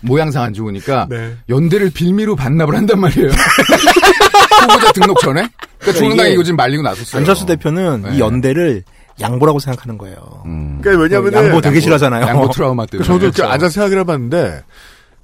모양상 0.00 0.44
안 0.44 0.54
좋으니까 0.54 1.06
네. 1.10 1.36
연대를 1.48 1.90
빌미로 1.90 2.36
반납을 2.36 2.74
한단 2.76 3.00
말이에요. 3.00 3.30
후보자 4.62 4.92
등록 4.92 5.20
전에. 5.20 5.48
그러니까 5.78 5.98
중앙당이 5.98 6.28
이게 6.28 6.34
이거 6.34 6.42
지금 6.42 6.56
말리고 6.56 6.82
나섰어요. 6.82 7.20
안철수 7.20 7.46
대표는 7.46 8.02
네. 8.02 8.16
이 8.16 8.20
연대를 8.20 8.82
양보라고 9.20 9.58
생각하는 9.58 9.98
거예요. 9.98 10.42
음. 10.46 10.78
그러니까 10.80 11.02
왜냐면은 11.02 11.46
양보 11.48 11.60
되게 11.60 11.80
싫어하잖아요. 11.80 12.26
양보 12.26 12.48
트라우마 12.50 12.86
때문에. 12.86 13.06
저도 13.06 13.24
이렇게 13.26 13.36
그렇죠. 13.36 13.52
앉아서 13.52 13.72
생각을 13.72 13.98
해봤는데 14.00 14.62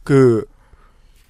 그 0.02 0.44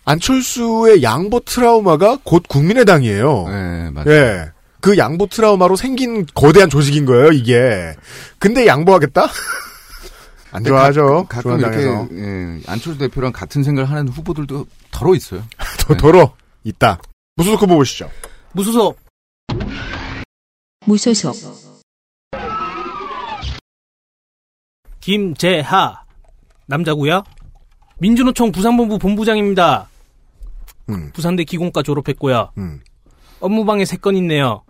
안철수의 0.04 1.02
양보 1.02 1.40
트라우마가 1.40 2.18
곧 2.24 2.42
국민의당이에요. 2.48 3.48
네, 3.48 3.90
맞아요. 3.90 4.10
예. 4.10 4.50
그 4.80 4.98
양보 4.98 5.26
트라우마로 5.26 5.76
생긴 5.76 6.26
거대한 6.34 6.68
조직인 6.68 7.06
거예요, 7.06 7.32
이게. 7.32 7.94
근데 8.38 8.66
양보하겠다? 8.66 9.26
안 10.52 10.62
좋아하죠. 10.62 11.26
가, 11.28 11.40
끔 11.40 11.58
이렇게. 11.58 11.78
예, 11.82 12.60
안철수 12.66 12.98
대표랑 12.98 13.32
같은 13.32 13.62
생각을 13.64 13.90
하는 13.90 14.08
후보들도 14.08 14.66
덜어 14.90 15.14
있어요. 15.14 15.42
더, 15.80 15.96
덜어. 15.96 16.34
있다. 16.64 16.98
무소속 17.36 17.62
후보 17.62 17.76
보시죠. 17.76 18.10
무소속 18.52 18.98
무소속 20.86 21.64
김재하 25.00 26.04
남자고요. 26.66 27.24
민주노총 27.98 28.52
부산본부 28.52 28.98
본부장입니다. 28.98 29.88
음, 30.90 31.10
부산대 31.12 31.44
기공과 31.44 31.82
졸업했고요. 31.82 32.50
음. 32.58 32.80
업무방해 33.40 33.84
세 33.84 33.96
건 33.98 34.16
있네요. 34.16 34.62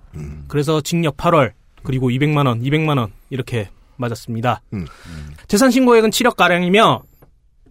그래서 0.49 0.81
징역 0.81 1.17
8월 1.17 1.53
그리고 1.83 2.09
200만 2.11 2.47
원, 2.47 2.63
200만 2.63 2.99
원 2.99 3.13
이렇게 3.31 3.69
맞았습니다. 3.97 4.63
음. 4.73 4.87
재산 5.49 5.71
신고액은 5.71 6.11
7억 6.11 6.37
가량이며 6.37 7.03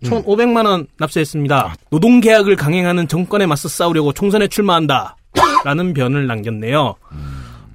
총 0.03 0.21
500만 0.23 0.65
원 0.65 0.87
납세했습니다. 0.97 1.75
노동 1.89 2.19
계약을 2.19 2.55
강행하는 2.57 3.07
정권에 3.07 3.45
맞서 3.45 3.69
싸우려고 3.69 4.11
총선에 4.13 4.47
출마한다. 4.49 5.15
라는 5.63 5.93
변을 5.93 6.27
남겼네요. 6.27 6.95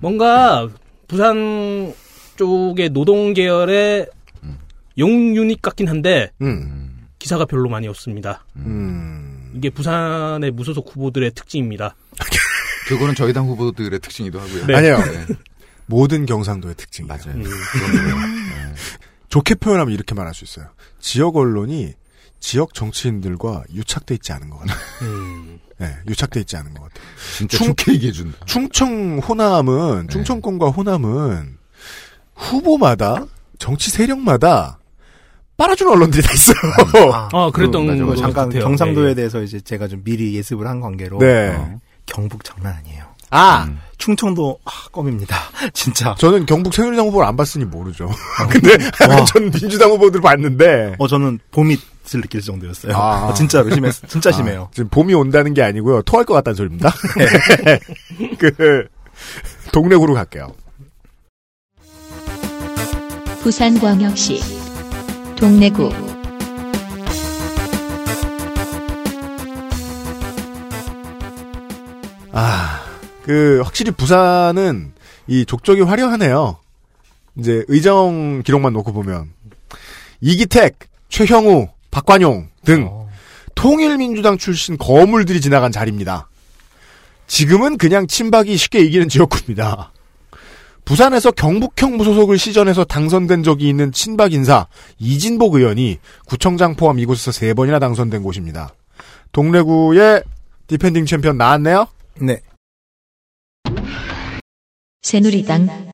뭔가 0.01 0.69
부산 1.09 1.93
쪽의 2.37 2.91
노동 2.91 3.33
계열의 3.33 4.07
용 4.99 5.11
유닛 5.37 5.63
같긴 5.63 5.89
한데 5.89 6.31
음. 6.43 7.07
기사가 7.19 7.47
별로 7.47 7.69
많이 7.71 7.89
없습니다. 7.89 8.45
음. 8.57 9.18
이게 9.59 9.71
부산의 9.71 10.53
무소속 10.53 10.89
후보들의 10.95 11.33
특징입니다. 11.35 11.97
그거는 12.89 13.15
저희 13.15 13.33
당 13.33 13.47
후보들의 13.49 13.99
특징이기도 14.01 14.41
하고요. 14.41 14.67
네. 14.67 14.75
아니에요. 14.77 14.99
네, 14.99 15.27
모든 15.87 16.25
경상도의 16.27 16.75
특징이에요. 16.77 17.09
맞아요. 17.13 17.37
음. 17.37 18.75
좋게 19.29 19.57
표현하면 19.57 19.93
이렇게 19.93 20.15
말할 20.15 20.33
수 20.33 20.45
있어요. 20.45 20.69
지역 21.01 21.37
언론이 21.37 21.93
지역 22.41 22.73
정치인들과 22.73 23.65
유착돼 23.75 24.15
있지 24.15 24.33
않은 24.33 24.49
것 24.49 24.59
같아요. 24.61 24.79
음. 25.03 25.59
네, 25.79 25.95
유착돼 26.09 26.41
있지 26.41 26.57
않은 26.57 26.73
것 26.73 26.85
같아요. 26.85 27.05
진짜 27.37 27.59
충- 27.59 27.67
좋게 27.69 27.93
얘기해 27.95 28.13
준다. 28.13 28.39
충청 28.47 29.19
호남은 29.19 30.07
네. 30.07 30.13
충청권과 30.13 30.69
호남은 30.71 31.59
후보마다 32.35 33.27
정치 33.59 33.91
세력마다 33.91 34.78
빨아주는 35.59 35.93
언론들이 35.93 36.23
다 36.23 36.33
있어요. 36.33 36.57
아, 37.13 37.29
어, 37.33 37.51
그랬던 37.53 37.85
맞아, 37.85 38.01
것뭐 38.01 38.17
잠깐 38.17 38.47
같아요. 38.47 38.63
경상도에 38.63 39.09
네. 39.09 39.15
대해서 39.17 39.43
이제 39.43 39.61
제가 39.61 39.89
좀 39.89 40.03
미리 40.05 40.35
예습을 40.37 40.67
한 40.67 40.81
관계로 40.81 41.19
네. 41.19 41.49
어, 41.57 41.79
경북 42.07 42.45
장난 42.45 42.75
아니에요. 42.75 43.05
아, 43.31 43.65
음. 43.65 43.81
충청도 43.99 44.61
아, 44.65 44.71
껌입니다. 44.93 45.37
진짜. 45.75 46.15
저는 46.17 46.47
경북 46.47 46.73
새누리당 46.73 47.09
후보를 47.09 47.27
안 47.27 47.37
봤으니 47.37 47.65
모르죠. 47.65 48.09
근데 48.49 48.79
와. 49.07 49.25
전 49.25 49.51
민주당 49.51 49.91
후보들 49.91 50.21
봤는데 50.21 50.95
어 50.99 51.09
저는 51.09 51.41
봄이을 51.51 51.77
느낄 52.23 52.41
정도였어요. 52.41 52.97
아. 52.97 53.27
어, 53.27 53.35
진짜로 53.35 53.69
심했, 53.75 53.93
진짜 54.07 54.31
심해요. 54.31 54.69
아, 54.69 54.71
지금 54.73 54.89
봄이 54.91 55.13
온다는 55.13 55.55
게 55.55 55.63
아니고요. 55.63 56.03
토할 56.03 56.25
것 56.25 56.35
같다는 56.35 56.55
소리입니다. 56.55 56.95
그 58.39 58.87
동래구로 59.73 60.15
갈게요. 60.15 60.55
부산광역시 63.43 64.68
동래구 65.39 65.89
아, 72.33 72.85
그 73.23 73.61
확실히 73.63 73.93
부산은 73.93 74.93
이 75.29 75.45
족적이 75.45 75.83
화려하네요. 75.83 76.59
이제 77.37 77.65
의정 77.69 78.43
기록만 78.43 78.73
놓고 78.73 78.93
보면 78.93 79.31
이기택, 80.21 80.79
최형우, 81.09 81.69
박관용 81.93 82.49
등 82.65 82.89
어. 82.91 83.09
통일민주당 83.55 84.39
출신 84.39 84.77
거물들이 84.77 85.41
지나간 85.41 85.71
자리입니다. 85.71 86.29
지금은 87.29 87.79
그냥 87.79 88.09
친박이 88.09 88.57
쉽게 88.57 88.81
이기는 88.81 89.09
지역구입니다. 89.09 89.93
부산에서 90.89 91.31
경북형 91.33 91.99
무소속을 91.99 92.39
시전해서 92.39 92.83
당선된 92.83 93.43
적이 93.43 93.69
있는 93.69 93.93
친박 93.93 94.33
인사 94.33 94.69
이진복 94.99 95.57
의원이 95.57 95.99
구청장 96.27 96.77
포함 96.77 96.99
이곳에서 96.99 97.31
세 97.31 97.53
번이나 97.53 97.79
당선된 97.79 98.23
곳입니다. 98.23 98.75
동래구의 99.33 100.25
defending 100.67 101.05
champion 101.05 101.37
나왔네요? 101.37 101.89
네. 102.23 102.41
새누리당 105.03 105.91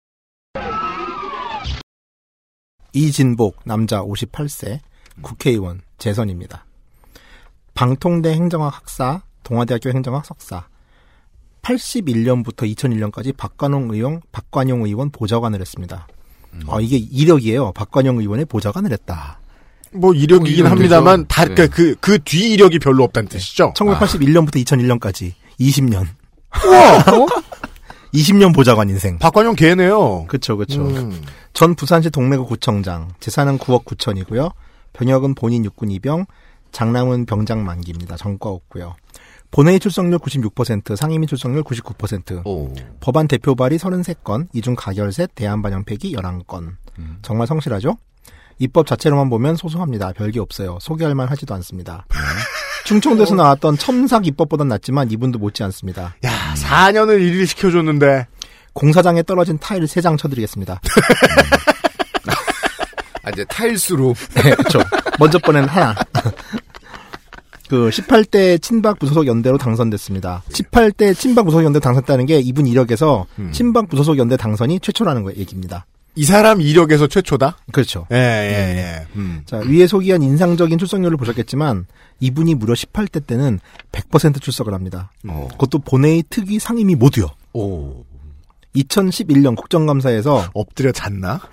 이진복 2.92 3.62
남자 3.64 4.00
58세 4.00 4.78
국회의원 5.22 5.80
재선입니다. 5.98 6.66
방통대 7.74 8.30
행정학 8.32 8.76
학사, 8.76 9.22
동아대학교 9.42 9.90
행정학 9.90 10.24
석사. 10.24 10.68
81년부터 11.64 12.72
2001년까지 12.74 13.36
박관용 13.36 13.90
의원, 13.90 14.20
박관용 14.32 14.84
의원 14.84 15.10
보좌관을 15.10 15.60
했습니다. 15.60 16.06
어, 16.66 16.80
이게 16.80 16.96
이력이에요. 16.96 17.72
박관용 17.72 18.20
의원의 18.20 18.44
보좌관을 18.44 18.92
했다. 18.92 19.40
뭐 19.92 20.12
이력이긴 20.12 20.58
이런 20.58 20.70
합니다만. 20.72 21.26
다 21.28 21.44
네. 21.44 21.66
그그 21.66 22.18
뒤 22.24 22.52
이력이 22.52 22.78
별로 22.78 23.04
없다는 23.04 23.28
뜻이죠. 23.28 23.72
1981년부터 23.76 24.64
2001년까지 24.64 25.32
20년. 25.60 26.06
우와! 26.64 27.04
20년 28.14 28.54
보좌관 28.54 28.88
인생. 28.90 29.18
박관용 29.18 29.56
개네요. 29.56 30.26
그쵸, 30.28 30.56
그쵸. 30.56 30.82
음. 30.82 31.20
전 31.52 31.74
부산시 31.74 32.10
동래구 32.10 32.46
구청장. 32.46 33.08
재산은 33.18 33.58
9억 33.58 33.84
9천이고요. 33.84 34.52
병역은 34.92 35.34
본인 35.34 35.64
육군 35.64 35.90
이병, 35.90 36.26
장남은 36.70 37.26
병장 37.26 37.64
만기입니다. 37.64 38.16
전과 38.16 38.48
없고요. 38.50 38.94
본회의 39.54 39.78
출석률 39.78 40.18
96%, 40.18 40.96
상임위 40.96 41.28
출석률 41.28 41.62
99%. 41.62 42.44
오. 42.44 42.74
법안 42.98 43.28
대표 43.28 43.54
발의 43.54 43.78
33건, 43.78 44.48
이중 44.52 44.74
가결 44.74 45.12
셋, 45.12 45.32
대안 45.36 45.62
반영 45.62 45.84
폐기 45.84 46.12
11건. 46.12 46.72
음. 46.98 47.18
정말 47.22 47.46
성실하죠? 47.46 47.96
입법 48.58 48.88
자체로만 48.88 49.30
보면 49.30 49.54
소소합니다. 49.54 50.12
별게 50.12 50.40
없어요. 50.40 50.78
소개할 50.80 51.14
만 51.14 51.28
하지도 51.28 51.54
않습니다. 51.54 52.04
네. 52.10 52.16
충청도에서 52.84 53.36
나왔던 53.36 53.78
첨삭 53.78 54.26
입법보단 54.26 54.66
낫지만 54.66 55.12
이분도 55.12 55.38
못지 55.38 55.62
않습니다. 55.62 56.16
야, 56.24 56.54
4년을 56.56 57.20
일일 57.20 57.46
시켜줬는데. 57.46 58.26
공사장에 58.72 59.22
떨어진 59.22 59.56
타일 59.60 59.84
3장 59.84 60.18
쳐드리겠습니다. 60.18 60.80
아, 63.22 63.30
이제 63.30 63.44
타일수로. 63.44 64.14
네, 64.34 64.50
그렇죠. 64.56 64.80
먼저 65.20 65.38
번엔 65.38 65.68
하나. 65.68 65.94
그 67.74 67.88
18대 67.88 68.62
친박 68.62 69.00
부소속 69.00 69.26
연대로 69.26 69.58
당선됐습니다. 69.58 70.44
18대 70.48 71.12
친박 71.18 71.44
부소속 71.44 71.64
연대 71.64 71.80
당선했다는 71.80 72.26
게 72.26 72.38
이분 72.38 72.68
이력에서 72.68 73.26
음. 73.40 73.50
친박 73.50 73.88
부소속 73.88 74.16
연대 74.16 74.36
당선이 74.36 74.78
최초라는 74.78 75.24
거 75.24 75.32
얘기입니다. 75.32 75.84
이 76.14 76.22
사람 76.24 76.60
이력에서 76.60 77.08
최초다? 77.08 77.56
그렇죠. 77.72 78.06
예, 78.12 78.16
예, 78.16 78.78
예. 78.78 79.06
음. 79.16 79.42
자, 79.44 79.56
위에 79.56 79.88
소개한 79.88 80.22
인상적인 80.22 80.78
출석률을 80.78 81.16
보셨겠지만 81.16 81.86
이분이 82.20 82.54
무려 82.54 82.74
18대 82.74 83.26
때는 83.26 83.58
100% 83.90 84.40
출석을 84.40 84.72
합니다. 84.72 85.10
어. 85.26 85.48
그것도 85.50 85.80
본회의 85.80 86.22
특위 86.30 86.60
상임위 86.60 86.94
모두요. 86.94 87.26
오. 87.54 88.04
2011년 88.76 89.56
국정감사에서 89.56 90.50
엎드려 90.54 90.92
잤나? 90.92 91.40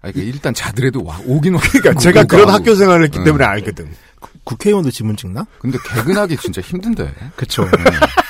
아, 0.00 0.12
그러니까 0.12 0.20
일단 0.22 0.54
자더라도 0.54 1.04
와, 1.04 1.20
오긴 1.26 1.54
와. 1.54 1.60
그러니까 1.60 2.00
제가 2.00 2.24
그런 2.24 2.48
학교 2.48 2.74
생활을 2.74 3.04
했기 3.04 3.22
때문에 3.22 3.44
알거든. 3.44 3.90
국회의원도 4.46 4.90
지문 4.92 5.16
찍나? 5.16 5.44
근데 5.58 5.76
개근하기 5.92 6.36
진짜 6.36 6.60
힘든데. 6.62 7.12
그쵸. 7.34 7.68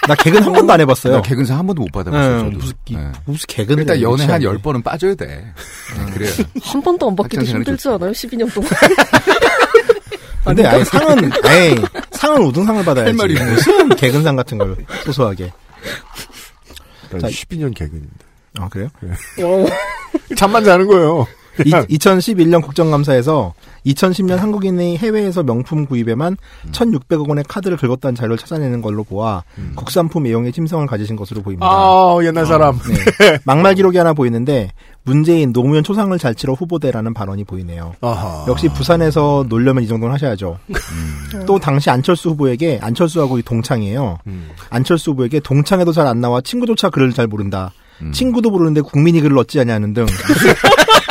나 0.08 0.14
개근 0.14 0.42
한 0.42 0.50
번도 0.52 0.72
안 0.72 0.80
해봤어요. 0.80 1.16
나 1.16 1.20
개근사 1.22 1.56
한 1.58 1.66
번도 1.66 1.82
못 1.82 1.92
받아봤어요. 1.92 2.36
네, 2.36 2.44
저도. 2.44 2.56
무슨, 2.58 2.74
기- 2.86 2.96
네. 2.96 3.12
무슨 3.26 3.44
개근을 3.46 3.82
일단 3.82 3.96
연애 4.00 4.10
한 4.10 4.20
유치한데. 4.22 4.44
열번은 4.46 4.82
빠져야 4.82 5.14
돼. 5.14 5.26
네, 5.26 6.12
그래야. 6.14 6.32
한 6.62 6.80
번도 6.82 7.08
안 7.10 7.16
받기도 7.16 7.44
힘들지 7.44 7.88
않아요? 7.90 8.10
12년 8.12 8.52
동안. 8.54 8.70
근데 10.44 10.64
아예 10.64 10.84
상은, 10.84 11.18
에이, 11.44 11.76
상은 12.12 12.42
우등상을 12.42 12.84
받아야지. 12.84 13.08
할 13.08 13.14
말이. 13.14 13.34
무슨 13.34 13.88
개근상 13.96 14.36
같은 14.36 14.56
걸 14.58 14.76
소소하게. 15.04 15.52
난 17.10 17.20
자, 17.20 17.28
12년 17.28 17.74
개근인데. 17.74 18.08
아, 18.58 18.68
그래요? 18.68 18.88
잠만 20.36 20.64
자는 20.64 20.86
거예요. 20.86 21.26
이, 21.64 21.70
2011년 21.70 22.62
국정감사에서 22.62 23.52
2010년 23.86 24.36
한국인의 24.36 24.98
해외에서 24.98 25.42
명품 25.42 25.86
구입에만 25.86 26.36
1,600억 26.72 27.28
원의 27.28 27.44
카드를 27.48 27.76
긁었다는 27.76 28.14
자료를 28.16 28.36
찾아내는 28.36 28.82
걸로 28.82 29.04
보아 29.04 29.42
국산품 29.76 30.26
애용에 30.26 30.50
심성을 30.50 30.84
가지신 30.86 31.16
것으로 31.16 31.42
보입니다. 31.42 31.66
아, 31.68 32.16
옛날 32.24 32.44
사람. 32.46 32.78
네. 32.78 33.38
막말 33.44 33.74
기록이 33.74 33.96
하나 33.98 34.12
보이는데 34.12 34.70
문재인 35.04 35.52
노무현 35.52 35.84
초상을 35.84 36.18
잘 36.18 36.34
치러 36.34 36.52
후보대라는 36.54 37.14
발언이 37.14 37.44
보이네요. 37.44 37.94
아하. 38.00 38.44
역시 38.48 38.68
부산에서 38.68 39.44
놀려면 39.48 39.84
이 39.84 39.86
정도는 39.86 40.12
하셔야죠. 40.14 40.58
또 41.46 41.58
당시 41.60 41.88
안철수 41.90 42.30
후보에게 42.30 42.80
안철수하고 42.82 43.38
이 43.38 43.42
동창이에요. 43.42 44.18
음. 44.26 44.48
안철수 44.70 45.12
후보에게 45.12 45.38
동창회도 45.40 45.92
잘 45.92 46.06
안 46.06 46.20
나와 46.20 46.40
친구조차 46.40 46.88
글을 46.90 47.12
잘 47.12 47.26
모른다. 47.26 47.72
음. 48.02 48.12
친구도 48.12 48.50
모르는데 48.50 48.80
국민이 48.80 49.20
글을 49.20 49.36
어찌 49.38 49.58
하냐는 49.58 49.92
등 49.94 50.06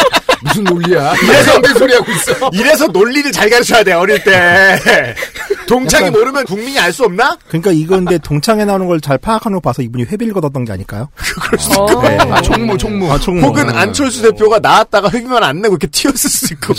무슨 0.55 0.63
논리야? 0.63 1.13
이래서 1.21 1.59
내 1.61 1.67
소리 1.73 1.93
하고 1.93 2.11
있어. 2.11 2.49
이래서 2.53 2.87
논리를 2.87 3.29
잘 3.31 3.49
가르쳐야 3.49 3.83
돼, 3.83 3.91
어릴 3.93 4.23
때. 4.23 4.79
동창이 5.67 6.09
모르면 6.11 6.45
국민이 6.45 6.79
알 6.79 6.93
수 6.93 7.03
없나? 7.03 7.37
그러니까 7.49 7.71
이거 7.71 7.95
근데 7.95 8.17
동창회 8.17 8.63
나오는 8.65 8.87
걸 8.87 8.95
잘 9.01 9.17
파악하는 9.17 9.57
거 9.57 9.59
봐서 9.59 9.81
이분이 9.81 10.05
회비를 10.05 10.33
걷었던 10.33 10.63
게 10.63 10.71
아닐까요? 10.71 11.09
어. 11.77 12.01
네. 12.01 12.17
아, 12.17 12.41
총무, 12.41 12.77
총무. 12.77 13.11
아, 13.11 13.19
총무. 13.19 13.45
혹은 13.45 13.69
안철수 13.69 14.21
대표가 14.21 14.59
나왔다가 14.59 15.09
회비만 15.11 15.43
안 15.43 15.61
내고 15.61 15.73
이렇게 15.73 15.87
튀었을 15.87 16.29
수 16.29 16.53
있고. 16.53 16.73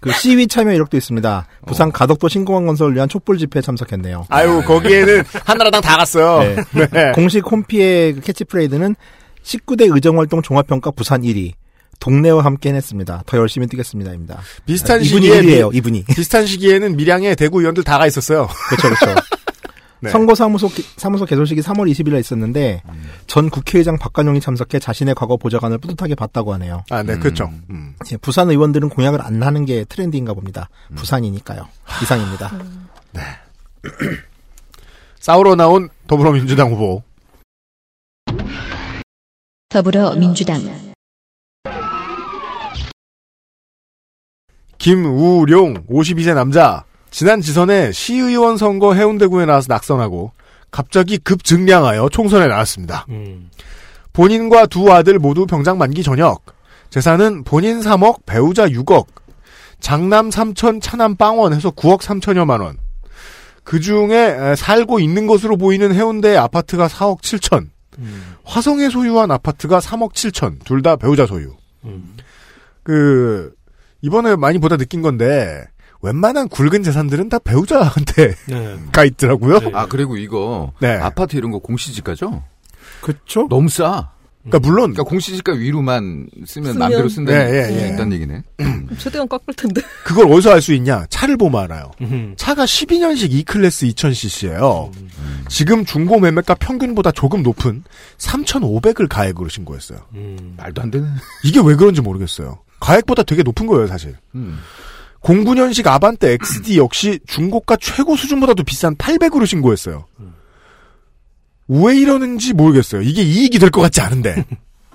그 0.00 0.12
시위 0.12 0.48
참여 0.48 0.72
이력도 0.72 0.96
있습니다. 0.96 1.46
부산 1.66 1.92
가덕도 1.92 2.28
신공항 2.28 2.66
건설을 2.66 2.94
위한 2.96 3.08
촛불 3.08 3.38
집회에 3.38 3.62
참석했네요. 3.62 4.26
아유, 4.28 4.62
거기에는 4.66 5.22
한나라당 5.44 5.80
다 5.80 5.96
갔어요. 5.96 6.40
네. 6.72 6.86
네. 6.92 7.12
공식 7.12 7.44
홈피의 7.50 8.14
그 8.14 8.20
캐치프레이즈는 8.22 8.96
19대 9.44 9.94
의정활동 9.94 10.42
종합평가 10.42 10.90
부산 10.90 11.22
1위. 11.22 11.52
동래와 12.00 12.44
함께 12.44 12.68
해냈습니다. 12.70 13.22
더 13.26 13.36
열심히 13.38 13.66
뛰겠습니다입니다. 13.66 14.40
비슷한 14.66 15.02
이분이 15.02 15.26
시기에 15.26 15.40
1위예요, 15.42 15.74
이분이. 15.74 16.04
비슷한 16.14 16.46
시기에는 16.46 16.96
밀양에 16.96 17.34
대구 17.34 17.60
의원들 17.60 17.84
다가 17.84 18.06
있었어요. 18.06 18.48
그렇죠, 18.68 18.94
그렇죠. 18.94 19.20
네. 20.00 20.10
선거사무소 20.10 20.68
기- 20.68 20.84
사무소 20.98 21.24
개소식이 21.24 21.62
3월 21.62 21.90
20일에 21.90 22.20
있었는데 22.20 22.82
전 23.26 23.48
국회의장 23.48 23.98
박관용이 23.98 24.40
참석해 24.40 24.78
자신의 24.78 25.14
과거 25.14 25.38
보좌관을 25.38 25.78
뿌듯하게 25.78 26.14
봤다고 26.14 26.52
하네요. 26.54 26.84
아, 26.90 27.02
네, 27.02 27.18
그렇죠. 27.18 27.50
음. 27.70 27.94
예, 28.12 28.16
부산 28.18 28.50
의원들은 28.50 28.90
공약을 28.90 29.22
안 29.22 29.42
하는 29.42 29.64
게 29.64 29.84
트렌드인가 29.84 30.34
봅니다. 30.34 30.68
부산이니까요. 30.96 31.66
이상입니다. 32.02 32.52
싸우러 35.18 35.54
나온 35.54 35.88
더불어민주당 36.06 36.72
후보. 36.72 37.02
더불어민주당 39.70 40.60
김우룡 44.90 45.84
52세 45.88 46.32
남자 46.36 46.84
지난 47.10 47.40
지선에 47.40 47.90
시의원 47.90 48.56
선거 48.56 48.94
해운대구에 48.94 49.44
나와서 49.44 49.66
낙선하고 49.68 50.30
갑자기 50.70 51.18
급증량하여 51.18 52.08
총선에 52.08 52.46
나왔습니다. 52.46 53.04
음. 53.08 53.50
본인과 54.12 54.66
두 54.66 54.92
아들 54.92 55.18
모두 55.18 55.44
병장 55.44 55.76
만기 55.78 56.04
전역 56.04 56.44
재산은 56.90 57.42
본인 57.42 57.80
3억 57.80 58.26
배우자 58.26 58.68
6억 58.68 59.06
장남 59.80 60.30
3천 60.30 60.80
차남 60.80 61.16
빵원 61.16 61.52
해서 61.52 61.72
9억 61.72 62.00
3천여만 62.02 62.60
원 62.60 62.76
그 63.64 63.80
중에 63.80 64.54
살고 64.56 65.00
있는 65.00 65.26
것으로 65.26 65.56
보이는 65.56 65.92
해운대 65.92 66.36
아파트가 66.36 66.86
4억 66.86 67.22
7천 67.22 67.66
음. 67.98 68.34
화성에 68.44 68.88
소유한 68.90 69.32
아파트가 69.32 69.80
3억 69.80 70.12
7천 70.12 70.64
둘 70.64 70.82
다 70.82 70.94
배우자 70.94 71.26
소유 71.26 71.56
음. 71.84 72.14
그 72.84 73.52
이번에 74.02 74.36
많이 74.36 74.58
보다 74.58 74.76
느낀 74.76 75.02
건데 75.02 75.64
웬만한 76.02 76.48
굵은 76.48 76.82
재산들은 76.82 77.28
다 77.30 77.38
배우자한테 77.38 78.34
네. 78.46 78.76
가 78.92 79.04
있더라고요. 79.04 79.58
네. 79.60 79.70
아, 79.74 79.86
그리고 79.86 80.16
이거. 80.16 80.72
네. 80.80 80.94
아파트 80.96 81.36
이런 81.36 81.50
거 81.50 81.58
공시지가죠? 81.58 82.42
그쵸? 83.00 83.46
너무 83.48 83.68
싸. 83.68 84.10
그러니까 84.44 84.60
물론 84.68 84.92
그러니까 84.92 85.02
공시지가 85.02 85.54
위로만 85.54 86.28
쓰면 86.46 86.74
쓰면- 86.74 86.78
마음대로 86.78 87.08
쓴다는 87.08 87.52
예, 87.52 87.64
예, 87.64 87.66
게 87.74 87.82
예. 87.82 87.88
있다는 87.88 88.12
얘기네. 88.12 88.42
최대한 88.98 89.26
깎을 89.26 89.54
텐데. 89.54 89.80
그걸 90.04 90.30
어디서 90.30 90.52
알 90.52 90.60
수 90.60 90.72
있냐? 90.74 91.04
차를 91.10 91.36
보면 91.36 91.60
알아요. 91.64 91.90
음. 92.02 92.34
차가 92.36 92.64
12년식 92.64 93.32
E클래스 93.32 93.86
2000cc예요. 93.88 94.92
지금 95.48 95.84
중고 95.84 96.20
매매가 96.20 96.54
평균보다 96.56 97.10
조금 97.10 97.42
높은 97.42 97.82
3,500을 98.18 99.08
가액으로 99.08 99.48
신고했어요. 99.48 99.98
음. 100.14 100.54
말도 100.58 100.80
안 100.82 100.90
되네. 100.92 101.06
이게 101.42 101.60
왜 101.64 101.74
그런지 101.74 102.00
모르겠어요. 102.00 102.58
가액보다 102.80 103.22
되게 103.22 103.42
높은 103.42 103.66
거예요, 103.66 103.86
사실. 103.86 104.16
음. 104.34 104.58
09년식 105.22 105.86
아반떼 105.86 106.32
XD 106.32 106.78
역시 106.78 107.18
중고가 107.26 107.76
최고 107.80 108.16
수준보다도 108.16 108.62
비싼 108.64 108.94
800으로 108.96 109.46
신고했어요. 109.46 110.06
왜 111.68 111.96
이러는지 111.98 112.52
모르겠어요. 112.52 113.02
이게 113.02 113.22
이익이 113.22 113.58
될 113.58 113.70
것 113.70 113.80
같지 113.80 114.00
않은데. 114.00 114.44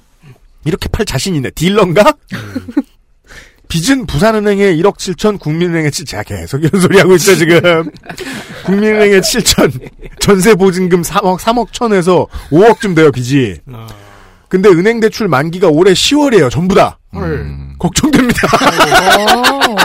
이렇게 0.63 0.88
팔 0.89 1.05
자신 1.05 1.36
있네. 1.36 1.49
딜러인가? 1.51 2.13
빚은 3.67 4.05
부산은행에 4.05 4.73
1억 4.75 4.97
7천, 4.97 5.39
국민은행에 5.39 5.89
7, 5.89 6.05
제가 6.05 6.23
계속 6.23 6.61
이런 6.63 6.82
소리 6.82 6.97
하고 6.97 7.13
있죠, 7.15 7.36
지금. 7.36 7.89
국민은행에 8.65 9.19
7천, 9.21 9.89
전세보증금 10.19 11.01
3억, 11.01 11.39
3억 11.39 11.71
천에서 11.73 12.27
5억쯤 12.51 12.95
돼요, 12.95 13.11
빚이. 13.11 13.59
아. 13.71 13.88
근데 14.49 14.67
은행 14.69 14.99
대출 14.99 15.27
만기가 15.29 15.69
올해 15.69 15.93
10월이에요, 15.93 16.49
전부 16.51 16.75
다. 16.75 16.99
음. 17.16 17.74
걱정됩니다. 17.78 18.47
어. 18.47 19.76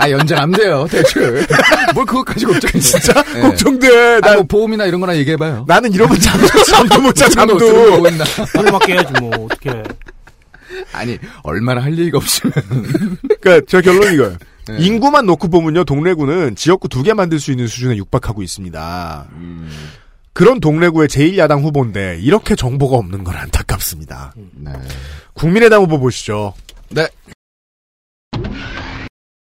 아, 0.00 0.10
연장 0.10 0.40
안 0.42 0.50
돼요, 0.52 0.86
대출. 0.90 1.44
뭘 1.94 2.06
그것까지 2.06 2.44
걱정해. 2.46 2.78
진짜? 2.78 3.22
네. 3.34 3.40
걱정돼. 3.40 4.16
아, 4.16 4.20
나, 4.20 4.34
뭐 4.34 4.42
보험이나 4.44 4.84
이런 4.86 5.00
거나 5.00 5.16
얘기해봐요. 5.16 5.64
나는 5.66 5.92
이러면 5.92 6.18
잠도, 6.20 6.46
잠도 6.64 7.00
못 7.00 7.12
자, 7.14 7.28
잠도. 7.28 7.54
맞게 8.72 8.92
해야지 8.92 9.12
뭐 9.20 9.30
어떻게. 9.46 9.82
아니 10.92 11.18
얼마나 11.42 11.82
할 11.82 11.98
얘기가 11.98 12.18
없으면 12.18 12.52
그러니까 13.40 13.66
저 13.68 13.80
결론이 13.80 14.14
이거예요. 14.14 14.36
네. 14.68 14.76
인구만 14.78 15.24
놓고 15.26 15.48
보면요, 15.48 15.84
동래구는 15.84 16.54
지역구 16.54 16.88
두 16.88 17.02
개 17.02 17.14
만들 17.14 17.40
수 17.40 17.50
있는 17.50 17.66
수준에 17.66 17.96
육박하고 17.96 18.42
있습니다. 18.42 19.26
음, 19.32 19.70
그런 20.32 20.60
동래구의 20.60 21.08
제1야당 21.08 21.62
후보인데 21.62 22.18
이렇게 22.20 22.54
정보가 22.54 22.96
없는 22.96 23.24
건 23.24 23.34
안타깝습니다. 23.36 24.34
네. 24.52 24.72
국민의당 25.34 25.82
후보 25.82 25.98
보시죠. 25.98 26.54
네. 26.90 27.08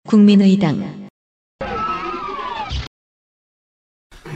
국민의당 0.06 1.08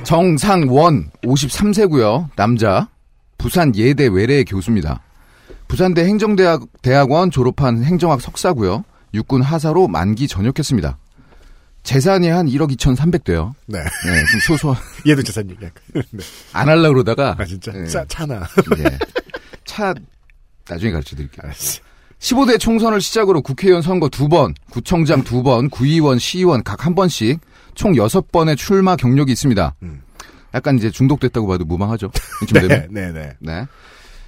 정상원 0.05 1.11
53세고요. 1.25 2.29
남자. 2.37 2.89
부산 3.39 3.75
예대 3.75 4.07
외래 4.07 4.45
교수입니다. 4.45 5.03
부산대 5.69 6.05
행정대학 6.05 6.63
대학원 6.83 7.31
졸업한 7.31 7.83
행정학 7.83 8.21
석사고요. 8.21 8.85
육군 9.15 9.43
하사로 9.43 9.89
만기 9.89 10.29
전역했습니다. 10.29 10.99
재산이 11.87 12.29
한 12.29 12.47
1억 12.49 12.77
2,300대요. 12.77 13.55
네. 13.67 13.79
네, 13.79 14.25
좀 14.33 14.41
소소한 14.41 14.77
얘도 15.07 15.23
재산 15.23 15.49
얘기할까? 15.51 15.81
네. 15.95 16.03
안 16.53 16.69
하려고 16.69 16.95
그러다가 16.95 17.37
아, 17.39 17.45
진짜? 17.45 17.71
네. 17.73 17.87
차, 17.87 18.05
차나. 18.09 18.43
예. 18.79 18.99
차 19.65 19.95
나중에 20.69 20.91
가르쳐 20.93 21.15
드릴게요. 21.15 21.43
알았어. 21.45 21.81
15대 22.19 22.59
총선을 22.59 23.01
시작으로 23.01 23.41
국회의원 23.41 23.83
선거 23.83 24.09
두 24.09 24.29
번, 24.29 24.55
구청장 24.71 25.23
두 25.23 25.45
번, 25.45 25.71
구의원, 25.71 26.19
시의원 26.19 26.65
각 26.65 26.85
한 26.87 26.95
번씩 26.97 27.39
총 27.77 27.95
여섯 27.97 28.33
번의 28.33 28.57
출마 28.57 28.97
경력이 28.97 29.31
있습니다. 29.31 29.77
음. 29.85 30.03
약간 30.55 30.79
이제 30.79 30.91
중독됐다고 30.91 31.47
봐도 31.47 31.65
무방하죠. 31.65 32.11
이쯤 32.43 32.55
네, 32.63 32.69
되면. 32.69 32.89
네, 32.91 33.13
네. 33.13 33.33
네. 33.39 33.67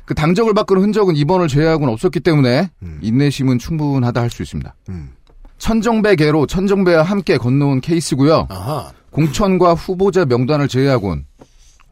그 0.04 0.14
당적을 0.14 0.54
바꾸는 0.54 0.82
흔적은 0.82 1.16
이번을 1.16 1.48
제외하고는 1.48 1.92
없었기 1.92 2.20
때문에 2.20 2.70
음. 2.82 2.98
인내심은 3.02 3.58
충분하다 3.58 4.20
할 4.20 4.30
수 4.30 4.42
있습니다. 4.42 4.74
음. 4.90 5.10
천정배계로 5.58 6.46
천정배와 6.46 7.02
함께 7.02 7.36
건너온 7.36 7.80
케이스고요. 7.80 8.46
아하. 8.48 8.92
공천과 9.10 9.74
후보자 9.74 10.24
명단을 10.24 10.68
제외하고는 10.68 11.24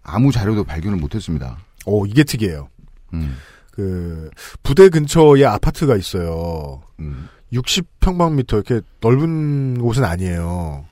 아무 0.02 0.32
자료도 0.32 0.64
발견을 0.64 0.98
못했습니다. 0.98 1.58
오, 1.84 2.06
이게 2.06 2.24
특이해요. 2.24 2.68
음, 3.14 3.36
그, 3.72 4.30
부대 4.62 4.88
근처에 4.88 5.44
아파트가 5.44 5.96
있어요. 5.96 6.82
음. 7.00 7.28
60평방미터 7.52 8.54
이렇게 8.54 8.80
넓은 9.00 9.80
곳은 9.80 10.04
아니에요. 10.04 10.84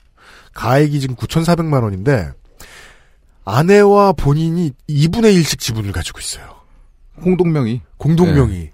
가액이 0.53 0.99
지금 0.99 1.15
9,400만 1.15 1.83
원인데 1.83 2.31
아내와 3.43 4.13
본인이 4.13 4.71
2분의 4.89 5.39
1씩 5.39 5.59
지분을 5.59 5.91
가지고 5.91 6.19
있어요. 6.19 6.55
홍동명이. 7.21 7.81
공동명의. 7.97 8.71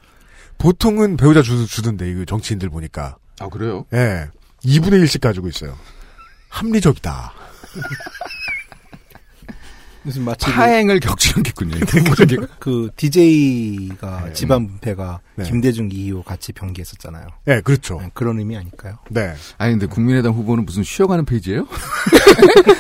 보통은 0.58 1.18
배우자 1.18 1.42
주, 1.42 1.66
주던데 1.68 2.10
이거 2.10 2.24
정치인들 2.26 2.70
보니까. 2.70 3.18
아 3.42 3.50
그래요? 3.50 3.86
예. 3.94 4.28
2분의 4.64 5.04
1씩 5.04 5.22
가지고 5.22 5.48
있어요. 5.48 5.78
합리적이다. 6.50 7.34
무슨 10.04 10.24
마치 10.24 10.48
그- 10.48 10.52
파행을 10.52 11.00
겪지 11.00 11.34
않겠군요. 11.38 11.78
그 12.60 12.90
DJ가 12.96 14.26
네. 14.26 14.34
집안 14.34 14.68
분패가 14.68 15.20
네. 15.36 15.46
김대중 15.46 15.90
이후 15.92 16.24
같이 16.24 16.52
변기했었잖아요. 16.54 17.28
예, 17.50 17.62
그렇죠. 17.62 18.00
네, 18.02 18.10
그런 18.16 18.40
의미 18.40 18.58
아닐까요? 18.58 18.98
네. 19.12 19.36
아니 19.60 19.74
근데 19.74 19.86
국민의당 19.86 20.34
후보는 20.34 20.66
무슨 20.66 20.82
쉬어가는 20.84 21.24
페이지예요? 21.26 21.68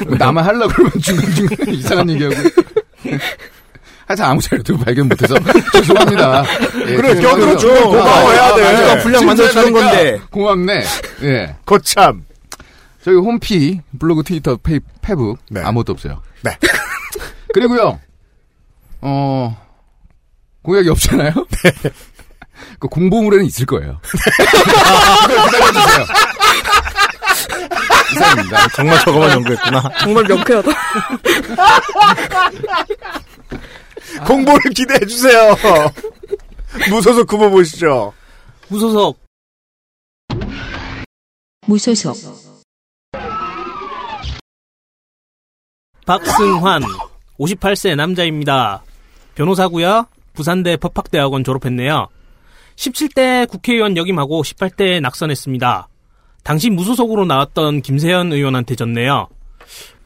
뭐 0.07 0.17
나만 0.17 0.43
하려 0.43 0.67
그러면 0.67 0.93
중간중간 0.99 1.69
이상한 1.75 2.09
얘기하고. 2.09 2.35
하여튼 4.11 4.25
아무 4.25 4.41
자료도 4.41 4.77
발견 4.79 5.07
못해서 5.07 5.35
죄송합니다. 5.71 6.43
예, 6.85 6.95
그래, 6.97 7.15
죄송합니다. 7.15 7.21
껴들어줘. 7.21 7.83
고마워해야 7.85 8.55
돼. 8.55 8.63
맞아. 8.63 8.97
분량 9.01 9.25
만들어주는. 9.25 9.71
건데. 9.71 10.21
고맙네. 10.29 10.83
예. 11.23 11.55
거참. 11.65 12.25
저희 13.03 13.15
홈피, 13.15 13.79
블로그, 13.97 14.23
트위터, 14.23 14.57
페이, 14.57 14.81
페북 15.01 15.39
네. 15.49 15.61
아무것도 15.61 15.93
없어요. 15.93 16.21
네. 16.41 16.57
그리고요. 17.53 17.99
어 18.99 19.57
공약이 20.63 20.89
없잖아요. 20.89 21.31
그 22.79 22.87
공보물에는 22.89 23.45
있을 23.45 23.65
거예요. 23.65 23.97
그걸 24.01 25.45
기다려주세요. 25.45 26.05
이상입니다. 28.13 28.67
정말 28.75 28.99
저거만 28.99 29.31
연구했구나. 29.31 29.83
정말 30.01 30.23
명쾌하다. 30.25 30.69
공보를 34.27 34.71
기대해 34.71 34.99
주세요. 34.99 35.55
무소속 36.89 37.31
후보 37.31 37.49
보시죠. 37.49 38.13
무소속 38.69 39.19
무소속 41.67 42.51
박승환 46.05 46.83
58세 47.39 47.95
남자입니다. 47.95 48.83
변호사고요. 49.35 50.07
부산대 50.33 50.77
법학대학원 50.77 51.43
졸업했네요. 51.43 52.07
17대 52.75 53.47
국회의원 53.49 53.97
역임하고 53.97 54.41
18대 54.43 55.01
낙선했습니다. 55.01 55.87
당시 56.43 56.69
무소속으로 56.69 57.25
나왔던 57.25 57.81
김세현 57.81 58.33
의원한테 58.33 58.75
졌네요. 58.75 59.27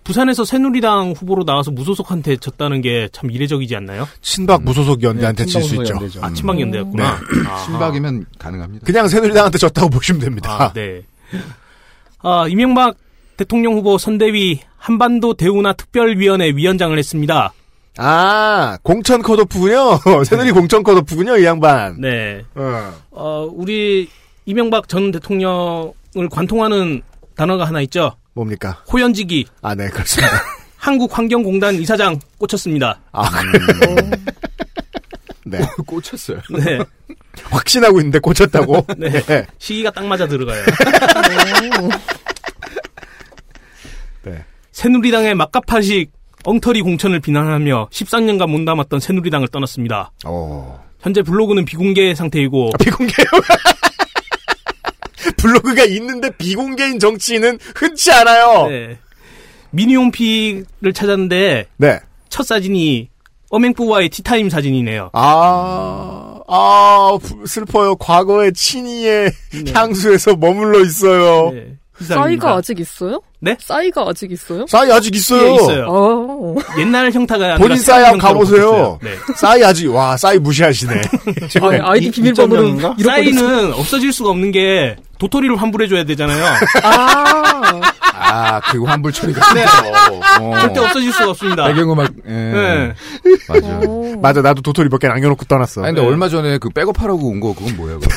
부산에서 0.05 0.45
새누리당 0.45 1.11
후보로 1.17 1.43
나와서 1.43 1.71
무소속한테 1.71 2.37
졌다는 2.37 2.81
게 2.81 3.09
참 3.11 3.29
이례적이지 3.31 3.75
않나요? 3.75 4.07
친박 4.21 4.63
무소속 4.63 5.03
연대한테 5.03 5.45
네, 5.45 5.51
질수 5.51 5.67
친박으로 5.69 5.83
있죠. 5.83 5.95
연대죠. 5.95 6.19
아, 6.23 6.33
친박 6.33 6.61
연대였구나. 6.61 7.03
아하. 7.47 7.57
신박이면 7.65 8.25
가능합니다. 8.39 8.85
그냥 8.85 9.07
새누리당한테 9.07 9.57
졌다고 9.57 9.89
보시면 9.89 10.21
됩니다. 10.21 10.63
아, 10.63 10.73
네. 10.73 11.01
아, 12.19 12.45
이명박 12.47 12.95
대통령 13.37 13.73
후보 13.73 13.97
선대위 13.97 14.61
한반도 14.77 15.33
대우나 15.33 15.73
특별위원회 15.73 16.51
위원장을 16.55 16.97
했습니다. 16.97 17.53
아, 17.97 18.77
공천 18.83 19.21
컷오프군요. 19.21 19.99
새누리 20.25 20.51
공천 20.51 20.83
컷오프군요, 20.83 21.37
이 21.37 21.45
양반. 21.45 21.99
네. 21.99 22.43
어. 22.55 22.93
어, 23.11 23.49
우리 23.51 24.07
이명박 24.45 24.87
전 24.87 25.11
대통령을 25.11 25.93
관통하는 26.29 27.01
단어가 27.35 27.65
하나 27.65 27.81
있죠. 27.81 28.13
뭡니까? 28.35 28.83
호연지기 28.91 29.47
아, 29.61 29.73
네, 29.73 29.89
그렇습니다. 29.89 30.33
한국환경공단 30.77 31.75
이사장 31.75 32.19
꽂혔습니다. 32.37 32.99
아, 33.11 33.27
네. 35.45 35.59
꽂 35.87 36.03
혔어요. 36.03 36.39
네. 36.51 36.79
확신하고 37.49 37.99
있는데 37.99 38.19
꽂혔다고? 38.19 38.85
네. 38.97 39.45
시기가 39.57 39.91
딱 39.91 40.05
맞아 40.05 40.27
들어가요. 40.27 40.63
네. 44.23 44.45
새누리당의 44.71 45.33
막가파식 45.35 46.11
엉터리 46.43 46.81
공천을 46.81 47.19
비난하며 47.21 47.89
13년간 47.91 48.47
몸담았던 48.49 48.99
새누리당을 48.99 49.47
떠났습니다. 49.47 50.11
어. 50.25 50.85
현재 50.99 51.21
블로그는 51.23 51.65
비공개 51.65 52.13
상태이고 52.13 52.71
아, 52.73 52.77
비공개요? 52.77 53.25
블로그가 55.37 55.83
있는데 55.85 56.29
비공개인 56.37 56.99
정치인은 56.99 57.59
흔치 57.75 58.11
않아요. 58.11 58.67
네. 58.67 58.87
네. 58.87 58.97
미니홈피를 59.71 60.93
찾았는데 60.93 61.65
첫 62.29 62.43
사진이 62.45 63.09
어맹부와의 63.49 64.09
티타임 64.09 64.49
사진이네요. 64.49 65.11
아, 65.13 66.39
아, 66.47 67.17
부- 67.21 67.45
슬퍼요. 67.45 67.95
과거의 67.95 68.53
친이의 68.53 69.31
향수에서 69.73 70.35
머물러 70.35 70.79
있어요. 70.81 71.51
네. 71.51 71.75
싸이가 72.01 72.55
아직 72.55 72.79
있어요? 72.79 73.21
네? 73.39 73.55
싸이가 73.59 74.05
아직 74.07 74.31
있어요? 74.31 74.65
싸이 74.67 74.91
아직 74.91 75.15
있어요. 75.15 75.47
예, 75.47 75.55
있어요. 75.55 75.85
어. 75.87 76.55
옛날 76.77 77.11
형태가 77.11 77.43
아니라 77.43 77.57
본인 77.57 77.77
싸이 77.77 78.01
새로운 78.03 78.19
한번 78.21 78.37
형태로 78.41 78.71
가보세요. 78.71 78.99
네. 79.01 79.11
싸이 79.35 79.63
아직, 79.63 79.87
와, 79.93 80.17
싸이 80.17 80.37
무시하시네. 80.39 80.93
아니, 81.61 81.77
아이디 81.81 82.11
2.0인가? 82.11 83.01
싸이는 83.01 83.73
없어질 83.73 84.11
수가 84.11 84.31
없는 84.31 84.51
게 84.51 84.95
도토리를 85.19 85.55
환불해줘야 85.55 86.03
되잖아요. 86.03 86.43
아. 86.83 87.81
아, 88.17 88.59
그 88.61 88.83
환불 88.83 89.11
처리가. 89.11 89.53
네. 89.53 89.65
어. 90.41 90.59
절대 90.59 90.79
없어질 90.79 91.11
수가 91.13 91.29
없습니다. 91.31 91.65
배경음악. 91.67 92.11
예. 92.27 92.31
네. 92.31 92.93
맞아. 93.47 93.67
어. 93.87 94.15
맞아, 94.21 94.41
나도 94.41 94.61
도토리 94.61 94.89
몇 94.89 94.99
개 94.99 95.07
남겨놓고 95.07 95.45
떠났어. 95.45 95.81
아니, 95.81 95.89
근데 95.91 96.01
네. 96.01 96.07
얼마 96.07 96.29
전에 96.29 96.57
그 96.57 96.69
백업하라고 96.69 97.27
온 97.29 97.39
거, 97.39 97.53
그건 97.53 97.75
뭐야, 97.77 97.95
그거? 97.95 98.07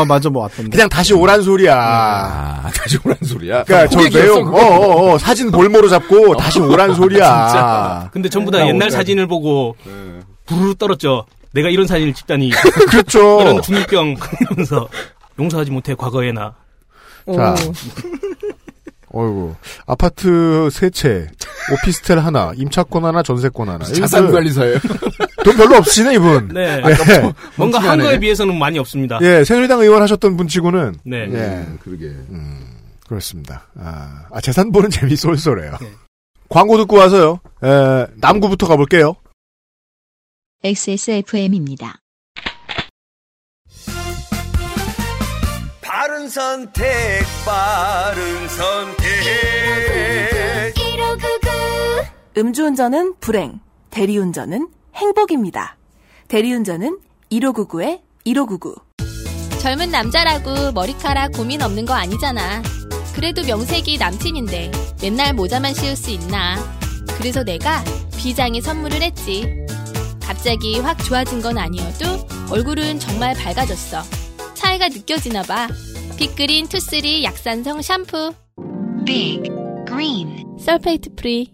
아 0.00 0.04
맞아 0.04 0.28
뭐 0.28 0.42
왔던데. 0.42 0.70
그냥 0.70 0.88
다시 0.88 1.14
오란 1.14 1.40
소리야. 1.42 1.74
아, 1.74 2.70
다시 2.74 2.98
오란 3.04 3.16
소리야? 3.22 3.64
그러니까 3.64 3.88
저 3.88 4.08
내용. 4.10 4.48
어, 4.54 4.58
어, 4.58 5.12
어, 5.14 5.18
사진 5.18 5.50
볼모로 5.50 5.88
잡고 5.88 6.36
다시 6.36 6.60
오란 6.60 6.94
소리야. 6.94 7.20
진짜. 7.48 8.10
근데 8.12 8.28
전부 8.28 8.50
다나 8.50 8.64
옛날 8.64 8.74
오늘- 8.88 8.90
사진을 8.90 9.26
보고 9.26 9.74
부르르 10.44 10.74
떨었죠. 10.74 11.24
내가 11.52 11.70
이런 11.70 11.86
사진을 11.86 12.12
찍다니. 12.12 12.50
그렇죠. 12.90 13.40
이런 13.40 13.62
중이병 13.62 14.16
이러면서 14.42 14.88
용서하지 15.38 15.70
못해 15.70 15.94
과거에나. 15.94 16.52
자. 17.34 17.54
어. 19.08 19.20
어이구. 19.22 19.54
아파트 19.86 20.68
세 20.70 20.90
채, 20.90 21.28
오피스텔 21.72 22.18
하나, 22.18 22.52
임차권 22.56 23.04
하나, 23.04 23.22
전세권 23.22 23.68
하나. 23.68 23.84
자산 23.84 24.24
이거 24.24 24.32
관리사예요. 24.32 24.78
돈 25.44 25.56
별로 25.56 25.76
없으시네 25.76 26.14
이분. 26.14 26.48
네. 26.48 26.82
예. 26.84 27.32
뭔가 27.56 27.78
한. 27.78 27.98
거에 28.00 28.18
비해서는 28.18 28.58
많이 28.58 28.78
없습니다. 28.78 29.18
예, 29.22 29.44
새누리당 29.44 29.80
의원 29.80 30.02
하셨던 30.02 30.36
분 30.36 30.48
치고는 30.48 30.96
네. 31.04 31.18
예, 31.18 31.24
음, 31.24 31.78
그러게. 31.82 32.12
그렇습니다. 33.08 33.66
아, 33.78 34.24
아, 34.32 34.40
재산 34.40 34.72
보는 34.72 34.90
재미 34.90 35.14
쏠쏠해요. 35.16 35.78
광고 36.48 36.76
듣고 36.76 36.96
와서요. 36.96 37.40
에, 37.62 38.06
남구부터 38.16 38.66
가볼게요. 38.66 39.14
XSFM입니다. 40.64 42.00
선택, 46.28 47.24
바른 47.44 48.48
선택. 48.48 49.06
음주운전은 52.36 53.14
불행, 53.18 53.60
대리운전은 53.90 54.68
행복입니다. 54.94 55.76
대리운전은 56.28 56.98
1599에 57.30 58.00
1599. 58.24 58.74
젊은 59.60 59.90
남자라고 59.90 60.72
머리카락 60.72 61.32
고민 61.32 61.62
없는 61.62 61.86
거 61.86 61.94
아니잖아. 61.94 62.62
그래도 63.14 63.42
명색이 63.42 63.96
남친인데 63.96 64.70
맨날 65.00 65.32
모자만 65.32 65.72
씌울 65.72 65.96
수 65.96 66.10
있나. 66.10 66.56
그래서 67.16 67.42
내가 67.42 67.82
비장의 68.18 68.60
선물을 68.60 69.00
했지. 69.00 69.64
갑자기 70.20 70.78
확 70.80 71.02
좋아진 71.04 71.40
건 71.40 71.56
아니어도 71.56 72.26
얼굴은 72.50 72.98
정말 72.98 73.34
밝아졌어. 73.34 74.02
차이가 74.56 74.88
느껴지나 74.88 75.42
봐. 75.42 75.68
빅그린 76.18 76.66
투쓰리 76.68 77.22
약산성 77.24 77.82
샴푸. 77.82 78.32
빅 79.06 79.42
그린 79.86 80.44
sulfate 80.58 81.10
free. 81.14 81.52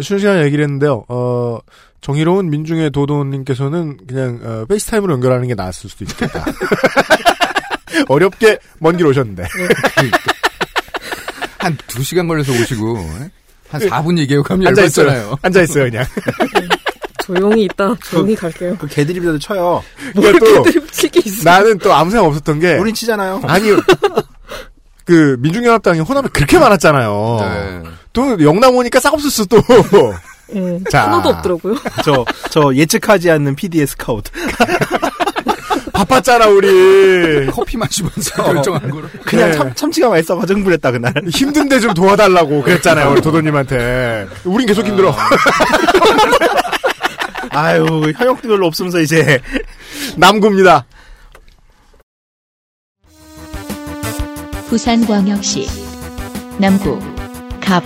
쉬는 0.00 0.18
시간에 0.20 0.44
얘기를 0.44 0.64
했는데요. 0.64 1.04
어, 1.08 1.58
정의로운 2.00 2.50
민중의 2.50 2.90
도도님께서는 2.90 3.96
그냥 4.06 4.40
어, 4.44 4.64
FaceTime으로 4.66 5.14
연결하는 5.14 5.48
게 5.48 5.54
나았을 5.54 5.88
수도 5.90 6.04
있겠다. 6.04 6.44
어렵게 8.08 8.58
먼 8.80 8.96
길 8.96 9.06
오셨는데. 9.06 9.44
한두 11.58 12.02
시간 12.04 12.28
걸려서 12.28 12.52
오시고 12.52 12.96
한 13.70 13.80
4분 13.80 14.18
얘기하고 14.18 14.44
가면 14.44 14.68
앉아 14.68 14.84
있어요. 14.84 15.06
열받잖아요. 15.08 15.38
앉아 15.42 15.62
있어요 15.62 15.84
그냥. 15.84 16.04
조용히 17.28 17.64
있다. 17.64 17.94
조용히 18.04 18.34
갈게요. 18.34 18.76
그 18.78 18.86
개드립이라도 18.86 19.38
쳐요. 19.38 19.82
그러니까 20.14 20.38
또 20.44 20.64
치기 20.90 21.22
있어. 21.26 21.48
나는 21.50 21.78
또 21.78 21.92
아무 21.92 22.10
생각 22.10 22.26
없었던 22.26 22.58
게 22.60 22.76
우린 22.76 22.94
치잖아요. 22.94 23.42
아니 23.44 23.68
그 25.04 25.36
민중연합당이 25.40 26.00
호남에 26.00 26.28
그렇게 26.32 26.58
많았잖아요. 26.58 27.36
네. 27.40 27.82
또 28.12 28.42
영남 28.42 28.74
오니까 28.76 28.98
싹 29.00 29.12
없었어 29.14 29.44
또. 29.46 29.58
예, 30.54 30.80
자. 30.90 31.04
하나도 31.04 31.28
없더라고요. 31.28 31.76
저, 32.02 32.24
저 32.50 32.74
예측하지 32.74 33.30
않는 33.30 33.54
PD의 33.54 33.86
스카우트. 33.86 34.30
바빴잖아 35.92 36.46
우리. 36.46 37.46
커피 37.50 37.76
마시면서 37.76 38.30
결정한 38.44 38.88
거로. 38.90 39.06
그냥 39.26 39.50
네. 39.50 39.56
참, 39.56 39.74
참치가 39.74 40.08
맛있어가지고 40.08 40.58
흥분했다, 40.60 40.90
그날. 40.92 41.12
힘든데 41.30 41.80
좀 41.80 41.92
도와달라고 41.92 42.62
그랬잖아요 42.62 43.10
우리 43.10 43.20
도도님한테. 43.20 44.26
우린 44.44 44.66
계속 44.66 44.86
힘들어. 44.86 45.14
아유, 47.58 48.12
현역도 48.16 48.48
별로 48.48 48.66
없으면서 48.66 49.00
이제. 49.00 49.40
남구입니다. 50.16 50.86
부산광역시 54.68 55.66
남구 56.58 57.00
갑 57.60 57.82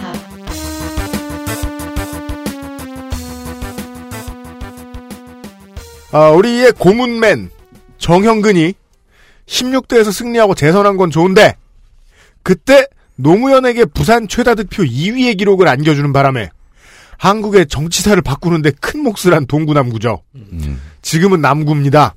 아, 6.10 6.30
우리의 6.30 6.72
고문맨 6.72 7.50
정형근이 7.98 8.74
16대에서 9.46 10.12
승리하고 10.12 10.54
재선한 10.56 10.96
건 10.96 11.10
좋은데 11.10 11.56
그때 12.42 12.86
노무현에게 13.14 13.84
부산 13.84 14.26
최다 14.26 14.56
득표 14.56 14.82
2위의 14.82 15.38
기록을 15.38 15.68
안겨주는 15.68 16.12
바람에 16.12 16.50
한국의 17.22 17.68
정치사를 17.68 18.20
바꾸는데 18.20 18.72
큰 18.72 19.04
몫을 19.04 19.32
한 19.32 19.46
동구 19.46 19.74
남구죠. 19.74 20.24
음. 20.34 20.80
지금은 21.02 21.40
남구입니다. 21.40 22.16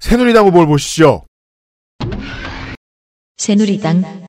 새누리당 0.00 0.48
후보를 0.48 0.66
보시죠. 0.66 1.24
새누리당 3.36 4.26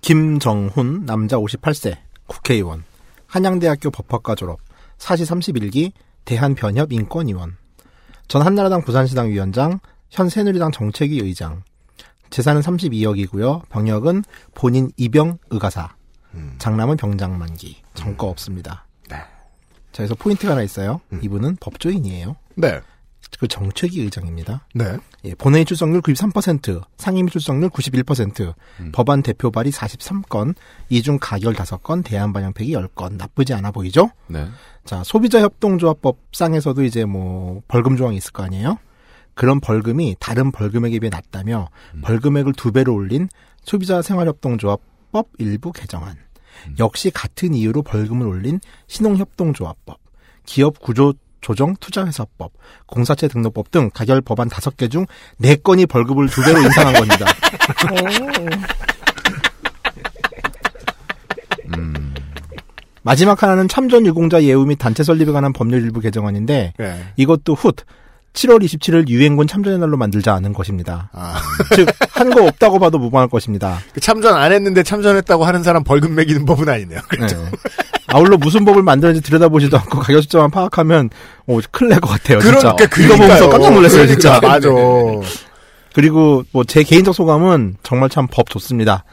김정훈, 0.00 1.04
남자 1.04 1.36
58세, 1.36 1.98
국회의원. 2.26 2.84
한양대학교 3.26 3.90
법학과 3.90 4.34
졸업. 4.34 4.60
사시 4.96 5.24
31기, 5.24 5.92
대한변협 6.24 6.94
인권위원. 6.94 7.58
전 8.26 8.40
한나라당 8.40 8.80
부산시당 8.80 9.28
위원장, 9.28 9.80
현 10.08 10.30
새누리당 10.30 10.72
정책위 10.72 11.18
의장. 11.20 11.62
재산은 12.30 12.62
32억이고요. 12.62 13.68
병역은 13.68 14.24
본인 14.54 14.90
입영 14.96 15.36
의가사. 15.50 15.97
장남은 16.58 16.96
병장 16.96 17.38
만기. 17.38 17.82
정거 17.94 18.26
없습니다. 18.28 18.86
네. 19.08 19.16
자, 19.92 20.02
여기서 20.02 20.14
포인트가 20.16 20.52
하나 20.52 20.62
있어요. 20.62 21.00
이분은 21.22 21.56
법조인이에요. 21.60 22.36
네. 22.56 22.80
그 23.38 23.46
정책위 23.46 24.00
의장입니다. 24.00 24.66
네. 24.74 24.96
예, 25.24 25.34
본회의 25.34 25.64
출석률 25.64 26.00
93%, 26.00 26.82
상임위 26.96 27.30
출석률 27.30 27.70
91%, 27.70 28.54
법안 28.92 29.22
대표 29.22 29.50
발의 29.50 29.70
43건, 29.70 30.54
이중 30.88 31.18
가결 31.20 31.54
5건, 31.54 32.04
대안 32.04 32.32
반영 32.32 32.52
폐기 32.52 32.72
10건. 32.72 33.16
나쁘지 33.16 33.54
않아 33.54 33.70
보이죠? 33.70 34.10
네. 34.28 34.48
자, 34.84 35.02
소비자 35.04 35.40
협동조합법상에서도 35.40 36.82
이제 36.84 37.04
뭐 37.04 37.62
벌금 37.68 37.96
조항이 37.96 38.16
있을 38.16 38.32
거 38.32 38.42
아니에요? 38.42 38.78
그런 39.34 39.60
벌금이 39.60 40.16
다른 40.18 40.50
벌금액에 40.50 40.98
비해 40.98 41.10
낮다며 41.10 41.68
벌금액을 42.02 42.54
두 42.54 42.72
배로 42.72 42.94
올린 42.94 43.28
소비자 43.62 44.02
생활협동조합 44.02 44.80
법 45.12 45.28
일부 45.38 45.72
개정안. 45.72 46.16
역시 46.78 47.10
같은 47.10 47.54
이유로 47.54 47.82
벌금을 47.82 48.26
올린 48.26 48.60
신용협동조합법, 48.88 49.98
기업 50.44 50.80
구조 50.80 51.14
조정 51.40 51.76
투자회사법, 51.76 52.52
공사체 52.86 53.28
등록법 53.28 53.70
등 53.70 53.90
가결 53.94 54.20
법안 54.20 54.48
5개 54.48 54.90
중 54.90 55.06
4건이 55.40 55.88
벌금을 55.88 56.28
두 56.28 56.42
배로 56.42 56.60
인상한 56.60 56.94
겁니다. 56.94 57.26
마지막 63.08 63.42
하나는 63.42 63.68
참전 63.68 64.04
유공자 64.04 64.42
예우 64.42 64.66
및 64.66 64.76
단체 64.76 65.02
설립에 65.02 65.32
관한 65.32 65.54
법률 65.54 65.82
일부 65.82 66.00
개정안인데 66.00 66.74
네. 66.76 67.04
이것도 67.16 67.54
훗 67.54 67.72
7월 68.34 68.62
27일 68.62 69.08
유엔군 69.08 69.46
참전의 69.48 69.78
날로 69.80 69.96
만들자 69.96 70.34
하는 70.34 70.52
것입니다. 70.52 71.10
아, 71.12 71.40
즉한 71.74 72.30
거 72.30 72.44
없다고 72.44 72.78
봐도 72.78 72.98
무방할 72.98 73.28
것입니다. 73.28 73.78
그 73.92 74.00
참전 74.00 74.36
안 74.36 74.52
했는데 74.52 74.82
참전했다고 74.82 75.44
하는 75.44 75.62
사람 75.62 75.82
벌금 75.82 76.14
매기는 76.14 76.44
법은 76.44 76.68
아니네요. 76.68 77.00
네. 77.18 77.26
아울러 78.06 78.36
무슨 78.36 78.64
법을 78.64 78.82
만드는지 78.82 79.20
들여다보지도 79.22 79.76
않고 79.78 79.98
가격 79.98 80.22
숫자만 80.22 80.50
파악하면 80.50 81.10
오, 81.46 81.60
큰일 81.72 81.90
날 81.90 82.00
것 82.00 82.08
같아요. 82.10 82.40
진짜. 82.40 82.74
그러니까 82.74 83.02
이거 83.02 83.16
보면서. 83.16 83.48
깜짝 83.50 83.72
놀랐어요, 83.74 84.06
진짜. 84.06 84.38
그러니까, 84.40 84.48
맞아. 84.48 84.68
그리고 85.94 86.44
뭐 86.52 86.64
제 86.64 86.82
개인적 86.84 87.14
소감은 87.14 87.76
정말 87.82 88.08
참 88.08 88.28
법 88.30 88.50
좋습니다. 88.50 89.04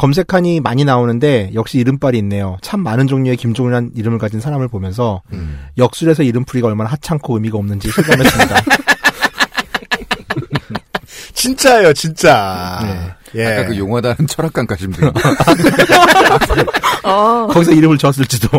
검색하니 0.00 0.60
많이 0.60 0.86
나오는데 0.86 1.50
역시 1.52 1.78
이름빨이 1.78 2.16
있네요. 2.20 2.56
참 2.62 2.80
많은 2.80 3.06
종류의 3.06 3.36
김종이라는 3.36 3.90
이름을 3.94 4.18
가진 4.18 4.40
사람을 4.40 4.68
보면서 4.68 5.20
음. 5.34 5.66
역술에서 5.76 6.22
이름풀이가 6.22 6.68
얼마나 6.68 6.88
하찮고 6.88 7.34
의미가 7.34 7.58
없는지 7.58 7.90
실감했습니다. 7.90 8.62
진짜예요, 11.34 11.92
진짜. 11.92 13.14
예. 13.34 13.46
아까 13.46 13.66
그 13.66 13.76
용어다는 13.76 14.26
철학관까지 14.26 14.90
들 14.90 15.12
아, 17.02 17.46
거기서 17.50 17.72
이름을 17.72 17.98
지었을지도. 17.98 18.48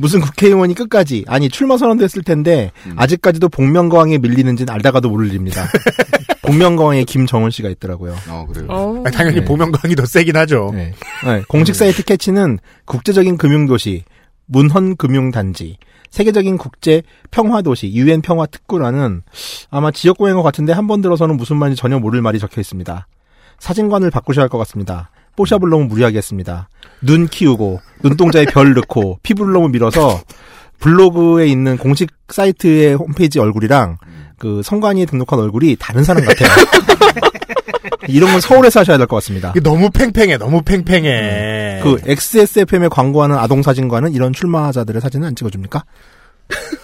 무슨 0.00 0.20
국회의원이 0.20 0.74
끝까지 0.74 1.24
아니 1.28 1.48
출마 1.48 1.76
선언도 1.76 2.04
했을 2.04 2.22
텐데 2.22 2.72
아직까지도 2.96 3.48
복면거왕에 3.50 4.18
밀리는지는 4.18 4.72
알다가도 4.72 5.10
모를 5.10 5.28
일입니다. 5.28 5.66
복면거왕에 6.42 7.04
김정은 7.04 7.50
씨가 7.50 7.68
있더라고요. 7.70 8.16
어, 8.28 8.46
그래요. 8.50 8.66
어. 8.70 9.02
아, 9.06 9.10
당연히 9.10 9.40
네. 9.40 9.44
보명광이 9.44 9.94
더 9.94 10.04
세긴 10.06 10.36
하죠. 10.36 10.70
네. 10.74 10.92
네, 11.24 11.42
공식 11.48 11.74
사이트 11.76 12.02
캐치는 12.02 12.58
국제적인 12.86 13.36
금융도시, 13.36 14.04
문헌 14.46 14.96
금융단지, 14.96 15.76
세계적인 16.10 16.56
국제 16.58 17.02
평화도시, 17.30 17.92
유엔 17.94 18.20
평화 18.20 18.46
특구라는 18.46 19.22
아마 19.70 19.90
지역구인 19.92 20.34
것 20.34 20.42
같은데 20.42 20.72
한 20.72 20.86
번 20.88 21.02
들어서는 21.02 21.36
무슨 21.36 21.56
말인지 21.56 21.80
전혀 21.80 21.98
모를 22.00 22.20
말이 22.22 22.38
적혀 22.40 22.60
있습니다. 22.60 23.06
사진관을 23.60 24.10
바꾸셔야 24.10 24.44
할 24.44 24.48
것 24.48 24.58
같습니다. 24.58 25.10
너무 25.70 25.84
무리하게 25.84 26.18
했습니다. 26.18 26.68
눈 27.02 27.28
키우고, 27.28 27.80
눈동자에 28.02 28.44
별 28.46 28.74
넣고, 28.74 29.18
피부를 29.22 29.52
너무 29.52 29.68
밀어서, 29.68 30.20
블로그에 30.78 31.46
있는 31.46 31.76
공식 31.76 32.10
사이트의 32.28 32.94
홈페이지 32.94 33.38
얼굴이랑, 33.38 33.98
그 34.38 34.62
성관이에 34.64 35.04
등록한 35.06 35.38
얼굴이 35.38 35.76
다른 35.78 36.02
사람 36.04 36.24
같아요. 36.24 36.48
이런 38.08 38.30
건 38.32 38.40
서울에서 38.40 38.80
하셔야 38.80 38.96
될 38.96 39.06
것 39.06 39.16
같습니다. 39.16 39.52
너무 39.62 39.90
팽팽해, 39.90 40.38
너무 40.38 40.62
팽팽해. 40.62 41.80
그 41.82 41.98
XSFM에 42.06 42.88
광고하는 42.88 43.36
아동 43.36 43.62
사진관은 43.62 44.12
이런 44.12 44.32
출마자들의 44.32 45.00
사진은 45.00 45.28
안 45.28 45.36
찍어줍니까? 45.36 45.84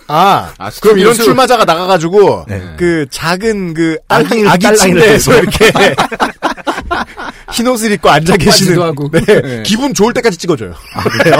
아, 0.08 0.52
아, 0.58 0.70
그럼 0.80 0.98
이런 0.98 1.14
출마자가 1.14 1.64
나가가지고 1.64 2.46
네. 2.48 2.62
그 2.76 3.06
작은 3.10 3.74
그 3.74 3.98
아기, 4.08 4.28
딸랑이를 4.28 4.50
아기 4.50 4.62
딸랑이를 4.62 5.00
침대에서. 5.00 5.38
이렇게 5.38 5.70
흰 7.52 7.66
옷을 7.66 7.92
입고 7.92 8.08
앉아 8.10 8.36
계시는 8.36 8.80
하고. 8.82 9.10
네, 9.10 9.20
네. 9.24 9.62
기분 9.64 9.94
좋을 9.94 10.12
때까지 10.12 10.36
찍어줘요. 10.36 10.74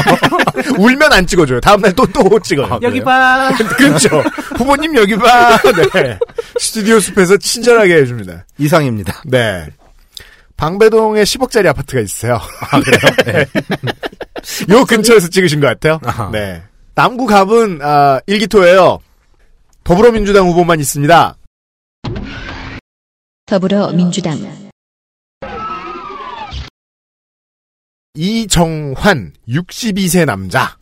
울면 0.78 1.12
안 1.12 1.26
찍어줘요. 1.26 1.60
다음날 1.60 1.92
또 1.92 2.06
또 2.06 2.40
찍어요. 2.40 2.78
여기 2.82 3.00
봐. 3.00 3.52
그렇죠. 3.76 4.22
부모님 4.56 4.96
여기 4.96 5.16
봐. 5.16 5.58
네. 5.94 6.18
스튜디오 6.58 6.98
숲에서 6.98 7.36
친절하게 7.36 7.96
해줍니다. 7.96 8.46
이상입니다. 8.58 9.22
네. 9.26 9.66
방배동에 10.56 11.22
10억짜리 11.22 11.66
아파트가 11.66 12.00
있어요. 12.00 12.40
아, 12.70 12.80
그래요? 12.80 13.00
네. 13.26 13.46
요 14.70 14.84
근처에서 14.86 15.28
찍으신 15.28 15.60
것 15.60 15.66
같아요. 15.66 16.00
아하. 16.04 16.30
네. 16.32 16.62
남구 16.96 17.26
갑은, 17.26 17.80
아, 17.82 18.20
일기토예요. 18.26 19.00
더불어민주당 19.84 20.48
후보만 20.48 20.80
있습니다. 20.80 21.36
더불어민주당 23.44 24.38
이정환, 28.14 29.34
62세 29.46 30.24
남자. 30.24 30.78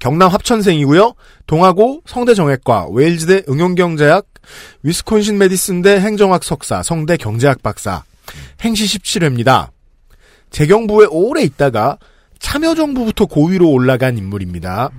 경남 0.00 0.32
합천생이고요. 0.32 1.14
동아고 1.46 2.02
성대정외과, 2.06 2.88
웨일즈대 2.90 3.44
응용경제학, 3.48 4.26
위스콘신 4.82 5.38
메디슨대 5.38 6.00
행정학 6.00 6.42
석사, 6.42 6.82
성대 6.82 7.16
경제학 7.16 7.62
박사, 7.62 8.02
행시 8.62 8.84
17회입니다. 8.98 9.70
재경부에 10.50 11.06
오래 11.08 11.42
있다가 11.42 11.98
참여정부부터 12.40 13.26
고위로 13.26 13.70
올라간 13.70 14.18
인물입니다. 14.18 14.90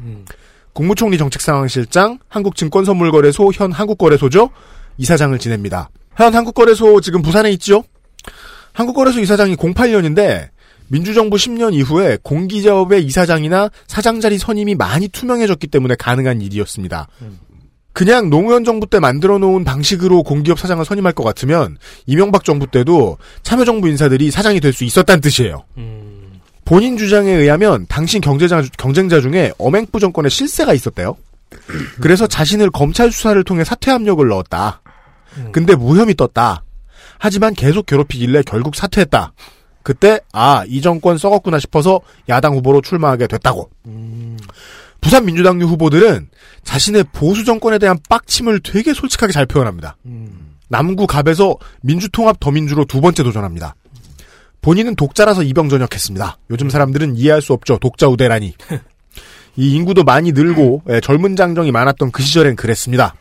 국무총리 0.73 1.17
정책상황실장, 1.17 2.19
한국증권선물거래소 2.29 3.51
현 3.53 3.71
한국거래소죠. 3.71 4.49
이사장을 4.97 5.37
지냅니다. 5.39 5.89
현 6.15 6.33
한국거래소 6.33 7.01
지금 7.01 7.21
부산에 7.21 7.51
있죠. 7.51 7.83
한국거래소 8.73 9.19
이사장이 9.19 9.57
08년인데 9.57 10.49
민주정부 10.87 11.37
10년 11.37 11.73
이후에 11.73 12.17
공기자업의 12.21 13.03
이사장이나 13.05 13.69
사장 13.87 14.21
자리 14.21 14.37
선임이 14.37 14.75
많이 14.75 15.07
투명해졌기 15.07 15.67
때문에 15.67 15.95
가능한 15.95 16.41
일이었습니다. 16.41 17.07
그냥 17.93 18.29
노무현 18.29 18.63
정부 18.63 18.87
때 18.87 18.99
만들어 18.99 19.37
놓은 19.37 19.65
방식으로 19.65 20.23
공기업 20.23 20.57
사장을 20.59 20.83
선임할 20.85 21.11
것 21.11 21.23
같으면 21.23 21.77
이명박 22.05 22.45
정부 22.45 22.67
때도 22.67 23.17
참여정부 23.43 23.89
인사들이 23.89 24.31
사장이 24.31 24.61
될 24.61 24.71
수 24.71 24.85
있었다는 24.85 25.19
뜻이에요. 25.19 25.63
본인 26.71 26.95
주장에 26.95 27.29
의하면 27.29 27.85
당신 27.89 28.21
경제자, 28.21 28.63
경쟁자 28.77 29.19
중에 29.19 29.51
엄행부 29.57 29.99
정권의 29.99 30.31
실세가 30.31 30.73
있었대요. 30.73 31.17
그래서 31.99 32.27
자신을 32.27 32.69
검찰 32.71 33.11
수사를 33.11 33.43
통해 33.43 33.65
사퇴 33.65 33.91
압력을 33.91 34.25
넣었다. 34.25 34.81
근데 35.51 35.75
무혐의 35.75 36.15
떴다. 36.15 36.63
하지만 37.19 37.53
계속 37.55 37.85
괴롭히길래 37.85 38.43
결국 38.43 38.75
사퇴했다. 38.75 39.33
그때 39.83 40.21
아 40.31 40.63
이 40.65 40.79
정권 40.79 41.17
썩었구나 41.17 41.59
싶어서 41.59 41.99
야당 42.29 42.55
후보로 42.55 42.79
출마하게 42.79 43.27
됐다고. 43.27 43.69
부산 45.01 45.25
민주당류 45.25 45.65
후보들은 45.65 46.29
자신의 46.63 47.03
보수 47.11 47.43
정권에 47.43 47.79
대한 47.79 47.97
빡침을 48.07 48.61
되게 48.61 48.93
솔직하게 48.93 49.33
잘 49.33 49.45
표현합니다. 49.45 49.97
남구 50.69 51.05
갑에서 51.05 51.57
민주통합 51.81 52.39
더민주로 52.39 52.85
두 52.85 53.01
번째 53.01 53.23
도전합니다. 53.23 53.75
본인은 54.61 54.95
독자라서 54.95 55.43
이병전역했습니다. 55.43 56.37
요즘 56.51 56.69
사람들은 56.69 57.17
이해할 57.17 57.41
수 57.41 57.53
없죠. 57.53 57.77
독자 57.79 58.07
우대라니. 58.07 58.55
이 59.57 59.75
인구도 59.75 60.03
많이 60.03 60.31
늘고 60.31 60.83
예, 60.89 61.01
젊은 61.01 61.35
장정이 61.35 61.71
많았던 61.71 62.11
그 62.11 62.21
시절엔 62.23 62.55
그랬습니다. 62.55 63.15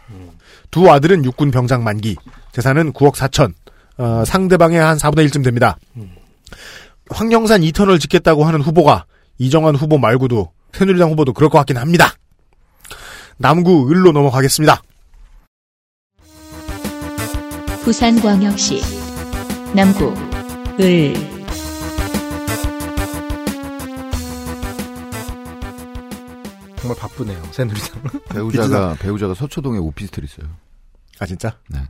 두 0.70 0.90
아들은 0.90 1.24
육군 1.24 1.50
병장 1.50 1.82
만기, 1.82 2.16
재산은 2.52 2.92
9억 2.92 3.14
4천, 3.14 3.52
어, 3.98 4.24
상대방의 4.24 4.78
한 4.78 4.96
4분의 4.96 5.28
1쯤 5.28 5.42
됩니다. 5.42 5.76
황영산 7.10 7.62
2터널 7.62 8.00
짓겠다고 8.00 8.44
하는 8.44 8.60
후보가 8.60 9.04
이정환 9.38 9.74
후보 9.74 9.98
말고도 9.98 10.52
새누리당 10.72 11.10
후보도 11.10 11.32
그럴 11.32 11.50
것 11.50 11.58
같긴 11.58 11.76
합니다. 11.76 12.14
남구 13.36 13.90
을로 13.90 14.12
넘어가겠습니다. 14.12 14.82
부산광역시 17.82 18.82
남구 19.74 20.14
을 20.78 21.14
정말 26.76 26.96
바쁘네요. 26.98 27.42
새누리당. 27.52 28.02
배우자가 28.30 28.94
배우자가 29.00 29.34
서초동에 29.34 29.78
오피스텔 29.78 30.24
있어요. 30.24 30.48
아 31.18 31.26
진짜? 31.26 31.56
네. 31.68 31.80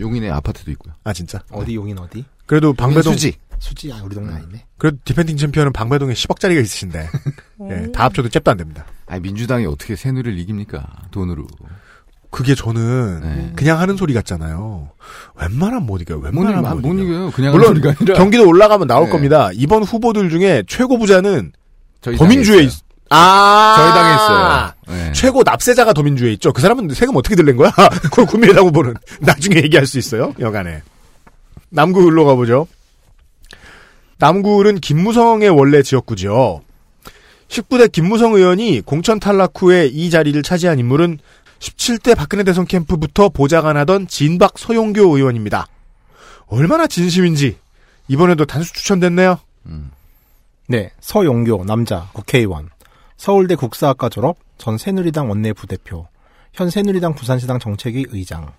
용인에 0.00 0.28
아파트도 0.30 0.70
있고요. 0.72 0.94
아 1.04 1.12
진짜? 1.12 1.40
어디 1.50 1.74
용인 1.74 1.98
어디? 1.98 2.24
그래도 2.46 2.72
방배동 2.72 3.14
수지. 3.14 3.34
수지 3.58 3.90
아 3.92 4.02
우리 4.02 4.14
동네 4.14 4.34
아니네. 4.34 4.66
그래도 4.76 4.98
defending 5.04 5.36
champion은 5.38 5.72
방배동에 5.72 6.12
10억짜리가 6.12 6.60
있으신데 6.62 7.08
예, 7.70 7.92
다 7.92 8.04
합쳐도 8.04 8.28
잽도 8.28 8.50
안 8.50 8.56
됩니다. 8.58 8.84
아니 9.06 9.20
민주당이 9.22 9.64
어떻게 9.66 9.96
새누리를 9.96 10.38
이깁니까? 10.38 10.86
돈으로. 11.10 11.46
그게 12.36 12.54
저는 12.54 13.20
네. 13.22 13.52
그냥 13.56 13.80
하는 13.80 13.96
소리 13.96 14.12
같잖아요. 14.12 14.90
웬만하면 15.40 15.86
못 15.86 16.02
이겨요. 16.02 16.18
못, 16.18 16.26
웬만하면 16.26 16.80
이겨, 16.80 16.88
못 16.88 17.02
이겨요. 17.02 17.30
그냥 17.30 17.52
물론 17.52 17.68
하는 17.70 17.80
소리가 17.80 17.96
아니라. 17.98 18.18
경기도 18.18 18.46
올라가면 18.46 18.86
나올 18.86 19.06
네. 19.06 19.10
겁니다. 19.12 19.48
이번 19.54 19.82
후보들 19.82 20.28
중에 20.28 20.62
최고 20.66 20.98
부자는 20.98 21.52
저희 22.02 22.18
더민주에 22.18 22.64
있... 22.64 22.72
아 23.08 23.74
저희 23.78 23.90
당에 23.90 24.14
있어요. 24.14 24.72
네. 24.88 25.12
최고 25.12 25.44
납세자가 25.44 25.94
더민주에 25.94 26.30
있죠. 26.34 26.52
그 26.52 26.60
사람은 26.60 26.90
세금 26.90 27.16
어떻게 27.16 27.36
들낸 27.36 27.56
거야? 27.56 27.70
그걸 28.04 28.26
국민의당 28.26 28.66
후보는 28.66 28.92
나중에 29.20 29.56
얘기할 29.56 29.86
수 29.86 29.98
있어요. 29.98 30.34
여간에 30.38 30.82
남구 31.70 32.06
을로 32.06 32.26
가보죠. 32.26 32.68
남구을은 34.18 34.80
김무성의 34.80 35.48
원래 35.48 35.82
지역구죠. 35.82 36.60
19대 37.48 37.90
김무성 37.90 38.34
의원이 38.34 38.82
공천 38.84 39.20
탈락 39.20 39.52
후에 39.56 39.86
이 39.86 40.10
자리를 40.10 40.42
차지한 40.42 40.78
인물은 40.78 41.18
17대 41.58 42.16
박근혜 42.16 42.44
대선 42.44 42.66
캠프부터 42.66 43.28
보좌관하던 43.28 44.08
진박 44.08 44.58
서용교 44.58 45.16
의원입니다. 45.16 45.66
얼마나 46.48 46.86
진심인지 46.86 47.58
이번에도 48.08 48.44
단수 48.44 48.72
추천됐네요. 48.74 49.38
네, 50.68 50.90
서용교 51.00 51.64
남자 51.64 52.08
국회의원, 52.12 52.70
서울대 53.16 53.54
국사학과 53.54 54.08
졸업, 54.08 54.36
전 54.58 54.78
새누리당 54.78 55.28
원내 55.28 55.52
부대표, 55.52 56.08
현 56.52 56.70
새누리당 56.70 57.14
부산시당 57.14 57.58
정책위 57.58 58.06
의장. 58.10 58.52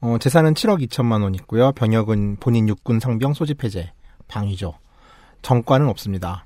어, 0.00 0.18
재산은 0.18 0.54
7억 0.54 0.86
2천만 0.86 1.22
원 1.22 1.34
있고요. 1.36 1.72
병역은 1.72 2.36
본인 2.36 2.68
육군 2.68 3.00
상병 3.00 3.34
소집 3.34 3.64
해제, 3.64 3.92
방위죠. 4.28 4.74
정과는 5.42 5.88
없습니다. 5.88 6.44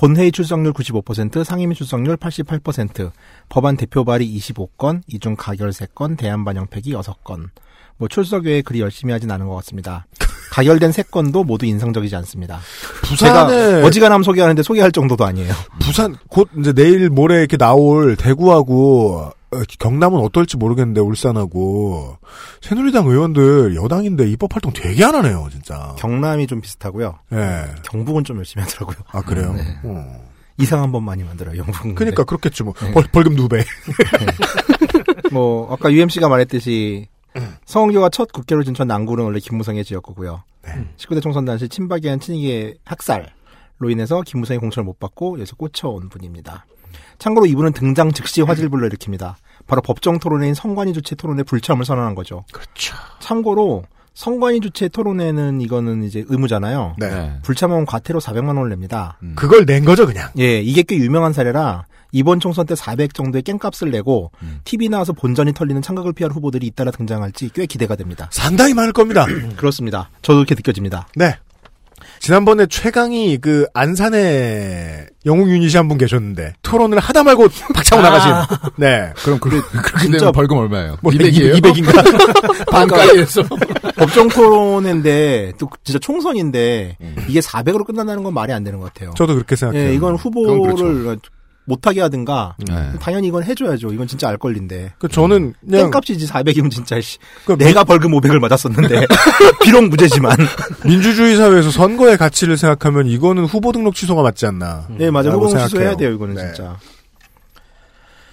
본회의 0.00 0.32
출석률 0.32 0.72
95%, 0.72 1.44
상임위 1.44 1.74
출석률 1.74 2.16
88%, 2.16 3.10
법안 3.50 3.76
대표 3.76 4.02
발의 4.02 4.26
25건, 4.34 5.02
이중 5.06 5.36
가결 5.36 5.68
3건, 5.68 6.16
대안 6.16 6.42
반영 6.42 6.68
폐기 6.68 6.94
6건. 6.94 7.50
뭐 7.98 8.08
출석 8.08 8.46
외에 8.46 8.62
그리 8.62 8.80
열심히 8.80 9.12
하진 9.12 9.30
않은 9.30 9.46
것 9.46 9.54
같습니다. 9.56 10.06
가결된 10.52 10.90
3건도 10.90 11.44
모두 11.44 11.66
인상적이지 11.66 12.16
않습니다. 12.16 12.60
부산에 13.02 13.82
어지간하면 13.82 14.22
소개하는데 14.22 14.62
소개할 14.62 14.90
정도도 14.90 15.26
아니에요. 15.26 15.52
부산 15.82 16.16
곧 16.30 16.48
이제 16.58 16.72
내일 16.72 17.10
모레 17.10 17.40
이렇게 17.40 17.58
나올 17.58 18.16
대구하고 18.16 19.18
어, 19.18 19.32
경남은 19.78 20.18
어떨지 20.20 20.56
모르겠는데 20.56 21.00
울산하고 21.00 22.16
새누리당 22.60 23.06
의원들 23.06 23.74
여당인데 23.76 24.28
입법 24.30 24.54
활동 24.54 24.72
되게 24.72 25.04
안 25.04 25.14
하네요, 25.16 25.48
진짜. 25.50 25.94
경남이 25.98 26.46
좀 26.46 26.60
비슷하고요. 26.60 27.18
예. 27.32 27.64
경북은 27.82 28.24
좀 28.24 28.36
열심히 28.38 28.62
하더라고요. 28.64 28.98
아 29.08 29.20
그래요. 29.22 29.52
네. 29.52 29.62
어. 29.84 30.30
이상한 30.58 30.92
법 30.92 31.02
많이 31.02 31.24
만들어요, 31.24 31.56
영국은. 31.56 31.94
그러니까 31.94 32.22
그렇겠지 32.24 32.62
뭐 32.62 32.74
네. 32.74 32.92
벌, 32.92 33.04
벌금 33.10 33.34
두 33.34 33.48
배. 33.48 33.64
뭐 35.32 35.72
아까 35.72 35.90
UMC가 35.90 36.28
말했듯이 36.28 37.08
서원교가 37.64 38.10
첫 38.10 38.30
국회로 38.32 38.62
진천 38.64 38.86
남구는 38.86 39.24
원래 39.24 39.38
김무성의 39.38 39.84
지역구고요. 39.84 40.42
네. 40.64 40.88
19대 40.96 41.22
총선 41.22 41.44
당시 41.44 41.68
친박이한 41.68 42.20
친이계 42.20 42.74
학살로 42.84 43.90
인해서 43.90 44.20
김무성이 44.22 44.58
공천을 44.58 44.84
못 44.84 44.98
받고 44.98 45.38
여기서 45.38 45.56
꽂혀온 45.56 46.08
분입니다. 46.08 46.66
참고로 47.20 47.46
이분은 47.46 47.72
등장 47.72 48.10
즉시 48.12 48.40
화제를 48.42 48.70
불러일으킵니다. 48.70 49.34
바로 49.68 49.82
법정 49.82 50.18
토론회인 50.18 50.54
성관위 50.54 50.92
주최 50.92 51.14
토론회 51.14 51.44
불참을 51.44 51.84
선언한 51.84 52.16
거죠. 52.16 52.44
그렇죠. 52.50 52.96
참고로 53.20 53.84
성관위 54.14 54.60
주최 54.60 54.88
토론회는 54.88 55.60
이거는 55.60 56.02
이제 56.02 56.24
의무잖아요. 56.26 56.96
네. 56.98 57.38
불참하면 57.42 57.86
과태료 57.86 58.18
400만 58.18 58.48
원을 58.48 58.70
냅니다. 58.70 59.18
그걸 59.36 59.64
낸 59.66 59.84
거죠, 59.84 60.06
그냥. 60.06 60.30
예, 60.38 60.60
이게 60.60 60.82
꽤 60.82 60.96
유명한 60.96 61.32
사례라 61.32 61.84
이번 62.12 62.40
총선 62.40 62.66
때 62.66 62.74
400 62.74 63.14
정도의 63.14 63.42
깽값을 63.42 63.90
내고 63.90 64.32
음. 64.42 64.60
TV 64.64 64.88
나와서 64.88 65.12
본전이 65.12 65.52
털리는 65.52 65.80
창각을 65.80 66.12
피할 66.12 66.32
후보들이 66.32 66.66
잇따라 66.66 66.90
등장할지 66.90 67.50
꽤 67.54 67.66
기대가 67.66 67.94
됩니다. 67.96 68.28
상당히 68.32 68.74
많을 68.74 68.92
겁니다. 68.92 69.26
그렇습니다. 69.56 70.10
저도 70.22 70.38
그렇게 70.38 70.54
느껴집니다. 70.54 71.06
네. 71.14 71.36
지난번에 72.20 72.66
최강이 72.66 73.38
그 73.38 73.66
안산에 73.72 75.06
영웅 75.26 75.48
유닛이 75.50 75.72
한 75.74 75.88
분 75.88 75.98
계셨는데 75.98 76.52
토론을 76.62 76.98
하다 77.00 77.24
말고 77.24 77.48
박차고 77.74 78.00
아. 78.02 78.10
나가신. 78.10 78.70
네. 78.76 79.12
그럼 79.24 79.38
그, 79.40 79.48
그렇게 79.72 79.98
진짜 80.02 80.18
되면 80.18 80.32
벌금 80.32 80.58
얼마예요? 80.58 80.96
뭐 81.00 81.10
200이에요? 81.12 81.60
200인가? 81.60 82.66
반가이에서. 82.70 83.42
법정 83.96 84.28
토론인데 84.28 85.54
또 85.58 85.68
진짜 85.82 85.98
총선인데 85.98 86.96
이게 87.28 87.40
400으로 87.40 87.84
끝난다는 87.84 88.22
건 88.22 88.34
말이 88.34 88.52
안 88.52 88.62
되는 88.62 88.78
것 88.78 88.92
같아요. 88.92 89.12
저도 89.16 89.34
그렇게 89.34 89.56
생각해요. 89.56 89.88
예, 89.90 89.94
이건 89.94 90.14
후보를 90.14 91.18
못하게 91.70 92.00
하든가 92.02 92.56
네. 92.66 92.92
당연히 93.00 93.28
이건 93.28 93.44
해줘야죠. 93.44 93.92
이건 93.92 94.06
진짜 94.06 94.28
알 94.28 94.36
권리인데. 94.36 94.92
그 94.98 95.08
저는 95.08 95.54
그냥 95.64 95.84
땡값이지 95.90 96.26
400이면 96.26 96.70
진짜 96.70 97.00
씨. 97.00 97.18
그 97.46 97.56
내가 97.56 97.84
벌금 97.84 98.10
500을 98.10 98.38
맞았었는데 98.40 99.06
비록 99.64 99.88
무죄지만. 99.88 100.36
민주주의 100.84 101.36
사회에서 101.36 101.70
선거의 101.70 102.16
가치를 102.18 102.56
생각하면 102.56 103.06
이거는 103.06 103.44
후보 103.44 103.70
등록 103.72 103.94
취소가 103.94 104.22
맞지 104.22 104.46
않나. 104.46 104.86
네 104.90 105.10
맞아요. 105.10 105.30
후보 105.32 105.46
생각해요. 105.46 105.68
취소해야 105.68 105.96
돼요 105.96 106.10
이거는 106.10 106.34
네. 106.34 106.42
진짜. 106.52 106.76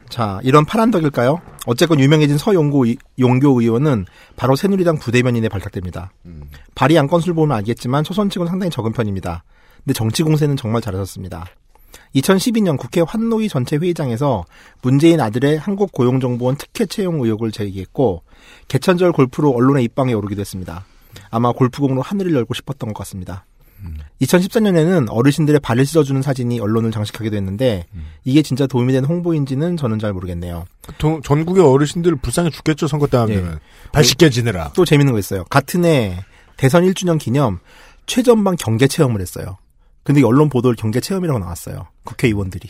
자 0.10 0.40
이런 0.44 0.66
파란 0.66 0.90
덕일까요? 0.90 1.42
어쨌건 1.66 2.00
유명해진 2.00 2.38
서용고 2.38 2.86
의- 2.86 2.98
용교 3.20 3.60
의원은 3.62 4.06
바로 4.38 4.56
새누리당 4.56 5.00
부대변인에 5.00 5.50
발탁됩니다. 5.50 6.12
발의 6.76 6.98
안건수를 6.98 7.34
보면 7.36 7.56
알겠지만 7.58 8.04
초선 8.06 8.30
측은 8.30 8.48
상당히 8.48 8.70
적은 8.72 8.94
편입니다. 8.94 9.44
근데 9.84 9.94
정치 9.94 10.24
공세는 10.24 10.56
정말 10.56 10.82
잘하셨습니다. 10.82 11.46
2012년 12.22 12.78
국회 12.78 13.02
환노위 13.02 13.50
전체 13.50 13.78
회의장에서 13.78 14.46
문재인 14.82 15.20
아들의 15.22 15.58
한국 15.58 15.92
고용정보원 15.92 16.58
특혜 16.58 16.86
채용 16.86 17.22
의혹을 17.22 17.52
제기했고 17.52 18.24
개천절 18.68 19.12
골프로 19.12 19.52
언론의 19.52 19.84
입방에 19.84 20.14
오르기도 20.14 20.42
했습니다. 20.42 20.86
아마 21.30 21.52
골프공으로 21.52 22.02
하늘을 22.02 22.34
열고 22.34 22.54
싶었던 22.54 22.94
것 22.94 22.98
같습니다. 23.00 23.46
2014년에는 24.22 25.08
어르신들의 25.12 25.60
발을 25.60 25.86
씻어주는 25.86 26.22
사진이 26.24 26.60
언론을 26.60 26.90
장식하기도 26.92 27.36
했는데 27.36 27.86
이게 28.24 28.42
진짜 28.42 28.66
도움이 28.66 28.92
된 28.92 29.06
홍보인지는 29.06 29.78
저는 29.78 30.00
잘 30.00 30.14
모르겠네요. 30.14 30.66
동- 30.98 31.22
전국의 31.22 31.64
어르신들 31.64 32.16
불쌍해 32.16 32.50
죽겠죠 32.50 32.88
선거 32.88 33.06
때 33.08 33.18
하면 33.18 33.38
예. 33.54 33.92
발 33.92 34.04
씻게 34.04 34.32
지내라. 34.32 34.72
또 34.76 34.84
재밌는 34.84 35.14
거 35.14 35.20
있어요. 35.20 35.44
같은 35.46 35.86
해 35.86 36.24
대선 36.58 36.84
1주년 36.86 37.20
기념 37.20 37.60
최전방 38.08 38.56
경계 38.58 38.88
체험을 38.88 39.22
했어요. 39.22 39.58
근데 40.08 40.24
언론 40.24 40.48
보도를 40.48 40.78
경계 40.78 41.02
체험이라고 41.02 41.38
나왔어요. 41.38 41.86
국회의원들이. 42.06 42.70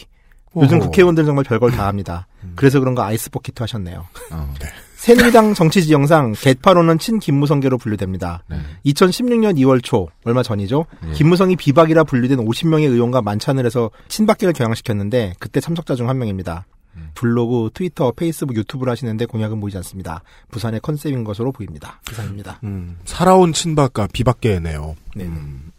요즘 0.56 0.78
어허. 0.78 0.86
국회의원들 0.88 1.24
정말 1.24 1.44
별걸 1.44 1.70
다 1.70 1.86
합니다. 1.86 2.26
그래서 2.56 2.80
그런가 2.80 3.06
아이스 3.06 3.30
버킷도 3.30 3.62
하셨네요. 3.64 4.08
어. 4.32 4.54
새누리당 4.96 5.54
정치 5.54 5.84
지형상 5.84 6.34
개파로는 6.34 6.98
친 6.98 7.20
김무성계로 7.20 7.78
분류됩니다. 7.78 8.42
네. 8.50 8.58
2016년 8.88 9.56
2월 9.60 9.84
초 9.84 10.08
얼마 10.26 10.42
전이죠. 10.42 10.88
예. 11.10 11.12
김무성이 11.12 11.56
비박이라 11.56 12.06
분류된 12.06 12.40
50명의 12.40 12.90
의원과 12.90 13.22
만찬을 13.22 13.68
해서 13.68 13.92
친박계를 14.08 14.54
경향시켰는데 14.54 15.34
그때 15.38 15.60
참석자 15.60 15.94
중 15.94 16.10
한 16.10 16.18
명입니다. 16.18 16.66
블로그, 17.14 17.70
트위터, 17.76 18.12
페이스북, 18.12 18.56
유튜브를 18.58 18.90
하시는데 18.90 19.28
공약은 19.28 19.60
보이지 19.60 19.78
않습니다. 19.78 20.24
부산의 20.50 20.80
컨셉인 20.80 21.24
것으로 21.24 21.52
보입니다. 21.52 22.02
이상입니다. 22.12 22.60
음, 22.64 22.98
살아온 23.06 23.54
친박과 23.54 24.08
비박계네요. 24.12 24.96
네. 25.16 25.30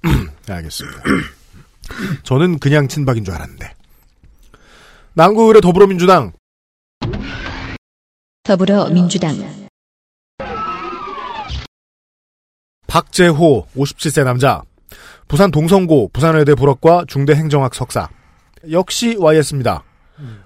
네, 0.47 0.53
알겠습니다. 0.53 1.03
저는 2.23 2.59
그냥 2.59 2.89
친박인 2.89 3.25
줄 3.25 3.35
알았는데. 3.35 3.75
남구을의 5.15 5.61
더불어민주당 5.61 6.33
더불어민주당 8.45 9.37
박재호 12.87 13.67
57세 13.77 14.25
남자 14.25 14.63
부산 15.27 15.51
동성고 15.51 16.11
부산외대 16.13 16.55
불어과 16.55 17.05
중대행정학 17.07 17.75
석사 17.75 18.09
역시 18.71 19.17
YS입니다. 19.19 19.85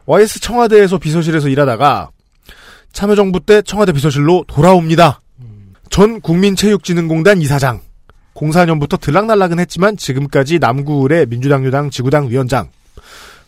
YS 0.06 0.40
청와대에서 0.40 0.98
비서실에서 0.98 1.48
일하다가 1.48 2.10
참여정부 2.92 3.40
때 3.40 3.62
청와대 3.62 3.92
비서실로 3.92 4.44
돌아옵니다. 4.48 5.20
전 5.90 6.20
국민체육진흥공단 6.20 7.40
이사장 7.40 7.80
04년부터 8.34 9.00
들락날락은 9.00 9.58
했지만 9.58 9.96
지금까지 9.96 10.58
남구을의 10.58 11.26
민주당 11.26 11.64
유당 11.64 11.90
지구당 11.90 12.28
위원장 12.30 12.68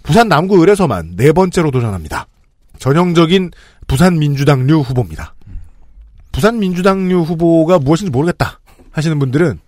부산 0.02 0.28
남구을에서만 0.28 1.16
네 1.16 1.32
번째로 1.32 1.70
도전합니다. 1.70 2.26
전형적인 2.78 3.50
부산 3.86 4.18
민주당류 4.18 4.80
후보입니다. 4.80 5.34
부산 6.32 6.58
민주당류 6.58 7.20
후보가 7.22 7.78
무엇인지 7.78 8.10
모르겠다 8.10 8.60
하시는 8.90 9.18
분들은 9.18 9.58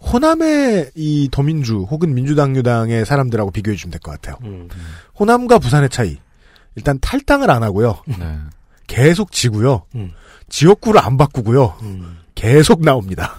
호남의 0.00 0.90
이 0.94 1.28
더민주 1.30 1.86
혹은 1.90 2.14
민주당유당의 2.14 3.06
사람들하고 3.06 3.50
비교해 3.50 3.76
주시면 3.76 3.92
될 3.92 4.00
것 4.00 4.10
같아요. 4.20 4.36
호남과 5.18 5.58
부산의 5.58 5.88
차이. 5.90 6.18
일단 6.74 6.98
탈당을 7.00 7.50
안 7.50 7.62
하고요. 7.62 8.02
네. 8.06 8.38
계속 8.86 9.32
지고요. 9.32 9.84
음. 9.94 10.12
지역구를 10.48 11.00
안 11.00 11.16
바꾸고요. 11.16 11.74
계속 12.34 12.82
나옵니다. 12.82 13.36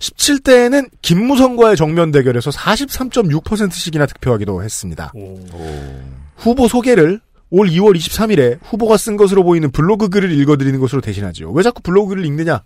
17대에는 0.00 0.88
김무성과의 1.02 1.76
정면 1.76 2.10
대결에서 2.10 2.50
43.6%씩이나 2.50 4.06
득표하기도 4.06 4.62
했습니다. 4.62 5.12
후보 6.36 6.68
소개를 6.68 7.20
올 7.50 7.68
2월 7.68 7.96
23일에 7.96 8.58
후보가 8.62 8.96
쓴 8.96 9.16
것으로 9.16 9.42
보이는 9.42 9.70
블로그 9.72 10.08
글을 10.08 10.30
읽어드리는 10.30 10.78
것으로 10.78 11.00
대신하지요. 11.00 11.50
왜 11.50 11.62
자꾸 11.62 11.82
블로그 11.82 12.10
글을 12.10 12.24
읽느냐? 12.24 12.62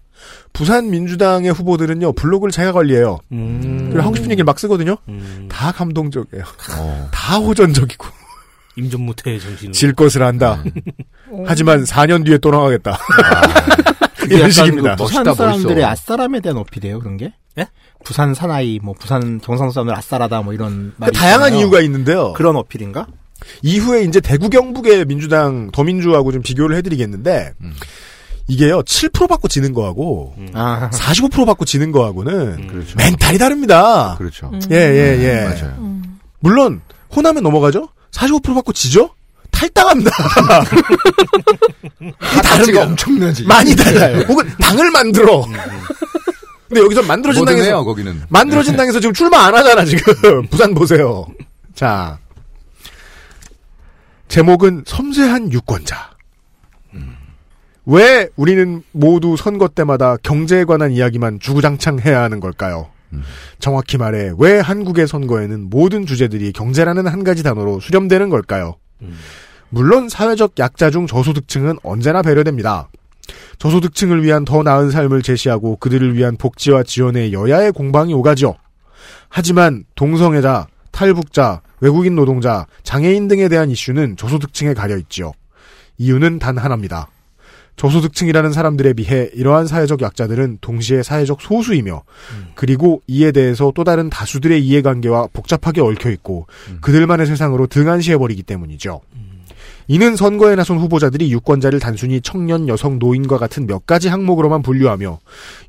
부산 0.52 0.90
민주당의 0.90 1.52
후보들은요, 1.52 2.12
블로그를 2.12 2.52
자기가 2.52 2.72
관리해요. 2.72 3.18
음. 3.32 3.88
그리고 3.90 4.02
하고 4.02 4.14
싶은 4.14 4.30
얘기를 4.30 4.44
막 4.44 4.58
쓰거든요? 4.58 4.96
음. 5.08 5.48
다 5.50 5.72
감동적이에요. 5.72 6.44
어. 6.78 7.08
다 7.12 7.38
호전적이고. 7.38 8.06
임전무태의 8.76 9.40
정신으로. 9.40 9.72
질 9.72 9.94
것을 9.94 10.22
안다. 10.22 10.62
하지만 11.46 11.84
4년 11.84 12.24
뒤에 12.26 12.38
또 12.38 12.50
나가겠다. 12.50 12.98
그게 14.24 14.36
약간 14.36 14.50
식입니다. 14.50 14.96
그 14.96 15.04
부산 15.04 15.24
멋있다, 15.24 15.34
사람들의 15.34 15.76
멋있어. 15.76 15.88
아싸람에 15.90 16.40
대한 16.40 16.58
어필이에요, 16.58 16.98
그런 17.00 17.16
게? 17.16 17.32
예? 17.58 17.66
부산 18.04 18.34
사나이, 18.34 18.80
뭐, 18.82 18.94
부산 18.98 19.40
경상 19.40 19.70
사람들 19.70 19.94
아싸라다, 19.96 20.42
뭐, 20.42 20.52
이런 20.52 20.92
말이. 20.96 21.12
그 21.12 21.18
다양한 21.18 21.48
있잖아요. 21.48 21.60
이유가 21.60 21.80
있는데요. 21.80 22.32
그런 22.34 22.56
어필인가? 22.56 23.06
이후에 23.62 24.02
이제 24.02 24.20
대구 24.20 24.48
경북의 24.48 25.04
민주당 25.04 25.70
더민주하고 25.70 26.32
좀 26.32 26.42
비교를 26.42 26.76
해드리겠는데 26.76 27.52
음. 27.60 27.74
이게요 28.46 28.82
7% 28.82 29.28
받고 29.28 29.48
지는 29.48 29.74
거하고 29.74 30.34
아, 30.54 30.88
45% 30.92 31.44
받고 31.44 31.64
지는 31.64 31.92
거하고는 31.92 32.68
그렇죠. 32.68 32.96
멘탈이 32.96 33.36
다릅니다. 33.38 34.14
그렇죠. 34.16 34.50
예예 34.70 35.18
예. 35.20 35.44
맞아요. 35.44 36.00
물론 36.40 36.80
호남에 37.14 37.40
넘어가죠. 37.40 37.88
45% 38.12 38.54
받고 38.54 38.72
지죠. 38.72 39.10
탈당합니다. 39.54 40.10
가치가 42.20 42.82
엄청나지. 42.84 43.44
많이 43.46 43.74
달라요. 43.76 44.18
혹은 44.28 44.48
당을 44.60 44.90
만들어. 44.90 45.44
근데 46.68 46.80
여기서 46.80 47.02
만들어진 47.02 47.44
당에서 47.44 47.64
해요, 47.64 47.84
거기는. 47.84 48.22
만들어진 48.28 48.76
당에서 48.76 49.00
지금 49.00 49.12
출마 49.14 49.46
안 49.46 49.54
하잖아 49.54 49.84
지금. 49.84 50.46
부산 50.50 50.74
보세요. 50.74 51.26
자 51.74 52.18
제목은 54.28 54.84
섬세한 54.86 55.52
유권자. 55.52 56.12
왜 57.86 58.28
우리는 58.36 58.82
모두 58.92 59.36
선거 59.36 59.68
때마다 59.68 60.16
경제에 60.22 60.64
관한 60.64 60.90
이야기만 60.90 61.38
주구장창 61.38 61.98
해야 61.98 62.22
하는 62.22 62.40
걸까요? 62.40 62.88
정확히 63.60 63.96
말해 63.98 64.32
왜 64.38 64.58
한국의 64.58 65.06
선거에는 65.06 65.68
모든 65.70 66.04
주제들이 66.06 66.50
경제라는 66.52 67.06
한 67.06 67.22
가지 67.24 67.42
단어로 67.44 67.78
수렴되는 67.80 68.28
걸까요? 68.30 68.76
물론 69.74 70.08
사회적 70.08 70.52
약자 70.60 70.90
중 70.90 71.08
저소득층은 71.08 71.78
언제나 71.82 72.22
배려됩니다. 72.22 72.88
저소득층을 73.58 74.22
위한 74.22 74.44
더 74.44 74.62
나은 74.62 74.92
삶을 74.92 75.22
제시하고 75.22 75.78
그들을 75.78 76.14
위한 76.14 76.36
복지와 76.36 76.84
지원의 76.84 77.32
여야의 77.32 77.72
공방이 77.72 78.14
오가죠. 78.14 78.54
하지만 79.28 79.82
동성애자, 79.96 80.68
탈북자, 80.92 81.60
외국인 81.80 82.14
노동자, 82.14 82.66
장애인 82.84 83.26
등에 83.26 83.48
대한 83.48 83.68
이슈는 83.68 84.16
저소득층에 84.16 84.74
가려 84.74 84.96
있지요. 84.96 85.32
이유는 85.98 86.38
단 86.38 86.56
하나입니다. 86.56 87.08
저소득층이라는 87.74 88.52
사람들에 88.52 88.92
비해 88.92 89.28
이러한 89.34 89.66
사회적 89.66 90.02
약자들은 90.02 90.58
동시에 90.60 91.02
사회적 91.02 91.40
소수이며 91.40 92.04
그리고 92.54 93.02
이에 93.08 93.32
대해서 93.32 93.72
또 93.74 93.82
다른 93.82 94.08
다수들의 94.08 94.64
이해관계와 94.64 95.30
복잡하게 95.32 95.80
얽혀 95.80 96.10
있고 96.10 96.46
그들만의 96.80 97.26
세상으로 97.26 97.66
등한시해 97.66 98.16
버리기 98.18 98.44
때문이죠. 98.44 99.00
이는 99.86 100.16
선거에 100.16 100.54
나선 100.54 100.78
후보자들이 100.78 101.30
유권자를 101.32 101.78
단순히 101.78 102.20
청년, 102.20 102.68
여성, 102.68 102.98
노인과 102.98 103.38
같은 103.38 103.66
몇 103.66 103.86
가지 103.86 104.08
항목으로만 104.08 104.62
분류하며 104.62 105.18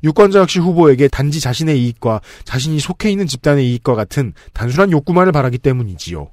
유권자 0.04 0.40
역시 0.40 0.58
후보에게 0.58 1.08
단지 1.08 1.40
자신의 1.40 1.82
이익과 1.82 2.20
자신이 2.44 2.80
속해 2.80 3.10
있는 3.10 3.26
집단의 3.26 3.70
이익과 3.70 3.94
같은 3.94 4.32
단순한 4.54 4.90
욕구만을 4.90 5.32
바라기 5.32 5.58
때문이지요. 5.58 6.28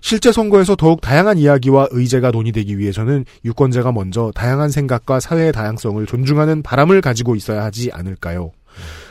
실제 0.00 0.32
선거에서 0.32 0.76
더욱 0.76 1.00
다양한 1.00 1.38
이야기와 1.38 1.88
의제가 1.90 2.30
논의되기 2.30 2.78
위해서는 2.78 3.24
유권자가 3.44 3.92
먼저 3.92 4.30
다양한 4.34 4.70
생각과 4.70 5.20
사회의 5.20 5.52
다양성을 5.52 6.04
존중하는 6.06 6.62
바람을 6.62 7.00
가지고 7.00 7.36
있어야 7.36 7.64
하지 7.64 7.90
않을까요? 7.92 8.52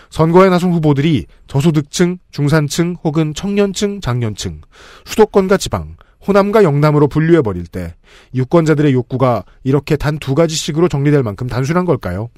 선거에 0.09 0.49
나선 0.49 0.71
후보들이 0.73 1.25
저소득층, 1.47 2.17
중산층 2.31 2.97
혹은 3.03 3.33
청년층, 3.33 4.01
장년층, 4.01 4.61
수도권과 5.05 5.57
지방, 5.57 5.95
호남과 6.27 6.63
영남으로 6.63 7.07
분류해버릴 7.07 7.67
때 7.67 7.95
유권자들의 8.35 8.93
욕구가 8.93 9.43
이렇게 9.63 9.95
단 9.95 10.19
두 10.19 10.35
가지씩으로 10.35 10.87
정리될 10.87 11.23
만큼 11.23 11.47
단순한 11.47 11.85
걸까요? 11.85 12.29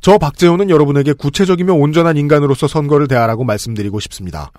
저 0.00 0.16
박재호는 0.16 0.70
여러분에게 0.70 1.12
구체적이며 1.12 1.74
온전한 1.74 2.16
인간으로서 2.16 2.66
선거를 2.68 3.08
대하라고 3.08 3.44
말씀드리고 3.44 4.00
싶습니다. 4.00 4.50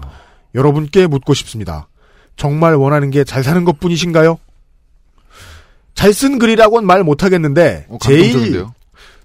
여러분께 0.53 1.07
묻고 1.07 1.33
싶습니다. 1.33 1.87
정말 2.35 2.75
원하는 2.75 3.09
게 3.09 3.23
잘 3.23 3.43
사는 3.43 3.63
것 3.65 3.79
뿐이신가요? 3.79 4.37
잘 5.95 6.13
쓴 6.13 6.37
글이라고는 6.37 6.85
말 6.85 7.03
못하겠는데, 7.03 7.87
어, 7.89 7.97
제일? 8.01 8.65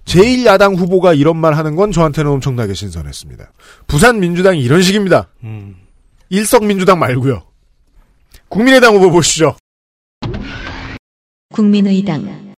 제일 0.05 0.45
야당 0.45 0.73
후보가 0.75 1.13
이런 1.13 1.37
말 1.37 1.53
하는 1.53 1.75
건 1.75 1.91
저한테는 1.91 2.31
엄청나게 2.31 2.73
신선했습니다. 2.73 3.51
부산 3.87 4.19
민주당이 4.19 4.59
이런 4.61 4.81
식입니다. 4.81 5.27
음. 5.43 5.75
일석 6.29 6.65
민주당 6.65 6.97
말고요. 6.99 7.43
국민의당 8.53 8.93
후보 8.93 9.09
보시죠. 9.09 9.55
국민의당 11.51 12.53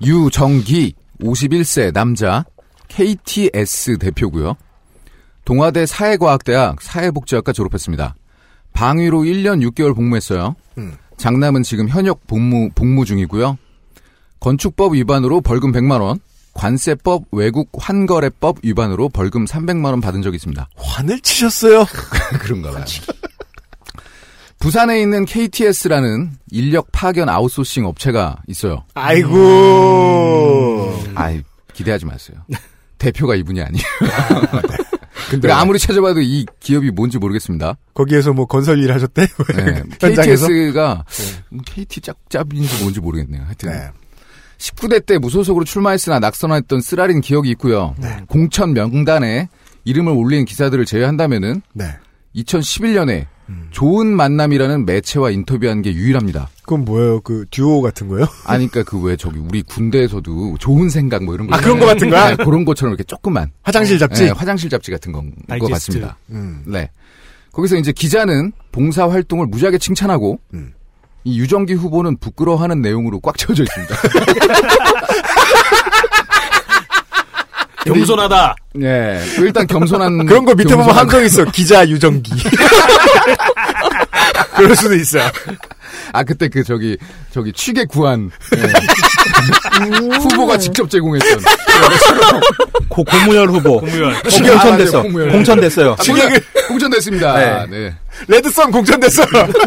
유정기 0.00 0.94
51세 1.20 1.92
남자 1.92 2.46
KTS 2.88 3.98
대표고요. 3.98 4.56
동아대 5.44 5.84
사회과학대학 5.84 6.80
사회복지학과 6.80 7.52
졸업했습니다. 7.52 8.14
방위로 8.72 9.24
1년 9.24 9.62
6개월 9.70 9.94
복무했어요. 9.94 10.56
음. 10.78 10.96
장남은 11.18 11.64
지금 11.64 11.86
현역 11.86 12.26
복무 12.26 12.70
복무 12.74 13.04
중이고요. 13.04 13.58
건축법 14.40 14.94
위반으로 14.94 15.42
벌금 15.42 15.70
100만 15.70 16.00
원, 16.00 16.18
관세법 16.54 17.24
외국 17.30 17.70
환거래법 17.76 18.60
위반으로 18.62 19.10
벌금 19.10 19.44
300만 19.44 19.84
원 19.84 20.00
받은 20.00 20.22
적이 20.22 20.36
있습니다. 20.36 20.66
환을 20.76 21.20
치셨어요? 21.20 21.84
그런가 22.40 22.70
봐요. 22.70 22.84
부산에 24.64 24.98
있는 24.98 25.26
KTS라는 25.26 26.30
인력 26.50 26.88
파견 26.90 27.28
아웃소싱 27.28 27.84
업체가 27.84 28.38
있어요. 28.46 28.82
아이고. 28.94 29.38
아이, 31.14 31.42
기대하지 31.74 32.06
마세요. 32.06 32.38
대표가 32.96 33.34
이분이 33.34 33.60
아니에요. 33.60 33.84
근데 35.28 35.52
아무리 35.52 35.78
찾아봐도 35.78 36.22
이 36.22 36.46
기업이 36.60 36.92
뭔지 36.92 37.18
모르겠습니다. 37.18 37.76
거기에서 37.92 38.32
뭐 38.32 38.46
건설 38.46 38.82
일 38.82 38.90
하셨대? 38.90 39.26
네. 39.54 39.82
현장에서? 40.00 40.46
KTS가 40.46 41.04
KT 41.66 42.00
짭짭인지 42.00 42.80
뭔지 42.80 43.00
모르겠네요. 43.00 43.42
하여튼. 43.44 43.70
네. 43.70 43.90
19대 44.56 45.04
때 45.04 45.18
무소속으로 45.18 45.66
출마했으나 45.66 46.20
낙선했던 46.20 46.80
쓰라린 46.80 47.20
기억이 47.20 47.50
있고요. 47.50 47.94
네. 47.98 48.16
공천 48.28 48.72
명단에 48.72 49.50
이름을 49.84 50.14
올린 50.14 50.46
기사들을 50.46 50.86
제외한다면은 50.86 51.60
네. 51.74 51.98
2011년에 52.34 53.26
음. 53.48 53.68
좋은 53.70 54.06
만남이라는 54.06 54.86
매체와 54.86 55.30
인터뷰한 55.30 55.82
게 55.82 55.92
유일합니다. 55.92 56.48
그건 56.62 56.84
뭐예요? 56.84 57.20
그 57.20 57.44
듀오 57.50 57.82
같은 57.82 58.08
거요? 58.08 58.26
아니, 58.46 58.68
그니까 58.68 58.88
그 58.90 58.98
왜 59.04 59.16
저기 59.16 59.38
우리 59.38 59.62
군대에서도 59.62 60.56
좋은 60.58 60.88
생각 60.88 61.22
뭐 61.24 61.34
이런 61.34 61.46
거. 61.46 61.56
아, 61.56 61.60
그런 61.60 61.78
거 61.78 61.84
같은 61.86 62.08
거야? 62.08 62.34
네, 62.36 62.42
그런 62.44 62.64
것처럼 62.64 62.92
이렇게 62.94 63.04
조그만. 63.04 63.50
화장실 63.62 63.98
잡지? 63.98 64.24
네, 64.24 64.30
화장실 64.30 64.70
잡지 64.70 64.90
같은 64.90 65.12
건, 65.12 65.30
거 65.30 65.36
다이제스트. 65.48 65.70
같습니다. 65.72 66.16
음. 66.30 66.62
네. 66.66 66.88
거기서 67.52 67.76
이제 67.76 67.92
기자는 67.92 68.52
봉사 68.72 69.08
활동을 69.08 69.46
무지하게 69.46 69.78
칭찬하고, 69.78 70.38
음. 70.54 70.72
이 71.24 71.38
유정기 71.38 71.74
후보는 71.74 72.16
부끄러워하는 72.18 72.80
내용으로 72.82 73.20
꽉 73.20 73.36
채워져 73.38 73.62
있습니다. 73.62 73.94
겸손하다. 77.84 78.56
네. 78.74 79.20
일단 79.38 79.66
겸손한. 79.66 80.26
그런 80.26 80.44
거 80.44 80.54
밑에 80.54 80.70
보면 80.74 80.86
겸손한 80.86 81.04
함성 81.06 81.24
있어. 81.24 81.44
기자 81.46 81.86
유정기. 81.88 82.30
그럴 84.56 84.74
수도 84.76 84.94
있어요. 84.94 85.24
아 86.12 86.22
그때 86.22 86.48
그 86.48 86.62
저기 86.64 86.96
저기 87.30 87.52
취객 87.52 87.88
구한 87.88 88.30
예. 88.56 88.60
후보가 90.18 90.58
직접 90.58 90.88
제공했던 90.88 91.40
고, 92.88 93.04
고무열 93.04 93.48
후보. 93.48 93.80
공무원. 93.80 94.14
어, 94.14 94.20
공천됐어. 94.22 94.98
아, 94.98 95.02
맞아요, 95.02 95.02
고무열. 95.02 95.32
공천됐어요. 95.32 95.96
취객 96.00 96.42
공천됐습니다. 96.68 97.38
네. 97.38 97.66
네. 97.70 97.94
레드썬 98.28 98.70
공천됐어. 98.70 99.24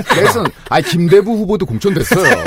그래서 0.09 0.45
아 0.69 0.79
김대부 0.81 1.31
후보도 1.33 1.65
공천됐어요. 1.65 2.43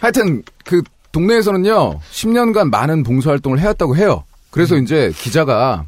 하여튼 0.00 0.42
그 0.64 0.82
동네에서는요 1.12 2.00
10년간 2.12 2.70
많은 2.70 3.02
봉사활동을 3.02 3.58
해왔다고 3.58 3.96
해요. 3.96 4.24
그래서 4.50 4.76
이제 4.76 5.12
기자가 5.16 5.84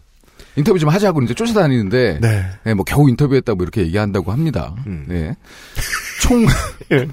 인터뷰 0.57 0.78
좀 0.78 0.89
하자고 0.90 1.23
이제 1.23 1.35
쫓아다니는데 1.35 2.19
네. 2.20 2.44
네, 2.65 2.74
뭐 2.74 2.85
겨우 2.85 3.09
인터뷰했다 3.09 3.55
뭐 3.55 3.65
이렇게 3.65 3.82
얘기한다고 3.82 4.32
합니다. 4.32 4.74
음. 4.86 5.05
네. 5.09 5.35
총, 6.20 6.47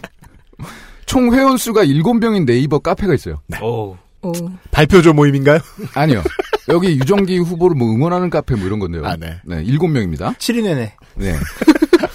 총 1.06 1.34
회원수가 1.34 1.86
7명인 1.86 2.45
네이버 2.45 2.80
카페가 2.80 3.14
있어요. 3.14 3.41
오. 3.61 3.98
오. 4.22 4.34
발표조 4.72 5.14
모임인가요? 5.14 5.60
아니요. 5.95 6.22
여기 6.68 6.90
유정기 6.99 7.38
후보를 7.40 7.76
뭐 7.77 7.90
응원하는 7.94 8.30
카페 8.30 8.56
뭐 8.56 8.65
이런 8.68 8.80
건데요. 8.80 9.06
아, 9.06 9.15
네. 9.15 9.40
네, 9.45 9.64
7명입니다. 9.64 10.36
7인회네. 10.38 10.91
네. 11.15 11.36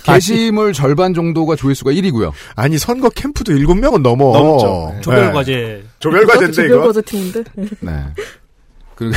게시물 0.05 0.73
절반 0.73 1.15
정도가 1.15 1.57
조회수가 1.57 1.91
1위고요. 1.93 2.33
아니 2.57 2.79
선거 2.79 3.09
캠프도 3.09 3.53
일곱 3.53 3.75
명은 3.75 4.03
넘어. 4.03 4.33
넘죠. 4.33 4.93
네. 4.95 5.01
조별과제. 5.01 5.85
조별과제인데 5.99 6.65
이거. 6.67 6.75
조별과제 6.93 7.03
팀인데. 7.03 7.45
네. 7.81 8.05
그리고 8.95 9.15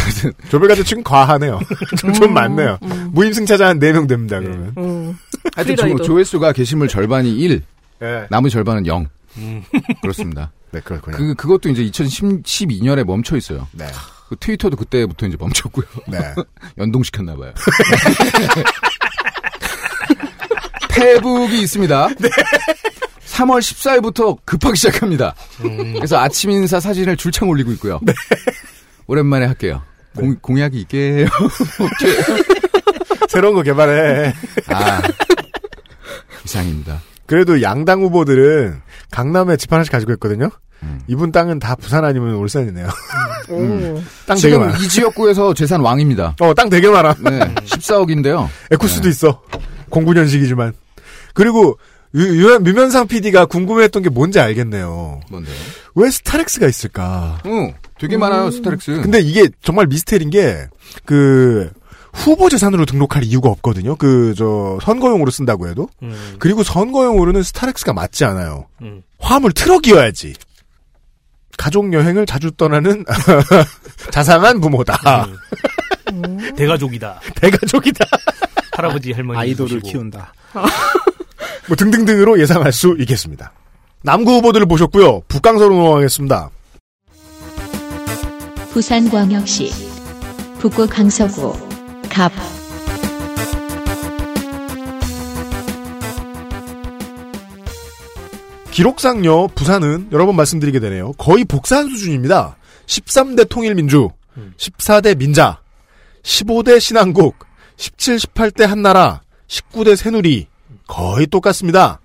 조별과제 0.50 0.84
지금 0.84 1.04
과하네요. 1.04 1.60
좀, 2.00 2.14
좀 2.14 2.34
많네요. 2.34 2.80
무임 3.12 3.32
승차자 3.32 3.68
한 3.68 3.80
4명 3.80 4.08
됩니다, 4.08 4.40
그러면. 4.40 4.74
음. 4.78 5.18
하여튼 5.56 5.76
조. 5.76 5.96
조회수가 6.02 6.52
게시물 6.54 6.88
절반이 6.88 7.32
1, 7.36 7.62
네. 8.00 8.28
나머지 8.30 8.54
절반은 8.54 8.88
0. 8.88 9.08
음. 9.38 9.64
그렇습니다. 10.02 10.52
네, 10.72 10.80
그렇군요. 10.84 11.16
그, 11.16 11.36
그것도 11.36 11.70
이제 11.70 11.84
2012년에 11.84 13.04
멈춰 13.04 13.38
있어요. 13.38 13.68
네. 13.72 13.86
그 14.30 14.36
트위터도 14.40 14.76
그때부터 14.76 15.28
이제 15.28 15.38
멈췄고요. 15.40 15.86
네. 16.08 16.18
연동시켰나봐요. 16.78 17.54
페북이 20.98 21.62
있습니다. 21.62 22.08
3월 23.28 23.60
14일부터 23.60 24.38
급하기 24.46 24.78
시작합니다. 24.78 25.36
그래서 25.96 26.18
아침 26.18 26.50
인사 26.52 26.80
사진을 26.80 27.18
줄창 27.18 27.50
올리고 27.50 27.72
있고요. 27.74 28.00
오랜만에 29.06 29.46
할게요. 29.46 29.84
공, 30.16 30.36
공약이 30.42 30.80
있게요. 30.82 31.28
새로운 33.30 33.54
거 33.56 33.62
개발해. 33.62 34.34
아, 34.70 35.02
이상입니다. 36.46 37.02
그래도 37.28 37.62
양당 37.62 38.02
후보들은 38.02 38.82
강남에 39.12 39.58
집 39.58 39.72
하나씩 39.72 39.92
가지고 39.92 40.14
있거든요. 40.14 40.50
음. 40.84 41.02
이분 41.08 41.32
땅은 41.32 41.60
다 41.60 41.76
부산 41.76 42.06
아니면 42.06 42.36
울산이네요. 42.36 42.88
오. 43.50 44.02
땅 44.26 44.38
되게 44.38 44.40
지금 44.52 44.60
많아. 44.62 44.78
이 44.78 44.88
지역구에서 44.88 45.54
재산 45.54 45.82
왕입니다. 45.82 46.36
어, 46.40 46.54
땅 46.54 46.70
되게 46.70 46.90
많아. 46.90 47.16
네, 47.20 47.40
14억인데요. 47.66 48.48
에쿠스도 48.72 49.10
있어. 49.10 49.42
09년식이지만. 49.90 50.74
그리고 51.38 51.78
유, 52.16 52.22
유, 52.22 52.58
류면상 52.58 53.08
PD가 53.08 53.46
궁금해했던 53.46 54.02
게 54.02 54.10
뭔지 54.10 54.40
알겠네요. 54.40 55.22
뭔데요? 55.30 55.56
왜 55.94 56.10
스타렉스가 56.10 56.68
있을까? 56.68 57.40
응, 57.46 57.76
되게 58.00 58.18
많아요, 58.18 58.50
스타렉스. 58.50 59.02
근데 59.04 59.20
이게 59.20 59.48
정말 59.62 59.86
미스테리인 59.86 60.32
게, 60.32 60.66
그, 61.06 61.70
후보 62.14 62.50
재산으로 62.50 62.86
등록할 62.88 63.24
이유가 63.24 63.50
없거든요. 63.50 63.96
그, 63.98 64.34
저, 64.36 64.80
선거용으로 64.82 65.30
쓴다고 65.30 65.68
해도. 65.68 65.88
음. 66.02 66.38
그리고 66.40 66.64
선거용으로는 66.64 67.44
스타렉스가 67.44 67.94
맞지 67.94 68.26
않아요. 68.26 68.66
음. 68.82 69.04
화물 69.20 69.52
트럭이어야지. 69.52 70.34
가족 71.56 71.94
여행을 71.94 72.26
자주 72.26 72.50
떠나는 72.52 73.06
자상한 74.10 74.60
부모다. 74.60 75.28
음. 76.14 76.40
대가족이다. 76.58 77.20
대가족이다. 77.36 78.06
할아버지 78.72 79.12
할머니 79.12 79.38
아이돌을. 79.40 79.82
키운다. 79.82 80.34
뭐 81.68 81.76
등등등으로 81.76 82.40
예상할 82.40 82.72
수 82.72 82.96
있겠습니다. 83.00 83.52
남구 84.02 84.32
후보들을 84.34 84.66
보셨고요. 84.68 85.22
북강서로 85.28 85.76
넘어가겠습니다. 85.76 86.50
부산광역시 88.72 89.72
북구 90.60 90.88
강서구 90.88 91.54
갑 92.10 92.32
기록상요, 98.72 99.48
부산은 99.50 100.10
여러 100.12 100.28
번 100.28 100.36
말씀드리게 100.36 100.80
되네요. 100.80 101.14
거의 101.14 101.44
복사한 101.46 101.90
수준입니다. 101.90 102.58
13대 102.86 103.50
통일민주, 103.50 104.12
14대 104.58 105.18
민자, 105.18 105.62
15대 106.22 106.80
신한국, 106.80 107.36
17, 107.78 108.18
18대 108.18 108.68
한나라, 108.68 109.22
19대 109.48 109.96
새누리 109.96 110.48
거의 110.88 111.28
똑같습니다. 111.28 112.00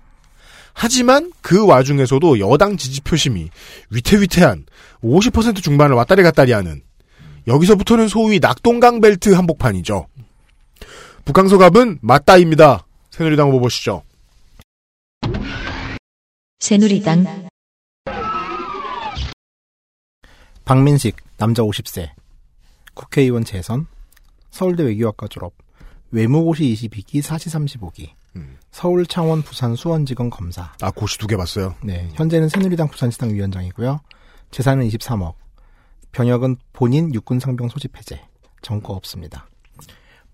하지만 0.73 1.31
그 1.41 1.65
와중에서도 1.65 2.39
여당 2.39 2.77
지지 2.77 3.01
표심이 3.01 3.49
위태위태한 3.91 4.65
50% 5.03 5.61
중반을 5.61 5.95
왔다리 5.95 6.23
갔다리 6.23 6.51
하는 6.51 6.81
여기서부터는 7.47 8.07
소위 8.07 8.39
낙동강 8.39 9.01
벨트 9.01 9.33
한복판이죠. 9.33 10.07
북한소갑은 11.25 11.99
맞다입니다. 12.01 12.85
새누리당 13.11 13.49
후보 13.49 13.61
보시죠. 13.61 14.03
새누리당 16.59 17.47
박민식 20.65 21.17
남자 21.37 21.61
50세 21.61 22.09
국회의원 22.93 23.43
재선 23.43 23.87
서울대 24.49 24.83
외교학과 24.83 25.27
졸업 25.27 25.53
외무고시 26.11 26.73
22기 26.73 27.21
사시 27.21 27.49
35기 27.49 28.11
서울 28.71 29.05
창원 29.05 29.41
부산 29.43 29.75
수원지검 29.75 30.29
검사 30.29 30.73
아 30.81 30.91
고시 30.91 31.17
두 31.17 31.27
개 31.27 31.35
봤어요. 31.37 31.75
네 31.83 32.09
현재는 32.13 32.49
새누리당 32.49 32.87
부산시당 32.89 33.29
위원장이고요 33.31 33.99
재산은 34.51 34.87
23억 34.89 35.35
병역은 36.11 36.57
본인 36.73 37.13
육군 37.13 37.39
상병 37.39 37.69
소집 37.69 37.97
해제 37.97 38.19
정거 38.61 38.93
없습니다. 38.93 39.47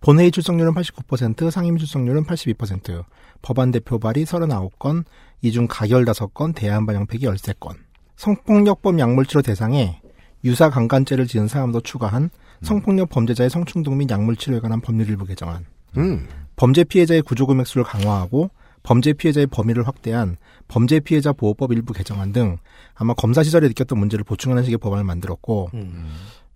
본회의 0.02 0.32
출석률은 0.32 0.74
89%, 0.74 1.52
상임 1.52 1.78
출석률은 1.78 2.24
82%, 2.26 3.04
법안 3.42 3.72
대표 3.72 4.00
발의 4.00 4.26
39건, 4.26 5.04
이중 5.42 5.68
가결 5.70 6.06
5건, 6.06 6.56
대안 6.56 6.86
반영 6.86 7.06
폐기 7.06 7.26
13건. 7.26 7.76
성폭력범 8.16 8.98
약물치료 9.00 9.42
대상에 9.42 10.00
유사 10.46 10.70
강간죄를 10.70 11.28
지은 11.28 11.50
사람도 11.50 11.82
추가한 11.82 12.30
성폭력 12.62 13.10
범죄자의 13.10 13.50
성충동 13.50 13.98
및 13.98 14.10
약물치료에 14.10 14.62
관한 14.62 14.80
법률 14.80 15.10
일부 15.10 15.26
개정안. 15.26 15.66
음. 15.98 16.28
범죄 16.60 16.84
피해자의 16.84 17.22
구조금액 17.22 17.66
수를 17.66 17.86
강화하고 17.86 18.52
범죄 18.84 19.14
피해자의 19.14 19.48
범위를 19.48 19.88
확대한 19.88 20.36
범죄 20.68 21.00
피해자 21.00 21.32
보호법 21.32 21.72
일부 21.72 21.94
개정안 21.94 22.34
등 22.34 22.58
아마 22.96 23.14
검사 23.14 23.44
시절에 23.44 23.70
느꼈던 23.70 23.98
문제를 23.98 24.26
보충하는 24.26 24.66
식의 24.66 24.78
법안을 24.78 25.06
만들었고 25.06 25.70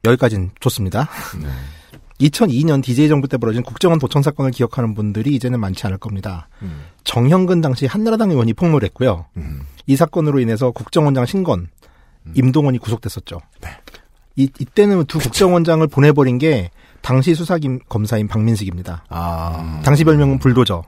여기까지는 0.04 0.52
좋습니다. 0.60 1.08
2002년 2.20 2.84
DJ 2.84 3.08
정부 3.08 3.30
때 3.30 3.38
벌어진 3.38 3.64
국정원 3.64 3.98
도청 3.98 4.22
사건을 4.22 4.52
기억하는 4.52 4.94
분들이 4.94 5.34
이제는 5.36 5.62
많지 5.62 5.88
않을 5.88 5.98
겁니다. 6.00 6.50
정형근 7.06 7.62
당시 7.62 7.86
한나라당 7.86 8.30
의원이 8.32 8.54
폭로를 8.54 8.86
했고요. 8.88 9.28
이 9.88 9.96
사건으로 9.96 10.42
인해서 10.42 10.72
국정원장 10.72 11.26
신건, 11.26 11.70
임동원이 12.34 12.78
구속됐었죠. 12.80 13.40
이, 14.36 14.50
이때는 14.60 15.06
두 15.06 15.20
국정원장을 15.20 15.86
보내버린 15.88 16.40
게 16.40 16.72
당시 17.04 17.36
수사 17.36 17.60
검사인 17.90 18.28
박민식입니다. 18.28 19.04
당시 19.84 20.04
별명은 20.04 20.40
불도저. 20.40 20.82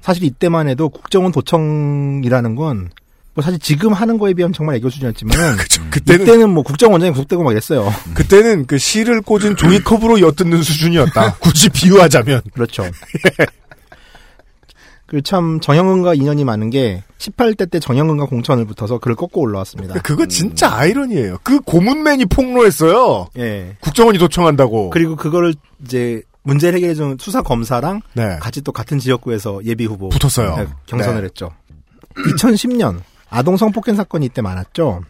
사실 0.00 0.24
이때만 0.24 0.68
해도 0.68 0.88
국정원 0.88 1.32
도청이라는 1.32 2.54
건, 2.54 2.88
뭐 3.34 3.44
사실 3.44 3.58
지금 3.58 3.92
하는 3.92 4.16
거에 4.16 4.32
비하면 4.32 4.54
정말 4.54 4.76
애교 4.76 4.88
수준이었지만, 4.88 5.36
그때는- 5.90 6.22
이때는 6.22 6.48
뭐 6.50 6.62
국정원장이 6.62 7.12
구속되고 7.12 7.42
막 7.42 7.50
이랬어요. 7.52 7.92
그때는 8.14 8.64
그 8.66 8.78
실을 8.78 9.20
꽂은 9.20 9.56
종이컵으로 9.56 10.20
엿듣는 10.20 10.62
수준이었다. 10.62 11.34
굳이 11.40 11.68
비유하자면. 11.68 12.40
그렇죠. 12.54 12.84
그 15.06 15.22
참 15.22 15.60
정영은과 15.60 16.14
인연이 16.14 16.44
많은 16.44 16.70
게 16.70 17.02
18대 17.18 17.70
때 17.70 17.78
정영은과 17.80 18.26
공천을 18.26 18.64
붙어서 18.64 18.98
그를 18.98 19.16
꺾고 19.16 19.40
올라왔습니다. 19.40 19.94
그거 20.02 20.26
진짜 20.26 20.72
아이러니예요. 20.74 21.38
그 21.42 21.60
고문맨이 21.60 22.26
폭로했어요. 22.26 23.28
예. 23.38 23.76
국정원이 23.80 24.18
도청한다고. 24.18 24.90
그리고 24.90 25.16
그거를 25.16 25.54
이제 25.84 26.22
문제를 26.42 26.76
해결해 26.76 26.94
준 26.94 27.16
수사 27.20 27.42
검사랑 27.42 28.02
네. 28.14 28.36
같이 28.40 28.62
또 28.62 28.72
같은 28.72 28.98
지역구에서 28.98 29.64
예비 29.64 29.84
후보 29.84 30.08
붙었어요. 30.08 30.56
네, 30.56 30.66
경선을 30.86 31.20
네. 31.20 31.24
했죠. 31.24 31.50
2010년 32.16 33.00
아동 33.28 33.56
성폭행 33.56 33.96
사건이 33.96 34.26
이때 34.26 34.42
많았죠. 34.42 35.02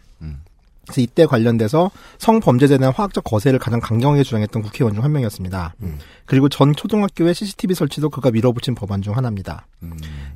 그래서 0.87 1.01
이때 1.01 1.25
관련돼서 1.25 1.91
성범죄자에 2.17 2.77
대한 2.77 2.93
화학적 2.93 3.23
거세를 3.25 3.59
가장 3.59 3.79
강경하게 3.81 4.23
주장했던 4.23 4.61
국회의원 4.63 4.93
중 4.95 5.03
한 5.03 5.11
명이었습니다. 5.11 5.75
그리고 6.25 6.49
전 6.49 6.73
초등학교에 6.75 7.33
CCTV 7.33 7.75
설치도 7.75 8.09
그가 8.09 8.31
밀어붙인 8.31 8.73
법안 8.73 9.01
중 9.01 9.15
하나입니다. 9.15 9.67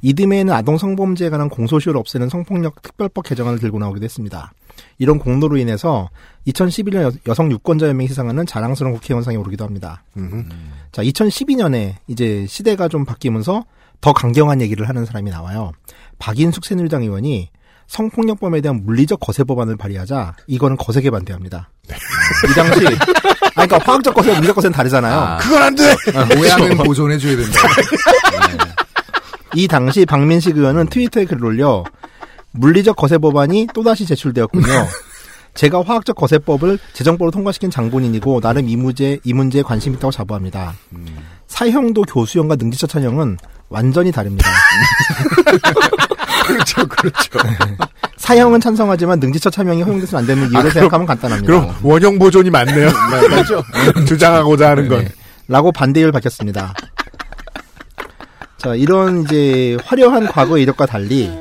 이듬해에는 0.02 0.53
아동 0.53 0.78
성범죄에 0.78 1.30
관한 1.30 1.49
공소시효를 1.49 1.99
없애는 1.99 2.30
성폭력 2.30 2.82
특별법 2.82 3.26
개정안을 3.26 3.60
들고 3.60 3.80
나오기도 3.80 4.03
했습니다. 4.03 4.52
이런 4.98 5.19
공로로 5.19 5.57
인해서 5.57 6.10
2011년 6.48 7.02
여- 7.03 7.11
여성 7.28 7.52
유권자 7.52 7.88
연맹이 7.88 8.07
시상하는 8.10 8.45
자랑스러운 8.45 8.94
국회의원상에 8.95 9.36
오르기도 9.38 9.64
합니다. 9.65 10.03
자, 10.91 11.03
2012년에 11.03 11.95
이제 12.07 12.45
시대가 12.48 12.88
좀 12.88 13.06
바뀌면서 13.06 13.64
더 14.02 14.14
강경한 14.14 14.61
얘기를 14.61 14.88
하는 14.90 15.06
사람이 15.06 15.30
나와요. 15.30 15.72
박인숙 16.19 16.65
새누리당 16.65 17.03
의원이 17.03 17.49
성폭력범에 17.92 18.62
대한 18.62 18.86
물리적 18.86 19.20
거세 19.20 19.44
법안을 19.44 19.76
발의하자 19.76 20.36
이거는 20.48 20.78
거세게 20.78 21.12
반대합니다. 21.12 21.70
이 21.90 22.56
당시 22.56 22.86
아 23.56 23.66
그러니까 23.66 23.80
화학적 23.80 24.14
거세와 24.16 24.36
물리적 24.38 24.56
거세는 24.56 24.74
다르잖아요. 24.74 25.20
아. 25.20 25.38
그건 25.38 25.62
안 25.62 25.76
돼. 25.76 25.94
모양은 26.38 26.70
그렇죠. 26.70 26.84
보존해 26.84 27.18
줘야 27.18 27.36
된다. 27.36 27.60
이 29.56 29.68
당시 29.68 30.06
박민식 30.06 30.56
의원은 30.56 30.88
트위터에 30.88 31.26
글을 31.26 31.44
올려 31.44 31.84
물리적 32.52 32.96
거세 32.96 33.18
법안이 33.18 33.68
또다시 33.74 34.06
제출되었군요. 34.06 34.88
제가 35.54 35.84
화학적 35.84 36.16
거세법을 36.16 36.80
재정법으로 36.94 37.32
통과시킨 37.32 37.72
장본인이고 37.72 38.40
나름 38.40 38.70
이 38.70 38.78
문제 38.78 39.20
이 39.26 39.34
문제에 39.34 39.64
관심 39.64 39.94
있다고 39.94 40.12
자부합니다. 40.12 40.76
사형도 41.48 42.04
교수형과 42.04 42.56
능지처 42.56 42.88
찬형은 42.88 43.38
완전히 43.68 44.14
다릅니다. 44.14 44.50
그렇죠, 46.53 46.88
그렇죠. 46.88 47.40
사형은 48.18 48.60
찬성하지만 48.61 49.19
능지처 49.19 49.49
차명이 49.49 49.82
허용돼서는 49.82 50.19
안 50.22 50.28
되는 50.28 50.44
이유를 50.52 50.69
아, 50.69 50.73
생각하면 50.73 51.07
간단합니다. 51.07 51.52
그럼 51.52 51.76
원형 51.82 52.19
보존이 52.19 52.49
많네요. 52.49 52.91
맞죠. 53.30 53.64
주장하고자 54.06 54.69
하는 54.69 54.88
건. 54.88 55.07
라고 55.48 55.72
반대의를 55.72 56.11
밝혔습니다. 56.11 56.73
자, 58.57 58.76
이런 58.76 59.23
이제 59.23 59.78
화려한 59.84 60.28
과거의 60.28 60.64
이력과 60.64 60.86
달리 60.86 61.32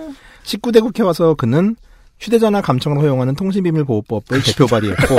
19대 0.45 0.81
국회 0.81 1.03
와서 1.03 1.35
그는 1.35 1.77
휴대전화 2.19 2.61
감청을 2.63 2.99
허용하는 2.99 3.35
통신비밀보호법을 3.35 4.43
대표 4.43 4.67
발의했고 4.67 5.17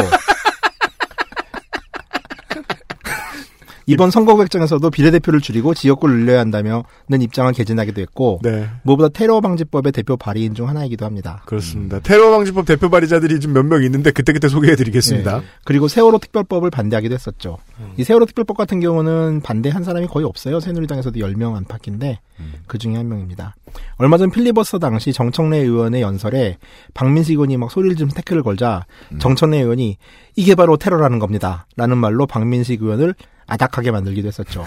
이번 3.91 4.11
선거 4.11 4.35
구획정에서도 4.35 4.89
비례대표를 4.89 5.41
줄이고 5.41 5.73
지역구를 5.73 6.19
늘려야 6.19 6.39
한다며는 6.39 7.22
입장을 7.22 7.51
개진하기도 7.53 8.01
했고 8.01 8.39
네. 8.43 8.69
무엇보다 8.84 9.09
테러 9.09 9.41
방지법의 9.41 9.91
대표 9.91 10.18
발의인 10.18 10.53
중 10.53 10.69
하나이기도 10.69 11.05
합니다. 11.05 11.43
그렇습니다. 11.45 11.99
테러 11.99 12.31
방지법 12.31 12.65
대표 12.65 12.89
발의자들이 12.89 13.39
좀몇명 13.39 13.84
있는데 13.84 14.11
그때그때 14.11 14.47
소개해드리겠습니다. 14.47 15.39
네. 15.39 15.45
그리고 15.65 15.88
세월호 15.88 16.19
특별법을 16.19 16.69
반대하기도 16.69 17.13
했었죠. 17.13 17.57
이 17.97 18.03
세월호 18.03 18.26
특별법 18.26 18.57
같은 18.57 18.80
경우는 18.80 19.41
반대한 19.43 19.84
사람이 19.84 20.07
거의 20.07 20.26
없어요. 20.26 20.59
새누리당에서도 20.59 21.19
10명 21.19 21.55
안팎인데 21.55 22.19
그 22.68 22.77
중에 22.77 22.95
한 22.95 23.07
명입니다. 23.07 23.55
얼마 23.97 24.18
전 24.18 24.31
필리버스터 24.31 24.80
당시 24.80 25.13
정청래 25.13 25.57
의원의 25.57 26.01
연설에 26.01 26.57
박민식 26.93 27.34
의원이 27.34 27.57
막 27.57 27.72
소리를 27.72 27.95
좀 27.95 28.09
태클을 28.09 28.43
걸자 28.43 28.85
정청래 29.19 29.57
의원이 29.59 29.97
이게 30.35 30.55
바로 30.55 30.77
테러라는 30.77 31.19
겁니다. 31.19 31.68
라는 31.76 31.97
말로 31.97 32.26
박민식 32.26 32.81
의원을 32.81 33.15
아닥하게 33.52 33.91
만들기도 33.91 34.28
했었죠. 34.30 34.65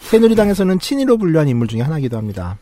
새누리당에서는 0.00 0.78
친이로 0.78 1.16
분류한 1.16 1.48
인물 1.48 1.68
중에 1.68 1.80
하나이기도 1.80 2.16
합니다. 2.18 2.58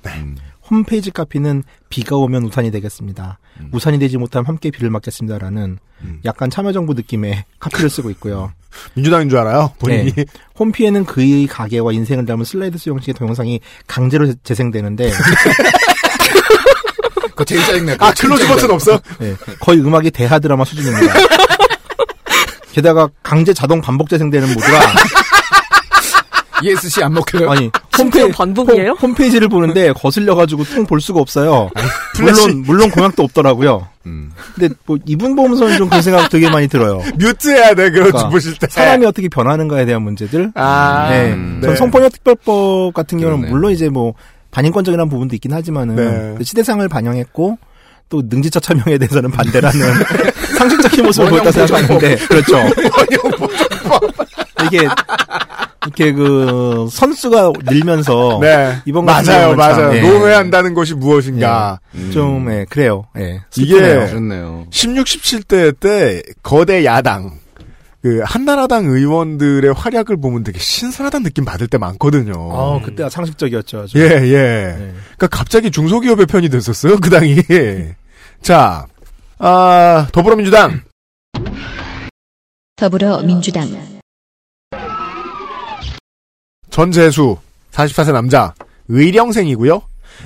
홈페이지 0.71 1.11
카피는 1.11 1.65
비가 1.89 2.15
오면 2.17 2.45
우산이 2.45 2.71
되겠습니다. 2.71 3.39
우산이 3.73 3.99
되지 3.99 4.19
못하면 4.19 4.47
함께 4.47 4.71
비를 4.71 4.91
맞겠습니다라는 4.91 5.79
약간 6.25 6.49
참여정부 6.51 6.95
느낌의 6.95 7.45
카피를 7.59 7.91
쓰고 7.91 8.11
있고요. 8.11 8.53
민주당인 8.95 9.29
줄 9.29 9.39
알아요, 9.39 9.73
본인이. 9.81 10.13
네. 10.13 10.25
홈피에는 10.59 11.05
그의 11.07 11.47
가게와 11.49 11.93
인생을 11.93 12.25
담은 12.27 12.45
슬라이드 12.45 12.79
형식의 12.89 13.15
동영상이 13.15 13.61
강제로 13.89 14.27
재- 14.27 14.35
재생되는데 14.45 15.11
그거 17.31 17.45
제일 17.45 17.63
짜증나. 17.65 17.97
아, 17.99 18.13
close 18.13 18.47
버튼 18.47 18.71
없어? 18.71 19.01
네, 19.19 19.35
거의 19.61 19.81
음악이 19.81 20.11
대하 20.11 20.39
드라마 20.39 20.65
수준입니다. 20.65 21.15
게다가 22.73 23.09
강제 23.25 23.53
자동 23.55 23.81
반복 23.81 24.09
재생되는 24.09 24.49
모드라 24.55 24.81
ESC 26.63 27.03
안 27.03 27.13
먹혀요? 27.15 27.51
아니 27.51 27.71
심지어 27.97 28.23
홈페, 28.25 28.37
반복이에요? 28.37 28.93
홈, 29.01 29.15
페이지를 29.15 29.49
보는데 29.49 29.93
거슬려가지고 29.93 30.65
통 30.65 30.85
볼 30.87 31.01
수가 31.01 31.21
없어요. 31.21 31.71
물론 32.21 32.63
물론 32.65 32.91
공약도 32.91 33.23
없더라고요. 33.25 33.87
음. 34.07 34.31
근데 34.55 34.75
뭐 34.87 34.97
이분 35.07 35.35
보면서는 35.37 35.77
좀 35.77 35.89
그런 35.89 36.01
생각 36.03 36.29
되게 36.31 36.49
많이 36.49 36.67
들어요. 36.69 37.03
mute해야 37.19 37.75
돼, 37.75 37.91
그거 37.91 38.05
그러니까 38.05 38.29
보실 38.31 38.57
때. 38.59 38.67
사람이 38.71 39.05
어떻게 39.05 39.29
변하는가에 39.29 39.85
대한 39.85 40.03
문제들. 40.03 40.53
아, 40.55 41.09
네. 41.11 41.35
네. 41.35 41.61
전 41.61 41.77
성폭력 41.77 42.13
특별법 42.13 42.95
같은 42.95 43.19
경우는 43.19 43.41
그러네. 43.41 43.53
물론 43.53 43.73
이제 43.73 43.89
뭐 43.89 44.15
반인권적이라는 44.51 45.11
부분도 45.11 45.35
있긴 45.37 45.53
하지만은 45.53 46.37
네. 46.39 46.45
시대상을 46.45 46.87
반영했고 46.89 47.59
또 48.09 48.23
능지처 48.25 48.61
차명에 48.61 48.97
대해서는 48.97 49.31
반대라는 49.31 49.79
상식적인 50.57 51.05
모습을 51.05 51.29
보였다 51.29 51.53
생각하는데 51.53 52.17
그렇죠. 52.17 52.57
이게 54.67 54.87
이렇게 55.85 56.13
그 56.13 56.89
선수가 56.91 57.53
늘면서 57.65 58.39
네. 58.41 58.79
이번 58.85 59.05
맞아요, 59.05 59.55
맞아요. 59.55 59.95
예. 59.95 60.01
노회한다는 60.01 60.75
것이 60.75 60.95
무엇인가. 60.95 61.81
예. 61.97 62.11
좀 62.11 62.51
예, 62.51 62.67
그래요. 62.69 63.07
예. 63.17 63.41
이게 63.57 63.75
슬프네요. 63.75 64.07
그렇네요. 64.09 64.67
16, 64.71 65.07
17대 65.07 65.81
때 65.81 66.23
거대 66.43 66.85
야당 66.85 67.39
그 68.03 68.21
한나라당 68.25 68.87
의원들의 68.87 69.73
활약을 69.75 70.21
보면 70.21 70.45
되게 70.45 70.59
신선하다는 70.59 71.25
느낌 71.25 71.45
받을 71.45 71.67
때 71.67 71.79
많거든요. 71.79 72.33
어, 72.37 72.81
그때가 72.85 73.11
상식적이었죠. 73.11 73.81
아주. 73.83 73.99
예, 73.99 74.05
예. 74.05 74.93
그러니까 75.17 75.27
갑자기 75.31 75.71
중소기업의 75.71 76.27
편이 76.27 76.49
됐었어요, 76.49 76.99
그 76.99 77.11
당이. 77.11 77.43
자, 78.41 78.87
아, 79.39 80.07
더불어민주당. 80.13 80.81
더불어민주당 82.77 83.98
전재수, 86.79 87.37
44세 87.73 88.13
남자, 88.13 88.55
의령생이고요. 88.87 89.83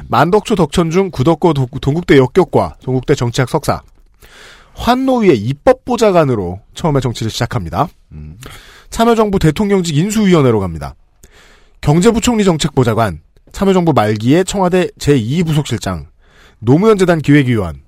만덕초 0.08 0.54
덕천중 0.54 1.10
구덕고 1.10 1.54
도- 1.54 1.66
동국대 1.80 2.18
역격과 2.18 2.76
동국대 2.82 3.14
정치학 3.14 3.48
석사. 3.48 3.80
환노위의 4.74 5.38
입법보좌관으로 5.38 6.60
처음에 6.74 7.00
정치를 7.00 7.30
시작합니다. 7.30 7.88
참여정부 8.90 9.38
대통령직 9.38 9.96
인수위원회로 9.96 10.60
갑니다. 10.60 10.94
경제부총리 11.80 12.44
정책보좌관, 12.44 13.22
참여정부 13.52 13.94
말기에 13.94 14.44
청와대 14.44 14.88
제2부속실장, 14.98 16.04
노무현재단 16.58 17.20
기획위원, 17.20 17.80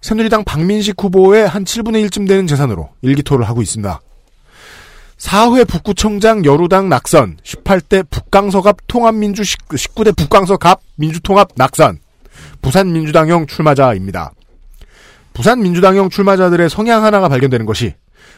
새누리당 0.00 0.42
박민식 0.42 0.96
후보의 1.00 1.46
한 1.46 1.62
7분의 1.64 2.04
1쯤 2.08 2.26
되는 2.26 2.48
재산으로 2.48 2.88
일기토를 3.02 3.48
하고 3.48 3.62
있습니다. 3.62 4.00
4회 5.18 5.66
북구청장 5.66 6.44
여루당 6.44 6.88
낙선, 6.88 7.38
18대 7.42 8.08
북강서갑 8.08 8.76
통합민주 8.86 9.42
19대 9.42 10.16
북강서갑 10.16 10.80
민주통합 10.94 11.50
낙선, 11.56 11.98
부산민주당형 12.62 13.46
출마자입니다. 13.46 14.32
부산민주당형 15.34 16.10
출마자들의 16.10 16.70
성향 16.70 17.04
하나가 17.04 17.28
발견되는 17.28 17.66
것이 17.66 17.94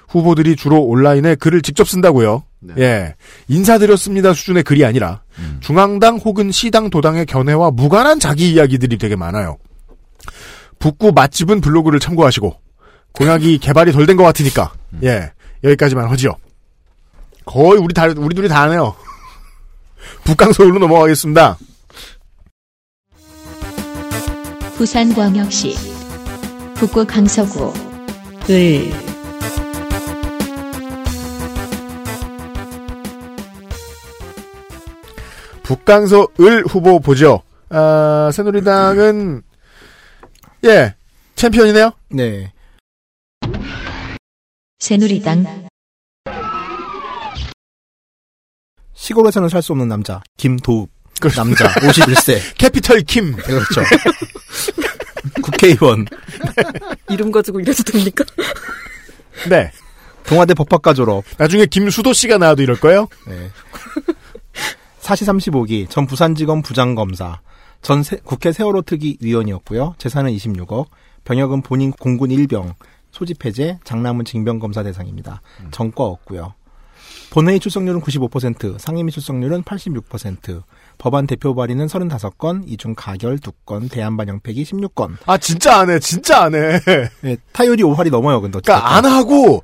후보들이 0.08 0.56
주로 0.56 0.82
온라인에 0.82 1.34
글을 1.34 1.62
직접 1.62 1.88
쓴다고요. 1.88 2.44
예. 2.78 3.14
인사드렸습니다 3.48 4.34
수준의 4.34 4.64
글이 4.64 4.84
아니라 4.84 5.22
중앙당 5.60 6.16
혹은 6.16 6.50
시당 6.50 6.90
도당의 6.90 7.24
견해와 7.26 7.70
무관한 7.70 8.20
자기 8.20 8.52
이야기들이 8.52 8.98
되게 8.98 9.16
많아요. 9.16 9.56
북구 10.78 11.12
맛집은 11.12 11.60
블로그를 11.60 12.00
참고하시고 12.00 12.54
공약이 13.12 13.58
개발이 13.58 13.92
덜 13.92 14.06
된 14.06 14.16
것 14.16 14.24
같으니까 14.24 14.72
예 15.04 15.30
여기까지만 15.64 16.08
하지요. 16.08 16.32
거의 17.50 17.80
우리 17.80 17.92
다 17.92 18.04
우리 18.16 18.32
둘이 18.32 18.46
다 18.48 18.62
하네요. 18.62 18.94
북강 20.22 20.52
서울로 20.52 20.78
넘어가겠습니다. 20.78 21.58
부산광역시 24.76 25.74
북구 26.76 27.04
강서구 27.04 27.74
을 28.50 28.92
북강서 35.64 36.28
을 36.38 36.64
후보 36.66 37.00
보죠. 37.00 37.42
아, 37.68 38.30
새누리당은 38.32 39.42
예 40.66 40.94
챔피언이네요. 41.34 41.90
네. 42.10 42.52
새누리당 44.78 45.69
시골에서는 49.04 49.48
살 49.48 49.62
수 49.62 49.72
없는 49.72 49.88
남자 49.88 50.22
김도읍 50.36 50.88
남자 51.34 51.68
51세 51.74 52.38
캐피털 52.58 53.00
킴 53.02 53.34
그렇죠. 53.36 53.80
국회의원 55.42 56.06
이름 57.08 57.30
가지고 57.32 57.60
이래도 57.60 57.82
됩니까? 57.82 58.24
네. 59.48 59.70
동아대 60.26 60.52
법학과 60.54 60.92
졸업 60.94 61.24
나중에 61.38 61.64
김수도 61.66 62.12
씨가 62.12 62.36
나와도 62.38 62.62
이럴 62.62 62.78
거예요. 62.78 63.08
네. 63.26 63.50
사시 64.98 65.24
35기 65.24 65.88
전 65.88 66.06
부산지검 66.06 66.60
부장검사 66.62 67.40
전 67.82 68.02
세- 68.02 68.20
국회 68.22 68.52
세월호 68.52 68.82
특위 68.82 69.16
위원이었고요. 69.20 69.94
재산은 69.98 70.30
26억 70.36 70.86
병역은 71.24 71.62
본인 71.62 71.90
공군 71.92 72.30
일병 72.30 72.74
소집 73.12 73.44
해제 73.46 73.78
장남은 73.84 74.24
징병검사 74.26 74.82
대상입니다. 74.82 75.40
전과 75.70 76.04
없고요. 76.04 76.54
본회의 77.30 77.60
출석률은 77.60 78.00
95%, 78.00 78.78
상임위 78.78 79.12
출석률은 79.12 79.62
86%, 79.62 80.62
법안 80.98 81.26
대표 81.26 81.54
발의는 81.54 81.86
35건, 81.86 82.64
이중 82.66 82.94
가결 82.96 83.38
2건, 83.38 83.90
대안 83.90 84.16
반영 84.16 84.40
폐기 84.40 84.64
16건. 84.64 85.16
아 85.26 85.38
진짜 85.38 85.78
안 85.78 85.90
해, 85.90 85.98
진짜 86.00 86.42
안 86.42 86.54
해. 86.54 86.80
네, 87.22 87.36
타율이 87.52 87.82
5할이 87.84 88.10
넘어요, 88.10 88.40
근데. 88.40 88.58
그러니까 88.60 88.96
안 88.96 89.04
하고 89.06 89.62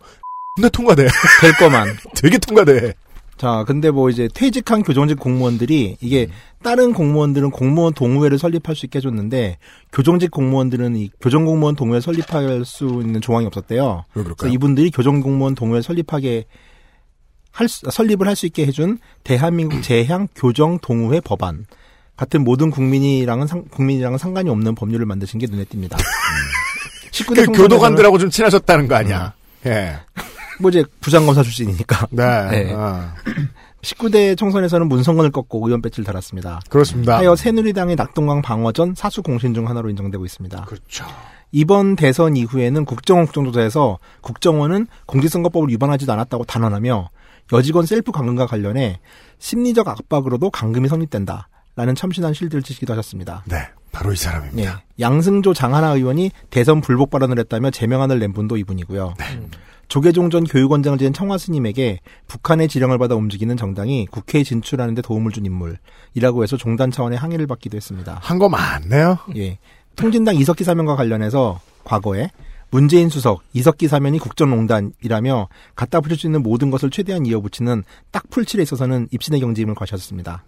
근데 0.57 0.69
통과돼. 0.69 1.09
될 1.43 1.53
거만. 1.59 1.89
되게 2.17 2.39
통과돼. 2.39 2.95
자, 3.37 3.65
근데 3.67 3.91
뭐 3.91 4.09
이제 4.09 4.29
퇴직한 4.33 4.83
교정직 4.83 5.19
공무원들이 5.19 5.99
이게 6.01 6.29
다른 6.63 6.95
공무원들은 6.95 7.51
공무원 7.51 7.93
동호회를 7.93 8.39
설립할 8.39 8.75
수 8.75 8.87
있게 8.87 8.97
해줬는데 8.99 9.59
교정직 9.93 10.31
공무원들은 10.31 10.97
이 10.97 11.11
교정공무원 11.21 11.77
동호회 11.77 12.01
설립할 12.01 12.65
수 12.65 12.87
있는 13.05 13.21
조항이 13.21 13.45
없었대요. 13.45 14.05
왜 14.15 14.23
그래서 14.23 14.49
이분들이 14.49 14.91
교정공무원 14.91 15.55
동호회 15.55 15.83
설립하게 15.83 16.47
할 17.57 17.69
수- 17.69 17.87
설립을 17.91 18.27
할 18.29 18.37
수 18.37 18.45
있게 18.47 18.67
해준 18.67 18.99
대한민국 19.25 19.83
재향 19.83 20.29
교정 20.35 20.79
동호회 20.79 21.21
법안 21.21 21.65
같은 22.17 22.45
모든 22.45 22.71
국민이랑은 22.71 23.47
상, 23.47 23.65
국민이랑은 23.71 24.19
상관이 24.19 24.51
없는 24.51 24.75
법률을 24.75 25.07
만드신 25.07 25.41
게 25.41 25.47
눈에 25.51 25.65
띕니다. 25.65 25.97
19대 27.13 27.47
그 27.47 27.53
교도관들하고 27.53 28.19
좀 28.19 28.29
친하셨다는 28.31 28.89
거 28.89 28.95
아니야. 28.95 29.33
예. 29.67 29.97
뭐 30.61 30.71
이제 30.71 30.85
부장검사 31.01 31.43
출신이니까. 31.43 32.09
네. 32.11 32.73
아. 32.75 33.15
19대 33.83 34.37
총선에서는 34.37 34.89
문성건을 34.89 35.31
꺾고 35.31 35.67
의원 35.67 35.81
배지를 35.81 36.05
달았습니다. 36.05 36.61
그렇습니다. 36.69 37.17
하여 37.19 37.37
새누리당의 37.37 37.97
낙동강 37.97 38.43
방어전 38.43 38.95
사수 38.97 39.23
공신 39.23 39.55
중 39.55 39.69
하나로 39.69 39.89
인정되고 39.91 40.25
있습니다. 40.25 40.65
그렇죠. 40.65 41.07
이번 41.53 41.95
대선 41.97 42.37
이후에는 42.37 42.85
국정원 42.85 43.27
국정조사에서 43.27 43.99
국정원은 44.23 44.89
공직선거법을 45.07 45.69
위반하지도 45.71 46.13
않았다고 46.13 46.45
단언하며 46.45 47.11
여직원 47.53 47.87
셀프 47.87 48.13
감금과 48.13 48.47
관련해 48.47 48.99
심리적 49.39 49.89
압박으로도 49.89 50.51
감금이 50.51 50.89
성립된다. 50.89 51.49
라는 51.79 51.95
참신한 51.95 52.33
실드를 52.33 52.63
치기도 52.63 52.95
하셨습니다. 52.95 53.43
네, 53.45 53.57
바로 53.93 54.11
이 54.11 54.17
사람입니다. 54.17 54.63
예, 54.81 54.85
양승조 54.99 55.53
장하나 55.53 55.91
의원이 55.91 56.31
대선 56.49 56.81
불복 56.81 57.11
발언을 57.11 57.39
했다며 57.39 57.71
제명안을 57.71 58.19
낸 58.19 58.33
분도 58.33 58.57
이분이고요. 58.57 59.13
네. 59.19 59.41
조계종 59.89 60.31
전 60.31 60.45
교육원장을 60.45 60.97
지낸 60.99 61.13
청와 61.13 61.37
스님에게 61.37 62.01
북한의 62.29 62.69
지령을 62.69 62.97
받아 62.97 63.15
움직이는 63.15 63.59
정당이 63.59 64.07
국회에 64.11 64.43
진출하는 64.43 64.95
데 64.95 65.03
도움을 65.03 65.33
준 65.33 65.45
인물이라고 65.45 66.43
해서 66.43 66.57
종단 66.57 66.91
차원의 66.91 67.19
항의를 67.19 67.47
받기도 67.47 67.77
했습니다. 67.77 68.19
한 68.23 68.39
거 68.39 68.49
많네요. 68.49 69.19
예. 69.37 69.59
통진당 69.97 70.37
이석기 70.37 70.65
사면과 70.65 70.97
관련해서 70.97 71.61
과거에 71.85 72.31
문재인 72.77 73.09
수석, 73.09 73.41
이석기 73.55 73.89
사면이 73.89 74.19
국정농단이라며 74.19 75.49
갖다 75.75 76.03
붙일 76.03 76.19
수 76.19 76.27
있는 76.27 76.43
모든 76.43 76.71
것을 76.71 76.91
최대한 76.91 77.25
이어붙이는 77.25 77.85
딱 78.11 78.29
풀칠에 78.29 78.63
있어서는 78.63 79.09
입신의 79.13 79.41
경지임을 79.41 79.75
과셨습니다. 79.75 80.45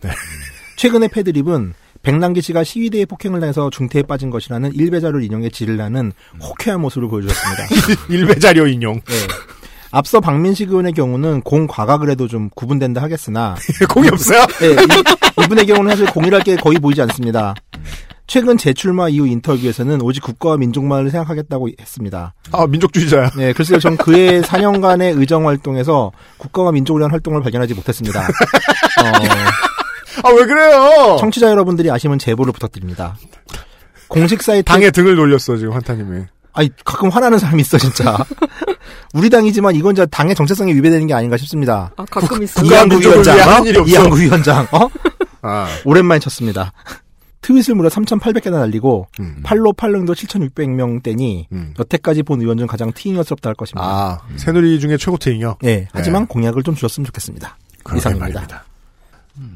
최근의 0.77 1.09
패드립은 1.09 1.73
백남기 2.03 2.43
씨가 2.43 2.65
시위대의 2.65 3.07
폭행을 3.07 3.41
당해서 3.41 3.71
중태에 3.71 4.03
빠진 4.03 4.29
것이라는 4.29 4.75
일베자료를 4.75 5.25
인용해 5.25 5.49
지를 5.49 5.79
나는 5.79 6.13
호쾌한 6.43 6.83
모습을 6.83 7.09
보여주었습니다. 7.09 7.65
일베 8.13 8.39
자료 8.41 8.67
인용. 8.67 8.97
예. 8.97 9.15
앞서 9.91 10.21
박민식 10.21 10.69
의원의 10.69 10.93
경우는 10.93 11.41
공 11.41 11.67
과각을 11.67 12.11
해도 12.11 12.29
좀 12.29 12.51
구분된다 12.55 13.01
하겠으나 13.01 13.55
공이 13.89 14.09
없어요? 14.09 14.45
예, 14.61 14.73
이, 14.73 15.45
이분의 15.45 15.65
경우는 15.65 15.93
사실 15.93 16.05
공이랄 16.05 16.43
게 16.43 16.57
거의 16.57 16.79
보이지 16.79 17.01
않습니다. 17.01 17.55
최근 18.29 18.59
재출마 18.59 19.09
이후 19.09 19.27
인터뷰에서는 19.27 20.03
오직 20.03 20.23
국가와 20.23 20.59
민족만을 20.59 21.11
생각하겠다고 21.11 21.71
했습니다. 21.81 22.35
아, 22.53 22.67
민족주의자야. 22.67 23.31
네, 23.39 23.55
글쎄요, 23.55 23.79
전 23.79 23.97
그의 23.97 24.43
4년간의 24.43 25.19
의정 25.19 25.49
활동에서 25.49 26.13
국가와 26.37 26.71
민족을 26.73 27.01
위한 27.01 27.11
활동을 27.11 27.41
발견하지 27.41 27.73
못했습니다. 27.73 28.21
어, 30.23 30.29
아, 30.29 30.31
왜 30.31 30.45
그래요? 30.45 31.17
청취자 31.19 31.49
여러분들이 31.51 31.91
아시면 31.91 32.19
제보를 32.19 32.53
부탁드립니다. 32.53 33.17
공식 34.09 34.43
사이트 34.43 34.63
당에 34.65 34.91
등을 34.91 35.17
돌렸어, 35.17 35.57
지금 35.57 35.73
환타님이. 35.73 36.25
아니 36.53 36.71
가끔 36.85 37.09
화나는 37.09 37.39
사람이 37.39 37.63
있어 37.63 37.79
진짜. 37.79 38.19
우리 39.15 39.31
당이지만 39.31 39.75
이건 39.75 39.95
진짜 39.95 40.05
당의 40.07 40.35
정체성에 40.35 40.75
위배되는 40.75 41.07
게 41.07 41.15
아닌가 41.15 41.39
싶습니다. 41.39 41.93
아, 41.97 42.05
가끔 42.11 42.43
있어요. 42.43 42.67
이한구 42.67 43.01
위원장, 43.01 43.39
어? 43.39 43.65
이한구 43.87 44.21
위원장, 44.21 44.67
어? 44.73 44.89
아, 45.41 45.69
오랜만에 45.87 46.19
쳤습니다. 46.19 46.73
트윗을 47.41 47.75
무려 47.75 47.89
3,800개나 47.89 48.53
날리고 48.59 49.07
음. 49.21 49.41
팔로 49.45 49.73
팔릉도 49.73 50.15
7,600명대니 50.15 51.47
음. 51.53 51.75
여태까지 51.79 52.23
본 52.25 52.41
의원 52.41 52.59
중 52.59 52.67
가장 52.67 52.93
티잉스럽다 52.93 53.49
할 53.51 53.55
것입니다. 53.55 53.87
아, 53.87 54.19
새누리 54.37 54.81
중에 54.81 54.97
최고 54.97 55.17
태잉이요? 55.17 55.59
예, 55.65 55.87
하지만 55.93 56.27
공약을 56.27 56.63
좀 56.63 56.75
주셨으면 56.75 57.07
좋겠습니다. 57.07 57.57
이상입니다. 57.97 58.65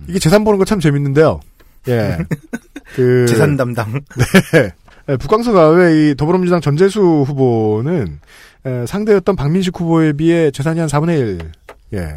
이게 0.08 0.18
재산 0.18 0.44
보는 0.44 0.58
거 0.58 0.64
참 0.64 0.78
재밌는데요. 0.80 1.40
예. 1.88 2.18
그 2.94 3.26
재산 3.28 3.56
담당. 3.56 3.92
네. 4.52 4.70
예, 5.08 5.16
북광서가의 5.16 6.12
이 6.12 6.14
더불어민주당 6.14 6.60
전재수 6.60 7.00
후보는 7.26 8.20
에, 8.64 8.86
상대였던 8.86 9.34
박민식 9.34 9.78
후보에 9.80 10.12
비해 10.12 10.52
재산이 10.52 10.78
한 10.78 10.88
4분의 10.88 11.18
1. 11.18 11.52
예. 11.94 12.14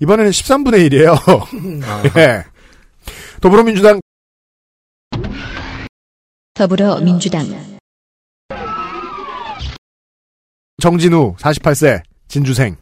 이번에는 0.00 0.30
13분의 0.30 0.88
1이에요. 0.88 2.16
예. 2.18 2.44
더불어민주당 3.40 4.00
더불어민주당. 6.58 7.46
정진우 10.82 11.36
48세 11.36 12.02
진주생. 12.26 12.74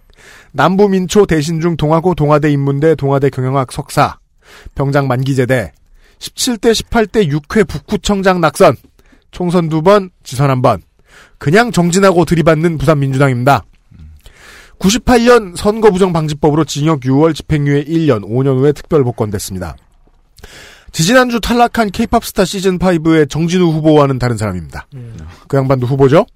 남부민초 0.52 1.26
대신중 1.26 1.76
동아고 1.76 2.14
동아대 2.14 2.50
인문대 2.50 2.94
동아대 2.94 3.28
경영학 3.28 3.72
석사. 3.72 4.18
병장 4.74 5.08
만기제대. 5.08 5.72
17대 6.20 6.72
18대 6.72 7.30
6회 7.30 7.68
북구청장 7.68 8.40
낙선. 8.40 8.76
총선 9.30 9.68
두 9.68 9.82
번 9.82 10.08
지선 10.22 10.48
한 10.48 10.62
번. 10.62 10.80
그냥 11.36 11.70
정진하고 11.70 12.24
들이받는 12.24 12.78
부산민주당입니다. 12.78 13.62
98년 14.78 15.54
선거부정방지법으로 15.54 16.64
징역 16.64 17.00
6월 17.00 17.34
집행유예 17.34 17.84
1년 17.84 18.24
5년 18.24 18.58
후에 18.58 18.72
특별 18.72 19.04
복권됐습니다. 19.04 19.76
지지난주 20.92 21.40
탈락한 21.40 21.90
케이팝 21.90 22.24
스타 22.24 22.44
시즌5의 22.44 23.28
정진우 23.28 23.70
후보와는 23.72 24.18
다른 24.18 24.36
사람입니다. 24.36 24.86
그 25.48 25.56
양반도 25.56 25.86
후보죠? 25.86 26.26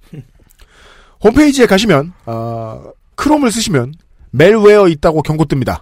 홈페이지에 1.22 1.66
가시면 1.66 2.12
어, 2.26 2.82
크롬을 3.14 3.50
쓰시면 3.52 3.94
malware 4.30 4.88
있다고 4.88 5.22
경고 5.22 5.44
뜹니다. 5.44 5.80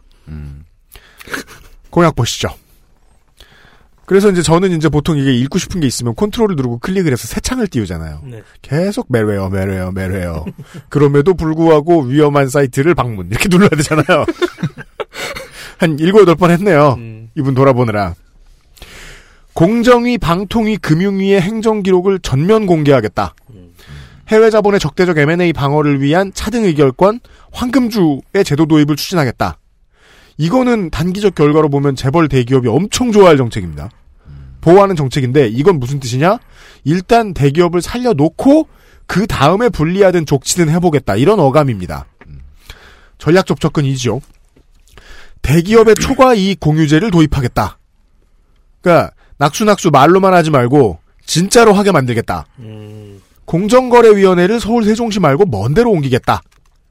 공약 1.90 2.14
보시죠. 2.14 2.48
그래서 4.04 4.30
이제 4.30 4.40
저는 4.40 4.72
이제 4.72 4.88
보통 4.88 5.18
이게 5.18 5.34
읽고 5.34 5.58
싶은 5.58 5.80
게 5.80 5.86
있으면 5.86 6.14
컨트롤을 6.14 6.56
누르고 6.56 6.78
클릭을 6.78 7.12
해서 7.12 7.28
새 7.28 7.40
창을 7.40 7.66
띄우잖아요. 7.66 8.22
네. 8.24 8.42
계속 8.62 9.06
malware, 9.10 9.50
malware, 9.50 9.92
malware. 9.92 10.46
그럼에도 10.88 11.34
불구하고 11.34 12.02
위험한 12.04 12.48
사이트를 12.48 12.94
방문 12.94 13.26
이렇게 13.30 13.48
눌러야 13.50 13.68
되잖아요. 13.68 14.24
한 15.76 15.98
일곱 15.98 16.22
여덟 16.22 16.36
번 16.36 16.50
했네요. 16.50 16.96
이분 17.36 17.54
돌아보느라. 17.54 18.14
공정위, 19.58 20.18
방통위, 20.18 20.76
금융위의 20.76 21.40
행정 21.40 21.82
기록을 21.82 22.20
전면 22.20 22.64
공개하겠다. 22.64 23.34
해외 24.28 24.50
자본의 24.50 24.78
적대적 24.78 25.18
M&A 25.18 25.52
방어를 25.52 26.00
위한 26.00 26.32
차등 26.32 26.62
의결권, 26.62 27.18
황금주의 27.50 28.44
제도 28.44 28.66
도입을 28.66 28.94
추진하겠다. 28.94 29.58
이거는 30.36 30.90
단기적 30.90 31.34
결과로 31.34 31.70
보면 31.70 31.96
재벌 31.96 32.28
대기업이 32.28 32.68
엄청 32.68 33.10
좋아할 33.10 33.36
정책입니다. 33.36 33.90
보호하는 34.60 34.94
정책인데 34.94 35.48
이건 35.48 35.80
무슨 35.80 35.98
뜻이냐? 35.98 36.38
일단 36.84 37.34
대기업을 37.34 37.82
살려놓고 37.82 38.68
그 39.08 39.26
다음에 39.26 39.70
불리하든 39.70 40.24
족치든 40.24 40.68
해보겠다. 40.68 41.16
이런 41.16 41.40
어감입니다. 41.40 42.06
전략적 43.18 43.58
접근이죠. 43.58 44.20
대기업의 45.42 45.96
초과 45.96 46.34
이익 46.34 46.60
공유제를 46.60 47.10
도입하겠다. 47.10 47.78
그러니까 48.82 49.17
낙수낙수 49.38 49.90
말로만 49.90 50.34
하지 50.34 50.50
말고 50.50 50.98
진짜로 51.24 51.72
하게 51.72 51.92
만들겠다. 51.92 52.46
공정거래위원회를 53.44 54.60
서울 54.60 54.84
세종시 54.84 55.20
말고 55.20 55.46
먼 55.46 55.74
데로 55.74 55.90
옮기겠다. 55.90 56.42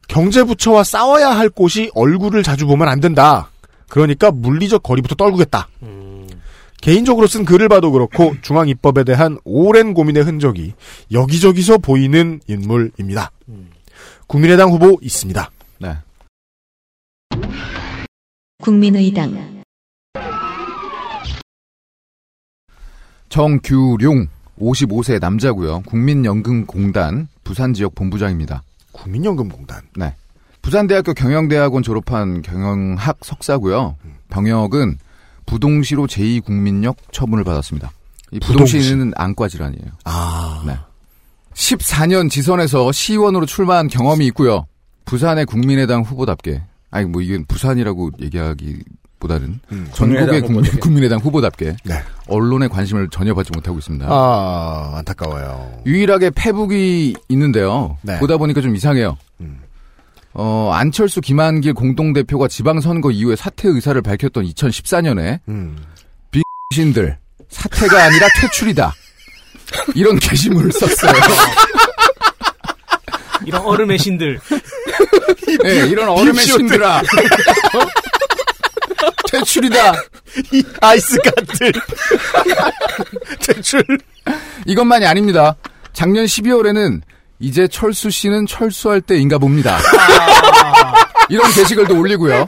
경제부처와 0.08 0.84
싸워야 0.84 1.30
할 1.30 1.50
곳이 1.50 1.92
얼굴을 1.94 2.44
자주 2.44 2.66
보면 2.66 2.88
안 2.88 3.00
된다. 3.00 3.52
그러니까 3.90 4.32
물리적 4.32 4.84
거리부터 4.84 5.16
떨구겠다. 5.16 5.68
개인적으로 6.82 7.28
쓴 7.28 7.44
글을 7.46 7.70
봐도 7.70 7.92
그렇고 7.92 8.36
중앙입법에 8.42 9.04
대한 9.04 9.38
오랜 9.44 9.94
고민의 9.94 10.24
흔적이 10.24 10.74
여기저기서 11.12 11.80
보이는 11.80 12.40
인물입니다. 12.48 13.32
국민의당 14.28 14.70
후보 14.72 14.98
있습니다. 15.02 15.52
네. 15.80 15.98
국민의당 18.62 19.57
정규룡 23.30 24.28
55세 24.60 25.20
남자고요. 25.20 25.82
국민연금공단 25.82 27.28
부산 27.44 27.74
지역 27.74 27.96
본부장입니다. 27.96 28.64
국민연금공단. 28.92 29.82
네. 29.96 30.14
부산대학교 30.62 31.14
경영대학원 31.14 31.84
졸업한 31.84 32.42
경영학 32.42 33.20
석사고요. 33.22 33.96
병역은 34.30 34.98
부동시로 35.46 36.08
제2국민역 36.08 36.96
처분을 37.12 37.44
받았습니다. 37.44 37.92
이 38.32 38.40
부동시는 38.40 39.14
안과 39.16 39.48
질환이에요. 39.48 39.86
아. 40.04 40.64
네. 40.66 40.78
14년 41.54 42.30
지선에서 42.30 42.92
시의원으로 42.92 43.46
출마한 43.46 43.88
경험이 43.88 44.28
있고요. 44.28 44.68
부산의 45.06 45.46
국민의당 45.46 46.02
후보답게 46.02 46.62
아니 46.92 47.06
뭐 47.06 47.22
이건 47.22 47.46
부산이라고 47.46 48.12
얘기하기 48.20 48.84
보다는 49.20 49.60
전국의 49.94 50.42
국민의당 50.42 50.42
국민. 50.42 50.80
국민의당 50.80 51.20
후보답게 51.20 51.76
네. 51.84 52.04
언론의 52.28 52.70
관심을 52.70 53.10
전혀 53.10 53.34
받지 53.34 53.52
못하고 53.54 53.78
있습니다. 53.80 54.06
아, 54.10 54.94
안타까워요. 54.98 55.82
유일하게 55.86 56.32
페북이 56.32 57.16
있는데요. 57.30 57.98
네. 58.04 58.20
보다 58.20 58.38
보니까 58.38 58.62
좀 58.62 58.76
이상해요. 58.76 59.18
어, 60.40 60.70
안철수 60.72 61.20
김한길 61.20 61.74
공동대표가 61.74 62.48
지방선거 62.48 63.10
이후에 63.10 63.36
사퇴 63.36 63.70
의사를 63.70 64.00
밝혔던 64.00 64.46
2014년에 64.46 65.40
음. 65.48 65.78
빅신들 66.70 67.18
사퇴가 67.50 68.04
아니라 68.04 68.28
퇴출이다. 68.40 68.94
이런 69.96 70.20
게시물을 70.20 70.72
썼어요. 70.74 71.14
이런 73.46 73.62
얼음의 73.66 73.98
신들. 73.98 74.40
네, 75.64 75.88
이런 75.88 76.08
얼음의. 76.10 76.36
신들아. 76.46 77.02
어? 79.28 79.38
퇴출이다. 79.40 79.94
이 80.54 80.64
아이스 80.82 81.18
갓들. 81.22 81.72
퇴출. 83.42 83.84
이것만이 84.66 85.06
아닙니다. 85.06 85.56
작년 85.94 86.26
12월에는 86.26 87.02
이제 87.40 87.68
철수 87.68 88.10
씨는 88.10 88.46
철수할 88.48 89.02
때인가 89.02 89.38
봅니다. 89.38 89.78
이런 91.30 91.52
게시글도 91.52 91.98
올리고요. 91.98 92.46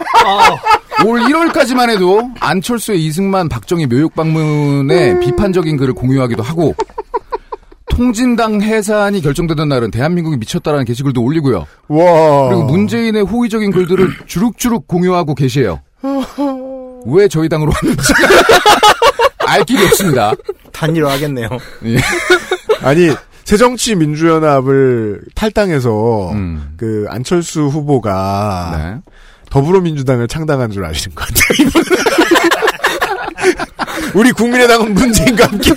올 1.06 1.22
1월까지만 1.22 1.90
해도 1.90 2.30
안철수의 2.40 3.04
이승만 3.06 3.50
박정희 3.50 3.88
묘역 3.88 4.16
방문에 4.16 5.20
비판적인 5.20 5.78
글을 5.78 5.94
공유하기도 5.94 6.44
하고 6.44 6.76
통진당 7.90 8.62
해산이 8.62 9.22
결정되던 9.22 9.68
날은 9.68 9.92
대한민국이 9.92 10.38
미쳤다라는 10.38 10.86
게시글도 10.86 11.22
올리고요. 11.22 11.66
와. 11.90 12.48
그리고 12.50 12.64
문재인의 12.64 13.24
호의적인 13.24 13.72
글들을 13.72 14.10
주룩주룩 14.26 14.88
공유하고 14.88 15.36
계세요. 15.36 15.82
왜 17.06 17.28
저희 17.28 17.50
당으로 17.50 17.72
왔는지 17.76 18.14
알 19.46 19.64
길이 19.64 19.84
없습니다. 19.86 20.34
단일화 20.72 21.14
하겠네요. 21.14 21.50
예. 21.86 21.98
아니 22.82 23.10
새정치민주연합을 23.46 25.22
탈당해서 25.36 26.34
그 26.78 27.06
안철수 27.10 27.62
후보가 27.64 29.02
더불어민주당을 29.50 30.28
창당한 30.28 30.70
줄 30.72 30.86
아시는 30.86 31.16
것 31.16 31.28
같아요. 31.28 31.70
우리 34.14 34.32
국민의당은 34.32 34.94
문재인과 34.94 35.46
함께 35.48 35.74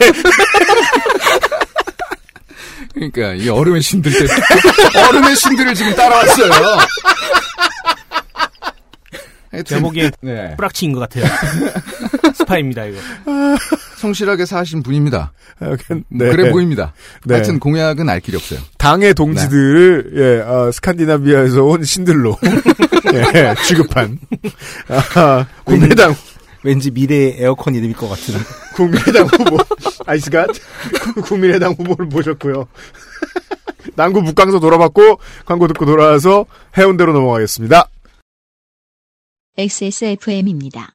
그러니까 2.94 3.32
이 3.34 3.48
얼음의 3.48 3.80
신들 3.82 4.12
때 4.12 4.26
얼음의 5.08 5.34
신들을 5.36 5.74
지금 5.74 5.94
따라왔어요. 5.94 6.50
제목이 9.64 10.10
네. 10.22 10.54
뿌락치인 10.56 10.92
것 10.92 11.00
같아요. 11.00 11.24
스파입니다 12.34 12.84
이거. 12.86 12.98
성실하게 13.98 14.46
사신 14.46 14.82
분입니다. 14.82 15.32
네. 16.08 16.30
그래 16.30 16.50
보입니다. 16.50 16.92
네. 17.24 17.34
하여튼 17.34 17.58
공약은 17.60 18.08
알 18.08 18.20
길이 18.20 18.36
없어요. 18.36 18.60
당의 18.78 19.14
동지들을 19.14 20.12
예, 20.16 20.40
어, 20.40 20.70
스칸디나비아에서 20.72 21.62
온 21.62 21.84
신들로 21.84 22.38
예, 23.14 23.54
취급한 23.64 24.18
아, 24.88 25.46
국민의당 25.64 26.14
왠지 26.64 26.90
미래의 26.90 27.36
에어컨 27.38 27.74
이름일 27.74 27.96
것 27.96 28.08
같은. 28.08 28.34
국민의당 28.74 29.26
후보 29.26 29.58
아이스갓 30.06 30.48
국민의당 31.24 31.72
후보를 31.72 32.06
모셨고요. 32.06 32.66
남구 33.94 34.22
북강서 34.22 34.60
돌아봤고 34.60 35.18
광고 35.44 35.66
듣고 35.68 35.84
돌아와서 35.84 36.46
해운대로 36.78 37.12
넘어가겠습니다. 37.12 37.88
XSFM입니다. 39.58 40.94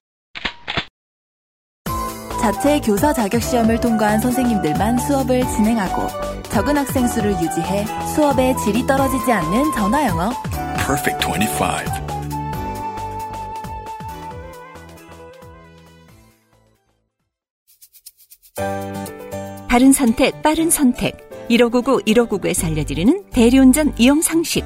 자체 2.41 2.79
교사 2.79 3.13
자격 3.13 3.43
시험을 3.43 3.79
통과한 3.79 4.19
선생님들만 4.19 4.97
수업을 4.97 5.41
진행하고 5.41 6.07
적은 6.49 6.75
학생 6.75 7.07
수를 7.07 7.33
유지해 7.33 7.85
수업의 8.15 8.57
질이 8.57 8.87
떨어지지 8.87 9.31
않는 9.31 9.71
전화 9.73 10.07
영어. 10.07 10.31
Perfect 10.87 11.23
25. 11.27 12.17
바른 19.67 19.93
선택, 19.93 20.41
빠른 20.41 20.71
선택. 20.71 21.27
1599 21.49 22.01
1599에서 22.05 22.65
알려드리는 22.65 23.29
대리운전 23.29 23.93
이용 23.99 24.23
상식. 24.23 24.65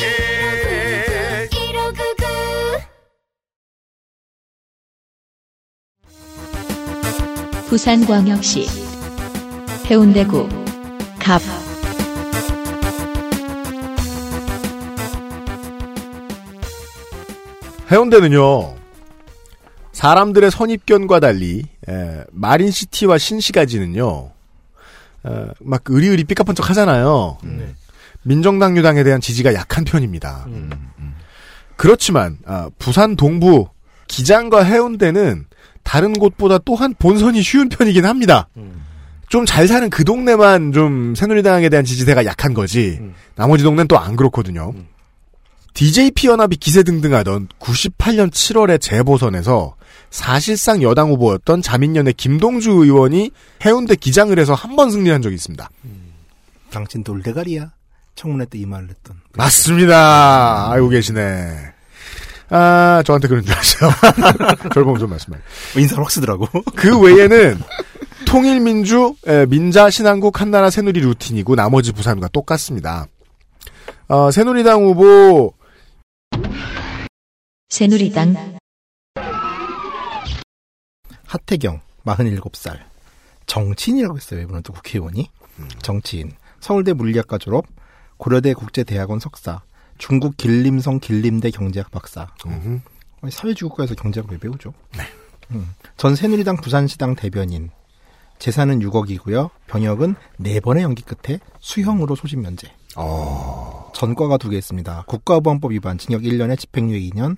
1599 0.00 0.06
부산광역시 7.68 8.66
해운대구 9.90 10.48
갑 11.18 11.40
해운대는요, 17.90 18.76
사람들의 19.90 20.50
선입견과 20.52 21.18
달리, 21.18 21.64
에, 21.88 22.24
마린시티와 22.30 23.18
신시가지는요, 23.18 24.30
어, 25.24 25.46
막 25.58 25.82
의리의리 25.86 26.22
삐까뻔쩍 26.24 26.70
하잖아요. 26.70 27.38
민정당 28.22 28.76
유당에 28.76 29.02
대한 29.02 29.20
지지가 29.20 29.54
약한 29.54 29.84
편입니다. 29.84 30.46
그렇지만, 31.76 32.38
아, 32.44 32.68
부산 32.78 33.16
동부, 33.16 33.68
기장과 34.08 34.64
해운대는 34.64 35.46
다른 35.82 36.12
곳보다 36.12 36.58
또한 36.58 36.94
본선이 36.98 37.42
쉬운 37.42 37.68
편이긴 37.68 38.04
합니다. 38.04 38.48
좀잘 39.28 39.68
사는 39.68 39.88
그 39.90 40.04
동네만 40.04 40.72
좀 40.72 41.14
새누리당에 41.14 41.68
대한 41.68 41.84
지지세가 41.84 42.24
약한 42.24 42.52
거지. 42.52 43.00
나머지 43.36 43.62
동네는 43.64 43.86
또 43.88 43.96
안 43.96 44.16
그렇거든요. 44.16 44.74
DJP 45.72 46.26
연합이 46.26 46.56
기세 46.56 46.82
등등하던 46.82 47.46
98년 47.60 48.30
7월의 48.30 48.80
재보선에서 48.80 49.76
사실상 50.10 50.82
여당 50.82 51.10
후보였던 51.10 51.62
자민련의 51.62 52.14
김동주 52.14 52.70
의원이 52.72 53.30
해운대 53.64 53.94
기장을 53.94 54.36
해서 54.36 54.52
한 54.52 54.74
번 54.74 54.90
승리한 54.90 55.22
적이 55.22 55.36
있습니다. 55.36 55.70
당신 56.70 57.04
돌대가리야. 57.04 57.70
청문회 58.14 58.46
때 58.46 58.58
이 58.58 58.66
말을 58.66 58.88
했던. 58.90 59.16
맞습니다. 59.36 60.70
알고 60.72 60.88
계시네. 60.88 61.56
아, 62.50 63.02
저한테 63.06 63.28
그런 63.28 63.44
줄 63.44 63.54
아세요. 63.56 63.90
절 64.74 64.84
보면 64.84 64.98
좀 64.98 65.10
말씀해. 65.10 65.38
인사를 65.76 66.02
확 66.02 66.10
쓰더라고. 66.10 66.46
그 66.74 66.98
외에는 66.98 67.60
통일민주, 68.26 69.14
에, 69.26 69.46
민자, 69.46 69.88
신한국, 69.90 70.40
한나라, 70.40 70.68
새누리 70.70 71.00
루틴이고 71.00 71.54
나머지 71.54 71.92
부산과 71.92 72.28
똑같습니다. 72.28 73.06
어, 74.08 74.30
새누리당 74.32 74.82
후보 74.84 75.54
새누리당 77.68 78.58
하태경, 81.26 81.80
47살. 82.04 82.78
정치인이라고 83.46 84.16
했어요, 84.16 84.40
이분은 84.40 84.62
또 84.62 84.72
국회의원이. 84.72 85.30
정치인. 85.82 86.32
서울대 86.60 86.92
물리학과 86.92 87.38
졸업, 87.38 87.64
고려대 88.20 88.52
국제대학원 88.52 89.18
석사, 89.18 89.62
중국 89.96 90.36
길림성 90.36 91.00
길림대 91.00 91.50
경제학 91.50 91.90
박사. 91.90 92.28
음. 92.46 92.82
사회주국가에서 93.28 93.94
경제학을 93.94 94.32
왜 94.34 94.38
배우죠? 94.38 94.74
음. 95.52 95.74
전 95.96 96.14
새누리당 96.14 96.58
부산시당 96.58 97.16
대변인. 97.16 97.70
재산은 98.38 98.80
6억이고요. 98.80 99.48
병역은 99.68 100.14
4번의 100.40 100.82
연기 100.82 101.02
끝에 101.02 101.40
수형으로 101.60 102.14
소집 102.14 102.40
면제. 102.40 102.68
전과가 103.94 104.36
두 104.36 104.50
개 104.50 104.58
있습니다. 104.58 105.04
국가보안법 105.06 105.72
위반 105.72 105.96
징역 105.96 106.20
1년에 106.22 106.58
집행유예 106.58 107.00
2년, 107.10 107.36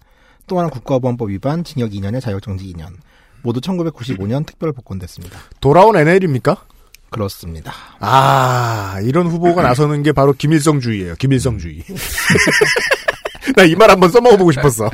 또 0.49 0.59
하나 0.59 0.69
국가보안법 0.69 1.31
위반 1.31 1.63
징역 1.63 1.91
2년에 1.93 2.21
자격정지 2.21 2.73
2년. 2.73 2.95
모두 3.43 3.61
1995년 3.61 4.47
특별 4.47 4.73
복권됐습니다. 4.73 5.39
돌아온 5.61 5.97
NL입니까? 5.97 6.65
그렇습니다. 7.13 7.73
아, 8.01 8.99
이런 9.05 9.27
후보가 9.29 9.63
나서는 9.63 10.03
게 10.03 10.13
바로 10.13 10.33
김일성주의예요. 10.33 11.15
김일성주의. 11.17 11.85
나 13.57 13.65
이 13.65 13.75
말 13.75 13.91
한번 13.91 14.11
써먹어보고 14.11 14.53
싶었어. 14.53 14.89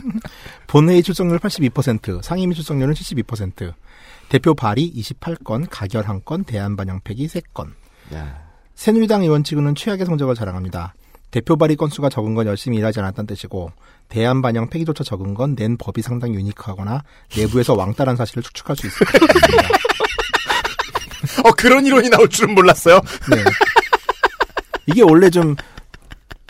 본회의 0.67 1.03
출석률 1.03 1.39
82%, 1.39 2.23
상임위 2.23 2.55
출석률은 2.55 2.95
72%, 2.95 3.73
대표 4.29 4.55
발의 4.55 4.93
28건, 4.97 5.67
가결 5.71 6.05
1건, 6.05 6.45
대안 6.47 6.77
반영 6.77 7.01
폐기 7.05 7.27
3건. 7.27 7.73
새누리당 8.75 9.23
의원 9.23 9.45
측은 9.45 9.75
최악의 9.75 10.07
성적을 10.07 10.35
자랑합니다. 10.35 10.95
대표 11.31 11.57
발의 11.57 11.77
건수가 11.77 12.09
적은 12.09 12.35
건 12.35 12.47
열심히 12.47 12.79
일하지 12.79 13.01
않았다는 13.01 13.27
뜻이고 13.27 13.71
대안 14.09 14.41
반영 14.41 14.71
폐기조차 14.71 15.05
적은 15.05 15.35
건 15.35 15.55
낸 15.55 15.77
법이 15.77 16.01
상당히 16.01 16.35
유니크하거나 16.37 17.03
내부에서 17.37 17.75
왕따란 17.75 18.17
사실을 18.17 18.43
추측할 18.45 18.77
수 18.77 18.87
있습니다. 18.87 19.19
어, 21.45 21.53
그런 21.53 21.87
이론이 21.87 22.11
나올 22.11 22.29
줄은 22.29 22.55
몰랐어요. 22.55 23.01
네. 23.31 23.45
이게 24.87 25.03
원래 25.03 25.31
좀 25.31 25.57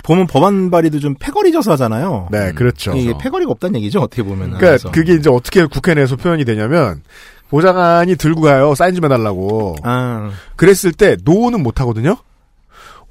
보면 0.05 0.27
법안 0.27 0.70
발의도 0.70 1.01
좀 1.01 1.15
패거리져서 1.19 1.73
하잖아요. 1.73 2.28
네, 2.31 2.53
그렇죠. 2.53 2.93
이게 2.97 3.12
패거리가 3.19 3.51
없다는 3.51 3.77
얘기죠. 3.81 4.01
어떻게 4.01 4.23
보면. 4.23 4.57
그러니까 4.59 4.90
그게 4.90 5.15
이제 5.15 5.28
어떻게 5.28 5.66
국회 5.66 5.95
내에서 5.95 6.16
표현이 6.16 6.45
되냐면 6.45 7.03
보좌관이 7.51 8.16
들고 8.16 8.43
가요. 8.43 8.74
사인 8.74 8.95
좀 8.95 9.05
해달라고. 9.05 9.77
아. 9.82 10.31
그랬을 10.57 10.93
때 10.93 11.16
노는 11.24 11.62
못 11.62 11.81
하거든요. 11.81 12.16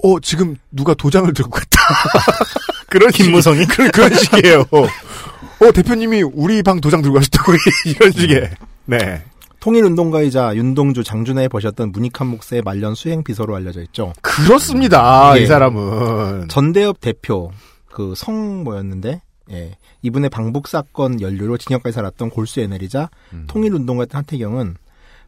어 0.02 0.20
지금 0.20 0.56
누가 0.70 0.94
도장을 0.94 1.32
들고 1.32 1.50
갔다. 1.50 1.78
그런 2.88 3.10
김무성이 3.10 3.66
그런 3.70 3.90
그런 3.90 4.14
식이에요. 4.14 4.64
어 4.70 5.72
대표님이 5.72 6.22
우리 6.22 6.62
방 6.62 6.80
도장 6.80 7.02
들고 7.02 7.16
가셨다고 7.16 7.52
이런 7.84 8.12
식의. 8.12 8.50
네. 8.86 9.22
통일운동가이자 9.60 10.54
윤동주, 10.56 11.02
장준하에 11.04 11.48
버셨던 11.48 11.92
문익한 11.92 12.26
목사의 12.28 12.62
말년 12.62 12.94
수행 12.94 13.24
비서로 13.24 13.56
알려져 13.56 13.82
있죠. 13.82 14.12
그렇습니다. 14.22 15.36
예. 15.36 15.42
이 15.42 15.46
사람은 15.46 16.48
전대엽 16.48 17.00
대표 17.00 17.50
그 17.90 18.14
성 18.14 18.62
뭐였는데 18.64 19.22
예. 19.50 19.76
이분의 20.02 20.30
방북 20.30 20.68
사건 20.68 21.20
연료로 21.20 21.56
징역까지 21.58 21.94
살았던 21.94 22.30
골수 22.30 22.60
에넬이자 22.60 23.10
통일운동가였던 23.48 24.18
하태경은 24.20 24.76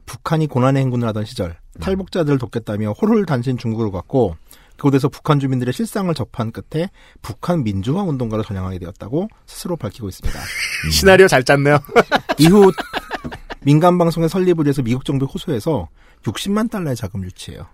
북한이 0.06 0.46
고난의 0.46 0.82
행군을 0.82 1.06
하던 1.08 1.24
시절 1.24 1.56
탈북자들을 1.80 2.38
돕겠다며 2.38 2.92
홀홀 2.92 3.26
단신 3.26 3.58
중국으로 3.58 3.90
갔고 3.90 4.36
그곳에서 4.76 5.08
북한 5.08 5.38
주민들의 5.40 5.74
실상을 5.74 6.12
접한 6.14 6.52
끝에 6.52 6.88
북한 7.20 7.62
민주화 7.64 8.02
운동가로 8.02 8.42
전향하게 8.42 8.78
되었다고 8.78 9.28
스스로 9.46 9.76
밝히고 9.76 10.08
있습니다. 10.08 10.40
시나리오 10.90 11.28
잘 11.28 11.44
짰네요. 11.44 11.78
이후 12.38 12.72
민간 13.64 13.98
방송의 13.98 14.28
설립을 14.28 14.64
위해서 14.64 14.82
미국 14.82 15.04
정부에 15.04 15.28
호소해서 15.32 15.88
60만 16.22 16.70
달러의 16.70 16.96
자금 16.96 17.24
유치해요. 17.24 17.66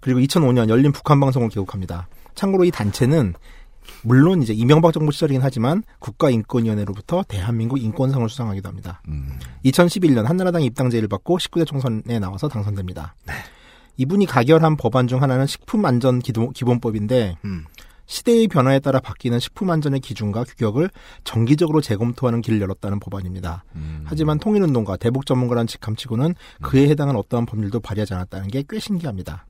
그리고 0.00 0.20
2005년 0.20 0.68
열린 0.68 0.92
북한 0.92 1.20
방송을 1.20 1.48
개국합니다. 1.48 2.08
참고로 2.34 2.64
이 2.64 2.70
단체는 2.70 3.34
물론 4.02 4.42
이제 4.42 4.52
이명박 4.52 4.92
정부 4.92 5.12
시절이긴 5.12 5.42
하지만 5.42 5.82
국가인권위원회로부터 6.00 7.22
대한민국 7.28 7.78
인권상을 7.80 8.28
수상하기도 8.28 8.68
합니다. 8.68 9.00
2011년 9.64 10.24
한나라당 10.24 10.62
입당 10.62 10.90
제의를 10.90 11.08
받고 11.08 11.38
19대 11.38 11.66
총선에 11.66 12.18
나와서 12.18 12.48
당선됩니다. 12.48 13.14
이분이 13.96 14.26
가결한 14.26 14.76
법안 14.76 15.06
중 15.08 15.22
하나는 15.22 15.46
식품 15.46 15.84
안전 15.84 16.18
기도- 16.18 16.50
기본법인데 16.50 17.36
시대의 18.06 18.48
변화에 18.48 18.78
따라 18.78 19.00
바뀌는 19.00 19.38
식품 19.40 19.70
안전의 19.70 20.00
기준과 20.00 20.44
규격을 20.44 20.90
정기적으로 21.24 21.80
재검토하는 21.80 22.40
길을 22.40 22.60
열었다는 22.60 23.00
법안입니다. 23.00 23.64
하지만 24.04 24.38
통일운동가 24.38 24.96
대북 24.96 25.26
전문가라는 25.26 25.66
직함치고는 25.66 26.34
그에 26.62 26.88
해당한 26.88 27.16
어떠한 27.16 27.46
법률도 27.46 27.80
발의하지 27.80 28.14
않았다는 28.14 28.48
게 28.48 28.62
꽤 28.68 28.78
신기합니다. 28.78 29.46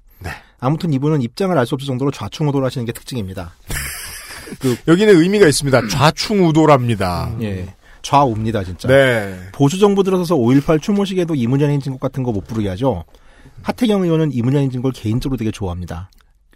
아무튼 0.58 0.92
이분은 0.92 1.20
입장을 1.22 1.56
알 1.56 1.66
수 1.66 1.74
없을 1.74 1.86
정도로 1.86 2.10
좌충우돌 2.10 2.64
하시는 2.64 2.84
게 2.86 2.92
특징입니다. 2.92 3.52
여기는 4.88 5.14
의미가 5.20 5.46
있습니다. 5.48 5.88
좌충우돌합니다. 5.88 7.36
예. 7.42 7.74
좌우입니다, 8.02 8.62
진짜. 8.64 8.86
네. 8.88 9.36
보수 9.52 9.78
정부 9.78 10.02
들어서서 10.04 10.36
5.18 10.36 10.80
추모식에도 10.80 11.34
이문현 11.34 11.70
행진곡 11.70 12.00
같은 12.00 12.22
거 12.22 12.30
못 12.32 12.46
부르게 12.46 12.68
하죠. 12.70 13.04
하태경 13.62 14.02
의원은 14.04 14.32
이문현 14.32 14.62
행진곡을 14.62 14.92
개인적으로 14.92 15.36
되게 15.36 15.50
좋아합니다. 15.50 16.08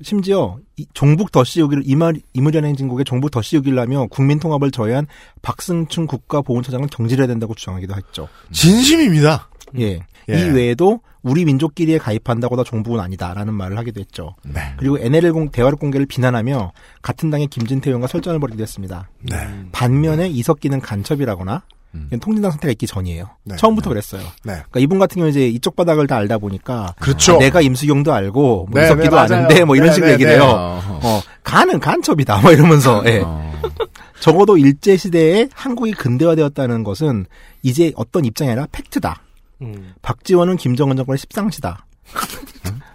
심지어 0.03 0.59
이 0.77 0.87
종북 0.95 1.33
더 1.33 1.45
씌우기를 1.45 1.83
이말 1.87 2.15
이문현 2.33 2.65
행진곡에 2.65 3.05
종북 3.05 3.31
더 3.31 3.43
씌우기를 3.43 3.79
하며 3.79 4.07
국민 4.07 4.39
통합을 4.39 4.71
저해한 4.71 5.07
박승춘 5.43 6.07
국가보훈처장을 6.07 6.89
경질해야 6.89 7.27
된다고 7.27 7.55
주장하기도 7.55 7.95
했죠. 7.95 8.29
진심입니다. 8.51 9.49
예. 9.79 10.01
예. 10.29 10.41
이 10.41 10.51
외에도 10.51 11.01
우리 11.23 11.45
민족끼리에 11.45 11.99
가입한다고 11.99 12.57
다 12.57 12.65
종북은 12.65 13.01
아니다라는 13.01 13.53
말을 13.53 13.77
하기도 13.79 14.01
했죠. 14.01 14.37
네. 14.43 14.61
그리고 14.79 14.99
NLL 14.99 15.33
공, 15.33 15.51
대화력 15.51 15.79
공개를 15.79 16.07
비난하며 16.07 16.73
같은 17.03 17.31
당의 17.31 17.49
김진태 17.49 17.91
의원과 17.91 18.07
설전을 18.07 18.41
벌이기도 18.41 18.63
했습니다. 18.63 19.11
네. 19.23 19.37
반면에 19.73 20.29
이석기는 20.29 20.81
간첩이라거나 20.81 21.63
이건 21.93 22.21
통진당 22.21 22.53
상태가 22.53 22.71
있기 22.73 22.87
전이에요. 22.87 23.31
네. 23.45 23.57
처음부터 23.57 23.91
그랬어요. 23.91 24.23
네. 24.45 24.53
그러니까 24.53 24.81
이분 24.81 24.99
같은 24.99 25.17
경우 25.17 25.29
이제 25.29 25.49
이쪽 25.49 25.75
바닥을 25.75 26.07
다 26.07 26.17
알다 26.17 26.39
보니까 26.39 26.95
그렇죠. 27.01 27.37
아, 27.37 27.39
내가 27.39 27.61
임수경도 27.61 28.13
알고 28.13 28.69
뭐 28.71 28.81
네, 28.81 28.87
이석기도 28.87 29.17
네. 29.17 29.23
아는데 29.23 29.65
뭐 29.65 29.75
이런 29.77 29.89
네, 29.89 29.95
식으로 29.95 30.07
네, 30.09 30.15
얘기를 30.15 30.33
네. 30.33 30.39
해요. 30.39 30.81
어, 31.03 31.23
간은 31.43 31.81
간첩이다. 31.81 32.43
뭐 32.43 32.53
이러면서 32.53 33.03
예. 33.07 33.25
적어도 34.21 34.57
일제 34.57 34.97
시대에 34.97 35.49
한국이 35.53 35.93
근대화되었다는 35.93 36.85
것은 36.85 37.27
이제 37.63 37.93
어떤 37.97 38.25
입장이 38.25 38.51
아니라 38.51 38.67
팩트다. 38.71 39.23
박지원은 40.03 40.57
김정은 40.57 40.97
정권의 40.97 41.19
십상시다. 41.19 41.87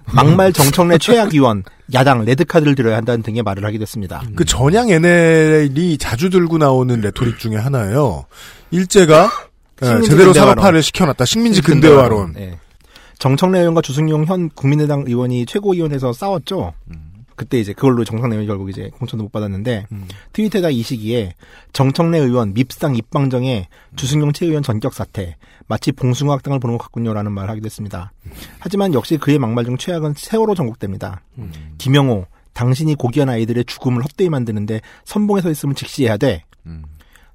막말 0.06 0.54
정청래 0.54 0.98
최악 0.98 1.34
위원, 1.34 1.64
야당 1.94 2.24
레드카드를 2.26 2.76
들어야 2.76 2.98
한다는 2.98 3.24
등의 3.24 3.44
말을 3.44 3.66
하기도 3.66 3.82
했습니다. 3.82 4.24
그 4.36 4.46
전향 4.46 4.90
NL이 4.90 5.98
자주 5.98 6.30
들고 6.30 6.58
나오는 6.58 7.00
rhetoric 7.02 7.40
중에 7.40 7.56
하나예요. 7.56 8.26
일제가 8.72 9.30
예, 9.82 9.86
식민지 9.86 10.10
제대로. 10.10 10.34
산업화를 10.34 10.82
시켜놨다. 10.82 11.26
식민지 11.26 11.62
근대화론. 11.62 12.36
예. 12.38 12.58
정청래 13.20 13.60
의원과 13.60 13.82
주승용 13.82 14.26
현 14.26 14.50
국민의당 14.50 15.04
의원이 15.08 15.46
최고위원회에서 15.46 16.14
싸웠죠. 16.14 16.74
그때 17.36 17.60
이제 17.60 17.74
그걸로 17.74 18.06
정청래 18.06 18.36
의원이 18.36 18.48
결국 18.48 18.70
이제 18.70 18.90
공천도 18.98 19.24
못 19.24 19.32
받았는데 19.32 19.88
트위터가 20.32 20.70
이 20.70 20.82
시기에 20.82 21.34
정청래 21.74 22.18
의원 22.20 22.54
밉상 22.54 22.96
입방정에 22.96 23.68
주승용 23.98 24.32
최 24.32 24.46
의원 24.46 24.64
전격 24.64 24.94
사퇴 24.94 25.36
마치 25.68 25.92
봉숭아 25.92 26.34
학당을 26.36 26.60
보는 26.60 26.78
것 26.78 26.84
같군요라는 26.86 27.32
말을 27.34 27.50
하기도 27.50 27.66
했습니다. 27.66 28.14
하지만 28.60 28.94
역시 28.94 29.18
그의 29.18 29.40
막말 29.40 29.66
중 29.66 29.78
최악은 29.78 30.14
세월호 30.16 30.56
전국대입니다. 30.56 31.22
김영호 31.78 32.26
당신이 32.54 32.96
고귀한 32.96 33.28
아이들의 33.30 33.66
죽음을 33.66 34.02
헛되이 34.04 34.30
만드는데 34.30 34.80
선봉에 35.04 35.42
서 35.42 35.50
있으면 35.52 35.76
직시해야 35.76 36.16
돼. 36.18 36.44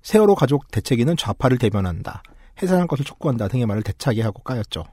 세월호 0.03 0.35
가족 0.35 0.71
대책위는 0.71 1.17
좌파를 1.17 1.59
대변한다. 1.59 2.23
해산할 2.63 2.87
것을 2.87 3.05
촉구한다 3.05 3.49
등의 3.49 3.67
말을 3.67 3.83
대차게 3.83 4.23
하고 4.23 4.43
까였죠. 4.43 4.85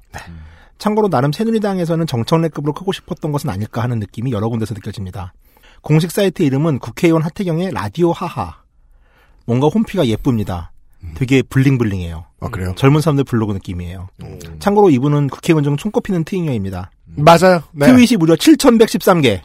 참고로 0.77 1.09
나름 1.09 1.31
새누리당에서는 1.31 2.05
정청래급으로 2.05 2.73
크고 2.73 2.91
싶었던 2.91 3.31
것은 3.31 3.49
아닐까 3.49 3.81
하는 3.84 3.99
느낌이 3.99 4.31
여러 4.31 4.47
군데서 4.49 4.73
느껴집니다. 4.73 5.34
공식 5.81 6.11
사이트 6.11 6.43
이름은 6.43 6.79
국회의원 6.79 7.21
하태경의 7.23 7.71
라디오 7.71 8.11
하하. 8.11 8.63
뭔가 9.45 9.67
홈피가 9.67 10.07
예쁩니다. 10.07 10.71
되게 11.15 11.41
블링블링해요. 11.41 12.25
아, 12.39 12.49
그래요? 12.49 12.73
젊은 12.75 13.01
사람들 13.01 13.23
블로그 13.23 13.53
느낌이에요. 13.53 14.07
참고로 14.59 14.89
이분은 14.89 15.27
국회의원 15.27 15.63
중 15.63 15.77
손꼽히는 15.77 16.23
트윙녀입니다. 16.23 16.91
맞아요. 17.05 17.63
네. 17.71 17.88
트윗이 17.88 18.17
무려 18.17 18.35
7,113개. 18.35 19.41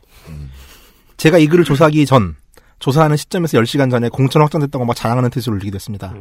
제가 1.16 1.38
이 1.38 1.46
글을 1.46 1.64
조사하기 1.64 2.04
전, 2.06 2.36
조사하는 2.82 3.16
시점에서 3.16 3.58
10시간 3.58 3.92
전에 3.92 4.08
공천 4.08 4.42
확정됐다고 4.42 4.84
막 4.84 4.96
자랑하는 4.96 5.30
트윗을 5.30 5.52
올리기도 5.52 5.76
했습니다. 5.76 6.12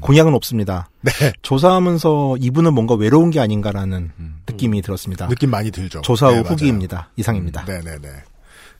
공약은 0.00 0.32
없습니다. 0.32 0.88
네. 1.02 1.12
조사하면서 1.42 2.38
이분은 2.40 2.72
뭔가 2.72 2.94
외로운 2.94 3.30
게 3.30 3.40
아닌가라는 3.40 4.12
느낌이 4.48 4.80
들었습니다. 4.80 5.28
느낌 5.28 5.50
많이 5.50 5.70
들죠. 5.70 6.00
조사 6.00 6.28
후 6.28 6.42
네. 6.42 6.48
후기입니다. 6.48 7.10
이상입니다. 7.16 7.66
네네네. 7.66 8.08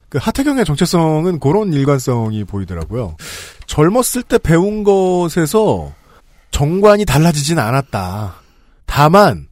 그 0.08 0.16
하태경의 0.22 0.64
정체성은 0.64 1.38
그런 1.38 1.70
일관성이 1.74 2.44
보이더라고요. 2.44 3.16
젊었을 3.66 4.22
때 4.22 4.38
배운 4.38 4.82
것에서 4.82 5.92
정관이 6.50 7.04
달라지진 7.04 7.58
않았다. 7.58 8.36
다만 8.86 9.48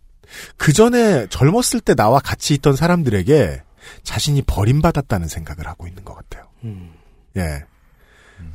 그 0.57 0.73
전에 0.73 1.27
젊었을 1.29 1.81
때 1.81 1.95
나와 1.95 2.21
같이 2.21 2.55
있던 2.55 2.75
사람들에게 2.75 3.61
자신이 4.03 4.41
버림받았다는 4.47 5.29
생각을 5.29 5.67
하고 5.67 5.87
있는 5.87 6.07
것 6.07 6.15
같아요. 6.15 6.47
예. 7.37 7.65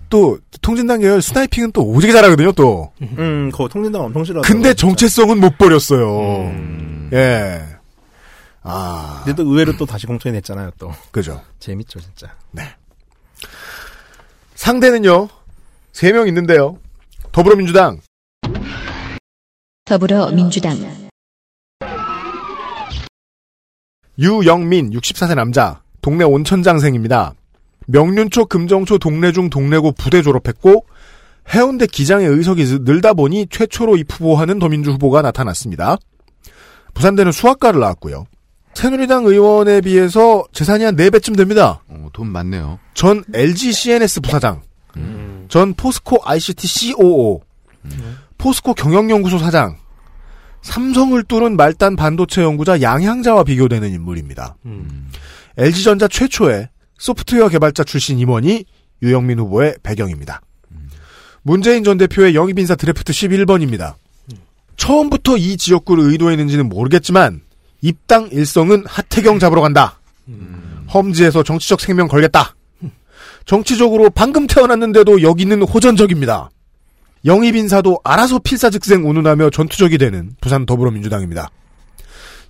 또 0.09 0.39
통진당 0.61 0.99
계열 0.99 1.21
스나이핑은 1.21 1.71
또 1.71 1.83
오지게 1.85 2.11
잘하거든요. 2.13 2.51
또. 2.51 2.91
음, 3.01 3.49
그 3.55 3.67
통진당 3.69 4.01
엄청 4.03 4.23
싫어. 4.25 4.41
근데 4.41 4.73
정체성은 4.73 5.39
못 5.39 5.57
버렸어요. 5.57 6.51
예. 7.13 7.61
아. 8.63 9.21
근데 9.23 9.35
또 9.41 9.47
의외로 9.49 9.75
또 9.77 9.85
다시 9.85 10.05
공천이 10.05 10.33
냈잖아요. 10.33 10.71
또 10.77 10.93
그죠. 11.11 11.41
재밌죠, 11.59 11.99
진짜. 11.99 12.35
네. 12.51 12.63
상대는요. 14.55 15.29
세 15.93 16.11
명 16.11 16.27
있는데요. 16.27 16.77
더불어민주당 17.31 17.99
더불어민주당 19.85 20.77
유영민 24.19 24.91
64세 24.91 25.35
남자 25.35 25.81
동네 26.01 26.23
온천장생입니다. 26.25 27.33
명륜초 27.87 28.45
금정초 28.45 28.97
동래중 28.97 29.49
동래고 29.49 29.93
부대 29.93 30.21
졸업했고 30.21 30.85
해운대 31.53 31.87
기장의 31.87 32.27
의석이 32.27 32.79
늘다 32.81 33.13
보니 33.13 33.47
최초로 33.49 33.97
입 33.97 34.11
후보하는 34.11 34.59
더민주 34.59 34.91
후보가 34.91 35.21
나타났습니다. 35.21 35.97
부산대는 36.93 37.31
수학과를 37.31 37.79
나왔고요. 37.79 38.25
새누리당 38.73 39.25
의원에 39.25 39.81
비해서 39.81 40.45
재산이 40.53 40.83
한 40.83 40.95
4배쯤 40.95 41.35
됩니다. 41.35 41.83
어, 41.87 42.07
돈 42.13 42.27
많네요. 42.27 42.79
전 42.93 43.23
LG 43.33 43.73
CNS 43.73 44.21
부사장, 44.21 44.61
전 45.49 45.73
포스코 45.73 46.19
ICT 46.23 46.67
COO, 46.67 47.41
포스코 48.37 48.73
경영연구소 48.73 49.39
사장, 49.39 49.77
삼성을 50.61 51.21
뚫은 51.23 51.57
말단 51.57 51.95
반도체 51.97 52.43
연구자 52.43 52.81
양향자와 52.81 53.43
비교되는 53.43 53.89
인물입니다. 53.91 54.55
LG전자 55.57 56.07
최초의 56.07 56.69
소프트웨어 57.01 57.49
개발자 57.49 57.83
출신 57.83 58.19
임원이 58.19 58.63
유영민 59.01 59.39
후보의 59.39 59.75
배경입니다. 59.81 60.39
문재인 61.41 61.83
전 61.83 61.97
대표의 61.97 62.35
영입 62.35 62.59
인사 62.59 62.75
드래프트 62.75 63.11
11번입니다. 63.11 63.95
처음부터 64.77 65.35
이 65.37 65.57
지역구를 65.57 66.11
의도했는지는 66.11 66.69
모르겠지만 66.69 67.41
입당 67.81 68.29
일성은 68.31 68.83
하태경 68.85 69.39
잡으러 69.39 69.61
간다. 69.61 69.99
험지에서 70.93 71.41
정치적 71.41 71.81
생명 71.81 72.07
걸겠다. 72.07 72.55
정치적으로 73.45 74.11
방금 74.11 74.45
태어났는데도 74.45 75.23
여기는 75.23 75.63
호전적입니다. 75.63 76.51
영입 77.25 77.55
인사도 77.55 77.99
알아서 78.03 78.37
필사즉생 78.37 79.09
운운하며 79.09 79.49
전투적이 79.49 79.97
되는 79.97 80.35
부산 80.39 80.67
더불어민주당입니다. 80.67 81.49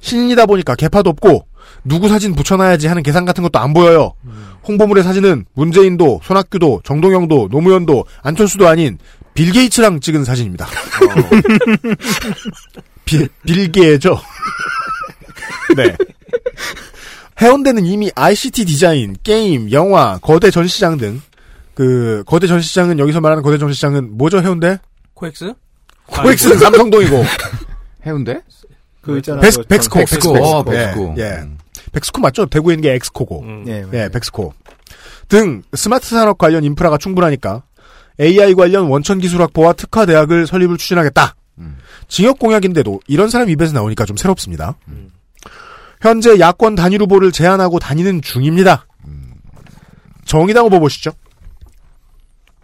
신인이다 0.02 0.46
보니까 0.46 0.76
개파도 0.76 1.10
없고 1.12 1.48
누구 1.84 2.10
사진 2.10 2.36
붙여놔야지 2.36 2.88
하는 2.88 3.04
계산 3.04 3.26
같은 3.26 3.44
것도 3.44 3.60
안 3.60 3.74
보여요. 3.74 4.14
홍보물의 4.68 5.04
사진은 5.04 5.46
문재인도 5.54 6.22
손학규도 6.24 6.82
정동영도 6.84 7.50
노무현도 7.52 8.06
안철수도 8.22 8.68
아닌 8.68 8.98
빌 9.34 9.52
게이츠랑 9.52 10.00
찍은 10.00 10.26
사진입니다. 10.26 10.68
빌, 13.06 13.28
빌게죠. 13.46 14.20
네. 15.76 15.96
해운대는 17.42 17.86
이미 17.86 18.12
ICT 18.14 18.66
디자인, 18.66 19.16
게임, 19.24 19.72
영화, 19.72 20.20
거대 20.20 20.52
전시장 20.52 20.98
등, 20.98 21.22
그, 21.74 22.24
거대 22.28 22.46
전시장은 22.46 23.00
여기서 23.00 23.20
말하는 23.20 23.42
거대 23.42 23.58
전시장은 23.58 24.18
뭐죠, 24.18 24.42
해운대? 24.42 24.78
코엑스? 25.16 25.54
코엑스는 26.06 26.60
삼성동이고. 26.60 27.26
해운대? 28.06 28.42
그 29.02 29.18
있잖아. 29.18 29.42
백, 29.42 29.54
그 29.56 29.64
벡스코, 29.64 29.96
전- 29.96 30.06
벡스코. 30.06 30.38
어, 30.38 30.64
예, 30.68 30.72
벡스코. 30.74 31.16
예. 31.18 31.44
벡스코 31.92 32.22
맞죠? 32.22 32.46
대구에 32.46 32.76
있는 32.76 32.82
게 32.84 32.94
엑스코고. 32.96 33.44
예, 33.68 33.86
예, 33.94 34.10
벡스코. 34.10 34.54
등 35.28 35.64
스마트 35.74 36.08
산업 36.10 36.38
관련 36.38 36.64
인프라가 36.64 36.98
충분하니까 36.98 37.64
AI 38.20 38.54
관련 38.54 38.88
원천 38.88 39.20
기술학부와 39.20 39.74
특화 39.74 40.06
대학을 40.06 40.46
설립을 40.48 40.78
추진하겠다. 40.78 41.36
징역 42.08 42.40
공약인데도 42.40 43.00
이런 43.08 43.30
사람 43.30 43.50
입에서 43.50 43.74
나오니까 43.74 44.06
좀 44.06 44.18
새롭습니다. 44.18 44.76
현재 46.02 46.40
야권 46.40 46.76
단일 46.76 47.02
후보를 47.02 47.32
제안하고 47.32 47.80
다니는 47.80 48.22
중입니다. 48.22 48.86
정의당 50.26 50.66
후보 50.66 50.80
보시죠. 50.80 51.12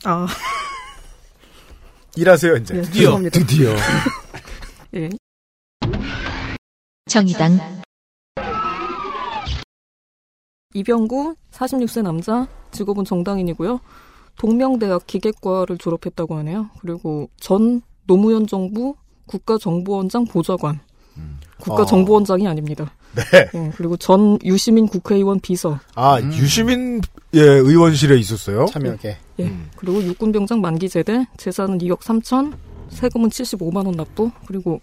아, 0.03 0.27
일하세요, 2.15 2.55
이제. 2.57 2.73
네, 2.75 2.81
드디어. 2.81 3.01
죄송합니다. 3.01 3.39
드디어. 3.39 3.75
예. 4.95 5.09
정의당 7.07 7.57
이병구 10.73 11.35
46세 11.51 12.03
남자 12.03 12.47
직업은 12.71 13.05
정당인이고요. 13.05 13.79
동명대학 14.37 15.07
기계과를 15.07 15.77
졸업했다고 15.77 16.35
하네요. 16.39 16.69
그리고 16.81 17.29
전 17.39 17.81
노무현 18.05 18.45
정부 18.45 18.95
국가정보원장 19.25 20.25
보좌관. 20.25 20.79
국가정보원장이 21.61 22.47
아닙니다. 22.47 22.93
네. 23.15 23.23
예, 23.55 23.71
그리고 23.75 23.97
전 23.97 24.37
유시민 24.43 24.85
국회의원 24.85 25.39
비서. 25.39 25.79
아, 25.95 26.21
유시민, 26.21 27.01
예, 27.33 27.41
의원실에 27.41 28.15
있었어요? 28.17 28.67
참여하게. 28.67 29.17
예. 29.39 29.53
그리고 29.75 30.03
육군병장 30.03 30.61
만기 30.61 30.87
제대, 30.87 31.25
재산은 31.37 31.79
2억 31.79 32.01
3천, 32.01 32.53
세금은 32.89 33.29
75만 33.29 33.87
원 33.87 33.95
납부, 33.95 34.29
그리고 34.45 34.81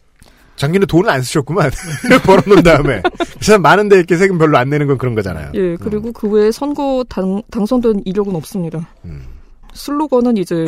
장기는 0.56 0.86
돈을 0.86 1.10
안 1.10 1.22
쓰셨구만. 1.22 1.70
벌어놓은 2.24 2.62
다음에. 2.62 3.02
사람 3.40 3.62
많은데 3.62 3.96
이렇게 3.96 4.16
세금 4.16 4.38
별로 4.38 4.56
안 4.58 4.70
내는 4.70 4.86
건 4.86 4.98
그런 4.98 5.14
거잖아요. 5.14 5.50
예, 5.54 5.76
그리고 5.76 6.12
그 6.12 6.28
외에 6.28 6.52
선거 6.52 7.04
당, 7.08 7.42
당선된 7.50 8.02
이력은 8.04 8.34
없습니다. 8.36 8.88
음. 9.04 9.24
슬로건은 9.72 10.36
이제 10.36 10.66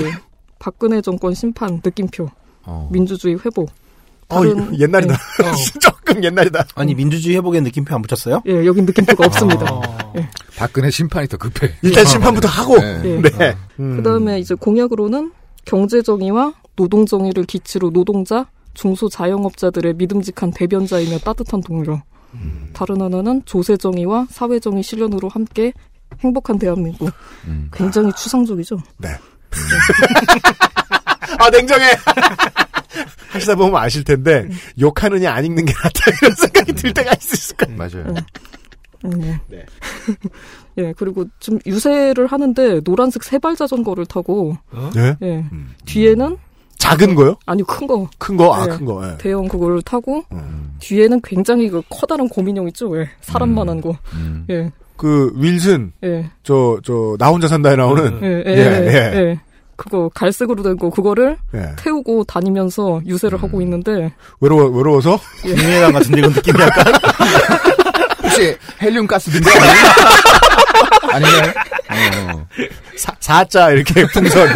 박근혜 0.58 1.00
정권 1.00 1.34
심판 1.34 1.80
느낌표, 1.84 2.28
어. 2.64 2.88
민주주의 2.92 3.36
회복. 3.44 3.70
어, 4.28 4.42
다른- 4.42 4.76
옛날이다. 4.80 5.14
예, 5.14 5.46
어. 5.46 5.52
조금 5.80 6.24
옛날이다. 6.24 6.66
아니 6.74 6.94
민주주의 6.96 7.36
회복에 7.36 7.60
느낌표 7.60 7.94
안 7.94 8.02
붙였어요? 8.02 8.42
예, 8.48 8.66
여긴 8.66 8.84
느낌표가 8.86 9.26
없습니다. 9.26 9.64
예. 10.16 10.28
박근혜 10.56 10.90
심판이 10.90 11.28
더 11.28 11.36
급해. 11.36 11.72
일단 11.82 12.04
심판부터 12.04 12.48
하고. 12.48 12.76
네. 12.80 13.02
예. 13.04 13.22
네. 13.22 13.56
음. 13.78 13.98
그 13.98 14.02
다음에 14.02 14.40
이제 14.40 14.54
공약으로는 14.56 15.30
경제 15.64 16.02
정의와 16.02 16.54
노동 16.74 17.06
정의를 17.06 17.44
기치로 17.44 17.90
노동자, 17.90 18.46
중소 18.76 19.08
자영업자들의 19.08 19.94
믿음직한 19.94 20.52
대변자이며 20.52 21.18
따뜻한 21.18 21.62
동료. 21.62 22.00
음. 22.34 22.70
다른 22.74 23.00
하나는 23.00 23.42
조세 23.46 23.76
정의와 23.76 24.26
사회 24.30 24.60
정의 24.60 24.82
실현으로 24.82 25.28
함께 25.28 25.72
행복한 26.20 26.58
대한민국. 26.58 27.10
음. 27.46 27.70
굉장히 27.72 28.12
추상적이죠. 28.12 28.78
네. 28.98 29.08
아, 31.38 31.50
냉정해! 31.50 31.84
하시다 33.32 33.54
보면 33.56 33.76
아실 33.76 34.04
텐데, 34.04 34.48
욕하느냐 34.80 35.32
안 35.32 35.44
읽는 35.44 35.64
게 35.64 35.72
낫다, 35.72 36.10
이런 36.22 36.34
생각이 36.34 36.72
들 36.74 36.94
때가 36.94 37.12
있을 37.20 37.56
거예요. 37.56 37.76
맞아요. 37.76 38.14
음. 39.04 39.38
네. 39.48 39.64
예, 40.78 40.92
그리고 40.96 41.26
좀 41.40 41.58
유세를 41.66 42.26
하는데 42.26 42.80
노란색 42.80 43.22
세발 43.24 43.56
자전거를 43.56 44.06
타고 44.06 44.56
네? 44.94 45.16
예. 45.22 45.44
뒤에는 45.86 46.36
작은 46.78 47.14
거요? 47.14 47.36
아니 47.46 47.62
큰 47.62 47.86
거. 47.86 48.08
큰 48.18 48.36
거? 48.36 48.54
아, 48.54 48.64
예. 48.64 48.68
큰 48.70 48.84
거. 48.84 49.06
예. 49.08 49.16
대형 49.18 49.48
그거를 49.48 49.82
타고 49.82 50.22
음. 50.32 50.74
뒤에는 50.80 51.20
굉장히 51.22 51.68
그 51.68 51.82
커다란 51.88 52.28
고민형 52.28 52.68
있죠. 52.68 52.98
예. 53.00 53.08
사람만한 53.22 53.80
거. 53.80 53.96
음. 54.14 54.46
예. 54.50 54.70
그, 54.96 55.30
윌슨, 55.36 55.92
예. 56.04 56.30
저, 56.42 56.78
저, 56.82 57.16
나 57.18 57.28
혼자 57.28 57.48
산다에 57.48 57.76
나오는. 57.76 58.18
예, 58.22 58.42
예, 58.46 58.50
예, 58.50 58.56
예, 58.56 58.86
예. 58.88 59.16
예. 59.30 59.40
그거 59.76 60.08
갈색으로 60.14 60.62
된 60.62 60.76
거 60.78 60.88
그거를 60.88 61.36
예. 61.54 61.72
태우고 61.76 62.24
다니면서 62.24 63.02
유세를 63.04 63.42
하고 63.42 63.60
있는데 63.60 64.10
외로워, 64.40 64.70
외로워서? 64.70 65.18
국민의당 65.42 65.92
같은데 65.92 66.20
이건 66.20 66.32
느낌이 66.32 66.58
약간 66.62 66.94
혹시 68.36 68.56
헬륨 68.82 69.06
가스 69.06 69.30
든데 69.30 69.50
아니면 71.10 71.54
어. 72.34 72.46
사, 72.96 73.14
사자, 73.18 73.70
이렇게 73.70 74.06
풍선. 74.12 74.48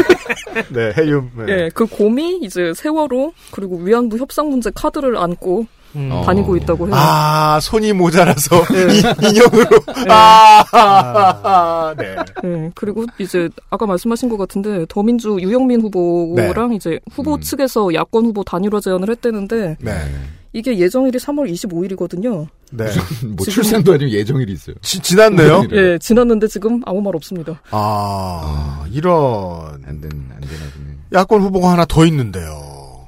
네, 0.69 0.93
헬륨. 0.97 1.31
네. 1.36 1.44
예, 1.48 1.70
그 1.73 1.86
곰이 1.86 2.40
이제 2.43 2.73
세월호 2.74 3.32
그리고 3.51 3.78
위안부 3.78 4.19
협상 4.19 4.51
문제 4.51 4.70
카드를 4.74 5.16
안고 5.16 5.66
음. 5.97 6.23
다니고 6.25 6.57
있다고 6.57 6.87
해요. 6.87 6.95
아, 6.97 7.59
손이 7.61 7.93
모자라서 7.93 8.62
네. 8.73 8.95
이, 8.95 8.99
인형으로. 9.29 9.67
아, 10.09 10.65
아, 10.73 11.95
네. 11.97 12.17
예, 12.45 12.71
그리고 12.75 13.07
이제 13.19 13.49
아까 13.71 13.87
말씀하신 13.87 14.29
것 14.29 14.37
같은데 14.37 14.87
더민주 14.89 15.39
유영민 15.41 15.81
후보랑 15.81 16.75
이제 16.75 17.01
후보 17.11 17.39
측에서 17.41 17.93
야권 17.93 18.27
후보 18.27 18.45
단일화 18.45 18.81
제안을 18.81 19.11
했대는데 19.11 19.77
네. 19.81 19.93
이게 20.53 20.79
예정일이 20.79 21.17
3월 21.19 21.51
25일이거든요. 21.53 22.47
네. 22.73 22.87
뭐 23.37 23.47
출산도 23.47 23.93
아니고 23.93 24.11
예정일이 24.11 24.53
있어요. 24.53 24.75
지, 24.83 25.01
지났네요? 25.01 25.65
예, 25.73 25.99
지났는데 25.99 26.49
지금 26.49 26.81
아무 26.87 27.01
말 27.03 27.15
없습니다. 27.15 27.61
아, 27.71 28.85
이런. 28.91 29.83
안 29.87 30.01
된, 30.01 30.11
안 30.11 30.41
되나 30.41 30.65
보네. 30.77 30.97
야권 31.12 31.43
후보가 31.43 31.71
하나 31.71 31.85
더 31.85 32.05
있는데요. 32.07 33.07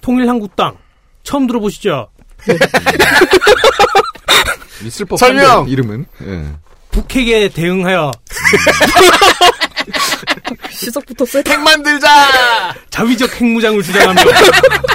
통일한국당 0.00 0.76
처음 1.28 1.46
들어보시죠? 1.46 2.08
설명! 5.18 5.68
이름은. 5.68 6.06
예. 6.22 6.46
북핵에 6.90 7.50
대응하여 7.50 8.10
시작부터 10.72 11.26
세. 11.26 11.42
핵 11.46 11.60
만들자! 11.60 12.74
자위적 12.88 13.38
핵무장을 13.38 13.82
주장하며 13.82 14.22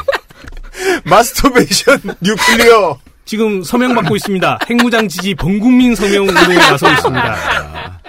masturbation 1.06 2.02
nuclear. 2.20 3.00
지금 3.26 3.62
서명 3.62 3.94
받고 3.94 4.16
있습니다. 4.16 4.58
핵무장 4.68 5.08
지지 5.08 5.36
범국민 5.36 5.94
서명 5.94 6.28
운동에 6.28 6.56
나서 6.56 6.92
있습니다. 6.92 8.02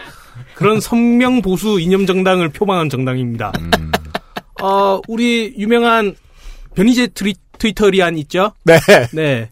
그런 0.55 0.80
선명 0.80 1.42
보수 1.42 1.78
이념 1.78 2.06
정당을 2.06 2.48
표방한 2.48 2.88
정당입니다. 2.88 3.52
어, 4.62 4.98
우리 5.09 5.52
유명한 5.59 6.16
변희재 6.74 7.09
트리, 7.09 7.34
twitterian 7.59 8.16
있죠? 8.18 8.52
네. 8.64 8.78
네. 9.12 9.48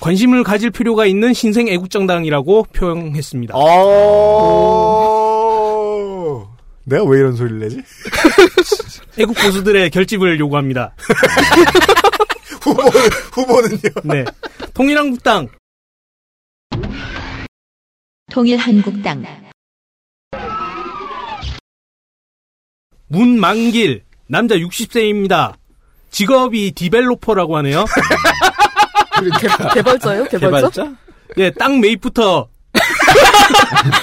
관심을 0.00 0.44
가질 0.44 0.70
필요가 0.70 1.06
있는 1.06 1.32
신생 1.32 1.68
애국정당이라고 1.68 2.66
표현했습니다. 2.72 3.54
어... 3.56 4.36
내가 6.84 7.04
왜 7.04 7.18
이런 7.18 7.34
소리를 7.34 7.58
내지? 7.58 7.82
애국 9.18 9.34
보수들의 9.36 9.90
결집을 9.90 10.38
요구합니다. 10.38 10.94
후보, 12.62 12.82
후보는요? 12.82 13.78
네. 14.04 14.24
통일한국당 14.74 15.48
통일한국당 18.30 19.24
문만길 23.08 24.02
남자 24.28 24.56
60세입니다. 24.56 25.54
직업이 26.10 26.72
디벨로퍼라고 26.72 27.56
하네요. 27.58 27.84
개발자요? 29.74 30.24
개발자? 30.24 30.38
개발자? 30.38 30.92
예, 31.38 31.50
땅 31.58 31.80
매입부터 31.80 32.48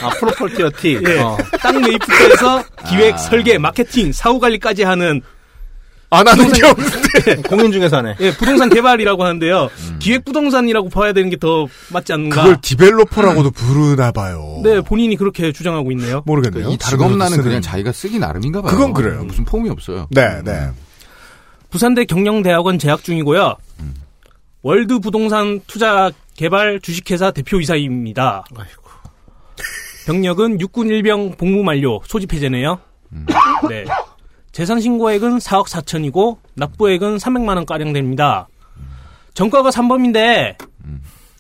아 0.01 0.09
property어티. 0.19 0.99
예, 1.07 1.19
어. 1.19 1.37
땅 1.61 1.79
매입부터 1.81 2.13
해서 2.13 2.63
기획, 2.89 3.17
설계, 3.19 3.57
마케팅, 3.57 4.11
사후 4.11 4.39
관리까지 4.39 4.83
하는 4.83 5.21
안 6.09 6.27
하는 6.27 6.45
게 6.51 6.61
부동산- 6.61 6.71
없는데. 6.71 7.35
공인중개사 7.49 7.97
하네. 7.97 8.15
예, 8.19 8.31
부동산 8.35 8.69
개발이라고 8.69 9.23
하는데요. 9.23 9.69
기획 9.99 10.25
부동산이라고 10.25 10.89
봐야 10.89 11.11
되는 11.13 11.29
게 11.31 11.37
더 11.37 11.65
맞지 11.89 12.13
않는가? 12.13 12.43
그걸 12.43 12.61
developer라고도 12.61 13.49
부르나 13.51 14.11
봐요. 14.11 14.61
네, 14.63 14.81
본인이 14.81 15.15
그렇게 15.15 15.51
주장하고 15.51 15.91
있네요. 15.93 16.21
모르겠네요. 16.25 16.69
이 16.69 16.77
쓰는- 16.77 17.41
그냥 17.43 17.61
자기가 17.61 17.91
쓰기 17.91 18.19
나름인가 18.19 18.61
봐요. 18.61 18.71
그건 18.71 18.93
그래요. 18.93 19.23
무슨 19.23 19.43
폼이 19.45 19.69
없어요. 19.71 20.07
네, 20.11 20.39
네. 20.43 20.69
부산대 21.73 22.05
경영대학원 22.05 22.77
재학 22.77 23.03
중이고요. 23.03 23.55
음. 23.79 23.95
월드 24.61 24.99
부동산 24.99 25.59
투자 25.65 26.11
개발 26.35 26.79
주식회사 26.79 27.31
대표이사입니다. 27.31 28.43
병력은 30.05 30.61
육군 30.61 30.89
일병 30.89 31.31
복무 31.31 31.63
만료 31.63 31.99
소집 32.05 32.31
해제네요. 32.31 32.79
음. 33.13 33.25
네. 33.69 33.85
재산 34.51 34.79
신고액은 34.79 35.39
4억 35.39 35.65
4천이고 35.65 36.37
납부액은 36.53 37.17
300만 37.17 37.55
원 37.55 37.65
가량 37.65 37.91
됩니다. 37.91 38.47
전과가 39.33 39.71
3범인데 39.71 40.55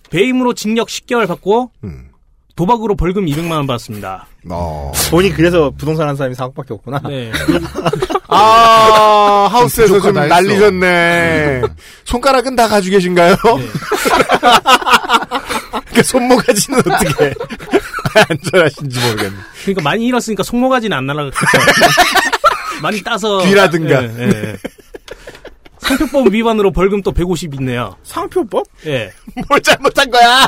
배임으로 0.09 0.55
징역 0.55 0.87
10개월 0.87 1.27
받고 1.27 1.69
음. 1.83 2.09
도박으로 2.55 2.95
벌금 2.95 3.27
200만 3.27 3.51
원 3.51 3.67
받습니다. 3.67 4.25
어. 4.49 4.91
돈이 5.11 5.29
그래서 5.29 5.69
부동산 5.69 6.07
한 6.07 6.15
사람이 6.15 6.33
4억밖에 6.33 6.71
없구나. 6.71 7.01
네. 7.07 7.31
아, 8.33 9.47
하우스에서 9.51 9.99
좀. 9.99 10.13
날리셨네. 10.13 11.61
손가락은 12.05 12.55
다 12.55 12.67
가지고 12.67 12.93
계신가요? 12.95 13.35
그 15.93 16.03
손모가지는 16.03 16.79
어떻게 16.79 17.33
안전하신지 18.29 18.99
모르겠네. 18.99 19.35
그러니까 19.61 19.83
많이 19.83 20.05
잃었으니까 20.07 20.43
속모가지는 20.43 20.95
안 20.97 21.05
날아갔겠죠. 21.05 21.57
많이 22.81 23.01
따서 23.03 23.39
귀라든가. 23.43 24.03
예, 24.03 24.07
예. 24.19 24.57
상표법 25.79 26.33
위반으로 26.33 26.71
벌금 26.71 27.01
또 27.01 27.11
150 27.11 27.53
있네요. 27.55 27.95
상표법? 28.03 28.65
예. 28.87 29.11
뭘 29.49 29.61
잘못한 29.61 30.09
거야? 30.09 30.47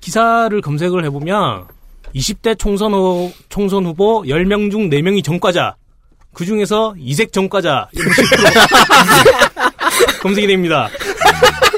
기사를 0.00 0.60
검색을 0.60 1.04
해보면 1.06 1.66
20대 2.14 2.58
총선, 2.58 2.92
후, 2.92 3.32
총선 3.48 3.84
후보 3.86 4.22
10명 4.22 4.70
중 4.70 4.88
4명이 4.90 5.22
전과자. 5.24 5.76
그 6.32 6.44
중에서 6.44 6.94
이색 6.98 7.32
전과자. 7.32 7.88
이런 7.92 8.12
식으로 8.12 8.42
검색이 10.22 10.46
됩니다. 10.46 10.88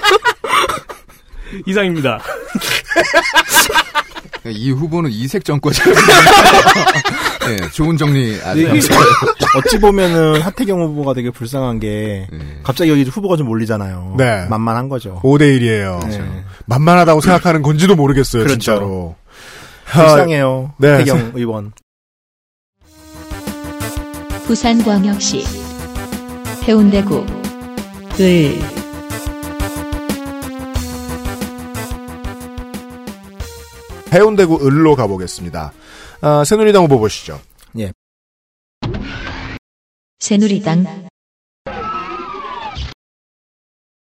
이상입니다. 1.67 2.21
이 4.47 4.71
후보는 4.71 5.11
이색 5.11 5.45
정권자. 5.45 5.85
네, 7.47 7.57
좋은 7.73 7.97
정리. 7.97 8.39
아주 8.45 8.67
어찌 9.57 9.79
보면은 9.79 10.41
하태경 10.43 10.81
후보가 10.81 11.15
되게 11.15 11.31
불쌍한 11.31 11.81
게 11.81 12.27
갑자기 12.63 12.91
여기 12.91 13.05
후보가 13.05 13.37
좀 13.37 13.47
몰리잖아요. 13.47 14.15
네. 14.19 14.47
만만한 14.49 14.89
거죠. 14.89 15.21
5대 15.23 15.59
1이에요. 15.59 16.07
네. 16.09 16.45
만만하다고 16.67 17.21
생각하는 17.21 17.63
건지도 17.63 17.95
모르겠어요, 17.97 18.43
그렇죠. 18.45 18.59
진짜로. 18.59 19.17
불쌍해요. 19.93 20.74
네. 20.78 20.89
하태경 20.89 21.32
의원. 21.35 21.73
부산광역시 24.47 25.44
해운대구 26.66 27.27
을 28.20 28.59
해운대구 34.12 34.66
을로 34.66 34.97
가보겠습니다. 34.97 35.73
아, 36.23 36.44
새누리당 36.44 36.85
후보 36.85 36.98
보시죠. 36.98 37.40
예. 37.78 37.93
새누리당 40.19 41.09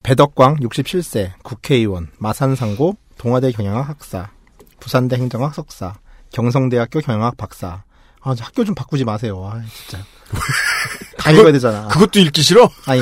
배덕광 0.03 0.57
67세 0.57 1.33
국회의원 1.43 2.11
마산상고 2.17 2.95
동아대 3.17 3.51
경영학 3.51 3.89
학사 3.89 4.31
부산대 4.79 5.15
행정학 5.15 5.53
석사 5.53 5.95
경성대학교 6.31 6.99
경영학 7.01 7.37
박사 7.37 7.83
아, 8.21 8.35
저 8.35 8.43
학교 8.43 8.65
좀 8.65 8.75
바꾸지 8.75 9.05
마세요. 9.05 9.49
아, 9.49 9.61
진짜. 9.87 10.03
다 11.17 11.31
읽어야 11.31 11.53
되잖아. 11.53 11.87
그것도 11.87 12.19
읽기 12.19 12.41
싫어? 12.41 12.69
아니, 12.85 13.01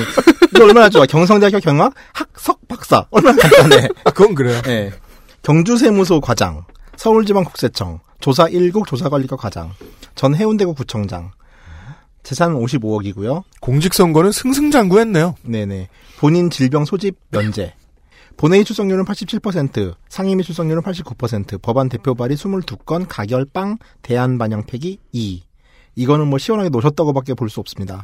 이거 0.54 0.64
얼마나 0.64 0.90
좋아. 0.90 1.06
경성대학교 1.06 1.60
경영학 1.60 1.94
학석 2.14 2.68
박사. 2.68 3.06
얼마나 3.10 3.36
간단해. 3.38 3.90
아, 4.06 4.12
그건 4.12 4.36
그래요. 4.36 4.62
네. 4.62 4.91
경주세무소 5.41 6.22
과장, 6.22 6.66
서울지방국세청, 6.98 7.99
조사 8.20 8.45
1국 8.45 8.86
조사관리과 8.86 9.38
과장, 9.38 9.74
전 10.14 10.36
해운대구 10.36 10.76
구청장. 10.76 11.32
재산 12.24 12.54
55억이고요. 12.56 13.44
공직선거는 13.62 14.34
승승장구했네요. 14.34 15.36
네네. 15.44 15.88
본인 16.20 16.49
질병 16.49 16.84
소집 16.84 17.16
면제. 17.30 17.74
본회의 18.38 18.64
출석률은 18.64 19.04
87%, 19.06 19.96
상임위 20.10 20.44
출석률은 20.44 20.84
89%, 20.84 21.62
법안 21.62 21.90
대표 21.90 22.14
발의 22.16 22.38
22건, 22.38 23.06
가결 23.10 23.46
빵, 23.46 23.78
대안 24.04 24.38
반영 24.38 24.64
폐기 24.66 25.00
2. 25.12 25.44
이거는 25.96 26.28
뭐 26.28 26.38
시원하게 26.38 26.70
놓으셨다고밖에 26.70 27.34
볼 27.34 27.50
수 27.50 27.60
없습니다. 27.60 28.04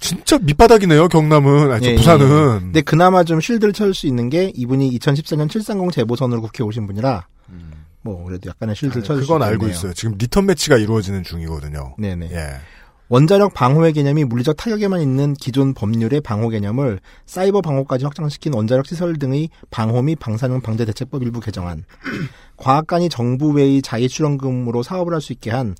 진짜 0.00 0.38
밑바닥이네요, 0.38 1.08
경남은. 1.08 1.70
아니, 1.70 1.84
저 1.84 1.90
예, 1.92 1.94
부산은. 1.96 2.26
예. 2.26 2.60
근데 2.60 2.80
그나마 2.82 3.24
좀 3.24 3.40
shield를 3.40 3.72
칠수 3.72 4.06
있는 4.06 4.28
게 4.30 4.50
이분이 4.54 4.98
2014년 4.98 5.48
730 5.50 5.92
재보선으로 5.92 6.40
국회에 6.42 6.66
오신 6.66 6.86
분이라 6.86 7.26
뭐 8.02 8.22
그래도 8.24 8.50
약간의 8.50 8.76
shield를 8.76 9.02
쳐줄 9.02 9.22
수 9.22 9.28
그건 9.28 9.42
알고 9.42 9.64
있네요. 9.66 9.76
있어요. 9.78 9.92
지금 9.94 10.16
리턴 10.18 10.44
매치가 10.46 10.76
이루어지는 10.76 11.22
중이거든요. 11.22 11.94
네네. 11.98 12.28
예. 12.32 12.56
원자력 13.14 13.54
방호의 13.54 13.92
개념이 13.92 14.24
물리적 14.24 14.56
타격에만 14.56 15.00
있는 15.00 15.34
기존 15.34 15.72
법률의 15.72 16.20
방호 16.20 16.48
개념을 16.48 16.98
사이버 17.26 17.60
방호까지 17.60 18.04
확장시킨 18.06 18.52
원자력 18.52 18.86
시설 18.86 19.20
등의 19.20 19.50
방호 19.70 20.02
및 20.02 20.18
방사능 20.18 20.60
방재 20.60 20.84
대책법 20.84 21.22
일부 21.22 21.38
개정안, 21.38 21.84
과학관이 22.58 23.08
정부 23.10 23.50
외의 23.50 23.82
자의 23.82 24.08
출연금으로 24.08 24.82
사업을 24.82 25.14
할 25.14 25.20
수 25.20 25.32
있게 25.32 25.52
한 25.52 25.76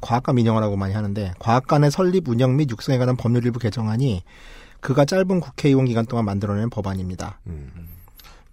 과학관 0.00 0.34
민영화라고 0.34 0.74
많이 0.74 0.94
하는데 0.94 1.32
과학관의 1.38 1.92
설립 1.92 2.28
운영 2.28 2.56
및 2.56 2.68
육성에 2.68 2.98
관한 2.98 3.16
법률 3.16 3.44
일부 3.44 3.60
개정안이 3.60 4.24
그가 4.80 5.04
짧은 5.04 5.38
국회의원 5.38 5.84
기간 5.84 6.04
동안 6.06 6.24
만들어낸 6.24 6.70
법안입니다. 6.70 7.38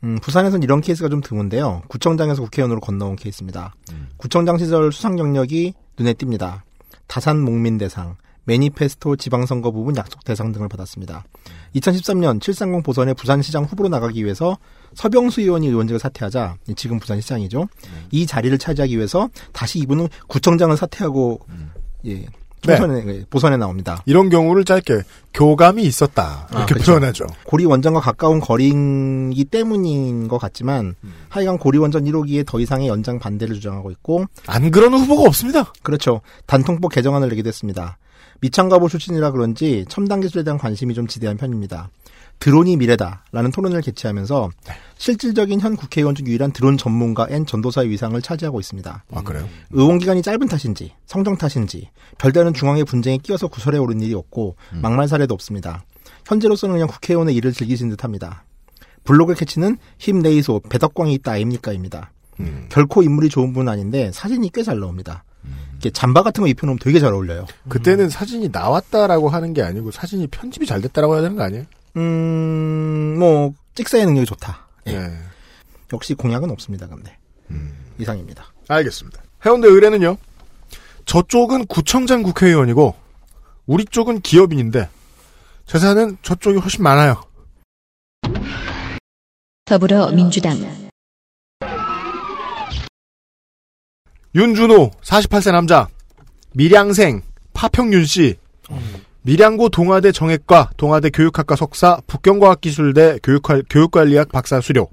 음, 0.03 0.19
부산에서는 0.21 0.61
이런 0.61 0.81
케이스가 0.81 1.09
좀 1.09 1.21
드문데요. 1.21 1.81
구청장에서 1.87 2.43
국회의원으로 2.43 2.81
건너온 2.81 3.15
케이스입니다. 3.15 3.73
구청장 4.17 4.59
시절 4.59 4.91
수상 4.91 5.15
경력이 5.15 5.73
눈에 5.97 6.13
띕니다. 6.13 6.61
다산 7.11 7.41
목민 7.41 7.77
대상, 7.77 8.15
매니페스토 8.45 9.17
지방선거 9.17 9.71
부분 9.71 9.97
약속 9.97 10.23
대상 10.23 10.53
등을 10.53 10.69
받았습니다. 10.69 11.25
2013년 11.75 12.39
730 12.39 12.85
보선에 12.85 13.13
부산시장 13.13 13.65
후보로 13.65 13.89
나가기 13.89 14.23
위해서 14.23 14.57
서병수 14.93 15.41
의원이 15.41 15.67
의원직을 15.67 15.99
사퇴하자 15.99 16.55
지금 16.77 16.99
부산시장이죠. 16.99 17.67
이 18.11 18.25
자리를 18.25 18.57
차지하기 18.57 18.95
위해서 18.95 19.27
다시 19.51 19.79
이분은 19.79 20.07
구청장을 20.27 20.77
사퇴하고 20.77 21.41
예 22.05 22.25
총선에 22.61 23.25
보선에 23.29 23.57
나옵니다. 23.57 24.01
이런 24.05 24.29
경우를 24.29 24.65
짧게 24.65 25.01
교감이 25.33 25.83
있었다. 25.83 26.47
이렇게 26.51 26.73
그렇죠. 26.73 26.91
표현하죠. 26.91 27.25
고리 27.45 27.65
원전과 27.65 27.99
가까운 27.99 28.39
거리이기 28.39 29.45
때문인 29.45 30.27
것 30.27 30.37
같지만 30.37 30.95
하여간 31.29 31.57
고리 31.57 31.77
원전 31.77 32.05
1호기에 32.05 32.45
더 32.45 32.59
이상의 32.59 32.87
연장 32.87 33.19
반대를 33.19 33.55
주장하고 33.55 33.91
있고 33.91 34.25
안 34.47 34.71
그러는 34.71 34.99
후보가 34.99 35.23
없습니다. 35.27 35.73
그렇죠. 35.83 36.21
단통법 36.45 36.91
개정안을 36.91 37.29
내기도 37.29 37.47
했습니다. 37.47 37.97
미창가보 38.41 38.89
출신이라 38.89 39.31
그런지 39.31 39.85
첨단 39.87 40.19
기술에 40.21 40.43
대한 40.43 40.57
관심이 40.57 40.93
좀 40.93 41.07
지대한 41.07 41.37
편입니다. 41.37 41.89
드론이 42.41 42.75
미래다라는 42.77 43.51
토론을 43.51 43.81
개최하면서 43.81 44.49
실질적인 44.97 45.59
현 45.61 45.75
국회의원 45.75 46.15
중 46.15 46.25
유일한 46.25 46.51
드론 46.51 46.75
전문가 46.75 47.27
N 47.29 47.45
전도사의 47.45 47.89
위상을 47.91 48.19
차지하고 48.21 48.59
있습니다. 48.59 49.03
아 49.13 49.21
그래요? 49.21 49.47
의원 49.69 49.99
기간이 49.99 50.23
짧은 50.23 50.47
탓인지 50.47 50.93
성정 51.05 51.37
탓인지 51.37 51.89
별다른 52.17 52.53
중앙의 52.53 52.83
분쟁에 52.85 53.17
끼어서 53.17 53.47
구설에 53.47 53.77
오른 53.77 54.01
일이 54.01 54.15
없고 54.15 54.55
막말 54.81 55.07
사례도 55.07 55.33
없습니다. 55.35 55.83
현재로서는 56.25 56.73
그냥 56.75 56.87
국회의원의 56.87 57.35
일을 57.35 57.53
즐기신 57.53 57.89
듯합니다. 57.89 58.43
블로그 59.03 59.35
캐치는 59.35 59.77
힘내이소 59.99 60.61
배덕광이 60.67 61.13
있다 61.13 61.33
아닙니까입니다. 61.33 62.11
결코 62.69 63.03
인물이 63.03 63.29
좋은 63.29 63.53
분은 63.53 63.71
아닌데 63.71 64.11
사진이 64.11 64.49
꽤 64.51 64.63
잘 64.63 64.79
나옵니다. 64.79 65.23
이렇게 65.73 65.91
잠바 65.91 66.23
같은 66.23 66.41
거 66.41 66.47
입혀놓으면 66.47 66.79
되게 66.79 66.99
잘 66.99 67.13
어울려요. 67.13 67.45
그때는 67.69 68.09
사진이 68.09 68.49
나왔다라고 68.51 69.29
하는 69.29 69.53
게 69.53 69.61
아니고 69.61 69.91
사진이 69.91 70.25
편집이 70.27 70.65
잘 70.65 70.81
됐다라고 70.81 71.13
해야 71.15 71.21
되는 71.21 71.35
거 71.37 71.43
아니에요? 71.43 71.65
음, 71.97 73.17
뭐 73.19 73.53
찍사의 73.75 74.05
능력이 74.05 74.25
좋다. 74.25 74.67
예. 74.87 74.97
네. 74.97 75.17
역시 75.93 76.13
공약은 76.13 76.49
없습니다. 76.51 76.87
근데 76.87 77.17
이상입니다. 77.99 78.45
알겠습니다. 78.67 79.21
해운대 79.45 79.67
의뢰는요. 79.67 80.17
저쪽은 81.05 81.67
구청장 81.67 82.23
국회의원이고 82.23 82.95
우리 83.65 83.85
쪽은 83.85 84.21
기업인인데 84.21 84.89
재산은 85.65 86.17
저쪽이 86.21 86.59
훨씬 86.59 86.83
많아요. 86.83 87.21
더불어민주당 89.65 90.57
윤준호 94.33 94.91
48세 95.01 95.51
남자 95.51 95.87
밀양생 96.53 97.21
파평윤 97.53 98.05
씨 98.05 98.37
밀양고 99.23 99.69
동아대 99.69 100.11
정액과 100.11 100.71
동아대 100.77 101.09
교육학과 101.11 101.55
석사 101.55 102.01
북경과학기술대 102.07 103.19
교육관리학 103.69 104.29
박사 104.31 104.59
수료 104.61 104.89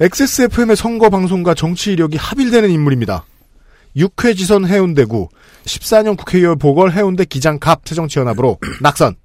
XSFM의 0.00 0.76
선거 0.76 1.10
방송과 1.10 1.54
정치 1.54 1.92
이력이 1.92 2.16
합일되는 2.16 2.70
인물입니다. 2.70 3.24
6회 3.96 4.36
지선 4.36 4.64
해운대구 4.66 5.28
14년 5.64 6.16
국회의원 6.16 6.58
보궐 6.58 6.92
해운대 6.92 7.24
기장갑 7.24 7.82
새정치연합으로 7.84 8.58
낙선 8.80 9.16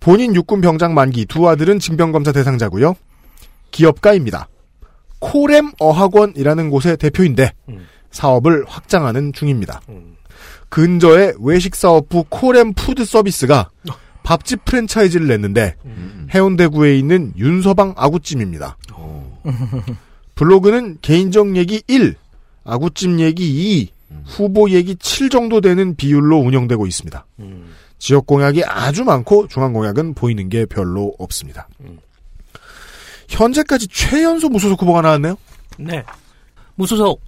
본인 0.00 0.34
육군 0.34 0.60
병장 0.60 0.94
만기 0.94 1.26
두 1.26 1.48
아들은 1.48 1.78
징병검사 1.78 2.32
대상자고요. 2.32 2.96
기업가입니다. 3.70 4.48
코렘 5.18 5.72
어학원이라는 5.78 6.70
곳의 6.70 6.96
대표인데 6.96 7.52
사업을 8.10 8.64
확장하는 8.66 9.32
중입니다. 9.32 9.80
근자에 10.74 11.34
외식사업부 11.38 12.24
코렘 12.28 12.72
푸드 12.72 13.04
서비스가 13.04 13.70
밥집 14.24 14.64
프랜차이즈를 14.64 15.28
냈는데 15.28 15.76
해운대구에 16.34 16.98
있는 16.98 17.32
윤서방 17.36 17.94
아구찜입니다. 17.96 18.76
블로그는 20.34 20.98
개인적 21.00 21.56
얘기 21.56 21.80
1, 21.86 22.16
아구찜 22.64 23.20
얘기 23.20 23.82
2, 23.82 23.90
후보 24.24 24.68
얘기 24.70 24.96
7 24.96 25.28
정도 25.28 25.60
되는 25.60 25.94
비율로 25.94 26.38
운영되고 26.38 26.88
있습니다. 26.88 27.24
지역 27.98 28.26
공약이 28.26 28.64
아주 28.64 29.04
많고 29.04 29.46
중앙 29.46 29.72
공약은 29.72 30.14
보이는 30.14 30.48
게 30.48 30.66
별로 30.66 31.14
없습니다. 31.20 31.68
현재까지 33.28 33.86
최연소 33.86 34.48
무소속 34.48 34.82
후보가 34.82 35.02
나왔네요. 35.02 35.36
네. 35.78 36.02
무소속 36.74 37.20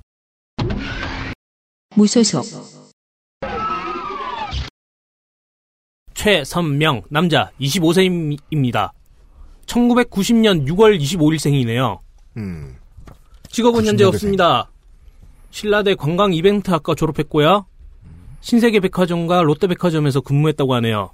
무소속 1.94 2.85
최선명 6.16 7.02
남자 7.10 7.50
25세입니다. 7.60 8.90
1990년 9.66 10.66
6월 10.66 10.98
25일생이네요. 10.98 12.00
음. 12.38 12.76
직업은 13.50 13.84
현재 13.86 14.04
90년대생. 14.04 14.08
없습니다. 14.08 14.70
신라대 15.50 15.94
관광 15.94 16.34
이벤트학과 16.34 16.94
졸업했고요. 16.94 17.66
신세계 18.40 18.80
백화점과 18.80 19.42
롯데백화점에서 19.42 20.20
근무했다고 20.22 20.74
하네요. 20.74 21.10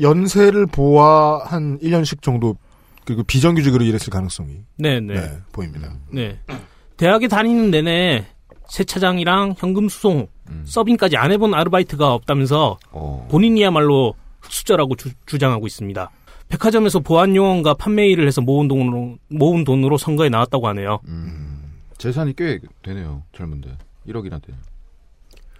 연세를 0.00 0.66
보아 0.66 1.44
한 1.44 1.78
1년씩 1.80 2.22
정도 2.22 2.56
그리고 3.04 3.22
비정규직으로 3.22 3.84
일했을 3.84 4.10
가능성이 4.10 4.62
네, 4.76 4.98
네. 5.00 5.14
네, 5.14 5.38
보입니다. 5.52 5.92
네. 6.10 6.38
대학에 6.96 7.28
다니는 7.28 7.70
내내 7.70 8.26
세차장이랑 8.68 9.54
현금 9.58 9.88
수송, 9.88 10.26
서빙까지 10.64 11.16
안 11.16 11.32
해본 11.32 11.54
아르바이트가 11.54 12.12
없다면서 12.14 12.78
본인이야말로 13.28 14.14
흑수저라고 14.44 14.96
주, 14.96 15.10
주장하고 15.26 15.66
있습니다. 15.66 16.10
백화점에서 16.48 17.00
보안 17.00 17.34
요원과 17.34 17.74
판매 17.74 18.06
일을 18.08 18.26
해서 18.26 18.40
모은 18.40 18.68
돈으로 18.68 19.16
모은 19.28 19.64
돈으로 19.64 19.96
선거에 19.98 20.28
나왔다고 20.28 20.68
하네요. 20.68 21.00
재산이 21.98 22.34
꽤 22.36 22.60
되네요. 22.82 23.22
젊은데 23.34 23.76
1억이나 24.06 24.40
되네요. 24.42 24.62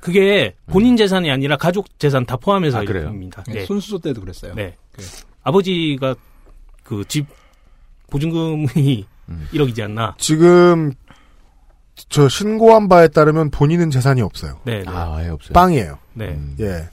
그게 0.00 0.54
본인 0.66 0.96
재산이 0.98 1.30
아니라 1.30 1.56
가족 1.56 1.98
재산 1.98 2.26
다 2.26 2.34
아, 2.34 2.36
포함해서입니다. 2.36 3.44
네, 3.46 3.54
네. 3.54 3.64
손수조 3.64 4.00
때도 4.00 4.20
그랬어요. 4.20 4.54
네. 4.54 4.76
그래. 4.92 5.06
아버지가 5.42 6.14
그 6.82 7.02
집 7.08 7.26
보증금이 8.10 9.06
음. 9.30 9.48
1억이지 9.52 9.82
않나. 9.82 10.14
지금 10.18 10.92
저 12.10 12.28
신고한 12.28 12.88
바에 12.88 13.08
따르면 13.08 13.50
본인은 13.50 13.90
재산이 13.90 14.20
없어요. 14.20 14.60
네. 14.64 14.80
네. 14.82 14.84
아, 14.86 15.14
아예 15.16 15.28
없어요. 15.30 15.52
빵이에요. 15.54 15.98
네. 16.12 16.26
음. 16.28 16.56
예. 16.60 16.88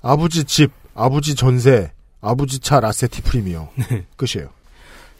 아버지 0.00 0.44
집, 0.44 0.72
아버지 0.94 1.34
전세, 1.34 1.92
아버지 2.20 2.58
차 2.60 2.80
라세티 2.80 3.22
프리미어. 3.22 3.68
끝이에요. 4.16 4.48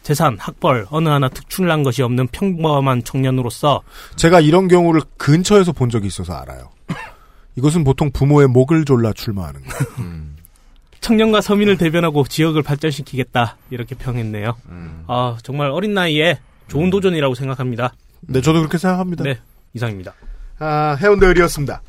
재산, 0.03 0.37
학벌 0.39 0.85
어느 0.91 1.09
하나 1.09 1.29
특출난 1.29 1.83
것이 1.83 2.03
없는 2.03 2.27
평범한 2.27 3.03
청년으로서 3.03 3.81
제가 4.15 4.39
이런 4.39 4.67
경우를 4.67 5.01
근처에서 5.17 5.71
본 5.71 5.89
적이 5.89 6.07
있어서 6.07 6.33
알아요. 6.33 6.69
이것은 7.57 7.83
보통 7.83 8.11
부모의 8.11 8.47
목을 8.47 8.85
졸라 8.85 9.13
출마하는 9.13 9.63
거. 9.63 9.85
음. 9.99 10.35
청년과 11.01 11.41
서민을 11.41 11.77
대변하고 11.77 12.25
지역을 12.25 12.63
발전시키겠다 12.63 13.57
이렇게 13.69 13.95
평했네요. 13.95 14.55
음. 14.69 15.03
아 15.07 15.37
정말 15.43 15.69
어린 15.69 15.93
나이에 15.93 16.39
좋은 16.67 16.89
도전이라고 16.89 17.35
생각합니다. 17.35 17.93
네, 18.21 18.41
저도 18.41 18.59
그렇게 18.59 18.77
생각합니다. 18.79 19.23
네, 19.23 19.39
이상입니다. 19.73 20.13
아, 20.57 20.97
해운대 20.99 21.27
을이었습니다. 21.27 21.81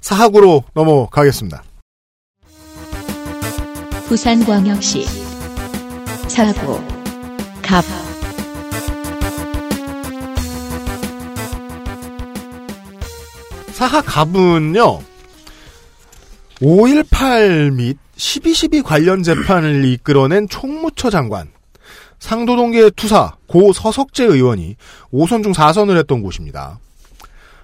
사학으로 0.00 0.64
넘어가겠습니다. 0.74 1.62
부산광역시 4.08 5.04
사고 6.28 6.80
갑 7.60 7.84
사하 13.72 14.00
갑은요, 14.00 15.00
5.18 16.60 17.74
및 17.74 17.98
12.12 18.16 18.82
관련 18.82 19.22
재판을 19.22 19.84
이끌어낸 19.84 20.48
총무처 20.48 21.10
장관, 21.10 21.50
상도동계 22.18 22.90
투사 22.96 23.34
고 23.46 23.74
서석재 23.74 24.24
의원이 24.24 24.76
5선 25.12 25.42
중 25.42 25.52
4선을 25.52 25.98
했던 25.98 26.22
곳입니다. 26.22 26.78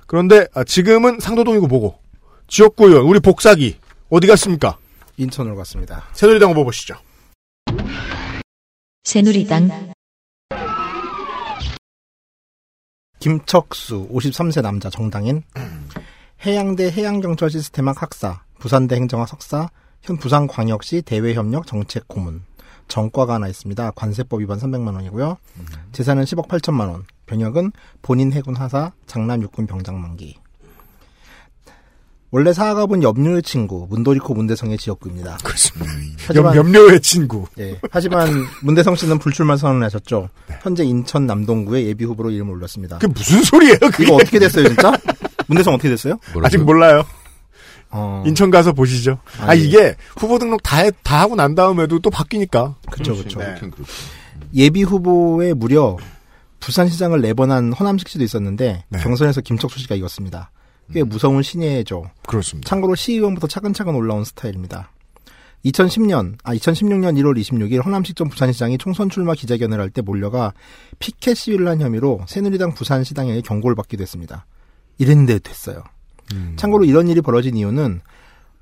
그런데 0.07 0.47
아, 0.55 0.65
지금은 0.65 1.19
상도동이고 1.21 1.67
뭐고 1.67 1.99
지역구 2.47 2.89
의원 2.89 3.07
우리 3.07 3.19
복사기 3.19 3.77
어디 4.11 4.27
갔습니까? 4.27 4.77
인천으로 5.17 5.57
갔습니다. 5.57 6.05
새누리당 6.13 6.51
후보 6.51 6.65
보시죠. 6.65 6.97
새누리당 9.05 9.93
김척수 13.19 14.09
53세 14.11 14.63
남자 14.63 14.91
정당인 14.91 15.43
해양대 16.45 16.91
해양경찰 16.91 17.51
시스템학 17.51 18.03
학사 18.03 18.43
부산대 18.59 18.97
행정학 18.97 19.29
석사 19.29 19.69
현 20.03 20.17
부산광역시 20.17 21.03
대외협력 21.03 21.67
정책 21.67 22.09
고문 22.09 22.43
정과가 22.89 23.35
하나 23.35 23.49
있습니다. 23.49 23.93
관세법 23.93 24.41
위반 24.41 24.59
300만 24.59 24.95
원이고요. 24.95 25.39
재산은 25.93 26.25
10억 26.25 26.49
8천만 26.49 26.91
원. 26.91 27.05
병역은 27.27 27.73
본인 28.03 28.33
해군 28.33 28.57
하사 28.57 28.93
장남 29.07 29.41
육군 29.43 29.67
병장 29.67 29.99
만기. 30.01 30.37
원래 32.35 32.53
사학업은 32.55 33.03
염료의 33.03 33.43
친구 33.43 33.87
문도리코 33.91 34.33
문대성의 34.33 34.79
지역구입니다. 34.79 35.37
그렇습니다. 35.45 35.93
하지만- 36.27 36.57
염, 36.57 36.67
염료의 36.75 37.01
친구. 37.03 37.45
예. 37.59 37.79
하지만 37.91 38.47
문대성 38.63 38.97
씨는 38.97 39.19
불출마 39.19 39.59
선언을 39.59 39.85
하셨죠. 39.85 40.31
현재 40.63 40.83
인천 40.83 41.27
남동구의 41.27 41.87
예비 41.87 42.07
후보로 42.07 42.31
이름을 42.31 42.55
올렸습니다. 42.55 42.99
그게 42.99 43.13
무슨 43.13 43.43
소리예요? 43.43 43.77
그게? 43.79 44.05
이거 44.05 44.15
어떻게 44.15 44.39
됐어요, 44.39 44.67
진짜? 44.67 44.93
문대성 45.47 45.75
어떻게 45.75 45.91
됐어요? 45.91 46.19
아직 46.43 46.57
몰라요. 46.65 47.05
어. 47.91 48.23
인천 48.27 48.51
가서 48.51 48.73
보시죠. 48.73 49.19
아, 49.41 49.51
아니. 49.51 49.65
이게 49.65 49.95
후보 50.17 50.39
등록 50.39 50.63
다, 50.63 50.79
해- 50.79 50.91
다 51.03 51.21
하고 51.21 51.37
난 51.37 51.55
다음에도 51.55 51.99
또 51.99 52.09
바뀌니까. 52.09 52.77
그쵸, 52.91 53.15
그쵸. 53.15 53.41
네. 53.41 53.55
예비 54.55 54.83
후보에 54.85 55.53
무려 55.53 55.99
부산시장을 56.61 57.21
내번한 57.21 57.75
허남식 57.75 58.09
씨도 58.09 58.25
있었는데 58.25 58.85
네. 58.89 58.99
경선에서 59.03 59.43
김척수 59.43 59.79
씨가 59.81 59.95
이겼습니다. 59.97 60.51
꽤 60.93 61.03
무서운 61.03 61.43
신예죠. 61.43 62.11
그렇습니다. 62.27 62.69
참고로 62.69 62.95
시의원부터 62.95 63.47
차근차근 63.47 63.95
올라온 63.95 64.25
스타일입니다. 64.25 64.91
2010년, 65.65 66.37
아 66.43 66.55
2016년 66.55 67.17
1월 67.21 67.39
26일 67.41 67.85
허남식 67.85 68.17
전 68.17 68.29
부산시장이 68.29 68.79
총선 68.79 69.09
출마 69.09 69.35
기자회견을 69.35 69.79
할 69.79 69.91
때 69.91 70.03
몰려가 70.03 70.53
피켓 70.99 71.37
시위를 71.37 71.69
한 71.69 71.81
혐의로 71.81 72.21
새누리당 72.27 72.75
부산시당에게 72.75 73.43
경고를 73.43 73.77
받기도 73.77 74.03
했습니다. 74.03 74.45
이랬는데 74.99 75.39
됐어요. 75.39 75.85
참고로 76.57 76.85
이런 76.85 77.09
일이 77.09 77.21
벌어진 77.21 77.57
이유는 77.57 78.01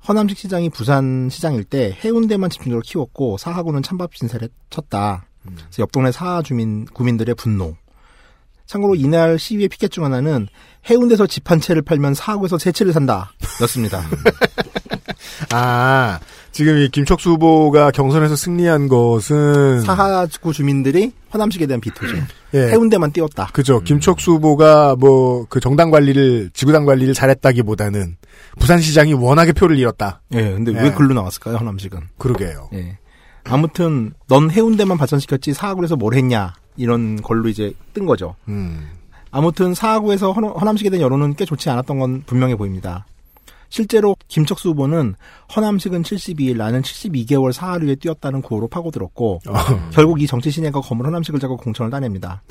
허남식 0.07 0.37
시장이 0.37 0.69
부산시장일 0.69 1.63
때 1.63 1.97
해운대만 2.03 2.49
집중적으로 2.49 2.81
키웠고 2.81 3.37
사하구는 3.37 3.81
찬밥 3.81 4.15
신세를 4.15 4.49
쳤다. 4.69 5.25
그래서 5.43 5.79
옆 5.79 5.91
동네 5.91 6.11
사하 6.11 6.41
주민 6.43 6.85
구민들의 6.85 7.33
분노. 7.35 7.75
참고로 8.71 8.95
이날 8.95 9.37
시위의 9.37 9.67
피켓 9.67 9.91
중 9.91 10.05
하나는 10.05 10.47
해운대에서 10.89 11.27
집 11.27 11.51
한 11.51 11.59
채를 11.59 11.81
팔면 11.81 12.13
사하구에서 12.13 12.57
세 12.57 12.71
채를 12.71 12.93
산다. 12.93 13.33
였습니다. 13.63 14.01
아, 15.51 16.19
지금 16.53 16.77
이 16.77 16.87
김척수 16.87 17.31
후보가 17.31 17.91
경선에서 17.91 18.37
승리한 18.37 18.87
것은. 18.87 19.81
사하구 19.81 20.53
주민들이 20.53 21.11
허남식에 21.33 21.65
대한 21.65 21.81
비토죠. 21.81 22.15
예. 22.53 22.59
해운대만 22.69 23.11
띄웠다. 23.11 23.47
그죠. 23.51 23.81
김척수 23.81 24.31
후보가 24.35 24.95
뭐, 24.97 25.45
그 25.49 25.59
정당 25.59 25.91
관리를, 25.91 26.51
지구당 26.53 26.85
관리를 26.85 27.13
잘했다기보다는 27.13 28.15
부산시장이 28.59 29.13
워낙에 29.15 29.51
표를 29.51 29.77
잃었다. 29.77 30.21
예, 30.33 30.43
근데 30.53 30.71
예. 30.73 30.81
왜 30.83 30.91
글로 30.93 31.13
나왔을까요, 31.13 31.57
허남식은? 31.57 31.99
그러게요. 32.17 32.69
예. 32.75 32.97
아무튼 33.43 34.13
넌 34.29 34.49
해운대만 34.49 34.97
발전시켰지 34.97 35.53
사하구에서 35.53 35.97
뭘 35.97 36.13
했냐 36.13 36.53
이런 36.77 37.21
걸로 37.21 37.49
이제 37.49 37.73
뜬 37.93 38.05
거죠. 38.05 38.35
음. 38.47 38.89
아무튼 39.31 39.73
사하구에서 39.73 40.31
허- 40.33 40.41
허남식에 40.59 40.89
대한 40.89 41.01
여론은 41.03 41.35
꽤 41.35 41.45
좋지 41.45 41.69
않았던 41.69 41.99
건 41.99 42.23
분명해 42.25 42.55
보입니다. 42.55 43.05
실제로 43.69 44.17
김척수 44.27 44.69
후보는 44.71 45.15
허남식은 45.55 46.03
72일 46.03 46.57
나는 46.57 46.81
72개월 46.81 47.53
사하를 47.53 47.85
위해 47.87 47.95
뛰었다는 47.95 48.41
구호로 48.41 48.67
파고들었고 48.67 49.39
결국 49.93 50.21
이 50.21 50.27
정치 50.27 50.51
신예가 50.51 50.81
검을 50.81 51.05
허남식을 51.05 51.39
잡고 51.39 51.55
공천을 51.55 51.89
따냅니다. 51.89 52.41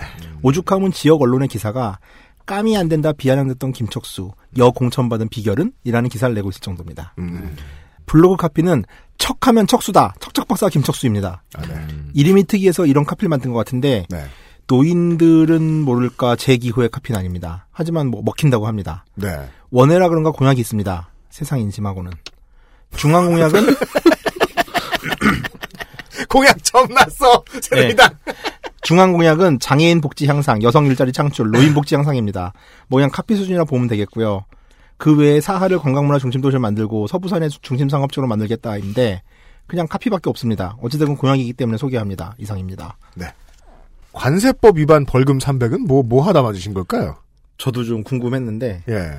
오죽하면 0.42 0.92
지역 0.92 1.20
언론의 1.20 1.48
기사가 1.48 1.98
깜이 2.46 2.74
안 2.78 2.88
된다 2.88 3.12
비아냥댔던 3.12 3.72
김척수 3.72 4.32
여 4.58 4.70
공천받은 4.70 5.28
비결은? 5.28 5.72
이라는 5.84 6.08
기사를 6.08 6.34
내고 6.34 6.48
있을 6.48 6.62
정도입니다. 6.62 7.12
블로그 8.10 8.34
카피는 8.34 8.84
척하면 9.18 9.68
척수다. 9.68 10.14
척척박사 10.18 10.68
김척수입니다. 10.68 11.44
이름이 12.12 12.42
특이해서 12.44 12.84
이런 12.86 13.04
카피를 13.04 13.28
만든 13.28 13.52
것 13.52 13.58
같은데 13.58 14.04
노인들은 14.66 15.62
모를까 15.82 16.34
제 16.34 16.56
기호의 16.56 16.88
카피는 16.88 17.16
아닙니다. 17.20 17.68
하지만 17.70 18.08
뭐 18.08 18.20
먹힌다고 18.22 18.66
합니다. 18.66 19.04
네. 19.14 19.48
원해라 19.70 20.08
그런가 20.08 20.32
공약이 20.32 20.60
있습니다. 20.60 21.08
세상 21.28 21.60
인심하고는. 21.60 22.10
중앙 22.96 23.26
공약은 23.26 23.66
공약 26.28 26.64
처음 26.64 26.88
났어! 26.92 27.44
새누리당! 27.62 28.10
중앙 28.82 29.12
공약은 29.12 29.60
장애인 29.60 30.00
복지 30.00 30.26
향상, 30.26 30.64
여성 30.64 30.86
일자리 30.86 31.12
창출, 31.12 31.50
노인 31.52 31.74
복지 31.74 31.94
향상입니다. 31.94 32.54
뭐 32.88 32.98
그냥 32.98 33.10
카피 33.12 33.36
수준이라 33.36 33.64
보면 33.66 33.86
되겠고요. 33.86 34.46
그 35.00 35.16
외에 35.16 35.40
사하를 35.40 35.78
관광문화 35.78 36.18
중심 36.18 36.42
도시를 36.42 36.60
만들고 36.60 37.06
서부산의 37.06 37.48
중심 37.62 37.88
상업지로 37.88 38.26
만들겠다인데 38.26 39.22
그냥 39.66 39.86
카피밖에 39.88 40.28
없습니다. 40.28 40.76
어찌됐건 40.82 41.16
공약이기 41.16 41.54
때문에 41.54 41.78
소개합니다. 41.78 42.34
이상입니다. 42.36 42.98
네. 43.14 43.24
관세법 44.12 44.76
위반 44.76 45.06
벌금 45.06 45.38
300은 45.38 45.86
뭐, 45.86 46.02
뭐 46.02 46.22
하다 46.26 46.42
맞으신 46.42 46.74
걸까요? 46.74 47.16
저도 47.56 47.84
좀 47.84 48.04
궁금했는데 48.04 48.82
예. 48.90 49.10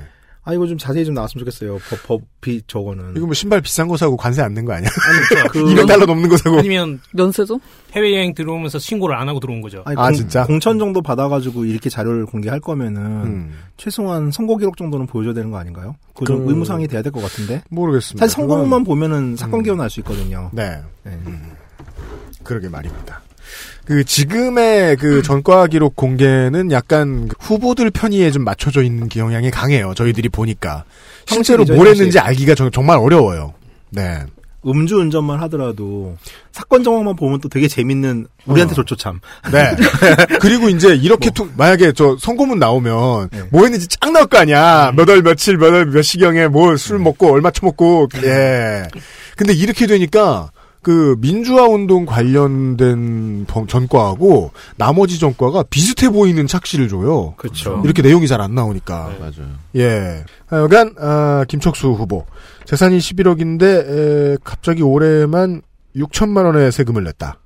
아 0.44 0.52
이거 0.54 0.66
좀 0.66 0.76
자세히 0.76 1.04
좀 1.04 1.14
나왔으면 1.14 1.44
좋겠어요. 1.44 1.78
법, 1.88 2.20
법이 2.42 2.62
저거는. 2.66 3.14
이거 3.16 3.26
뭐 3.26 3.34
신발 3.34 3.60
비싼 3.60 3.86
거 3.86 3.96
사고 3.96 4.16
관세 4.16 4.42
안 4.42 4.54
낸 4.54 4.64
거 4.64 4.72
아니야? 4.72 4.88
그 5.52 5.58
200 5.70 5.86
달러 5.86 6.04
넘는 6.04 6.28
거 6.28 6.36
사고. 6.36 6.58
아니면 6.58 7.00
면세죠? 7.12 7.60
해외 7.92 8.12
여행 8.14 8.34
들어오면서 8.34 8.80
신고를 8.80 9.14
안 9.16 9.28
하고 9.28 9.38
들어온 9.38 9.60
거죠. 9.60 9.82
아니, 9.86 9.94
공, 9.96 10.26
공천 10.46 10.78
정도 10.80 11.00
받아가지고 11.00 11.64
이렇게 11.64 11.88
자료를 11.88 12.26
공개할 12.26 12.58
거면은 12.58 13.00
음. 13.02 13.52
최소한 13.76 14.32
선거 14.32 14.56
기록 14.56 14.76
정도는 14.76 15.06
보여줘야 15.06 15.32
되는 15.34 15.50
거 15.52 15.58
아닌가요? 15.58 15.94
그좀 16.14 16.44
그- 16.44 16.50
의무사항이 16.50 16.88
돼야 16.88 17.02
될 17.02 17.12
것 17.12 17.20
같은데. 17.22 17.62
모르겠습니다. 17.70 18.26
사실 18.26 18.34
선거만 18.34 18.82
보면은 18.82 19.16
음. 19.32 19.36
사건 19.36 19.62
개요는 19.62 19.84
알수 19.84 20.00
있거든요. 20.00 20.50
네. 20.52 20.76
네. 21.04 21.16
그러게 22.42 22.68
말입니다. 22.68 23.22
그 23.84 24.04
지금의 24.04 24.96
그 24.96 25.22
전과 25.22 25.66
기록 25.66 25.96
공개는 25.96 26.70
약간 26.72 27.28
그 27.28 27.34
후보들 27.40 27.90
편의에 27.90 28.30
좀 28.30 28.44
맞춰져 28.44 28.82
있는 28.82 29.08
경향이 29.08 29.50
강해요. 29.50 29.92
저희들이 29.94 30.28
보니까 30.28 30.84
실제로 31.26 31.64
뭘. 31.64 31.88
했는지 31.88 32.18
알기가 32.18 32.54
정- 32.54 32.70
정말 32.70 32.98
어려워요. 32.98 33.54
네. 33.90 34.20
음주운전만 34.64 35.40
하더라도 35.42 36.16
사건 36.52 36.84
정황만 36.84 37.16
보면 37.16 37.40
또 37.40 37.48
되게 37.48 37.66
재밌는 37.66 38.28
우리한테 38.46 38.72
어. 38.72 38.76
좋죠 38.76 38.94
참. 38.94 39.18
네. 39.50 39.74
그리고 40.40 40.68
이제 40.68 40.94
이렇게 40.94 41.30
투, 41.30 41.48
만약에 41.56 41.90
저 41.92 42.16
선고문 42.20 42.60
나오면 42.60 43.30
네. 43.32 43.40
뭐 43.50 43.64
했는지 43.64 43.88
쫙 43.88 44.12
나올 44.12 44.26
거 44.28 44.38
아니야. 44.38 44.92
몇 44.94 45.08
월 45.08 45.20
며칠 45.22 45.56
몇 45.56 45.72
월 45.74 45.86
몇 45.86 46.02
시경에 46.02 46.46
뭐 46.46 46.76
술 46.76 47.00
먹고 47.00 47.32
얼마 47.32 47.50
처먹고 47.50 48.08
예. 48.22 48.84
근데 49.36 49.52
이렇게 49.52 49.88
되니까 49.88 50.52
그 50.82 51.16
민주화 51.20 51.66
운동 51.68 52.04
관련된 52.06 53.44
범- 53.46 53.66
전과하고 53.66 54.50
나머지 54.76 55.18
전과가 55.18 55.62
비슷해 55.70 56.10
보이는 56.10 56.46
착시를 56.46 56.88
줘요. 56.88 57.34
그렇죠. 57.36 57.80
이렇게 57.84 58.02
내용이 58.02 58.26
잘 58.26 58.40
안 58.40 58.54
나오니까. 58.54 59.10
맞아요. 59.20 59.48
예. 59.76 60.24
하여간 60.46 60.94
아, 60.98 61.44
김척수 61.48 61.92
후보 61.92 62.26
재산이 62.64 62.98
11억인데 62.98 63.62
에, 63.62 64.36
갑자기 64.42 64.82
올해만 64.82 65.62
6천만 65.96 66.44
원의 66.46 66.72
세금을 66.72 67.04
냈다. 67.04 67.38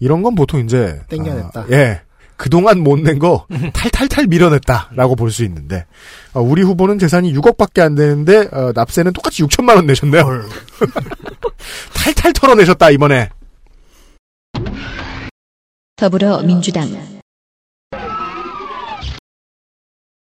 이런 0.00 0.22
건 0.22 0.34
보통 0.34 0.60
이제 0.60 1.00
땡겨냈다. 1.08 1.60
아, 1.60 1.66
예. 1.70 2.00
그동안 2.36 2.80
못 2.80 2.98
낸 3.00 3.18
거 3.18 3.46
탈탈탈 3.72 4.26
밀어냈다라고 4.26 5.14
볼 5.16 5.30
수 5.30 5.44
있는데 5.44 5.86
어, 6.32 6.40
우리 6.40 6.62
후보는 6.62 6.98
재산이 6.98 7.32
6억밖에 7.34 7.80
안 7.80 7.94
되는데 7.94 8.48
어, 8.52 8.72
납세는 8.74 9.12
똑같이 9.12 9.42
6천만 9.44 9.76
원 9.76 9.86
내셨네요. 9.86 10.24
탈탈 11.94 12.32
털어내셨다 12.32 12.90
이번에. 12.90 13.28
더불어민주당 15.96 16.88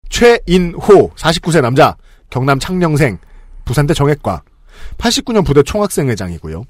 최인호 0.09 1.11
49세 1.15 1.61
남자 1.61 1.95
경남 2.30 2.59
창녕생 2.59 3.17
부산대 3.65 3.93
정액과 3.93 4.41
89년 4.97 5.45
부대 5.45 5.61
총학생회장이고요. 5.63 6.63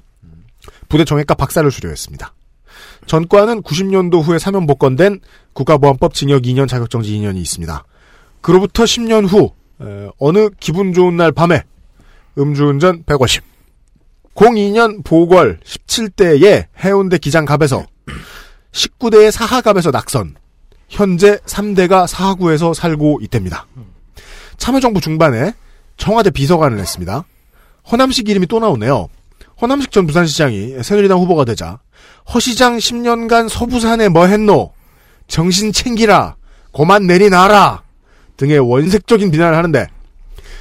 부대 0.88 1.04
정액과 1.04 1.34
박사를 1.34 1.68
수료했습니다. 1.70 2.34
전과는 3.06 3.62
90년도 3.62 4.22
후에 4.22 4.38
사면 4.38 4.66
복권된 4.66 5.20
국가보안법 5.52 6.14
징역 6.14 6.42
2년 6.42 6.68
자격정지 6.68 7.12
2년이 7.12 7.36
있습니다. 7.38 7.84
그로부터 8.40 8.84
10년 8.84 9.28
후 9.28 9.50
에, 9.82 10.08
어느 10.18 10.48
기분 10.60 10.92
좋은 10.92 11.16
날 11.16 11.32
밤에 11.32 11.62
음주운전 12.38 13.04
150 13.04 13.42
02년 14.34 15.04
보궐 15.04 15.60
17대의 15.60 16.66
해운대 16.78 17.18
기장갑에서 17.18 17.84
19대의 18.72 19.30
사하갑에서 19.30 19.90
낙선 19.90 20.36
현재 20.88 21.36
3대가 21.38 22.06
사하구에서 22.06 22.74
살고 22.74 23.20
있답니다. 23.22 23.66
참여정부 24.56 25.00
중반에 25.00 25.52
청와대 25.96 26.30
비서관을 26.30 26.78
했습니다. 26.78 27.24
허남식 27.90 28.28
이름이 28.28 28.46
또 28.46 28.60
나오네요. 28.60 29.08
허남식 29.60 29.90
전 29.92 30.06
부산시장이 30.06 30.82
새누리당 30.82 31.18
후보가 31.18 31.44
되자 31.44 31.80
허시장 32.32 32.78
10년간 32.78 33.48
서부산에 33.48 34.08
뭐 34.08 34.26
했노? 34.26 34.72
정신 35.26 35.72
챙기라. 35.72 36.36
고만 36.72 37.06
내리놔라. 37.06 37.82
등의 38.36 38.58
원색적인 38.58 39.30
비난을 39.30 39.56
하는데 39.56 39.86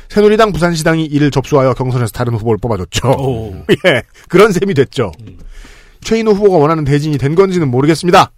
새누리당 0.09 0.51
부산시당이 0.51 1.05
이를 1.05 1.31
접수하여 1.31 1.73
경선에서 1.73 2.11
다른 2.11 2.33
후보를 2.33 2.57
뽑아줬죠. 2.57 3.09
오. 3.11 3.53
예, 3.85 4.01
그런 4.27 4.51
셈이 4.51 4.73
됐죠. 4.73 5.11
최인호 6.01 6.31
후보가 6.31 6.57
원하는 6.57 6.83
대진이 6.83 7.17
된 7.17 7.35
건지는 7.35 7.69
모르겠습니다. 7.69 8.31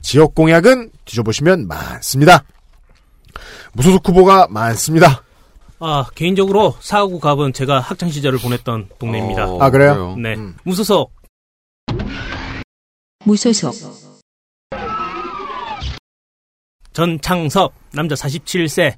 지역 0.00 0.34
공약은 0.34 0.90
뒤져보시면 1.04 1.68
많습니다. 1.68 2.44
무소속 3.72 4.08
후보가 4.08 4.48
많습니다. 4.50 5.22
아, 5.78 6.06
개인적으로 6.14 6.74
사하구 6.80 7.20
갑은 7.20 7.52
제가 7.52 7.80
학창 7.80 8.10
시절을 8.10 8.38
보냈던 8.38 8.88
동네입니다. 8.98 9.46
어, 9.48 9.62
아, 9.62 9.70
그래요? 9.70 10.16
네. 10.18 10.34
음. 10.34 10.56
무소속 10.64 11.12
무소속 13.30 13.72
전창섭 16.92 17.72
남자 17.92 18.16
47세 18.16 18.94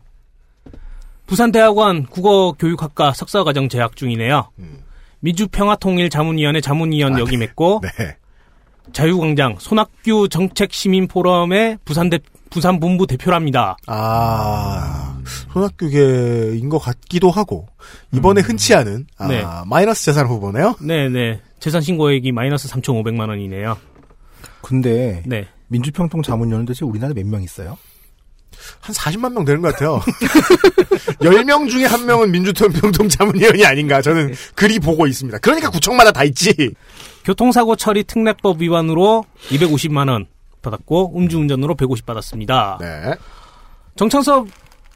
부산대학원 1.27 2.07
국어교육학과 2.07 3.13
석사과정 3.13 3.69
재학 3.69 3.95
중이네요. 3.95 4.49
민주평화통일 5.21 6.09
자문위원회 6.09 6.63
자문위원 6.63 7.19
역임했고 7.19 7.83
네. 7.99 8.17
자유광장 8.95 9.57
손학규 9.59 10.29
정책시민포럼의 10.31 11.79
부산대 11.85 12.21
부산 12.49 12.81
본부 12.81 13.07
대표랍니다. 13.07 13.77
아, 13.87 15.19
손학규계인 15.53 16.69
것 16.69 16.79
같기도 16.79 17.31
하고, 17.31 17.67
이번에 18.13 18.43
흔치 18.43 18.75
않은, 18.75 19.07
아, 19.17 19.27
네. 19.29 19.43
마이너스 19.65 20.05
재산 20.05 20.27
후보네요? 20.27 20.75
네네 20.79 21.41
재산 21.61 21.81
신고액이 21.81 22.33
마이너스 22.33 22.69
3,500만 22.69 23.29
원이네요. 23.29 23.79
근데 24.73 25.23
네. 25.27 25.47
민주평통 25.69 26.23
자문위원은 26.23 26.65
도대체 26.65 26.87
우리나라에 26.87 27.13
몇 27.15 27.27
명 27.27 27.43
있어요? 27.43 27.77
한 28.81 28.95
40만 28.95 29.35
명 29.35 29.45
되는 29.45 29.61
것 29.61 29.73
같아요. 29.73 30.01
10명 31.21 31.69
중에 31.69 31.85
한 31.85 32.07
명은 32.07 32.31
민주평통 32.31 33.07
자문위원이 33.11 33.67
아닌가, 33.67 34.01
저는 34.01 34.33
그리 34.55 34.79
보고 34.79 35.07
있습니다. 35.07 35.39
그러니까 35.41 35.69
구청마다 35.69 36.11
다 36.11 36.25
있지! 36.25 36.73
교통사고 37.25 37.77
처리 37.77 38.03
특례법 38.05 38.63
위반으로 38.63 39.25
250만 39.51 40.09
원 40.09 40.27
받았고 40.63 41.19
음주운전으로 41.19 41.75
150 41.75 42.07
받았습니다. 42.07 42.79
네. 42.81 43.15
정창섭 43.97 44.47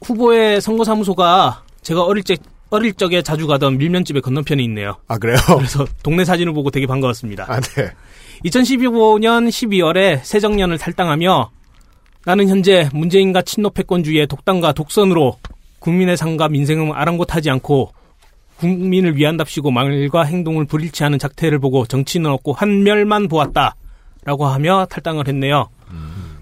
후보의 0.03 0.59
선거사무소가 0.59 1.63
제가 1.83 2.03
어릴 2.03 2.23
적 2.23 2.35
어릴 2.69 2.93
적에 2.93 3.21
자주 3.21 3.47
가던 3.47 3.77
밀면집의 3.77 4.21
건너편에 4.21 4.61
있네요. 4.63 4.97
아, 5.07 5.17
그래요? 5.17 5.37
그래서 5.57 5.85
동네 6.03 6.25
사진을 6.25 6.53
보고 6.53 6.69
되게 6.69 6.85
반가웠습니다. 6.87 7.45
아, 7.47 7.59
네. 7.59 7.91
2015년 8.45 9.47
12월에 9.49 10.19
새정년을 10.23 10.77
탈당하며 10.77 11.49
나는 12.25 12.49
현재 12.49 12.89
문재인과 12.93 13.41
친노패권주의의 13.43 14.27
독단과 14.27 14.73
독선으로 14.73 15.37
국민의 15.79 16.17
삶과 16.17 16.49
민생은 16.49 16.91
아랑곳하지 16.93 17.49
않고 17.49 17.93
국민을 18.57 19.15
위한답시고 19.15 19.71
말과 19.71 20.23
행동을 20.23 20.65
불일치 20.65 21.03
하는 21.03 21.19
작태를 21.19 21.59
보고 21.59 21.85
정치는 21.85 22.29
없고 22.31 22.53
한멸만 22.53 23.27
보았다. 23.27 23.75
라고 24.25 24.45
하며 24.45 24.85
탈당을 24.89 25.27
했네요. 25.29 25.69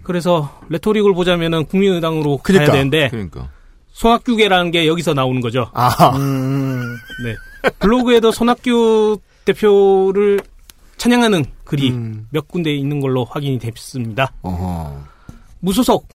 그래서 0.02 0.60
레토릭을 0.70 1.14
보자면은 1.14 1.66
국민의당으로 1.66 2.40
그니까. 2.42 2.66
가야 2.66 2.74
되는데 2.74 3.10
그러니까. 3.10 3.50
손학규계라는 3.96 4.72
게 4.72 4.88
여기서 4.88 5.14
나오는 5.14 5.40
거죠. 5.40 5.72
아, 5.74 6.10
음, 6.18 6.98
네. 7.24 7.72
블로그에도 7.80 8.30
손학규 8.32 9.20
대표를 9.46 10.42
찬양하는 10.98 11.46
글이 11.64 11.92
음. 11.92 12.28
몇 12.30 12.48
군데 12.50 12.76
있는 12.76 13.00
걸로 13.00 13.24
확인이 13.24 13.58
됐습니다. 13.58 14.34
어허. 14.42 15.02
무소속 15.62 16.10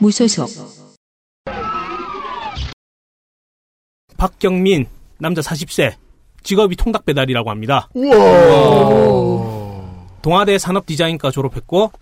무소속 0.00 0.48
박경민 4.16 4.86
남자 5.18 5.42
40세 5.42 5.94
직업이 6.42 6.74
통닭 6.74 7.04
배달이라고 7.04 7.50
합니다. 7.50 7.88
동아대 10.22 10.56
산업디자인과 10.58 11.30
졸업했고 11.30 11.92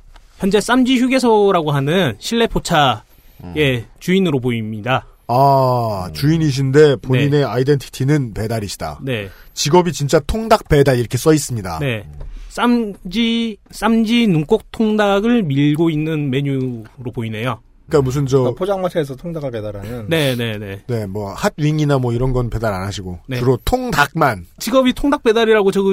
현재 0.40 0.58
쌈지 0.58 0.96
휴게소라고 0.96 1.70
하는 1.70 2.14
실내 2.18 2.46
포차의 2.46 3.84
주인으로 3.98 4.40
보입니다. 4.40 5.06
아, 5.28 6.10
주인이신데 6.14 6.96
본인의 6.96 7.44
아이덴티티는 7.44 8.32
배달이시다. 8.32 9.00
네, 9.02 9.28
직업이 9.52 9.92
진짜 9.92 10.18
통닭 10.20 10.68
배달 10.68 10.98
이렇게 10.98 11.18
써 11.18 11.34
있습니다. 11.34 11.78
네. 11.80 12.08
쌈지 12.48 13.58
쌈지 13.70 14.26
눈꼭 14.26 14.72
통닭을 14.72 15.42
밀고 15.42 15.90
있는 15.90 16.30
메뉴로 16.30 17.12
보이네요. 17.14 17.60
그러니까 17.90 18.02
무슨 18.02 18.26
저, 18.26 18.38
그러니까 18.38 18.58
포장마차에서 18.58 19.16
통닭을 19.16 19.50
배달하는 19.50 20.06
네, 20.08 20.34
네, 20.36 20.56
네. 20.58 20.82
네, 20.86 21.06
뭐, 21.06 21.32
핫윙이나 21.34 21.98
뭐 21.98 22.12
이런 22.12 22.32
건 22.32 22.48
배달 22.48 22.72
안 22.72 22.82
하시고, 22.82 23.18
네. 23.26 23.38
주로 23.38 23.58
통닭만. 23.64 24.46
직업이 24.58 24.92
통닭 24.92 25.22
배달이라고 25.24 25.70
적, 25.72 25.84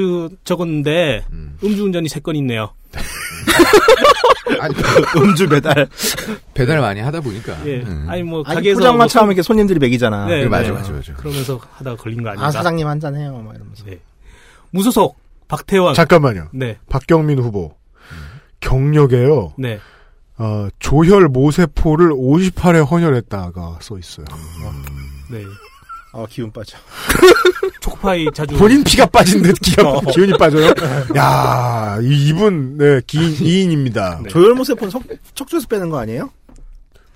적었는데 0.44 1.26
음 1.32 1.58
주운전이 1.60 2.08
3건 2.08 2.36
있네요. 2.38 2.70
아니, 4.60 4.74
음주 5.18 5.50
배달. 5.50 5.88
배달 6.54 6.80
많이 6.80 7.02
하다 7.02 7.20
보니까. 7.22 7.54
예. 7.68 7.82
음. 7.82 8.06
아니 8.08 8.24
뭐 8.24 8.44
가게에서 8.44 8.80
포장마차 8.80 9.20
뭐 9.20 9.24
하면 9.24 9.32
이렇게 9.34 9.42
손님들이 9.44 9.80
먹이잖아. 9.80 10.26
네, 10.26 10.40
그래, 10.40 10.48
맞아, 10.50 10.70
네. 10.70 10.72
맞아, 10.72 10.92
맞아. 10.94 11.14
그러면서 11.16 11.60
하다가 11.74 11.98
걸린 11.98 12.24
거 12.24 12.30
아닌가? 12.30 12.48
아 12.48 12.52
사장님 12.52 12.88
한 12.88 13.00
잔 13.00 13.16
해요, 13.16 13.42
막 13.46 13.54
이러면서. 13.56 13.84
네. 13.86 14.00
무소속 14.72 15.18
박태원. 15.48 15.94
잠깐만요. 15.96 16.50
네. 16.54 16.78
박경민 16.90 17.40
후보. 17.40 17.74
경력에요. 18.60 19.54
네. 19.58 19.80
어, 20.40 20.68
조혈 20.80 21.28
모세포를 21.30 22.12
58회 22.12 22.90
헌혈했다가 22.90 23.80
써 23.82 23.98
있어요. 23.98 24.26
네. 25.32 25.44
아 26.14 26.26
기운 26.30 26.52
빠져. 26.52 26.78
초코파이 27.82 28.28
자주 28.34 28.56
본인 28.58 28.84
피가 28.84 29.06
빠진 29.08 29.42
듯 29.42 29.54
기가, 29.62 29.88
어. 29.90 30.02
기운이 30.14 30.38
빠져요? 30.38 30.74
야 31.16 31.98
이, 32.02 32.28
이분, 32.30 32.78
네, 32.78 33.02
기인, 33.08 33.34
2인입니다. 33.34 34.22
네. 34.24 34.30
조혈 34.30 34.54
모세포는 34.56 34.92
석- 34.92 35.04
척추에서 35.36 35.68
빼는 35.68 35.90
거 35.90 36.00
아니에요? 36.00 36.30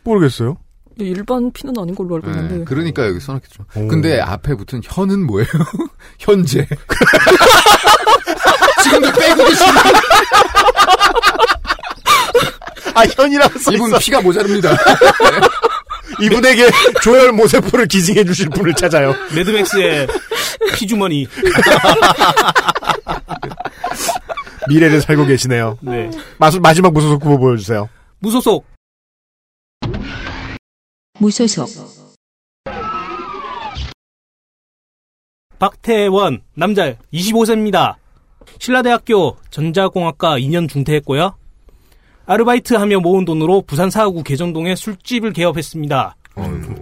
모르겠어요. 0.03 0.57
일반 0.98 1.52
피는 1.52 1.73
아닌 1.80 1.95
걸로 1.95 2.15
알고 2.15 2.30
있는데. 2.30 2.57
네, 2.60 2.64
그러니까 2.65 3.06
여기 3.07 3.19
써놨겠죠. 3.19 3.65
근데 3.89 4.19
앞에 4.19 4.56
붙은 4.56 4.81
현은 4.84 5.26
뭐예요? 5.26 5.48
현재. 6.19 6.68
지금도 8.84 9.11
빼고 9.11 9.45
계시는 9.45 9.73
아, 12.93 13.05
현이라고 13.05 13.59
써 13.59 13.72
이분 13.72 13.91
피가 13.99 14.22
모자릅니다. 14.22 14.72
이분에게 16.22 16.69
조혈 17.01 17.31
모세포를 17.31 17.88
기증해 17.88 18.23
주실 18.26 18.49
분을 18.49 18.73
찾아요. 18.73 19.15
매드맥스의 19.35 20.07
피주머니. 20.76 21.27
미래를 24.69 25.01
살고 25.01 25.26
계시네요. 25.26 25.77
네. 25.81 26.11
마수, 26.38 26.59
마지막 26.59 26.93
무소속 26.93 27.26
후보 27.26 27.39
보여주세요. 27.39 27.89
무소속. 28.19 28.65
무소속, 31.19 31.69
박태원, 35.59 36.41
남자, 36.55 36.95
25세입니다. 37.13 37.95
신라대학교 38.57 39.38
전자공학과 39.51 40.39
2년 40.39 40.68
중퇴했고요. 40.68 41.35
아르바이트 42.26 42.76
하며 42.76 42.99
모은 42.99 43.26
돈으로 43.26 43.61
부산 43.61 43.89
사하구 43.89 44.23
개정동에 44.23 44.76
술집을 44.76 45.34
개업했습니다. 45.34 46.15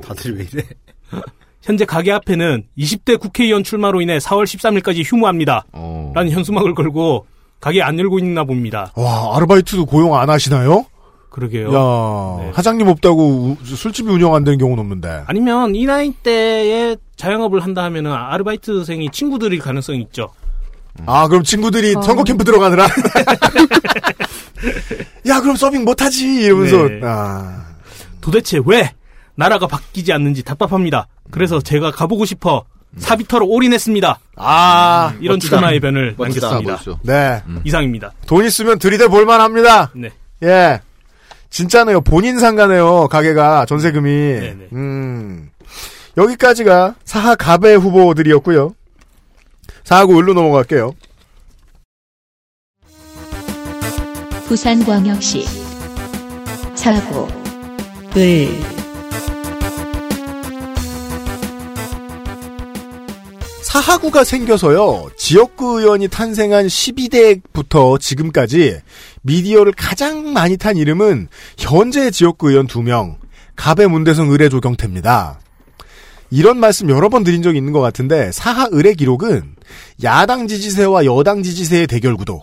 다들 0.02 0.38
왜 0.38 0.46
이래? 0.52 0.64
현재 1.62 1.86
가게 1.86 2.12
앞에는 2.12 2.64
20대 2.78 3.20
국회의원 3.20 3.64
출마로 3.64 4.02
인해 4.02 4.18
4월 4.18 4.44
13일까지 4.44 5.04
휴무합니다. 5.06 5.66
라는 6.14 6.32
현수막을 6.32 6.74
걸고 6.74 7.26
가게 7.60 7.82
안 7.82 8.00
열고 8.00 8.20
있나 8.20 8.44
봅니다. 8.44 8.92
와, 8.96 9.36
아르바이트도 9.36 9.86
고용 9.86 10.16
안 10.16 10.30
하시나요? 10.30 10.86
그러게요. 11.30 11.74
야, 11.74 12.54
사장님 12.54 12.88
없다고 12.88 13.56
우- 13.62 13.66
술집이 13.66 14.10
운영 14.10 14.34
안 14.34 14.44
되는 14.44 14.58
경우는 14.58 14.82
없는데. 14.82 15.24
아니면 15.28 15.76
이 15.76 15.86
나이 15.86 16.12
때에 16.12 16.96
자영업을 17.18 17.60
한다 17.60 17.84
하면은 17.84 18.12
아르바이트생이 18.12 19.10
친구들일 19.12 19.60
가능성이 19.60 20.02
있죠. 20.04 20.30
아, 21.06 21.28
그럼 21.28 21.44
친구들이 21.44 21.96
어. 21.96 22.02
선거 22.02 22.24
캠프 22.24 22.44
들어가느라. 22.44 22.88
야, 25.28 25.40
그럼 25.42 25.56
서빙 25.56 25.86
못하지. 25.86 26.26
이러면서. 26.44 26.88
네. 26.88 27.00
아. 27.04 27.66
도대체 28.22 28.60
왜 28.66 28.92
나라가 29.36 29.68
바뀌지 29.68 30.12
않는지 30.12 30.44
답답합니다. 30.44 31.08
그래서 31.32 31.62
제가 31.62 31.92
가보고 31.92 32.26
싶어 32.26 32.66
사비터로 32.98 33.48
올인했습니다. 33.48 34.20
아, 34.36 35.14
이런 35.22 35.36
멋지다. 35.36 35.58
출마의 35.58 35.80
변을 35.80 36.16
멋지다, 36.18 36.50
남겼습니다. 36.52 36.72
멋져. 36.74 37.00
네. 37.04 37.42
이상입니다. 37.64 38.12
돈 38.26 38.44
있으면 38.46 38.80
들이대 38.80 39.08
볼만 39.08 39.40
합니다. 39.42 39.92
네. 39.96 40.10
예. 40.44 40.82
진짜네요. 41.50 42.02
본인 42.02 42.40
상가네요. 42.40 43.08
가게가 43.08 43.66
전세금이. 43.66 44.10
음. 44.74 45.50
여기까지가 46.18 46.96
사하 47.06 47.36
가배 47.36 47.76
후보들이었고요. 47.76 48.74
사하구 49.90 50.20
을로 50.20 50.36
넘어갈게요. 50.36 50.94
부산광역시 54.48 55.48
사고, 56.76 57.28
을, 58.16 58.50
사하구가 63.64 64.24
생겨서요. 64.26 65.10
지역구 65.18 65.80
의원이 65.80 66.10
탄생한 66.10 66.68
12대부터 66.68 68.00
지금까지 68.00 68.82
미디어를 69.24 69.74
가장 69.76 70.34
많이 70.34 70.58
탄 70.58 70.78
이름은 70.78 71.30
현재 71.58 72.12
지역구 72.12 72.52
의원 72.52 72.68
2명, 72.68 73.16
가배 73.56 73.88
문대성 73.88 74.30
의뢰 74.30 74.50
조경태입니다. 74.50 75.40
이런 76.30 76.60
말씀 76.60 76.92
여러 76.92 77.10
번 77.10 77.24
드린 77.24 77.42
적이 77.42 77.58
있는 77.58 77.74
것 77.74 77.82
같은데 77.82 78.32
사하 78.32 78.68
의뢰 78.70 78.94
기록은 78.94 79.56
야당 80.04 80.48
지지세와 80.48 81.06
여당 81.06 81.44
지지세의 81.44 81.88
대결 81.88 82.16
구도, 82.16 82.42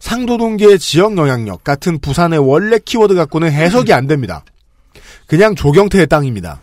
상도동계의 0.00 0.78
지역 0.78 1.16
영향력 1.16 1.64
같은 1.64 1.98
부산의 1.98 2.38
원래 2.38 2.78
키워드 2.78 3.14
갖고는 3.14 3.50
해석이 3.50 3.92
안 3.92 4.06
됩니다. 4.06 4.44
그냥 5.26 5.54
조경태의 5.54 6.06
땅입니다. 6.06 6.60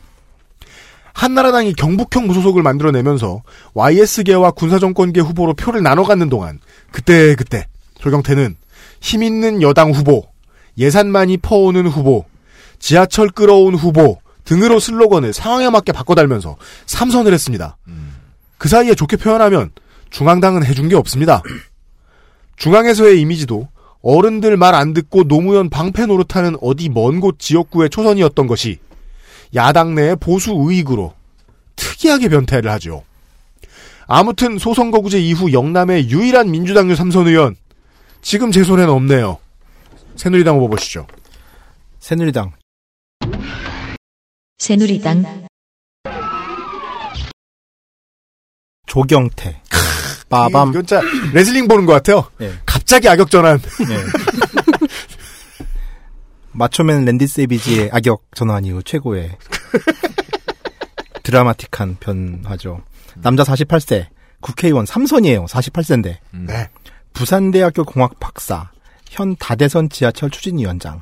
한나라당이 1.13 1.73
경북형 1.73 2.27
무소속을 2.27 2.61
만들어내면서 2.61 3.41
YS계와 3.73 4.51
군사정권계 4.51 5.21
후보로 5.21 5.53
표를 5.53 5.81
나눠 5.81 6.03
갖는 6.03 6.29
동안 6.29 6.59
그때 6.91 7.35
그때 7.35 7.67
조경태는 7.99 8.55
힘있는 8.99 9.61
여당 9.61 9.91
후보, 9.91 10.27
예산 10.77 11.09
많이 11.09 11.37
퍼오는 11.37 11.87
후보, 11.87 12.25
지하철 12.79 13.29
끌어온 13.29 13.75
후보 13.75 14.19
등으로 14.43 14.79
슬로건을 14.79 15.33
상황에 15.33 15.69
맞게 15.69 15.91
바꿔달면서 15.91 16.57
삼선을 16.85 17.33
했습니다. 17.33 17.77
그 18.57 18.67
사이에 18.67 18.93
좋게 18.93 19.17
표현하면 19.17 19.71
중앙당은 20.09 20.65
해준 20.65 20.89
게 20.89 20.95
없습니다. 20.95 21.41
중앙에서의 22.57 23.19
이미지도 23.21 23.67
어른들 24.01 24.55
말 24.57 24.75
안 24.75 24.93
듣고 24.93 25.23
노무현 25.23 25.69
방패 25.69 26.05
노릇하는 26.05 26.55
어디 26.61 26.89
먼 26.89 27.19
곳 27.19 27.39
지역구의 27.39 27.89
초선이었던 27.89 28.47
것이 28.47 28.79
야당 29.55 29.95
내의 29.95 30.15
보수 30.15 30.51
우익으로 30.51 31.13
특이하게 31.75 32.29
변태를 32.29 32.69
하죠. 32.71 33.03
아무튼 34.07 34.57
소선거구제 34.59 35.19
이후 35.19 35.51
영남의 35.51 36.09
유일한 36.11 36.51
민주당류 36.51 36.95
삼선 36.95 37.27
의원 37.27 37.55
지금 38.21 38.51
제 38.51 38.63
손에는 38.63 38.91
없네요. 38.93 39.39
새누리당 40.15 40.55
후보 40.57 40.69
보시죠. 40.69 41.07
새누리당 41.99 42.51
새누리당, 44.59 45.47
조경태 48.85 49.61
빠밤 50.43 50.69
이건 50.69 50.85
진짜 50.85 51.01
레슬링 51.33 51.67
보는 51.67 51.85
것 51.85 51.93
같아요. 51.93 52.25
예. 52.41 52.53
갑자기 52.65 53.07
악역 53.09 53.29
전환. 53.31 53.59
마초맨 56.53 57.05
랜디 57.05 57.27
세비지의 57.27 57.89
악역 57.91 58.23
전환 58.33 58.63
이후 58.65 58.81
최고의 58.83 59.37
드라마틱한 61.23 61.97
변화죠. 61.99 62.81
남자 63.15 63.43
48세, 63.43 64.07
국회의원 64.39 64.85
3선이에요. 64.85 65.47
48세인데. 65.47 66.17
네. 66.31 66.69
부산대학교 67.13 67.83
공학 67.83 68.19
박사, 68.19 68.69
현 69.09 69.35
다대선 69.37 69.89
지하철 69.89 70.29
추진위원장. 70.29 71.01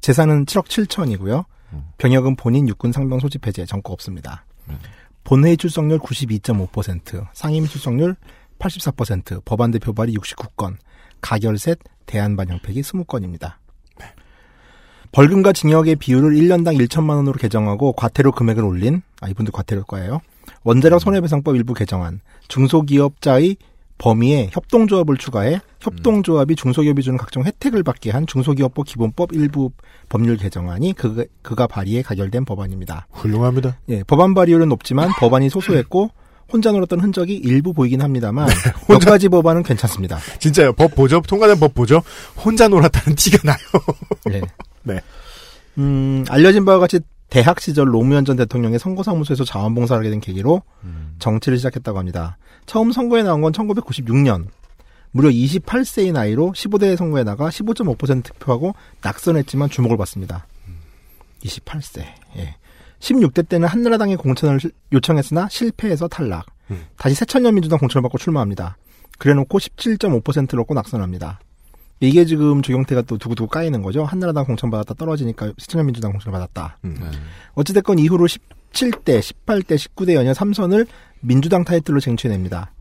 재산은 0.00 0.46
7억 0.46 0.66
7천이고요. 0.66 1.44
병역은 1.98 2.36
본인 2.36 2.68
육군 2.68 2.92
상병 2.92 3.18
소집 3.18 3.46
해제 3.46 3.64
전과 3.64 3.92
없습니다. 3.92 4.44
본회의 5.24 5.56
출석률 5.56 5.98
92.5%, 5.98 7.26
상임위 7.32 7.66
출석률 7.68 8.14
84%, 8.58 9.44
법안 9.44 9.70
대 9.70 9.78
표 9.78 9.92
발의 9.92 10.14
69건, 10.14 10.76
가결셋, 11.20 11.78
대안 12.06 12.36
반영팩이 12.36 12.80
20건입니다. 12.82 13.54
벌금과 15.12 15.52
징역의 15.52 15.96
비율을 15.96 16.32
1년당 16.34 16.76
1천만 16.88 17.10
원으로 17.10 17.34
개정하고 17.34 17.92
과태료 17.92 18.32
금액을 18.32 18.64
올린 18.64 19.02
아 19.20 19.28
이분들 19.28 19.52
과태료과예요. 19.52 20.20
원자력 20.64 21.00
손해배상법 21.00 21.54
일부 21.54 21.72
개정안, 21.72 22.20
중소기업자의 22.48 23.56
범위에 23.96 24.48
협동조합을 24.52 25.16
추가해 25.18 25.60
협동조합이 25.78 26.56
중소기업이 26.56 27.02
주는 27.02 27.16
각종 27.16 27.44
혜택을 27.44 27.84
받게 27.84 28.10
한 28.10 28.26
중소기업법 28.26 28.86
기본법 28.86 29.32
일부 29.34 29.70
법률 30.08 30.36
개정안이 30.36 30.94
그, 30.94 31.26
그가 31.42 31.68
발의해 31.68 32.02
가결된 32.02 32.44
법안입니다. 32.44 33.06
훌륭합니다. 33.12 33.78
예, 33.90 34.02
법안 34.02 34.34
발의율은 34.34 34.68
높지만 34.68 35.10
법안이 35.20 35.48
소소했고 35.48 36.10
혼자 36.54 36.70
놀았던 36.70 37.00
흔적이 37.00 37.34
일부 37.34 37.72
보이긴 37.72 38.00
합니다만 38.00 38.48
몇 38.88 39.00
가지 39.00 39.28
법안은 39.28 39.64
괜찮습니다. 39.64 40.20
진짜요. 40.38 40.72
법 40.74 40.94
보죠. 40.94 41.20
통과된 41.20 41.58
법 41.58 41.74
보죠. 41.74 42.00
혼자 42.36 42.68
놀았다는 42.68 43.16
티가 43.16 43.38
나요. 43.42 43.58
네. 44.26 44.40
네. 44.84 45.00
음, 45.78 46.24
알려진 46.28 46.64
바와 46.64 46.78
같이 46.78 47.00
대학 47.28 47.60
시절 47.60 47.88
노무현 47.88 48.24
전 48.24 48.36
대통령의 48.36 48.78
선거사무소에서 48.78 49.42
자원봉사를 49.42 49.98
하게 49.98 50.10
된 50.10 50.20
계기로 50.20 50.62
정치를 51.18 51.58
시작했다고 51.58 51.98
합니다. 51.98 52.38
처음 52.66 52.92
선거에 52.92 53.24
나온 53.24 53.40
건 53.40 53.52
1996년. 53.52 54.46
무려 55.10 55.30
28세의 55.30 56.12
나이로 56.12 56.52
15대 56.54 56.96
선거에 56.96 57.24
나가 57.24 57.48
15.5% 57.48 58.22
득표하고 58.22 58.76
낙선했지만 59.02 59.70
주목을 59.70 59.96
받습니다. 59.96 60.46
28세. 61.42 62.04
예. 62.36 62.54
16대 63.04 63.46
때는 63.48 63.68
한나라당의 63.68 64.16
공천을 64.16 64.60
실- 64.60 64.72
요청했으나 64.92 65.48
실패해서 65.50 66.08
탈락. 66.08 66.46
다시 66.96 67.14
새천년 67.14 67.54
민주당 67.54 67.78
공천을 67.78 68.02
받고 68.02 68.16
출마합니다. 68.18 68.76
그래놓고 69.18 69.58
17.5%를 69.58 70.60
얻고 70.60 70.74
낙선합니다. 70.74 71.38
이게 72.00 72.24
지금 72.24 72.62
조경태가 72.62 73.02
또 73.02 73.18
두고두고 73.18 73.48
까이는 73.48 73.82
거죠. 73.82 74.04
한나라당 74.04 74.44
공천 74.46 74.70
받았다 74.70 74.94
떨어지니까 74.94 75.52
새천년 75.58 75.86
민주당 75.86 76.10
공천을 76.12 76.32
받았다. 76.32 76.78
어찌됐건 77.54 77.98
이후로 77.98 78.26
17대, 78.26 79.20
18대, 79.20 79.76
19대 79.76 80.14
연여 80.14 80.32
3선을 80.32 80.86
민주당 81.20 81.64
타이틀로 81.64 82.00
쟁취해냅니다. 82.00 82.72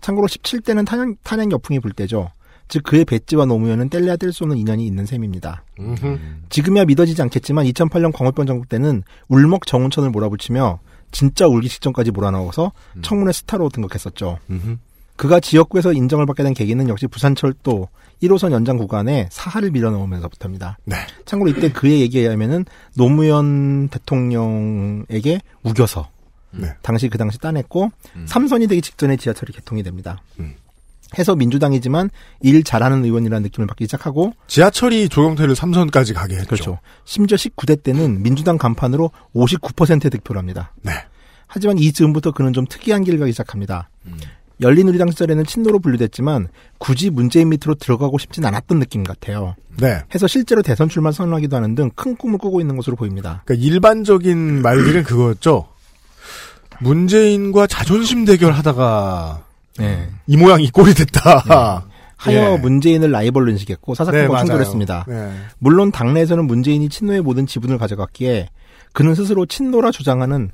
참고로 0.00 0.26
17대는 0.28 0.86
탄핵, 0.86 1.16
탄핵 1.22 1.50
여풍이 1.50 1.80
불 1.80 1.92
때죠. 1.92 2.30
즉 2.72 2.84
그의 2.84 3.04
배지와 3.04 3.44
노무현은 3.44 3.90
뗄래야 3.90 4.16
뗄 4.16 4.32
수 4.32 4.44
없는 4.44 4.56
인연이 4.56 4.86
있는 4.86 5.04
셈입니다. 5.04 5.62
음흠. 5.78 6.18
지금이야 6.48 6.86
믿어지지 6.86 7.20
않겠지만 7.20 7.66
2008년 7.66 8.14
광우병 8.14 8.46
정부 8.46 8.66
때는 8.66 9.02
울먹 9.28 9.66
정운천을 9.66 10.08
몰아붙이며 10.08 10.78
진짜 11.10 11.46
울기 11.46 11.68
직전까지 11.68 12.12
몰아넣어서 12.12 12.72
청문회 13.02 13.32
스타로 13.32 13.68
등극했었죠. 13.68 14.38
음흠. 14.48 14.76
그가 15.16 15.38
지역구에서 15.38 15.92
인정을 15.92 16.24
받게 16.24 16.42
된 16.44 16.54
계기는 16.54 16.88
역시 16.88 17.06
부산철도 17.08 17.90
1호선 18.22 18.52
연장 18.52 18.78
구간에 18.78 19.28
사하를 19.30 19.70
밀어넣으면서부터입니다. 19.70 20.78
네. 20.86 20.96
참고로 21.26 21.50
이때 21.50 21.70
그의 21.70 22.00
얘기에 22.00 22.22
의하면은 22.22 22.64
노무현 22.96 23.88
대통령에게 23.88 25.42
우겨서 25.62 26.08
네. 26.52 26.68
당시 26.80 27.10
그 27.10 27.18
당시 27.18 27.38
따냈고 27.38 27.90
삼선이 28.24 28.66
되기 28.66 28.80
직전에 28.80 29.18
지하철이 29.18 29.52
개통이 29.52 29.82
됩니다. 29.82 30.22
음. 30.40 30.54
해서 31.18 31.34
민주당이지만 31.36 32.10
일 32.40 32.64
잘하는 32.64 33.04
의원이라는 33.04 33.42
느낌을 33.42 33.66
받기 33.66 33.84
시작하고 33.84 34.32
지하철이 34.46 35.08
조경태를 35.08 35.54
삼선까지 35.54 36.14
가게 36.14 36.34
했죠. 36.36 36.48
그렇죠. 36.48 36.78
심지어 37.04 37.36
19대 37.36 37.82
때는 37.82 38.22
민주당 38.22 38.58
간판으로 38.58 39.10
59%의 39.34 40.10
득표를 40.10 40.38
합니다. 40.38 40.72
네. 40.82 40.92
하지만 41.46 41.78
이 41.78 41.92
즈음부터 41.92 42.32
그는 42.32 42.52
좀 42.52 42.66
특이한 42.66 43.04
길을 43.04 43.18
가기 43.18 43.32
시작합니다. 43.32 43.90
열린우리당 44.60 45.10
시절에는 45.10 45.44
친노로 45.44 45.80
분류됐지만 45.80 46.48
굳이 46.78 47.10
문재인 47.10 47.48
밑으로 47.48 47.74
들어가고 47.74 48.18
싶진 48.18 48.44
않았던 48.46 48.78
느낌 48.78 49.02
같아요. 49.02 49.56
네. 49.78 50.02
해서 50.14 50.26
실제로 50.26 50.62
대선 50.62 50.88
출마 50.88 51.10
선언하기도 51.10 51.56
하는 51.56 51.74
등 51.74 51.90
큰 51.94 52.16
꿈을 52.16 52.38
꾸고 52.38 52.60
있는 52.60 52.76
것으로 52.76 52.96
보입니다. 52.96 53.42
그러니까 53.44 53.66
일반적인 53.66 54.62
말들은 54.62 55.02
그거였죠. 55.02 55.68
문재인과 56.80 57.66
자존심 57.66 58.24
대결하다가 58.24 59.44
네. 59.78 60.08
이 60.26 60.36
모양 60.36 60.60
이 60.60 60.70
꼴이 60.70 60.94
됐다. 60.94 61.84
하여 62.22 62.52
예. 62.52 62.56
문재인을 62.56 63.10
라이벌로 63.10 63.50
인식했고 63.50 63.94
사사건과 63.96 64.34
네. 64.34 64.38
충돌했습니다. 64.46 65.06
네. 65.08 65.32
물론 65.58 65.90
당내에서는 65.90 66.46
문재인이 66.46 66.88
친노의 66.88 67.20
모든 67.20 67.46
지분을 67.46 67.78
가져갔기에 67.78 68.48
그는 68.92 69.14
스스로 69.14 69.44
친노라 69.44 69.90
주장하는 69.90 70.50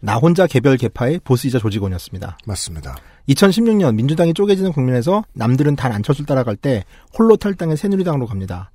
나 0.00 0.16
혼자 0.16 0.46
개별 0.46 0.76
개파의 0.76 1.20
보스이자 1.24 1.58
조직원이었습니다. 1.58 2.38
맞습니다. 2.46 2.96
2016년 3.28 3.94
민주당이 3.96 4.34
쪼개지는 4.34 4.72
국면에서 4.72 5.24
남들은 5.32 5.74
단 5.74 5.90
안철수를 5.90 6.26
따라갈 6.26 6.54
때 6.54 6.84
홀로 7.18 7.36
탈당해 7.36 7.74
새누리당으로 7.74 8.26
갑니다. 8.26 8.70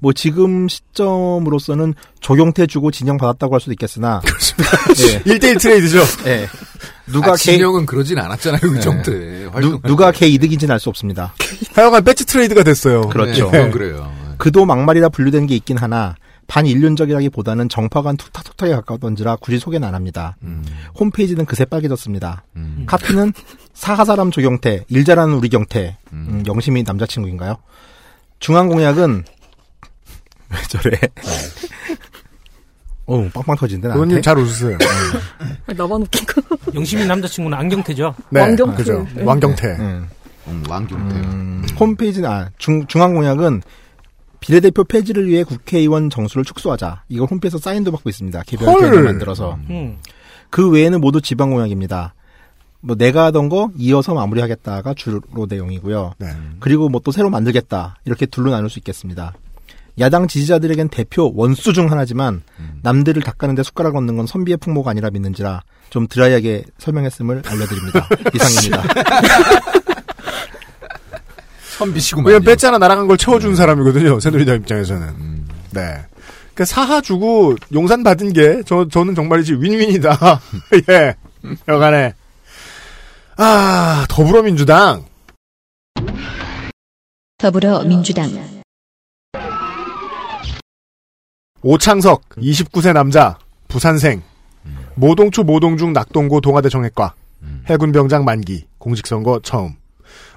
뭐 0.00 0.12
지금 0.12 0.66
시점으로서는 0.68 1.94
조경태 2.20 2.66
주고 2.66 2.90
진영 2.90 3.16
받았다고 3.16 3.54
할 3.54 3.60
수도 3.60 3.72
있겠으나 3.72 4.20
그렇습니다. 4.26 4.70
예. 5.06 5.20
1대1 5.20 5.60
트레이드죠. 5.60 6.00
예. 6.26 6.48
누가 7.06 7.32
아, 7.32 7.36
개 7.36 7.52
진영은 7.52 7.86
그러진 7.86 8.18
않았잖아요. 8.18 8.60
그 8.60 8.80
정도에. 8.80 9.48
누, 9.60 9.80
누가 9.82 10.10
개 10.10 10.26
이득인지는 10.26 10.72
알 10.72 10.80
수 10.80 10.88
없습니다. 10.88 11.32
하여간 11.74 12.02
배치 12.02 12.26
트레이드가 12.26 12.64
됐어요. 12.64 13.02
그렇죠. 13.02 13.50
네, 13.52 13.70
그래요. 13.70 14.10
그도 14.38 14.64
막말이라 14.64 15.10
분류된 15.10 15.46
게 15.46 15.54
있긴 15.54 15.76
하나 15.76 16.16
반인륜적이라기보다는 16.46 17.68
정파 17.68 18.02
간 18.02 18.16
툭탁툭탁에 18.16 18.72
가까웠던지라 18.72 19.36
굳이 19.36 19.58
소개는 19.58 19.86
안 19.88 19.94
합니다. 19.94 20.36
음. 20.42 20.64
홈페이지는 20.98 21.44
그새 21.46 21.64
빨개졌습니다. 21.64 22.44
음. 22.56 22.84
카피는 22.86 23.32
사하사람 23.74 24.30
조경태, 24.30 24.84
일 24.88 25.04
잘하는 25.04 25.34
우리 25.34 25.48
경태, 25.48 25.96
음, 26.12 26.42
영심이 26.46 26.82
남자친구인가요? 26.82 27.56
중앙공약은 28.40 29.24
왜 30.52 30.58
저래? 30.68 30.98
어, 33.06 33.28
빵빵 33.32 33.56
터진다. 33.56 33.88
나한테. 33.88 33.98
의원님 33.98 34.22
잘 34.22 34.38
웃으세요. 34.38 34.78
나만 35.76 36.02
웃긴 36.02 36.26
거. 36.26 36.42
영심이 36.74 37.06
남자친구는 37.06 37.56
안경태죠. 37.58 38.14
네. 38.30 38.40
왕경태. 38.40 38.76
그죠. 38.76 39.06
네. 39.14 39.22
왕경태. 39.24 39.66
음. 39.78 40.08
음, 40.48 40.64
왕경태. 40.68 41.14
음, 41.16 41.66
홈페이지는 41.78 42.28
아, 42.28 42.50
중, 42.58 42.86
중앙공약은 42.86 43.62
비례대표 44.42 44.84
폐지를 44.84 45.26
위해 45.28 45.44
국회의원 45.44 46.10
정수를 46.10 46.44
축소하자. 46.44 47.04
이걸 47.08 47.28
홈페이지에서 47.30 47.58
사인도 47.62 47.90
받고 47.92 48.10
있습니다. 48.10 48.42
개별 48.46 48.68
헐. 48.68 48.80
계획을 48.80 49.02
만들어서. 49.04 49.56
음. 49.70 49.98
그 50.50 50.68
외에는 50.68 51.00
모두 51.00 51.20
지방 51.22 51.50
공약입니다. 51.50 52.12
뭐 52.80 52.96
내가 52.96 53.26
하던 53.26 53.48
거 53.48 53.70
이어서 53.78 54.12
마무리하겠다가 54.14 54.94
주로 54.94 55.20
내용이고요. 55.48 56.14
네. 56.18 56.26
그리고 56.58 56.88
뭐 56.88 57.00
또 57.04 57.12
새로 57.12 57.30
만들겠다 57.30 57.96
이렇게 58.04 58.26
둘로 58.26 58.50
나눌 58.50 58.68
수 58.68 58.80
있겠습니다. 58.80 59.32
야당 60.00 60.26
지지자들에겐 60.26 60.88
대표 60.88 61.30
원수 61.34 61.72
중 61.72 61.90
하나지만 61.92 62.42
남들을 62.82 63.22
닦아는데 63.22 63.62
숟가락 63.62 63.94
얹는 63.94 64.16
건 64.16 64.26
선비의 64.26 64.56
풍모가 64.56 64.90
아니라 64.90 65.10
믿는지라 65.10 65.62
좀 65.90 66.06
드라이하게 66.08 66.64
설명했음을 66.78 67.42
알려드립니다. 67.46 68.08
이상입니다. 68.34 68.82
선비시구만. 71.78 72.26
왜냐면 72.26 72.44
뺐잖아 72.44 72.78
날아간 72.78 73.06
걸 73.06 73.16
채워준 73.16 73.56
사람이거든요. 73.56 74.20
새누리당 74.20 74.56
입장에서는. 74.56 75.46
네. 75.70 76.04
그 76.54 76.64
사하 76.66 77.00
주고 77.00 77.56
용산 77.72 78.02
받은 78.02 78.32
게 78.34 78.62
저 78.66 78.86
저는 78.88 79.14
정말이지 79.14 79.54
윈윈이다. 79.54 80.40
예. 80.90 81.14
여간에 81.66 82.14
아 83.36 84.04
더불어민주당 84.08 85.04
더불어민주당 87.38 88.30
오창석 91.62 92.28
29세 92.36 92.92
남자 92.92 93.38
부산생 93.68 94.22
모동초 94.94 95.42
모동중 95.42 95.92
낙동고 95.92 96.40
동아대 96.40 96.68
정액과 96.68 97.14
해군병장 97.66 98.24
만기 98.24 98.66
공직선거 98.78 99.40
처음 99.42 99.74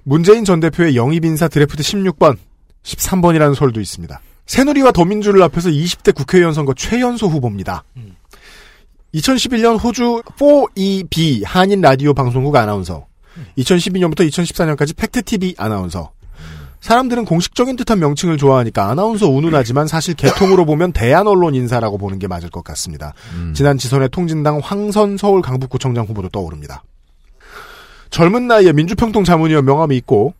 문재인 0.08 0.46
전 0.46 0.60
대표의 0.60 0.96
영입 0.96 1.26
인사 1.26 1.48
드래프트 1.48 1.82
16번 1.82 2.38
13번이라는 2.84 3.56
설도 3.56 3.82
있습니다. 3.82 4.22
새누리와 4.46 4.92
더민주를 4.92 5.42
앞에서 5.42 5.70
20대 5.70 6.14
국회의원 6.14 6.54
선거 6.54 6.76
최연소 6.76 7.26
후보입니다. 7.26 7.84
2011년 9.16 9.84
호주 9.84 10.22
4EB 10.38 11.44
한인 11.44 11.82
라디오 11.82 12.14
방송국 12.14 12.56
아나운서 12.56 13.08
2012년부터 13.58 14.20
2014년까지 14.30 14.96
팩트TV 14.96 15.56
아나운서 15.58 16.12
사람들은 16.82 17.26
공식적인 17.26 17.76
듯한 17.76 17.98
명칭을 17.98 18.38
좋아하니까 18.38 18.88
아나운서 18.92 19.28
운운하지만 19.28 19.88
사실 19.88 20.14
개통으로 20.14 20.66
보면 20.66 20.92
대한 20.92 21.26
언론 21.26 21.56
인사라고 21.56 21.98
보는 21.98 22.20
게 22.20 22.28
맞을 22.28 22.52
것 22.52 22.64
같습니다. 22.64 23.16
지난 23.56 23.80
지선의 23.80 24.10
통진당 24.10 24.60
황선 24.62 25.18
서울 25.18 25.42
강북구청장 25.42 26.06
후보도 26.06 26.30
떠오릅니다. 26.30 26.84
젊은 28.16 28.48
나이에 28.48 28.72
민주평통 28.72 29.26
자문위원 29.26 29.66
명함이 29.66 29.98
있고 29.98 30.36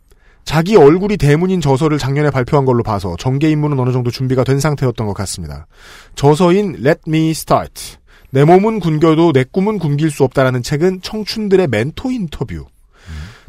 자기 0.46 0.76
얼굴이 0.76 1.18
대문인 1.18 1.60
저서를 1.60 1.98
작년에 1.98 2.30
발표한 2.30 2.64
걸로 2.64 2.82
봐서 2.82 3.16
정계 3.18 3.50
입문은 3.50 3.78
어느 3.78 3.92
정도 3.92 4.10
준비가 4.10 4.44
된 4.44 4.60
상태였던 4.60 5.06
것 5.06 5.12
같습니다. 5.12 5.66
저서인 6.14 6.76
Let 6.76 7.00
Me 7.06 7.28
Start 7.32 7.98
내 8.30 8.44
몸은 8.44 8.80
굶겨도 8.80 9.34
내 9.34 9.44
꿈은 9.44 9.78
굶길 9.78 10.10
수 10.10 10.24
없다라는 10.24 10.62
책은 10.62 11.02
청춘들의 11.02 11.66
멘토 11.66 12.10
인터뷰 12.10 12.64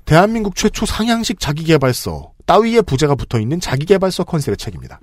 대한민국 0.04 0.58
최초 0.58 0.86
상향식 0.86 1.40
자기개발서 1.40 2.34
따위의 2.46 2.82
부제가 2.82 3.16
붙어있는 3.16 3.62
자기개발서 3.62 4.26
컨셉의 4.26 4.58
책입니다. 4.58 5.00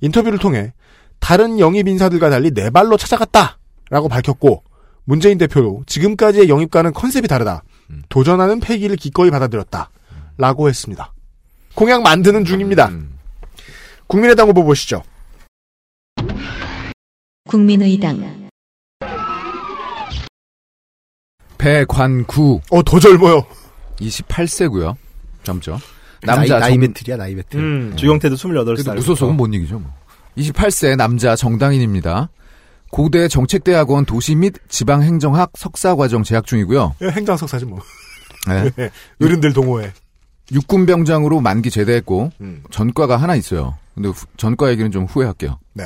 인터뷰를 0.00 0.38
통해 0.38 0.72
다른 1.20 1.58
영입 1.58 1.86
인사들과 1.86 2.30
달리 2.30 2.50
내 2.52 2.70
발로 2.70 2.96
찾아갔다 2.96 3.58
라고 3.90 4.08
밝혔고 4.08 4.64
문재인 5.04 5.36
대표도 5.36 5.82
지금까지의 5.86 6.48
영입과는 6.48 6.94
컨셉이 6.94 7.28
다르다. 7.28 7.62
도전하는 8.08 8.60
패기를 8.60 8.96
기꺼이 8.96 9.30
받아들였다. 9.30 9.90
라고 10.38 10.68
했습니다. 10.68 11.12
공약 11.74 12.02
만드는 12.02 12.44
중입니다. 12.44 12.90
국민의당 14.06 14.48
후보 14.48 14.64
보시죠. 14.64 15.02
국민의당 17.48 18.48
배관구. 21.58 22.60
어, 22.70 22.82
더 22.82 22.98
젊어요. 22.98 23.46
28세고요. 24.00 24.96
젊죠. 25.44 25.78
나이, 26.22 26.36
남자 26.38 26.58
나이 26.58 26.72
정- 26.72 26.80
배틀이야 26.80 27.16
나이 27.16 27.34
배틀. 27.34 27.60
음. 27.60 27.96
주경태도 27.96 28.34
28살. 28.36 28.76
그래도 28.76 28.94
무소속은 28.94 29.36
뭔 29.36 29.54
얘기죠, 29.54 29.78
뭐. 29.78 29.92
28세 30.36 30.96
남자 30.96 31.36
정당인입니다. 31.36 32.30
고대 32.92 33.26
정책대학원 33.26 34.04
도시 34.04 34.34
및 34.34 34.52
지방행정학 34.68 35.52
석사과정 35.56 36.24
재학 36.24 36.46
중이고요. 36.46 36.94
예, 37.00 37.08
행정 37.08 37.38
석사지 37.38 37.64
뭐. 37.64 37.80
네. 38.46 38.70
예, 38.78 38.90
어른들 39.24 39.54
동호회. 39.54 39.90
육군병장으로 40.52 41.40
만기 41.40 41.70
제대했고 41.70 42.30
음. 42.42 42.62
전과가 42.70 43.16
하나 43.16 43.34
있어요. 43.34 43.74
근데 43.94 44.10
후- 44.10 44.26
전과 44.36 44.70
얘기는 44.70 44.90
좀 44.90 45.06
후회할게요. 45.06 45.58
네. 45.72 45.84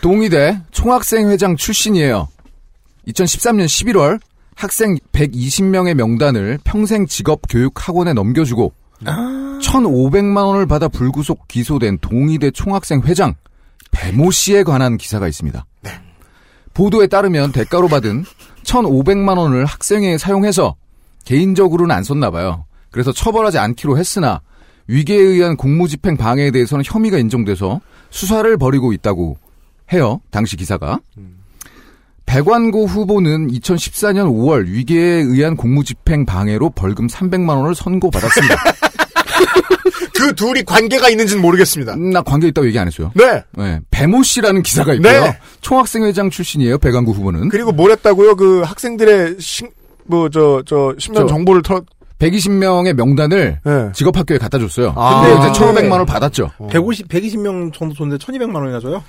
동의대 0.00 0.60
총학생회장 0.72 1.54
출신이에요. 1.56 2.26
2013년 3.06 3.66
11월 3.66 4.18
학생 4.56 4.96
120명의 5.12 5.94
명단을 5.94 6.58
평생 6.64 7.06
직업 7.06 7.42
교육 7.48 7.86
학원에 7.88 8.14
넘겨주고 8.14 8.72
1,500만 9.04 10.44
원을 10.44 10.66
받아 10.66 10.88
불구속 10.88 11.46
기소된 11.46 11.98
동의대 12.00 12.50
총학생 12.50 13.02
회장 13.02 13.34
배모 13.92 14.32
씨에 14.32 14.64
관한 14.64 14.96
기사가 14.96 15.28
있습니다. 15.28 15.64
보도에 16.74 17.06
따르면 17.06 17.52
대가로 17.52 17.88
받은 17.88 18.24
1,500만 18.64 19.38
원을 19.38 19.64
학생회에 19.64 20.18
사용해서 20.18 20.76
개인적으로는 21.24 21.94
안 21.94 22.04
썼나 22.04 22.30
봐요. 22.30 22.64
그래서 22.90 23.12
처벌하지 23.12 23.58
않기로 23.58 23.98
했으나 23.98 24.40
위계에 24.88 25.18
의한 25.18 25.56
공무집행 25.56 26.16
방해에 26.16 26.50
대해서는 26.50 26.84
혐의가 26.84 27.18
인정돼서 27.18 27.80
수사를 28.10 28.56
벌이고 28.56 28.92
있다고 28.92 29.38
해요. 29.92 30.20
당시 30.30 30.56
기사가. 30.56 31.00
백완고 32.26 32.86
후보는 32.86 33.48
2014년 33.48 34.26
5월 34.26 34.66
위계에 34.66 35.22
의한 35.22 35.56
공무집행 35.56 36.26
방해로 36.26 36.70
벌금 36.70 37.08
300만 37.08 37.56
원을 37.56 37.74
선고받았습니다. 37.74 38.54
그 40.14 40.34
둘이 40.34 40.62
관계가 40.64 41.08
있는지는 41.08 41.42
모르겠습니다. 41.42 41.96
나 41.96 42.22
관계 42.22 42.48
있다고 42.48 42.66
얘기 42.66 42.78
안 42.78 42.86
했어요. 42.86 43.12
네. 43.14 43.42
네. 43.52 43.80
배모 43.90 44.22
씨라는 44.22 44.62
기사가 44.62 44.94
있고요. 44.94 45.24
네. 45.24 45.38
총학생회장 45.60 46.30
출신이에요. 46.30 46.78
백완고 46.78 47.12
후보는. 47.12 47.48
그리고 47.48 47.72
뭘 47.72 47.90
했다고요? 47.92 48.36
그 48.36 48.62
학생들의 48.62 49.36
신, 49.38 49.70
뭐, 50.04 50.28
저, 50.28 50.62
저, 50.66 50.94
정보를 50.98 51.62
털, 51.62 51.82
120명의 52.20 52.92
명단을 52.92 53.60
직업학교에 53.94 54.38
갖다 54.38 54.58
줬어요. 54.58 54.92
아. 54.96 55.22
근데 55.22 55.48
이제 55.48 55.58
네. 55.58 55.66
1,500만 55.66 55.90
원을 55.92 56.06
받았죠. 56.06 56.50
150, 56.70 57.08
120명 57.08 57.72
정도 57.72 57.94
줬는데 57.94 58.24
1200만 58.24 58.56
원이나 58.56 58.78
줘요? 58.78 59.02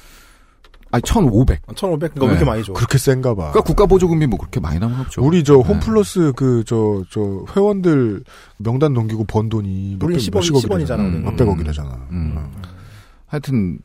아니, 0.91 1.01
1,500. 1.03 1.61
1500? 1.75 2.13
그러니까 2.13 2.25
왜 2.25 2.31
이렇게 2.31 2.45
많이 2.45 2.63
줘? 2.63 2.73
그렇게 2.73 2.97
센가 2.97 3.33
봐. 3.33 3.51
그러니까 3.51 3.61
국가 3.61 3.85
보조금이 3.85 4.27
뭐 4.27 4.37
그렇게 4.37 4.59
많이 4.59 4.79
나온 4.79 4.93
건 4.93 5.01
없죠. 5.01 5.23
우리 5.23 5.43
저 5.43 5.57
홈플러스 5.57 6.33
그, 6.35 6.63
저, 6.65 7.03
저, 7.09 7.45
회원들 7.55 8.23
명단 8.57 8.93
넘기고 8.93 9.25
번 9.25 9.49
돈이 9.49 9.97
몇백, 9.99 10.17
10억, 10.17 10.35
몇십억이 10.35 10.67
10원이잖아, 10.67 10.79
되잖아. 10.79 11.03
우리는. 11.03 11.23
몇백억이 11.23 11.63
되잖아. 11.63 12.07
음. 12.11 12.37
하여튼 13.27 13.79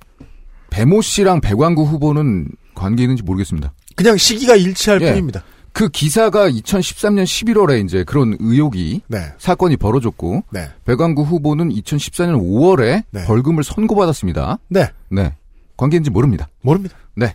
배모 0.71 1.01
씨랑 1.01 1.41
백완구 1.41 1.85
후보는 1.85 2.49
관계 2.75 3.05
있는지 3.05 3.23
모르겠습니다. 3.23 3.73
그냥 3.95 4.17
시기가 4.17 4.57
일치할 4.57 5.01
예. 5.03 5.11
뿐입니다. 5.11 5.43
그 5.73 5.89
기사가 5.91 6.49
2013년 6.49 7.25
11월에 7.25 7.85
이제 7.85 8.03
그런 8.03 8.35
의혹이 8.41 9.03
네. 9.09 9.19
사건이 9.37 9.77
벌어졌고 9.77 10.45
네. 10.51 10.71
백완구 10.87 11.23
후보는 11.23 11.69
2014년 11.69 12.41
5월에 12.41 13.05
벌금을 13.27 13.63
선고받았습니다. 13.63 14.59
네. 14.69 14.89
네. 15.11 15.35
관계인지 15.77 16.11
모릅니다. 16.11 16.49
모릅니다. 16.63 16.97
네. 17.15 17.35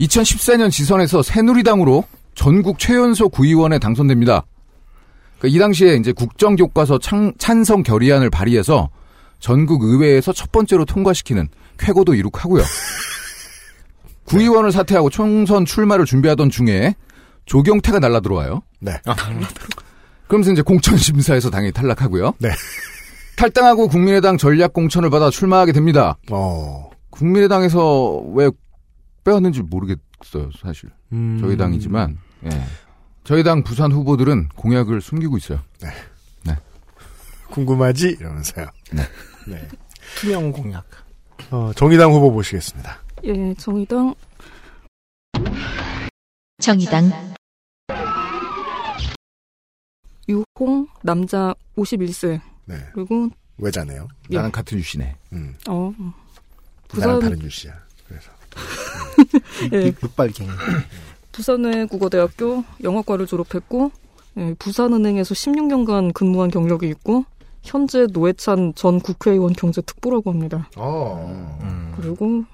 2014년 0.00 0.70
지선에서 0.70 1.22
새누리당으로 1.22 2.04
전국 2.34 2.78
최연소 2.78 3.28
구의원에 3.28 3.78
당선됩니다. 3.78 4.44
그러니까 5.38 5.56
이 5.56 5.58
당시에 5.58 5.94
이제 5.96 6.12
국정교과서 6.12 6.98
창- 6.98 7.32
찬성 7.38 7.82
결의안을 7.82 8.30
발의해서 8.30 8.90
전국 9.38 9.82
의회에서 9.82 10.32
첫 10.32 10.50
번째로 10.52 10.84
통과시키는 10.84 11.48
쾌거도 11.78 12.14
이룩하고요. 12.14 12.62
구의원을 14.24 14.70
사퇴하고 14.72 15.10
총선 15.10 15.64
출마를 15.64 16.04
준비하던 16.04 16.48
중에 16.50 16.94
조경태가 17.46 17.98
날라 17.98 18.20
들어와요. 18.20 18.62
네. 18.80 18.92
그러면서 20.28 20.52
이제 20.52 20.62
공천 20.62 20.96
심사에서 20.96 21.50
당연히 21.50 21.72
탈락하고요. 21.72 22.34
네. 22.38 22.50
탈당하고 23.36 23.88
국민의당 23.88 24.38
전략 24.38 24.72
공천을 24.72 25.10
받아 25.10 25.28
출마하게 25.28 25.72
됩니다. 25.72 26.16
어. 26.30 26.88
국민의당에서 27.12 28.18
왜 28.32 28.50
빼왔는지 29.22 29.62
모르겠어요, 29.62 30.50
사실. 30.60 30.90
음. 31.12 31.38
저희 31.40 31.56
당이지만, 31.56 32.18
예. 32.44 32.50
저희 33.22 33.44
당 33.44 33.62
부산 33.62 33.92
후보들은 33.92 34.48
공약을 34.56 35.00
숨기고 35.00 35.36
있어요. 35.36 35.60
네. 35.80 35.88
네. 36.44 36.56
궁금하지? 37.50 38.16
이러면서요. 38.18 38.66
네. 38.92 39.02
네. 39.46 39.68
투명 40.16 40.50
공약. 40.50 40.84
어, 41.50 41.70
정의당 41.74 42.12
후보 42.12 42.32
보시겠습니다. 42.32 42.98
예, 43.24 43.54
정의당 43.54 44.14
정의당 46.60 47.10
유홍 50.28 50.88
남자 51.02 51.54
51세. 51.76 52.40
네. 52.64 52.76
그리고 52.94 53.28
외자네요. 53.58 54.08
예. 54.30 54.36
나는 54.36 54.50
같은 54.50 54.78
유씨네. 54.78 55.16
음. 55.32 55.54
어. 55.68 55.92
부산 56.92 57.18
다른 57.20 57.40
유씨야. 57.42 57.72
그래서. 58.06 58.30
예. 59.72 59.94
룩발갱이. 60.00 60.50
부산의 61.32 61.88
국어대학교 61.88 62.64
영어과를 62.82 63.26
졸업했고 63.26 63.90
예, 64.38 64.54
부산은행에서 64.58 65.34
16년간 65.34 66.12
근무한 66.14 66.50
경력이 66.50 66.88
있고 66.88 67.24
현재 67.62 68.06
노회찬 68.12 68.74
전 68.74 69.00
국회의원 69.00 69.52
경제특보라고 69.52 70.30
합니다. 70.30 70.68
어. 70.76 71.96
그리고 71.96 72.44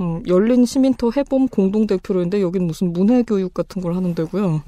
음, 0.00 0.22
열린 0.26 0.64
시민터 0.64 1.10
해범 1.16 1.48
공동대표로 1.48 2.20
있는데 2.20 2.42
여긴 2.42 2.66
무슨 2.66 2.92
문해교육 2.92 3.54
같은 3.54 3.82
걸 3.82 3.96
하는 3.96 4.14
데고요. 4.14 4.62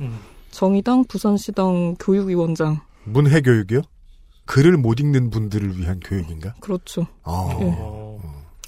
정의당 0.50 1.04
부산시당 1.04 1.96
교육위원장. 1.98 2.80
문해 3.04 3.40
교육이요? 3.40 3.82
글을 4.46 4.76
못 4.76 5.00
읽는 5.00 5.30
분들을 5.30 5.78
위한 5.78 6.00
교육인가? 6.00 6.54
그렇죠. 6.60 7.06
아. 7.22 7.56
예. 7.60 8.09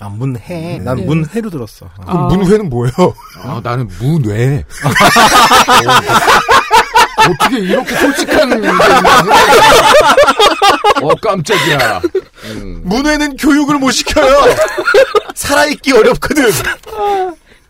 아, 0.02 0.08
문해. 0.08 0.40
네. 0.48 0.78
난 0.80 0.98
예. 0.98 1.04
문해로 1.04 1.48
들었어. 1.48 1.88
그럼 2.04 2.26
문회는 2.26 2.68
뭐예요? 2.68 2.92
아, 3.44 3.60
나는 3.62 3.88
문외. 4.01 4.64
어떻게 7.30 7.59
이렇게 7.60 7.94
솔직한? 7.94 8.64
어, 11.02 11.14
깜짝이야. 11.22 12.01
음. 12.46 12.80
문회는 12.85 13.36
교육을 13.36 13.78
못 13.78 13.93
시켜요. 13.93 14.38
살아있기 15.36 15.93
어렵거든. 15.93 16.46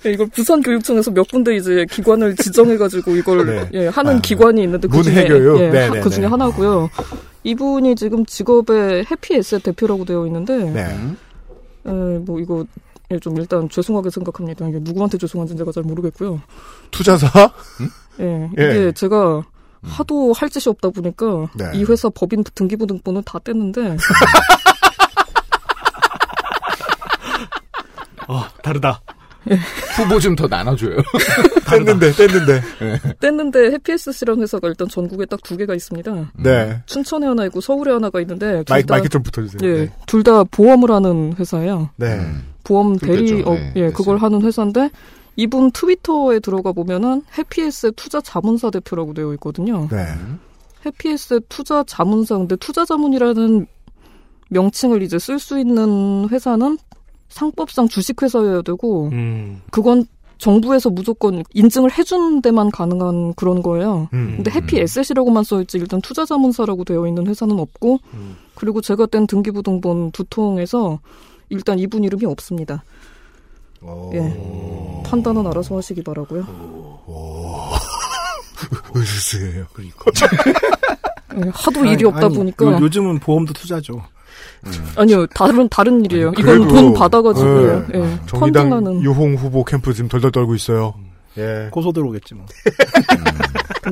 예, 0.07 0.13
이걸 0.13 0.27
부산 0.29 0.63
교육청에서 0.63 1.11
몇 1.11 1.29
군데 1.29 1.55
이제 1.55 1.85
기관을 1.91 2.35
지정해가지고 2.37 3.15
이걸 3.17 3.45
네. 3.47 3.69
예, 3.75 3.89
하는 3.89 4.23
기관이 4.23 4.63
있는데 4.63 4.89
그 4.89 5.03
중에 5.03 5.15
문해교육? 5.15 5.61
예, 5.61 5.69
네, 5.69 5.87
하- 5.89 5.95
네, 5.95 6.01
그 6.01 6.09
중에 6.09 6.23
네. 6.23 6.27
하나고요. 6.29 6.89
이분이 7.45 7.95
지금 7.97 8.25
직업에 8.25 9.05
해피에셋 9.11 9.63
대표라고 9.65 10.05
되어 10.07 10.27
있는데 10.27 10.57
네. 10.57 10.97
에, 11.87 11.91
뭐 12.19 12.41
이거 12.41 12.65
예, 13.11 13.19
좀 13.19 13.37
일단 13.37 13.69
죄송하게 13.69 14.11
생각합니다. 14.11 14.69
이게 14.69 14.79
누구한테 14.81 15.19
죄송한지 15.19 15.57
제가 15.57 15.73
잘 15.73 15.83
모르겠고요. 15.83 16.41
투자사? 16.91 17.29
예, 18.21 18.51
예. 18.59 18.71
이게 18.71 18.93
제가 18.93 19.43
하도 19.83 20.33
할 20.33 20.49
짓이 20.49 20.71
없다 20.71 20.91
보니까 20.91 21.49
네. 21.55 21.73
이 21.75 21.85
회사 21.85 22.09
법인 22.09 22.45
등기부등본은 22.55 23.23
다 23.25 23.39
뗐는데 23.41 23.99
어, 28.29 28.45
다르다. 28.63 29.01
후보 29.97 30.19
좀 30.21 30.37
더 30.37 30.47
나눠줘요. 30.47 30.97
뗐는데, 31.67 32.13
뗐는데. 32.13 32.63
뗐는데 33.19 33.73
해피에셋이라는 33.73 34.43
회사가 34.43 34.69
일단 34.69 34.89
전국에 34.89 35.27
딱 35.27 35.41
두 35.43 35.57
개가 35.57 35.75
있습니다. 35.75 36.31
네. 36.43 36.83
춘천에 36.87 37.27
하나 37.27 37.45
있고 37.47 37.61
서울에 37.61 37.93
하나가 37.93 38.21
있는데 38.21 38.63
둘 38.65 38.75
마이크, 38.75 38.87
다- 38.87 38.95
마이크 38.95 39.09
좀 39.09 39.23
붙어주세요. 39.23 39.69
예, 39.71 39.77
네. 39.87 39.91
둘다 40.07 40.45
보험을 40.45 40.91
하는 40.91 41.35
회사예요. 41.39 41.91
네. 41.97 42.21
보험 42.65 42.99
좀 42.99 43.09
대리 43.09 43.27
됐죠. 43.33 43.51
업, 43.51 43.55
네, 43.57 43.73
예, 43.77 43.91
그걸 43.91 44.19
하는 44.19 44.43
회사인데 44.43 44.91
이분 45.37 45.71
트위터에 45.73 46.39
들어가 46.41 46.73
보면은 46.73 47.23
해피에셋 47.37 47.95
투자 47.97 48.21
자문사 48.21 48.71
대표라고 48.71 49.15
되어 49.15 49.33
있거든요. 49.35 49.89
네. 49.91 50.07
해피에셋 50.87 51.45
투자 51.49 51.83
자문사 51.87 52.37
근데 52.39 52.55
투자 52.57 52.85
자문이라는 52.85 53.67
명칭을 54.51 55.03
이제 55.03 55.19
쓸 55.19 55.39
수 55.39 55.59
있는 55.59 56.29
회사는 56.31 56.79
상법상 57.33 57.89
주식회사여야 57.89 58.63
되고 58.63 59.09
음. 59.13 59.63
그건 59.71 60.07
정부에서 60.39 60.91
무조건 60.91 61.45
인증을 61.55 61.97
해준 61.97 62.43
데만 62.43 62.71
가능한 62.71 63.35
그런 63.35 63.63
거예요. 63.63 64.09
음. 64.13 64.35
근데 64.37 64.51
해피 64.51 64.79
에셋이라고만 64.81 65.45
써있지 65.45 65.79
일단 65.79 66.01
투자자문사라고 66.01 66.85
되어 66.85 67.07
있는 67.07 67.27
회사는 67.27 67.59
없고 67.59 68.01
음. 68.15 68.37
그리고 68.55 68.81
제가 68.81 69.07
뗀 69.07 69.27
등기부등본 69.27 70.11
두 70.11 70.25
통에서 70.25 70.99
일단 71.49 71.79
이분 71.79 72.05
이름이 72.05 72.27
없습니다. 72.27 72.83
예. 74.15 75.03
판단은 75.05 75.47
알아서 75.47 75.77
하시기 75.77 76.03
바라고요. 76.03 76.47
으스스해요. 78.95 79.67
예, 81.37 81.51
하도 81.53 81.85
일이 81.85 82.05
없다 82.05 82.27
아니, 82.27 82.37
보니까 82.37 82.67
요, 82.67 82.79
요즘은 82.81 83.19
보험도 83.21 83.53
투자죠. 83.53 84.03
아니요 84.97 85.27
다른 85.27 85.69
다른 85.69 86.05
일이에요. 86.05 86.33
이건 86.39 86.69
돈 86.69 86.95
받아가지고 86.95 87.49
예. 87.49 87.85
예, 87.95 88.19
정의당 88.27 88.71
펀딩하는 88.71 89.03
유홍 89.03 89.35
후보 89.35 89.65
캠프 89.65 89.93
지금 89.93 90.09
덜덜 90.09 90.31
떨고 90.31 90.55
있어요. 90.55 90.95
예. 91.39 91.69
고소 91.71 91.93
들어오겠지 91.93 92.35
뭐. 92.35 92.45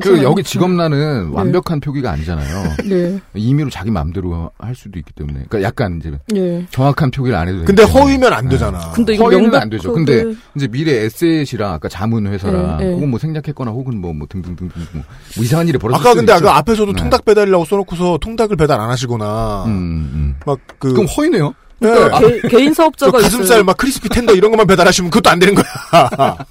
그 0.01 0.23
여기 0.23 0.41
직업란은 0.43 1.29
완벽한 1.31 1.79
표기가 1.79 2.11
아니잖아요. 2.11 2.75
네. 2.85 3.19
임의로 3.35 3.69
자기 3.69 3.91
마음대로 3.91 4.49
할 4.57 4.73
수도 4.73 4.97
있기 4.99 5.11
때문에. 5.13 5.45
그러니까 5.49 5.61
약간 5.63 5.99
이제 5.99 6.11
예. 6.35 6.65
정확한 6.71 7.11
표기를 7.11 7.37
안 7.37 7.47
해도 7.47 7.65
근데 7.65 7.85
때문에. 7.85 7.99
허위면 7.99 8.33
안 8.33 8.47
되잖아. 8.47 8.91
근데 8.91 9.13
이거 9.15 9.25
허위는 9.25 9.43
명백 9.43 9.61
안 9.61 9.69
되죠. 9.69 9.89
코드- 9.93 10.05
근데 10.05 10.35
이제 10.55 10.67
미래 10.67 10.91
에셋이랑 11.05 11.73
아까 11.73 11.89
자문 11.89 12.27
회사랑 12.27 12.77
예, 12.81 12.85
예. 12.85 12.93
혹은 12.93 13.09
뭐 13.09 13.19
생략했거나 13.19 13.71
혹은 13.71 13.99
뭐, 13.99 14.13
뭐 14.13 14.27
등등등등 14.29 14.71
뭐, 14.93 15.03
뭐 15.35 15.43
이상한 15.43 15.67
일이 15.67 15.77
벌어질 15.77 15.99
아까 16.07 16.15
근데 16.15 16.33
있죠. 16.33 16.47
아까 16.47 16.57
앞에서도 16.59 16.93
네. 16.93 17.01
통닭 17.01 17.25
배달이라고 17.25 17.65
써놓고서 17.65 18.17
통닭을 18.21 18.55
배달 18.55 18.79
안 18.79 18.89
하시거나 18.89 19.65
음, 19.65 19.71
음. 19.71 20.35
막그 20.45 20.93
그럼 20.93 21.05
허위네요. 21.05 21.53
그러니까 21.79 22.21
예. 22.23 22.41
개, 22.41 22.47
개인 22.47 22.73
사업자가 22.73 23.11
저 23.17 23.23
가슴살 23.23 23.43
있어요. 23.45 23.63
막 23.63 23.75
크리스피 23.75 24.07
텐더 24.07 24.33
이런 24.35 24.51
것만 24.51 24.67
배달하시면 24.67 25.09
그것도 25.11 25.29
안 25.31 25.39
되는 25.39 25.53
거야. 25.55 25.65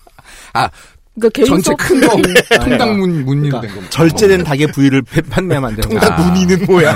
아 0.52 0.68
그러니까 1.18 1.44
전체 1.44 1.74
큰거 1.74 2.12
아니야. 2.12 2.34
통닭 2.60 2.96
문 2.96 3.24
문의로 3.24 3.60
된 3.60 3.70
그러니까 3.70 3.84
거. 3.84 3.90
절제된 3.90 4.44
닭의 4.44 4.68
부위를 4.68 5.02
배- 5.02 5.20
판매하면 5.22 5.70
안 5.70 5.76
되는. 5.76 5.88
통닭 5.98 6.20
문의는 6.20 6.66
뭐야? 6.66 6.94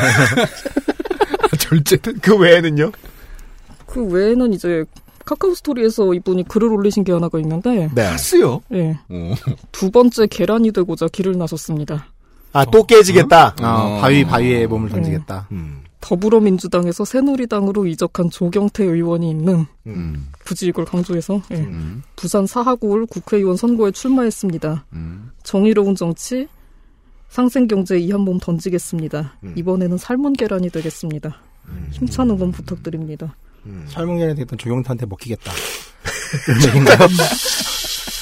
절제된 1.58 2.18
그 2.20 2.36
외에는요? 2.36 2.90
그 3.86 4.04
외에는 4.04 4.52
이제 4.52 4.84
카카오 5.24 5.54
스토리에서 5.54 6.12
이분이 6.14 6.44
글을 6.48 6.68
올리신 6.72 7.04
게 7.04 7.12
하나가 7.12 7.38
있는데 7.38 7.88
네. 7.94 8.02
하스요? 8.02 8.60
예. 8.72 8.98
두 9.72 9.90
번째 9.90 10.26
계란이 10.26 10.72
되고자 10.72 11.08
길을 11.08 11.38
나섰습니다. 11.38 12.06
아, 12.52 12.64
또 12.66 12.84
깨지겠다? 12.84 13.56
아, 13.60 13.98
바위, 14.00 14.24
바위에 14.24 14.66
몸을 14.66 14.90
던지겠다. 14.90 15.48
더불어민주당에서 16.04 17.06
새누리당으로 17.06 17.86
이적한 17.86 18.28
조경태 18.28 18.84
의원이 18.84 19.30
있는 19.30 19.64
음. 19.86 20.28
굳이 20.44 20.66
이걸 20.66 20.84
강조해서 20.84 21.40
예. 21.52 21.66
부산 22.14 22.46
사하구울 22.46 23.06
국회의원 23.06 23.56
선거에 23.56 23.90
출마했습니다. 23.90 24.84
정의로운 25.42 25.94
정치 25.94 26.46
상생경제 27.30 27.98
이 27.98 28.10
한 28.12 28.20
몸 28.20 28.38
던지겠습니다. 28.38 29.38
이번에는 29.56 29.96
삶은 29.96 30.34
계란이 30.34 30.68
되겠습니다. 30.70 31.36
힘찬 31.92 32.28
응원 32.30 32.52
부탁드립니다. 32.52 33.34
삶은 33.88 34.18
계란이 34.18 34.34
되겠던 34.36 34.58
조경태한테 34.58 35.06
먹히겠다. 35.06 35.52
그런 36.44 36.62
얘기인가요? 36.68 36.98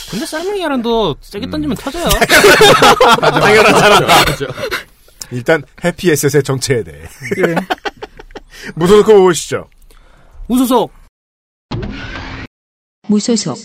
근데 0.08 0.24
삶은 0.26 0.56
계란도 0.56 1.16
세게 1.20 1.50
던지면 1.50 1.76
터져요. 1.78 2.04
당연하잖아. 3.20 4.06
일단 5.32 5.62
해피 5.82 6.10
에셋의 6.10 6.42
정체에 6.42 6.82
대해. 6.84 6.98
예. 7.38 7.54
무소속 8.76 9.08
후보 9.08 9.22
보시죠. 9.24 9.68
무소속 10.46 10.92
무소속 13.08 13.58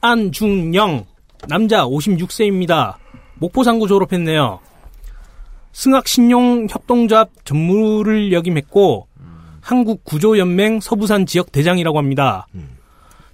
안중영 0.00 1.04
남자 1.48 1.84
56세입니다. 1.84 2.96
목포상고 3.34 3.86
졸업했네요. 3.88 4.60
승학신용 5.72 6.68
협동조합 6.70 7.30
전무를 7.44 8.32
역임했고 8.32 9.08
한국 9.60 10.04
구조연맹 10.04 10.80
서부산 10.80 11.26
지역 11.26 11.52
대장이라고 11.52 11.98
합니다. 11.98 12.46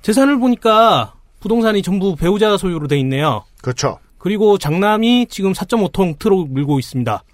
재산을 0.01 0.39
보니까 0.39 1.15
부동산이 1.41 1.83
전부 1.83 2.17
배우자 2.17 2.57
소유로 2.57 2.89
돼 2.89 2.99
있네요. 3.01 3.44
그렇죠. 3.60 3.99
그리고 4.23 4.57
장남이 4.57 5.26
지금 5.28 5.52
4.5톤 5.52 6.17
트럭 6.17 6.49
밀고 6.51 6.78
있습니다. 6.78 7.25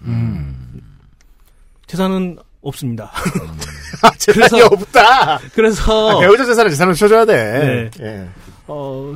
재산은 1.87 2.39
없습니다. 2.63 3.13
재산이 4.17 4.63
없다. 4.63 5.39
그래서 5.55 6.17
아, 6.17 6.21
배우자 6.21 6.47
재산은 6.47 6.71
재산으로 6.71 6.95
쳐줘야 6.95 7.27
돼. 7.27 7.91
네. 7.95 8.05
예. 8.07 8.29
어, 8.69 9.15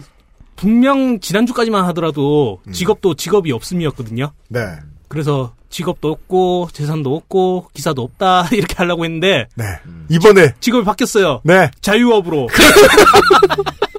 분명 0.54 1.18
지난주까지만 1.18 1.86
하더라도 1.86 2.60
직업도 2.72 3.14
직업이 3.14 3.52
없음이었거든요. 3.52 4.32
네. 4.48 4.60
그래서 5.08 5.54
직업도 5.70 6.10
없고 6.10 6.68
재산도 6.74 7.16
없고 7.16 7.68
기사도 7.72 8.02
없다 8.02 8.48
이렇게 8.52 8.74
하려고 8.76 9.06
했는데 9.06 9.48
네. 9.54 9.64
이번에 10.10 10.52
직업이 10.60 10.84
바뀌었어요. 10.84 11.40
네. 11.44 11.70
자유업으로 11.80 12.48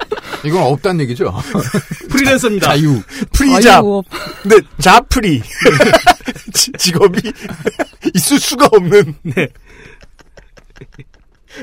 이건 0.45 0.63
없다는 0.63 1.01
얘기죠. 1.01 1.33
프리랜서입니다. 2.09 2.67
자유. 2.67 3.01
프리잡. 3.31 3.61
자유업. 3.61 4.05
근데 4.41 4.57
자프리. 4.79 5.41
지- 6.53 6.71
직업이 6.73 7.19
있을 8.13 8.39
수가 8.39 8.67
없는. 8.73 9.15
네. 9.23 9.47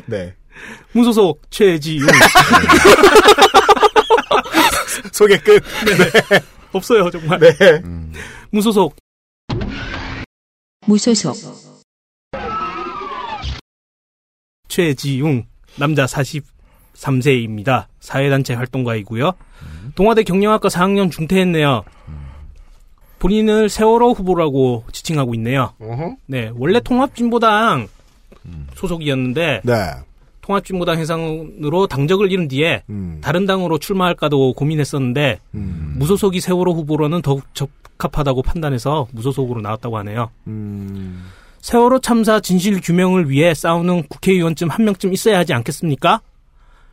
네. 0.07 0.34
무소속 0.92 1.42
최지용 1.50 2.09
소개 5.12 5.39
끝. 5.39 5.62
네. 5.84 6.41
없어요 6.73 7.10
정말. 7.10 7.39
네. 7.39 7.52
무소속 8.50 8.97
무소속 10.86 11.34
최지용 14.68 15.47
남자 15.76 16.05
43세입니다. 16.07 17.86
사회단체 18.01 18.55
활동가이고요. 18.55 19.33
동아대 19.95 20.23
경영학과 20.23 20.69
4학년 20.69 21.11
중퇴했네요. 21.11 21.85
본인을 23.19 23.69
세월호 23.69 24.12
후보라고 24.12 24.85
지칭하고 24.93 25.35
있네요. 25.35 25.75
어허. 25.81 26.17
네, 26.27 26.51
원래 26.57 26.81
통합진보당 26.81 27.89
소속이었는데 28.75 29.61
네. 29.62 29.75
통합진보당 30.41 30.99
해상으로 30.99 31.87
당적을 31.87 32.33
잃은 32.33 32.49
뒤에 32.49 32.83
음. 32.89 33.20
다른 33.23 33.47
당으로 33.47 33.79
출마할까도 33.79 34.55
고민했었는데 34.55 35.39
음. 35.55 35.95
무소속이 35.99 36.41
세월호 36.41 36.73
후보로는 36.73 37.23
더욱 37.23 37.43
적합하다고 37.55 38.43
판단해서 38.43 39.07
무소속으로 39.12 39.61
나왔다고 39.61 39.99
하네요. 39.99 40.31
음. 40.47 41.27
세월호 41.61 42.01
참사 42.01 42.41
진실 42.41 42.81
규명을 42.81 43.29
위해 43.29 43.53
싸우는 43.53 44.05
국회의원쯤 44.09 44.70
한 44.70 44.85
명쯤 44.87 45.12
있어야 45.12 45.39
하지 45.39 45.53
않겠습니까? 45.53 46.23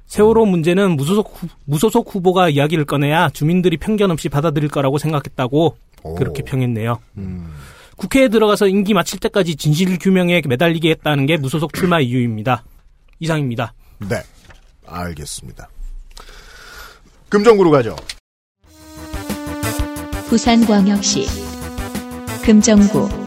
세월호 0.08 0.46
문제는 0.46 0.96
무소속, 0.96 1.34
후, 1.36 1.48
무소속 1.66 2.14
후보가 2.14 2.50
이야기를 2.50 2.86
꺼내야 2.86 3.30
주민들이 3.30 3.78
편견 3.78 4.10
없이 4.10 4.30
받아들일 4.30 4.70
거라고 4.70 4.98
생각했다고 4.98 5.78
그렇게 6.18 6.44
평했네요. 6.44 7.00
음. 7.18 7.54
국회에 7.98 8.30
들어가서 8.30 8.68
임기 8.68 8.94
마칠 8.94 9.20
때까지 9.20 9.56
진실 9.56 9.98
규명에 10.00 10.42
매달리게 10.46 10.90
했다는 10.92 11.26
게 11.26 11.38
무소속 11.38 11.74
출마 11.74 12.00
이유입니다. 12.00 12.64
이상입니다. 13.20 13.74
네. 14.00 14.22
알겠습니다. 14.86 15.68
금정구로 17.30 17.72
가죠. 17.72 17.96
부산광역시 20.30 21.26
금정구 22.44 23.27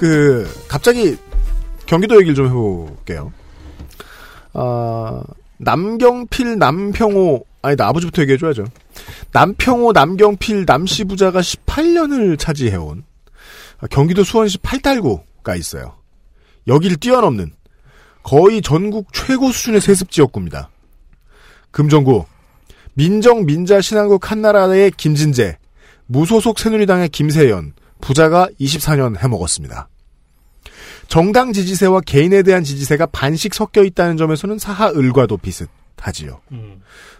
그 0.00 0.50
갑자기 0.66 1.14
경기도 1.84 2.14
얘기를 2.14 2.34
좀 2.34 2.46
해볼게요. 2.46 3.34
아 4.54 5.22
남경필 5.58 6.58
남평호 6.58 7.44
아니 7.60 7.76
나 7.76 7.88
아버지부터 7.88 8.22
얘기해줘야죠. 8.22 8.64
남평호 9.32 9.92
남경필 9.92 10.64
남씨 10.64 11.04
부자가 11.04 11.40
18년을 11.40 12.38
차지해온 12.38 13.04
경기도 13.90 14.24
수원시 14.24 14.56
팔달구가 14.62 15.54
있어요. 15.56 15.96
여기를 16.66 16.96
뛰어넘는 16.96 17.52
거의 18.22 18.62
전국 18.62 19.12
최고 19.12 19.52
수준의 19.52 19.82
세습 19.82 20.10
지역구입니다. 20.10 20.70
금정구 21.72 22.24
민정 22.94 23.44
민자 23.44 23.82
신한국 23.82 24.30
한나라의 24.30 24.92
김진재 24.92 25.58
무소속 26.06 26.58
새누리당의 26.58 27.10
김세연 27.10 27.74
부자가 28.00 28.48
24년 28.60 29.18
해먹었습니다. 29.18 29.88
정당 31.08 31.52
지지세와 31.52 32.02
개인에 32.02 32.42
대한 32.42 32.62
지지세가 32.62 33.06
반씩 33.06 33.52
섞여 33.54 33.82
있다는 33.82 34.16
점에서는 34.16 34.58
사하을과도 34.58 35.38
비슷하지요. 35.38 36.40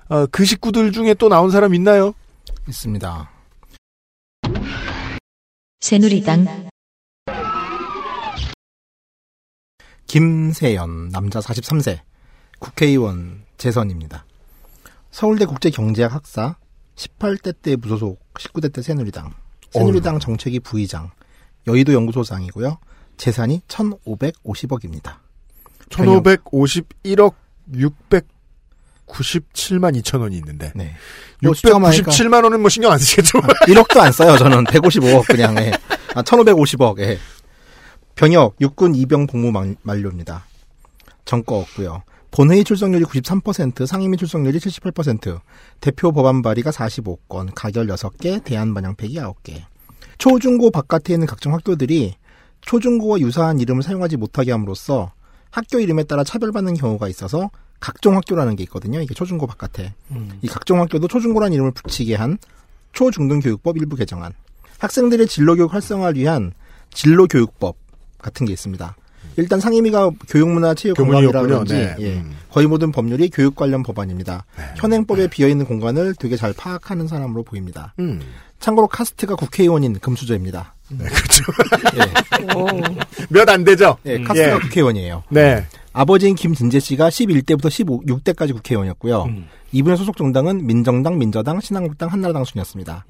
어, 0.09 0.27
그 0.27 0.45
식구들 0.45 0.93
중에 0.93 1.15
또 1.15 1.29
나온 1.29 1.51
사람 1.51 1.75
있나요? 1.75 2.15
있습니다. 2.69 3.31
새누리당 5.81 6.71
김세연, 10.07 11.11
남자 11.11 11.39
43세, 11.41 12.01
국회의원 12.59 13.45
재선입니다. 13.59 14.25
서울대 15.11 15.45
국제경제학 15.47 16.13
학사, 16.13 16.57
18대 16.97 17.55
때 17.63 17.77
무소속, 17.77 18.21
19대 18.35 18.73
때 18.73 18.83
새누리당, 18.83 19.33
새누리당 19.71 20.19
정책위 20.19 20.61
부의장, 20.61 21.11
여의도 21.67 21.93
연구소장이고요. 21.95 22.79
재산이 23.17 23.61
1,550억입니다. 23.69 25.17
1551억 25.91 27.35
697만 29.07 30.01
2천 30.01 30.21
원이 30.21 30.37
있는데 30.37 30.73
네. 30.75 30.95
뭐 31.43 31.53
시점하니까- 31.53 32.05
697만 32.07 32.45
원은 32.45 32.61
뭐 32.61 32.69
신경 32.69 32.93
안 32.93 32.99
쓰겠죠? 32.99 33.41
1억도 33.41 33.99
안 34.01 34.13
써요, 34.13 34.37
저는. 34.37 34.65
155억 34.65 35.27
그냥, 35.27 35.57
예. 35.59 35.73
아, 36.15 36.23
1550억, 36.23 36.99
예. 37.01 37.19
병역, 38.15 38.57
육군 38.61 38.95
이병 38.95 39.27
복무 39.27 39.51
만- 39.53 39.77
만료입니다. 39.83 40.45
정거 41.25 41.57
없고요. 41.59 42.03
본회의 42.31 42.63
출석률이 42.63 43.05
93%, 43.05 43.87
상임위 43.87 44.17
출석률이 44.17 44.59
78%, 44.59 45.41
대표 45.81 46.13
법안 46.13 46.43
발의가 46.43 46.71
45건, 46.71 47.51
가결 47.55 47.89
6개, 47.89 48.43
대안 48.45 48.73
반영 48.73 48.95
폐기 48.95 49.17
9개. 49.17 49.63
초중고 50.19 50.71
바깥에 50.71 51.15
있는 51.15 51.27
각종 51.27 51.55
학교들이 51.55 52.15
초중고와 52.61 53.19
유사한 53.21 53.59
이름을 53.59 53.83
사용하지 53.83 54.17
못하게 54.17 54.53
함으로써 54.53 55.13
학교 55.51 55.81
이름에 55.81 56.05
따라 56.05 56.23
차별받는 56.23 56.75
경우가 56.75 57.09
있어서 57.09 57.51
각종 57.81 58.15
학교라는 58.17 58.55
게 58.57 58.63
있거든요. 58.65 59.01
이게 59.01 59.15
초중고 59.15 59.47
바깥에. 59.47 59.95
이 60.43 60.47
각종 60.47 60.81
학교도 60.81 61.09
초중고라는 61.09 61.55
이름을 61.55 61.73
붙이게 61.73 62.15
한 62.15 62.39
초중등교육법 62.93 63.79
일부 63.79 63.97
개정안. 63.97 64.33
학생들의 64.79 65.27
진로교육 65.27 65.73
활성화를 65.73 66.21
위한 66.21 66.53
진로교육법 66.93 67.77
같은 68.19 68.47
게 68.47 68.53
있습니다. 68.53 68.95
일단 69.37 69.61
상임위가 69.61 70.11
교육문화체육관광이라. 70.29 71.43
그런지 71.43 71.75
네. 71.75 71.97
예, 72.01 72.13
음. 72.15 72.37
거의 72.51 72.67
모든 72.67 72.93
법률이 72.93 73.31
교육 73.31 73.55
관련 73.55 73.83
법안입니다. 73.83 74.45
네. 74.57 74.65
현행법에 74.77 75.29
비어있는 75.29 75.67
공간을 75.67 76.15
되게 76.15 76.37
잘 76.37 76.53
파악하는 76.53 77.09
사람으로 77.09 77.43
보입니다. 77.43 77.95
음. 77.99 78.21
참고로 78.59 78.89
카스트가 78.89 79.37
국회의원인 79.37 79.99
금수저입니다. 79.99 80.75
네, 80.91 81.05
그렇죠. 81.05 81.45
예. 81.97 83.27
몇안 83.31 83.65
되죠? 83.65 83.97
예, 84.05 84.19
카스트가 84.23 84.57
예. 84.57 84.59
국회의원이에요. 84.61 85.25
네. 85.31 85.65
아버지인 85.93 86.35
김진재 86.35 86.79
씨가 86.79 87.09
11대부터 87.09 87.67
16대까지 87.67 88.53
국회의원이었고요. 88.53 89.29
이분의 89.73 89.97
소속 89.97 90.17
정당은 90.17 90.67
민정당, 90.67 91.19
민자당, 91.19 91.61
신한국당, 91.61 92.11
한나라당 92.11 92.45
순이었습니다. 92.45 93.05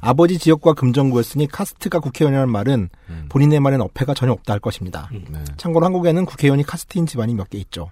아버지 0.00 0.38
지역구가 0.38 0.74
금정구였으니 0.74 1.46
카스트가 1.46 2.00
국회의원이라는 2.00 2.52
말은 2.52 2.90
본인의 3.30 3.60
말엔 3.60 3.80
어폐가 3.80 4.12
전혀 4.14 4.32
없다 4.32 4.52
할 4.52 4.60
것입니다. 4.60 5.08
참고로 5.56 5.86
한국에는 5.86 6.24
국회의원이 6.26 6.64
카스트인 6.64 7.06
집안이 7.06 7.34
몇 7.34 7.48
개 7.48 7.58
있죠. 7.58 7.90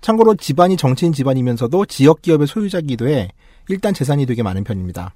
참고로 0.00 0.34
집안이 0.36 0.76
정치인 0.76 1.12
집안이면서도 1.12 1.86
지역 1.86 2.22
기업의 2.22 2.46
소유자기도 2.46 3.08
해 3.08 3.28
일단 3.68 3.94
재산이 3.94 4.26
되게 4.26 4.42
많은 4.42 4.64
편입니다. 4.64 5.14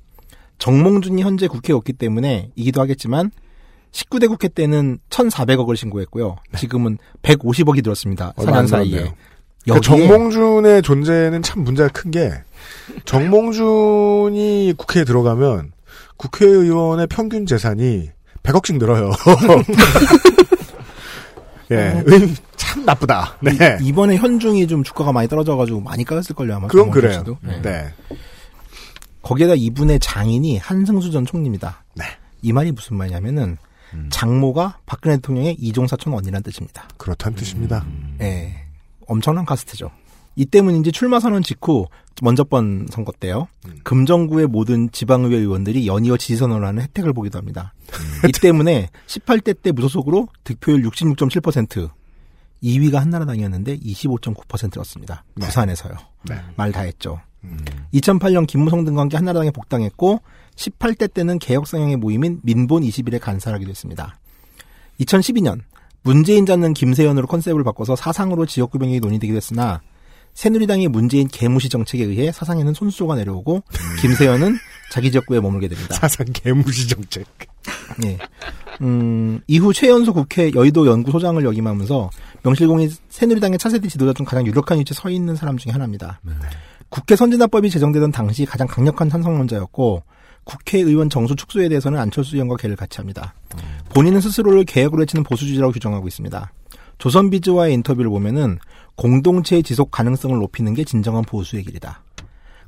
정몽준이 0.59 1.23
현재 1.23 1.49
국회에 1.49 1.75
없기 1.75 1.92
때문에 1.94 2.51
이기도 2.55 2.81
하겠지만 2.81 3.31
19대 3.91 4.28
국회 4.28 4.49
때는 4.49 4.99
1,400억을 5.10 5.76
신고했고요. 5.76 6.36
지금은 6.57 6.99
150억이 7.23 7.83
들었습니다. 7.84 8.33
얼마 8.36 8.59
안 8.59 8.65
4년 8.67 8.68
사이에. 8.68 9.15
들었네요. 9.65 9.75
그 9.75 9.81
정몽준의 9.81 10.83
존재는 10.83 11.43
참 11.43 11.65
문제가 11.65 11.89
큰 11.89 12.11
게 12.11 12.33
정몽준이 13.05 14.75
국회에 14.77 15.05
들어가면 15.05 15.73
국회의원의 16.17 17.07
평균 17.09 17.47
재산이 17.47 18.11
100억씩 18.43 18.79
늘어요. 18.79 19.13
예, 21.71 22.03
음, 22.07 22.37
참 22.57 22.85
나쁘다. 22.85 23.39
네. 23.41 23.79
이, 23.81 23.93
번에 23.93 24.17
현중이 24.17 24.67
좀 24.67 24.83
주가가 24.83 25.13
많이 25.13 25.29
떨어져가지고 25.29 25.81
많이 25.81 26.05
까였을걸요 26.05 26.57
아마. 26.57 26.67
그건 26.67 26.91
그래요. 26.91 27.25
네. 27.41 27.63
네. 27.63 27.95
거기에다 29.23 29.55
이분의 29.55 30.01
장인이 30.01 30.59
한승수 30.59 31.11
전 31.11 31.25
총리입니다. 31.25 31.85
네. 31.95 32.05
이 32.43 32.53
말이 32.53 32.73
무슨 32.73 32.97
말이냐면은 32.97 33.57
장모가 34.11 34.79
박근혜 34.87 35.17
대통령의 35.17 35.57
이종사촌 35.61 36.13
언니란 36.13 36.43
뜻입니다. 36.43 36.89
그렇다는 36.97 37.37
뜻입니다. 37.37 37.87
예. 38.21 38.67
엄청난 39.07 39.45
카스트죠. 39.45 39.91
이 40.35 40.47
때문인지 40.47 40.93
출마 40.93 41.21
선언 41.21 41.43
직후 41.43 41.87
먼저 42.23 42.45
번 42.45 42.87
선거 42.91 43.13
때요. 43.13 43.49
금정구의 43.85 44.47
모든 44.47 44.91
지방의회 44.91 45.37
의원들이 45.37 45.87
연이어 45.87 46.17
지지 46.17 46.37
선언을 46.37 46.67
하는 46.67 46.83
혜택을 46.83 47.13
보기도 47.13 47.39
합니다. 47.39 47.75
이 48.27 48.33
때문에 48.33 48.89
18대 49.07 49.61
때 49.61 49.73
무소속으로 49.73 50.29
득표율 50.45 50.83
66.7% 50.83 51.91
2위가 52.63 52.95
한나라당이었는데 52.95 53.79
25.9%였습니다. 53.79 55.25
네. 55.35 55.47
부산에서요. 55.47 55.95
네. 56.29 56.41
말다 56.57 56.81
했죠. 56.83 57.21
2008년 57.93 58.47
김무성 58.47 58.85
등과 58.85 59.01
함께 59.01 59.17
한나라당에 59.17 59.51
복당했고 59.51 60.23
18대 60.55 61.13
때는 61.13 61.41
개혁 61.41 61.67
성향의 61.67 61.97
모임인 61.97 62.41
민본 62.43 62.85
21에 62.85 63.21
간사하기도 63.21 63.69
했습니다. 63.69 64.17
2012년 65.01 65.61
문재인 66.03 66.47
잡는 66.47 66.75
김세연으로 66.75 67.27
컨셉을 67.27 67.63
바꿔서 67.65 67.97
사상으로 67.97 68.47
지역구 68.47 68.79
병역이 68.79 69.01
논의되기도 69.01 69.37
했으나 69.37 69.81
새누리당의 70.35 70.89
문재인 70.89 71.29
개무시 71.29 71.69
정책에 71.69 72.05
의해 72.05 72.33
사상에는 72.33 72.75
손수조가 72.75 73.17
내려오고 73.17 73.63
김세연은 74.01 74.57
자기 74.91 75.11
지역구에 75.11 75.41
머물게 75.41 75.69
됩니다. 75.69 75.95
사상 75.95 76.27
개무시 76.33 76.89
정책. 76.89 77.27
예. 78.05 78.19
음, 78.81 79.41
이후 79.47 79.73
최연소 79.73 80.13
국회 80.13 80.51
여의도 80.55 80.87
연구소장을 80.87 81.45
역임하면서 81.45 82.11
명실공히 82.43 82.91
새누리당의 83.09 83.59
차세대 83.59 83.89
지도자 83.89 84.13
중 84.13 84.27
가장 84.27 84.47
유력한 84.47 84.79
위치에 84.79 84.95
서 84.95 85.11
있는 85.11 85.37
사람 85.37 85.57
중에 85.57 85.73
하나입니다. 85.73 86.21
국회 86.89 87.15
선진화법이 87.15 87.71
제정되던 87.71 88.11
당시 88.13 88.45
가장 88.45 88.67
강력한 88.67 89.09
찬성론자였고 89.09 90.03
국회의원 90.45 91.09
정수 91.11 91.37
축소에 91.37 91.69
대해서는 91.69 91.99
안철수 91.99 92.37
의원과 92.37 92.57
개를 92.57 92.77
같이 92.77 92.99
합니다. 92.99 93.35
본인은 93.95 94.21
스스로를 94.21 94.65
개혁으로 94.65 95.01
외치는 95.01 95.23
보수주의라고 95.25 95.73
규정하고 95.73 96.09
있습니다. 96.09 96.53
조선비즈와의 96.99 97.75
인터뷰를 97.75 98.11
보면은 98.11 98.59
공동체의 98.97 99.62
지속 99.62 99.91
가능성을 99.91 100.37
높이는 100.39 100.75
게 100.75 100.85
진정한 100.85 101.25
보수의 101.25 101.65
길이다. 101.65 102.03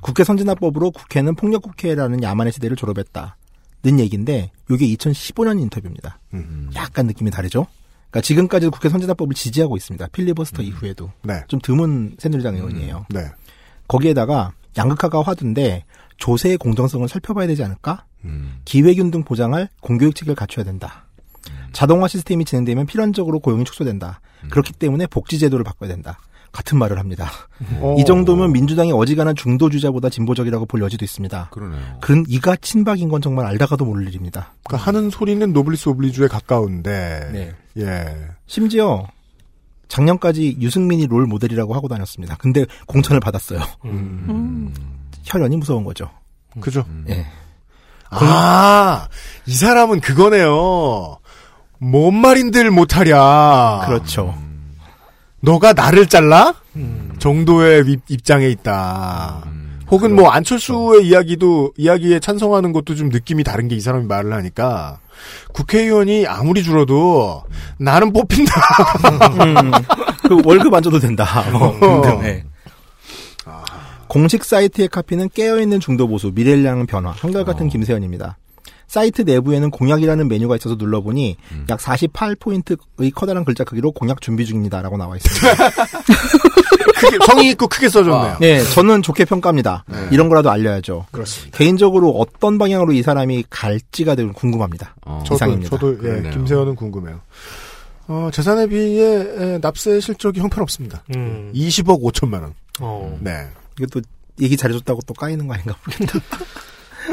국회 0.01 0.25
선진화법으로 0.25 0.91
국회는 0.91 1.35
폭력국회라는 1.35 2.23
야만의 2.23 2.53
시대를 2.53 2.77
졸업했다. 2.77 3.37
는 3.85 4.01
얘기인데 4.01 4.51
이게 4.71 4.87
2015년 4.87 5.61
인터뷰입니다. 5.61 6.19
약간 6.75 7.07
느낌이 7.07 7.31
다르죠? 7.31 7.67
그러니까 8.11 8.23
지금까지도 8.23 8.71
국회 8.71 8.89
선진화법을 8.89 9.35
지지하고 9.35 9.77
있습니다. 9.77 10.07
필리버스터 10.07 10.63
이후에도. 10.63 11.11
네. 11.23 11.43
좀 11.49 11.61
드문 11.61 12.17
새누리당 12.19 12.55
의원이에요. 12.57 13.07
네. 13.11 13.27
거기에다가 13.87 14.53
양극화가 14.79 15.21
화두인데 15.21 15.85
조세의 16.17 16.59
공정성을 16.59 17.07
살펴봐야 17.09 17.47
되지 17.47 17.65
않을까? 17.65 18.05
기회균등 18.65 19.23
보장할 19.25 19.69
공교육 19.81 20.15
체계를 20.15 20.35
갖춰야 20.35 20.65
된다. 20.65 21.07
자동화 21.73 22.09
시스템이 22.09 22.45
진행되면 22.45 22.87
필연적으로 22.87 23.41
고용이 23.41 23.65
축소된다. 23.65 24.21
그렇기 24.51 24.73
때문에 24.75 25.07
복지 25.07 25.39
제도를 25.39 25.65
바꿔야 25.65 25.89
된다. 25.89 26.19
같은 26.53 26.79
말을 26.79 27.01
합니다. 27.01 27.29
어. 27.81 27.97
이 27.99 28.05
정도면 28.05 28.53
민주당이 28.53 28.93
어지간한 28.93 29.35
중도 29.35 29.69
주자보다 29.69 30.09
진보적이라고 30.09 30.67
볼 30.67 30.81
여지도 30.83 31.05
있습니다. 31.05 31.49
그러네요. 31.51 31.83
그런 32.01 32.25
이가 32.29 32.55
친박인 32.55 33.09
건 33.09 33.21
정말 33.21 33.45
알다가도 33.47 33.85
모를 33.85 34.07
일입니다. 34.07 34.55
그러니까 34.63 34.87
하는 34.87 35.11
소리는 35.11 35.53
노블리스 35.53 35.89
오블리주에 35.89 36.29
가까운데. 36.29 37.31
네. 37.33 37.55
예. 37.79 38.15
심지어 38.47 39.09
작년까지 39.89 40.59
유승민이 40.61 41.09
롤 41.09 41.27
모델이라고 41.27 41.75
하고 41.75 41.89
다녔습니다. 41.89 42.37
근데 42.37 42.65
공천을 42.87 43.19
받았어요. 43.19 43.61
혈연이 45.25 45.57
무서운 45.57 45.85
거죠. 45.85 46.11
그죠? 46.61 46.85
예. 47.09 47.27
아, 48.11 49.09
이 49.47 49.55
사람은 49.55 50.01
그거네요. 50.01 51.19
뭔 51.79 52.15
말인들 52.15 52.71
못하랴. 52.71 53.85
그렇죠. 53.87 54.35
너가 55.41 55.73
나를 55.73 56.07
잘라? 56.07 56.55
정도의 57.19 57.87
위- 57.87 57.99
입장에 58.09 58.49
있다. 58.49 59.45
혹은 59.91 60.15
뭐 60.15 60.31
안철수의 60.31 61.07
이야기도 61.07 61.73
이야기에 61.77 62.19
찬성하는 62.21 62.73
것도 62.73 62.95
좀 62.95 63.11
느낌이 63.11 63.45
다른 63.45 63.69
게 63.69 63.77
이 63.77 63.81
사람이 63.81 64.07
말을 64.07 64.33
하니까 64.33 64.99
국회의원이 65.53 66.27
아무리 66.27 66.63
줄어도 66.63 67.45
나는 67.79 68.13
뽑힌다. 68.13 68.53
음, 69.45 69.71
그 70.29 70.41
월급 70.45 70.73
안 70.73 70.83
줘도 70.83 70.99
된다. 70.99 71.45
뭐 71.53 71.69
어. 71.69 72.01
등등. 72.01 72.21
네. 72.23 72.45
공식 74.15 74.45
사이트의 74.45 74.87
카피는 74.87 75.29
깨어있는 75.35 75.81
중도 75.81 76.07
보수, 76.07 76.33
향한 76.37 76.87
변화, 76.87 77.11
한결같은 77.11 77.69
김세현입니다. 77.69 78.39
사이트 78.87 79.23
내부에는 79.23 79.73
공약이라는 79.73 80.29
메뉴가 80.29 80.55
있어서 80.55 80.77
눌러보니 80.77 81.37
약 81.69 81.81
48포인트의 81.81 83.13
커다란 83.13 83.45
글자 83.45 83.65
크기로 83.65 83.91
공약 83.91 84.21
준비 84.21 84.47
중입니다라고 84.47 84.99
나와 84.99 85.17
있습니다. 85.17 85.69
크게, 86.95 87.19
성의 87.27 87.51
있고 87.51 87.67
크게 87.67 87.89
써줬네요. 87.89 88.37
네, 88.39 88.63
저는 88.63 89.03
좋게 89.03 89.25
평가합니다. 89.25 89.85
네. 89.89 90.09
이런 90.13 90.29
거라도 90.29 90.49
알려야죠. 90.49 91.07
그렇습니다. 91.11 91.59
개인적으로 91.59 92.11
어떤 92.11 92.57
방향으로 92.57 92.93
이 92.93 93.03
사람이 93.03 93.47
갈지가 93.51 94.15
되게 94.15 94.31
궁금합니다. 94.31 94.95
저도, 95.25 95.35
이상입니다. 95.35 95.71
저도 95.71 95.95
예, 95.95 95.97
그러네요. 95.97 96.33
김세현은 96.35 96.77
궁금해요. 96.77 97.21
어, 98.07 98.31
재산에 98.33 98.69
비해 98.69 99.23
에, 99.23 99.59
납세 99.61 99.99
실적이 99.99 100.39
형편없습니다. 100.39 101.03
음. 101.17 101.51
20억 101.53 102.01
5천만 102.01 102.43
원. 102.43 102.55
어. 102.79 103.19
네. 103.21 103.49
이것도 103.79 104.03
얘기 104.41 104.57
잘해줬다고 104.57 105.01
또 105.07 105.15
까이는 105.15 105.47
거 105.47 105.55
아닌가 105.55 105.77
모르겠다. 105.85 106.39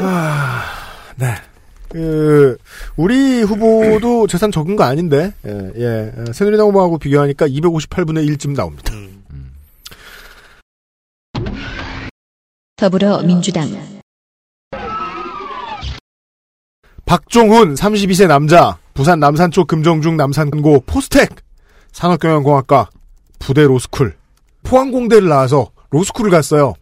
아, 0.00 0.64
네. 1.16 1.34
그, 1.88 2.56
우리 2.96 3.42
후보도 3.42 4.26
재산 4.26 4.50
적은 4.50 4.76
거 4.76 4.84
아닌데, 4.84 5.34
예, 5.46 5.72
예. 5.76 6.12
어, 6.16 6.32
새누리당 6.32 6.68
후보하고 6.68 6.98
비교하니까 6.98 7.46
258분의 7.48 8.26
1쯤 8.30 8.56
나옵니다. 8.56 8.92
더불어민주당 12.76 13.68
박종훈, 17.04 17.74
32세 17.74 18.26
남자, 18.26 18.78
부산 18.94 19.20
남산초 19.20 19.66
금정중 19.66 20.16
남산고 20.16 20.84
포스텍, 20.86 21.28
산업경영공학과, 21.92 22.88
부대 23.38 23.64
로스쿨, 23.64 24.16
포항공대를 24.62 25.28
나와서 25.28 25.70
로스쿨을 25.92 26.30
갔어요. 26.30 26.74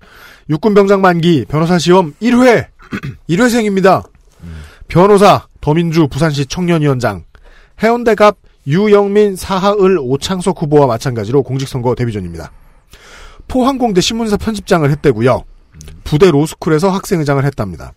육군병장 0.49 1.01
만기, 1.01 1.45
변호사 1.49 1.79
시험 1.79 2.15
1회, 2.23 2.67
1회생입니다. 3.29 4.09
변호사, 4.89 5.47
더민주 5.61 6.09
부산시 6.09 6.47
청년위원장, 6.47 7.25
해운대갑 7.83 8.37
유영민, 8.67 9.37
사하을, 9.37 9.99
오창석 10.01 10.63
후보와 10.63 10.87
마찬가지로 10.87 11.43
공직선거 11.43 11.95
데뷔전입니다. 11.95 12.53
포항공대 13.49 14.01
신문사 14.01 14.37
편집장을 14.37 14.89
했대고요. 14.91 15.45
부대 16.05 16.31
로스쿨에서 16.31 16.91
학생회장을 16.91 17.45
했답니다. 17.45 17.93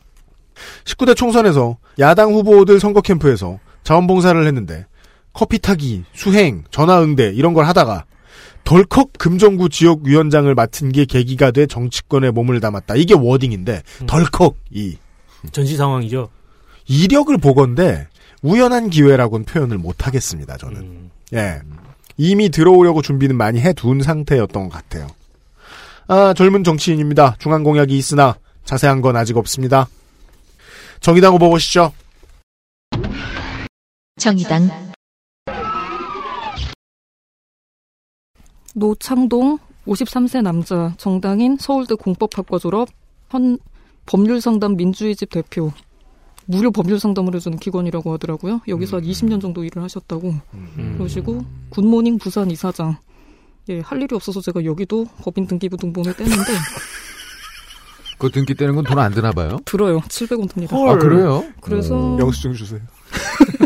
19대 0.85 1.16
총선에서 1.16 1.77
야당 2.00 2.33
후보들 2.33 2.80
선거 2.80 3.01
캠프에서 3.01 3.59
자원봉사를 3.83 4.45
했는데 4.48 4.85
커피 5.33 5.59
타기, 5.59 6.06
수행, 6.14 6.64
전화 6.72 7.01
응대 7.01 7.33
이런 7.33 7.53
걸 7.53 7.66
하다가 7.66 8.06
덜컥 8.64 9.14
금정구 9.17 9.69
지역위원장을 9.69 10.53
맡은 10.56 10.92
게 10.92 11.06
계기가 11.06 11.51
돼 11.51 11.66
정치권에 11.66 12.32
몸을 12.32 12.59
담았다. 12.59 12.95
이게 12.95 13.14
워딩인데 13.14 13.83
덜컥 14.08 14.56
이 14.72 14.98
전시 15.51 15.75
상황이죠. 15.75 16.30
이력을 16.88 17.38
보건데 17.38 18.08
우연한 18.42 18.90
기회라고는 18.90 19.45
표현을 19.45 19.77
못 19.77 20.08
하겠습니다. 20.08 20.58
저는 20.58 21.11
예 21.33 21.61
이미 22.17 22.50
들어오려고 22.50 23.01
준비는 23.01 23.35
많이 23.35 23.59
해둔 23.59 24.01
상태였던 24.01 24.69
것 24.69 24.69
같아요. 24.69 25.08
아 26.08 26.33
젊은 26.35 26.64
정치인입니다. 26.64 27.35
중앙 27.40 27.64
공약이 27.64 27.98
있으나 27.98 28.35
자세한 28.66 29.01
건 29.01 29.16
아직 29.16 29.38
없습니다. 29.38 29.88
정의당 31.00 31.33
후보 31.33 31.50
보시죠. 31.50 31.92
정의당 34.17 34.69
노창동 38.74 39.58
53세 39.88 40.42
남자 40.42 40.93
정당인 40.98 41.58
서울대 41.60 41.95
공법학과 41.95 42.58
졸업 42.60 42.90
현 43.30 43.58
법률상담 44.06 44.76
민주의집 44.77 45.30
대표 45.30 45.72
무료 46.45 46.72
법률 46.72 47.00
상담을 47.00 47.35
해주는 47.35 47.58
기관이라고 47.58 48.11
하더라고요. 48.14 48.60
여기서 48.68 48.98
한 48.98 49.03
20년 49.06 49.40
정도 49.42 49.64
일을 49.64 49.82
하셨다고 49.84 50.34
그러시고 50.98 51.45
굿모닝 51.69 52.18
부산 52.18 52.52
이사장 52.52 52.98
예, 53.69 53.80
할 53.80 54.02
일이 54.02 54.14
없어서 54.14 54.42
제가 54.42 54.66
여기도 54.66 55.06
법인 55.22 55.48
등기부 55.48 55.77
등본을 55.77 56.14
떼는데 56.16 56.43
그 58.19 58.30
등기 58.30 58.53
떼는 58.56 58.76
건 58.76 58.84
돈 58.85 59.00
안 59.00 59.14
드나 59.14 59.32
봐요? 59.32 59.58
들어요. 59.66 60.00
700원 60.02 60.50
듭니다. 60.50 60.76
아, 60.76 60.98
그래요? 60.98 61.43
그래서 61.61 62.18
영수증 62.19 62.53
주세요. 62.53 62.82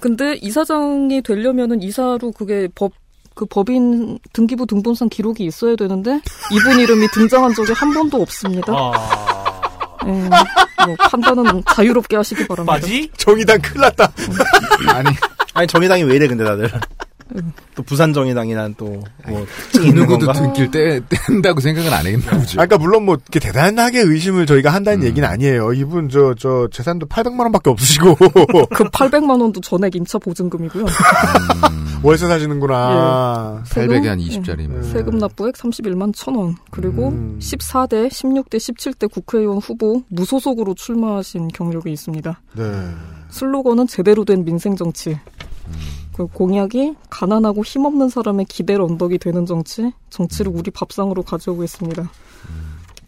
근데 0.00 0.34
이사장이 0.36 1.22
되려면은 1.22 1.82
이사로 1.82 2.32
그게 2.32 2.68
법, 2.74 2.92
그 3.36 3.44
법인 3.44 4.18
등기부 4.32 4.66
등본상 4.66 5.10
기록이 5.10 5.44
있어야 5.44 5.76
되는데 5.76 6.20
이분 6.50 6.80
이름이 6.80 7.06
등장한 7.08 7.54
적이 7.54 7.72
한 7.72 7.92
번도 7.92 8.22
없습니다. 8.22 8.72
예, 10.06 10.10
뭐 10.10 10.96
판단은 11.10 11.62
자유롭게 11.70 12.16
하시기 12.16 12.48
바랍니다. 12.48 12.72
맞지? 12.72 13.10
정의당 13.18 13.60
큰일 13.60 13.82
났다. 13.82 14.10
아니, 14.88 15.10
아니 15.52 15.66
정의당이 15.66 16.04
왜 16.04 16.16
이래 16.16 16.26
근데 16.26 16.44
다들. 16.44 16.70
또 17.74 17.82
부산 17.82 18.12
정의당이란 18.12 18.74
또뭐 18.76 19.02
있는 19.74 19.94
누구도? 19.94 20.32
등기를 20.32 20.70
떼, 20.70 21.00
뗀다고 21.26 21.60
생각은 21.60 21.92
안 21.92 22.06
하겠나 22.06 22.38
보죠. 22.38 22.60
아까 22.60 22.78
물론 22.78 23.04
뭐 23.04 23.16
이렇게 23.16 23.40
대단하게 23.40 24.00
의심을 24.00 24.46
저희가 24.46 24.70
한다는 24.72 25.02
음. 25.02 25.06
얘기는 25.06 25.26
아니에요. 25.28 25.72
이분 25.72 26.08
저저 26.08 26.68
재산도 26.72 27.06
800만 27.06 27.40
원밖에 27.40 27.70
없으시고 27.70 28.14
그 28.74 28.84
800만 28.84 29.40
원도 29.40 29.60
전액 29.60 29.96
임차 29.96 30.18
보증금이고요. 30.18 30.86
월세 32.02 32.26
사시는구나. 32.26 33.62
예. 33.62 33.74
세금? 33.74 33.94
800에 34.00 34.06
한 34.06 34.18
20짜리면. 34.18 34.78
예. 34.78 34.82
세금 34.90 35.18
납부액 35.18 35.54
31만 35.56 36.12
1천원. 36.12 36.54
그리고 36.70 37.10
14대, 37.40 38.08
16대, 38.08 38.56
17대 38.56 39.10
국회의원 39.10 39.58
후보 39.58 40.02
무소속으로 40.08 40.74
출마하신 40.74 41.48
경력이 41.48 41.90
있습니다. 41.90 42.40
네. 42.54 42.64
슬로건은 43.30 43.86
제대로 43.88 44.24
된 44.24 44.44
민생 44.44 44.76
정치. 44.76 45.18
그 46.16 46.26
공약이 46.26 46.94
가난하고 47.10 47.62
힘없는 47.62 48.08
사람의 48.08 48.46
기댈 48.46 48.80
언덕이 48.80 49.18
되는 49.18 49.44
정치, 49.44 49.92
정치를 50.08 50.50
우리 50.54 50.70
밥상으로 50.70 51.22
가져오겠습니다. 51.22 52.10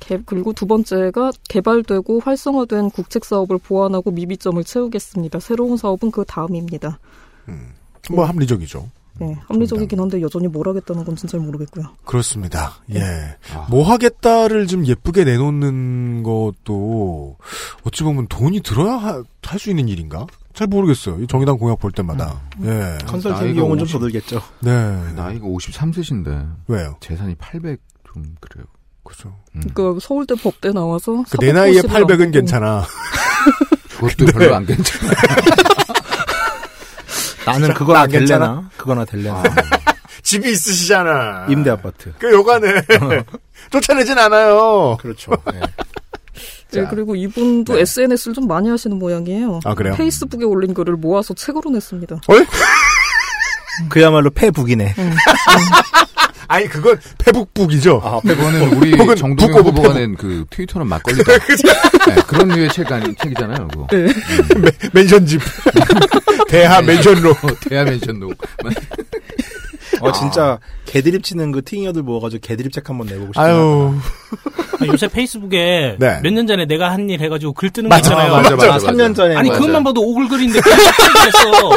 개- 0.00 0.20
그리고 0.26 0.52
두 0.52 0.66
번째가 0.66 1.32
개발되고 1.48 2.20
활성화된 2.20 2.90
국책 2.90 3.24
사업을 3.24 3.56
보완하고 3.58 4.10
미비점을 4.10 4.62
채우겠습니다. 4.62 5.40
새로운 5.40 5.76
사업은 5.78 6.10
그 6.10 6.24
다음입니다. 6.26 6.98
뭐 8.10 8.24
합리적이죠. 8.26 8.88
네, 9.20 9.36
합리적이긴 9.48 9.98
한데 9.98 10.20
여전히 10.20 10.46
뭘 10.46 10.68
하겠다는 10.68 11.04
건 11.04 11.16
진짜 11.16 11.32
잘 11.32 11.40
모르겠고요. 11.40 11.86
그렇습니다. 12.04 12.74
예. 12.94 13.00
뭐 13.70 13.82
하겠다를 13.84 14.66
좀 14.66 14.86
예쁘게 14.86 15.24
내놓는 15.24 16.22
것도 16.22 17.36
어찌 17.84 18.04
보면 18.04 18.28
돈이 18.28 18.60
들어야 18.60 18.96
할 18.98 19.24
수 19.58 19.70
있는 19.70 19.88
일인가? 19.88 20.26
잘 20.58 20.66
모르겠어요. 20.66 21.20
이 21.22 21.26
정의당 21.28 21.56
공약 21.56 21.78
볼 21.78 21.92
때마다. 21.92 22.40
예. 22.64 22.98
컨설팅 23.06 23.30
나이가 23.32 23.52
비용은 23.52 23.78
좀50더 23.78 24.00
들겠죠. 24.00 24.42
네. 24.58 24.72
나이가 25.14 25.46
53세신데. 25.46 26.50
왜요? 26.66 26.96
재산이 26.98 27.36
800 27.36 27.78
좀 28.12 28.24
그래요. 28.40 28.66
그죠. 29.04 29.36
그 29.72 29.98
서울대 30.02 30.34
법대 30.34 30.72
나와서 30.72 31.22
그 31.30 31.36
내 31.38 31.52
나이에 31.52 31.80
450을 31.82 31.88
800은 31.88 32.08
남기고 32.08 32.30
괜찮아. 32.32 32.82
그것도 33.94 34.16
근데- 34.16 34.32
별로 34.32 34.56
안 34.56 34.66
괜찮아. 34.66 35.12
나는 37.46 37.72
그거나? 37.74 38.06
될래나? 38.08 38.68
그거나 38.76 39.04
될래나? 39.04 39.40
집이 40.22 40.50
있으시잖아. 40.50 41.46
임대 41.48 41.70
아파트. 41.70 42.12
그 42.18 42.32
요간에 42.32 42.82
쫓아내진 43.70 44.18
않아요. 44.18 44.96
그렇죠. 45.00 45.30
네. 45.52 45.60
네, 46.72 46.86
그리고 46.90 47.16
이분도 47.16 47.78
SNS를 47.78 48.34
좀 48.34 48.46
많이 48.46 48.68
하시는 48.68 48.98
모양이에요. 48.98 49.60
아, 49.64 49.74
그래요? 49.74 49.94
페이스북에 49.96 50.44
올린 50.44 50.74
글을 50.74 50.94
모아서 50.96 51.34
책으로 51.34 51.70
냈습니다. 51.70 52.20
그야말로 53.88 54.30
패북이네. 54.30 54.94
아니 56.50 56.66
그건 56.66 56.98
페북북이죠. 57.18 58.00
아, 58.02 58.20
그거는 58.20 58.72
우리 58.72 58.96
혹은 58.96 59.14
정동영 59.14 59.58
후보가 59.58 59.92
페북. 59.92 59.98
낸그 59.98 60.44
트위터는 60.50 60.86
막걸리다. 60.86 61.32
네, 62.08 62.14
그런 62.26 62.48
류의 62.48 62.70
책 62.70 62.90
아니, 62.90 63.14
책이잖아요, 63.16 63.68
그거. 63.68 63.86
네. 63.90 64.08
맨션집. 64.94 65.40
대하 66.48 66.80
맨션로. 66.80 67.34
대하 67.68 67.84
맨션로. 67.84 68.30
어 70.00 70.12
진짜 70.12 70.58
개드립 70.84 71.22
치는 71.24 71.52
그 71.52 71.62
팅이어들 71.62 72.02
모아가지고 72.02 72.40
개드립 72.46 72.72
책 72.72 72.88
한번 72.88 73.06
내보고 73.06 73.26
싶다. 73.32 73.42
아유. 73.42 73.94
아, 74.80 74.86
요새 74.86 75.08
페이스북에 75.08 75.96
네. 75.98 76.20
몇년 76.22 76.46
전에 76.46 76.64
내가 76.66 76.90
한 76.92 77.08
일 77.08 77.20
해가지고 77.22 77.52
글 77.54 77.70
뜨는 77.70 77.88
맞아, 77.88 78.14
거 78.14 78.20
있잖아요. 78.22 78.36
맞아, 78.42 78.56
맞아, 78.56 78.74
아, 78.74 78.78
3년 78.78 79.14
전에 79.16 79.34
아니 79.34 79.48
맞아. 79.48 79.60
그것만 79.60 79.82
봐도 79.84 80.02
오글글인데 80.02 80.60
그랬어. 80.60 81.70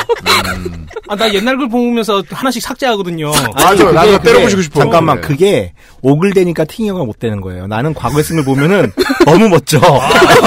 아, 1.07 1.15
나 1.15 1.33
옛날 1.33 1.57
글 1.57 1.67
보면서 1.69 2.21
하나씩 2.29 2.61
삭제하거든요. 2.61 3.31
맞아. 3.31 3.69
그게- 3.71 3.91
나도 3.91 4.19
때려부시고 4.21 4.61
싶어. 4.61 4.79
잠깐만, 4.81 5.19
그래. 5.21 5.27
그게 5.27 5.73
오글대니까 6.01 6.65
팅이어가 6.65 7.03
못 7.05 7.19
되는 7.19 7.39
거예요. 7.41 7.67
나는 7.67 7.93
과거에 7.93 8.23
쓴걸 8.23 8.45
보면은 8.45 8.91
너무 9.25 9.49
멋져. 9.49 9.79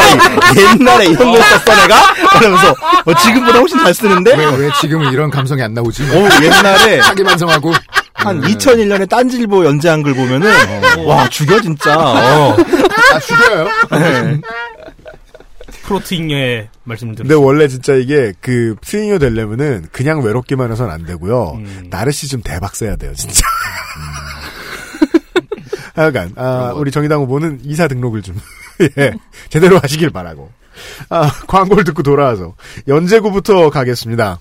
옛날에 0.56 1.06
이런 1.06 1.32
걸 1.32 1.42
썼어 1.42 1.76
내가? 1.80 2.14
그러면서 2.38 2.74
어, 3.04 3.14
지금보다 3.14 3.58
훨씬 3.58 3.78
잘 3.78 3.94
쓰는데? 3.94 4.36
왜, 4.36 4.44
왜 4.56 4.70
지금은 4.80 5.12
이런 5.12 5.30
감성이 5.30 5.62
안 5.62 5.74
나오지? 5.74 6.02
오, 6.10 6.44
옛날에 6.44 7.00
자기 7.02 7.22
반성하고. 7.22 7.63
한 8.14 8.40
2001년에 8.40 9.08
딴지일보 9.08 9.64
연재한 9.64 10.02
글 10.02 10.14
보면은 10.14 10.50
와 11.06 11.28
죽여 11.28 11.60
진짜. 11.60 11.96
어. 11.98 12.56
아, 13.12 13.18
죽여요? 13.20 13.68
네. 13.90 14.40
프로트잉여의 15.82 16.68
말씀을 16.84 17.14
근데 17.14 17.28
드렸어요. 17.28 17.44
원래 17.44 17.68
진짜 17.68 17.94
이게 17.94 18.32
그 18.40 18.74
스윙이 18.82 19.18
되려면은 19.18 19.86
그냥 19.92 20.22
외롭기만 20.22 20.72
해서는 20.72 20.92
안 20.92 21.04
되고요. 21.04 21.52
음. 21.56 21.86
나르시즘 21.90 22.40
대박 22.42 22.74
써야 22.74 22.96
돼요, 22.96 23.12
진짜. 23.14 23.42
하여간 25.94 26.32
아, 26.36 26.72
우리 26.74 26.90
정의당 26.90 27.20
후보는 27.22 27.60
이사 27.62 27.86
등록을 27.86 28.22
좀 28.22 28.36
예, 28.98 29.12
제대로 29.48 29.78
하시길 29.78 30.10
바라고. 30.10 30.50
아, 31.08 31.30
광고를 31.46 31.84
듣고 31.84 32.02
돌아와서 32.02 32.54
연재구부터 32.88 33.70
가겠습니다. 33.70 34.40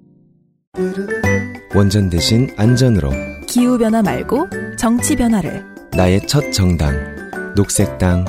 원전 1.75 2.09
대신 2.09 2.49
안전으로 2.57 3.11
기후 3.47 3.77
변화 3.77 4.01
말고 4.01 4.47
정치 4.77 5.15
변화를. 5.15 5.63
나의 5.91 6.25
첫 6.27 6.51
정당 6.51 6.95
녹색당 7.55 8.25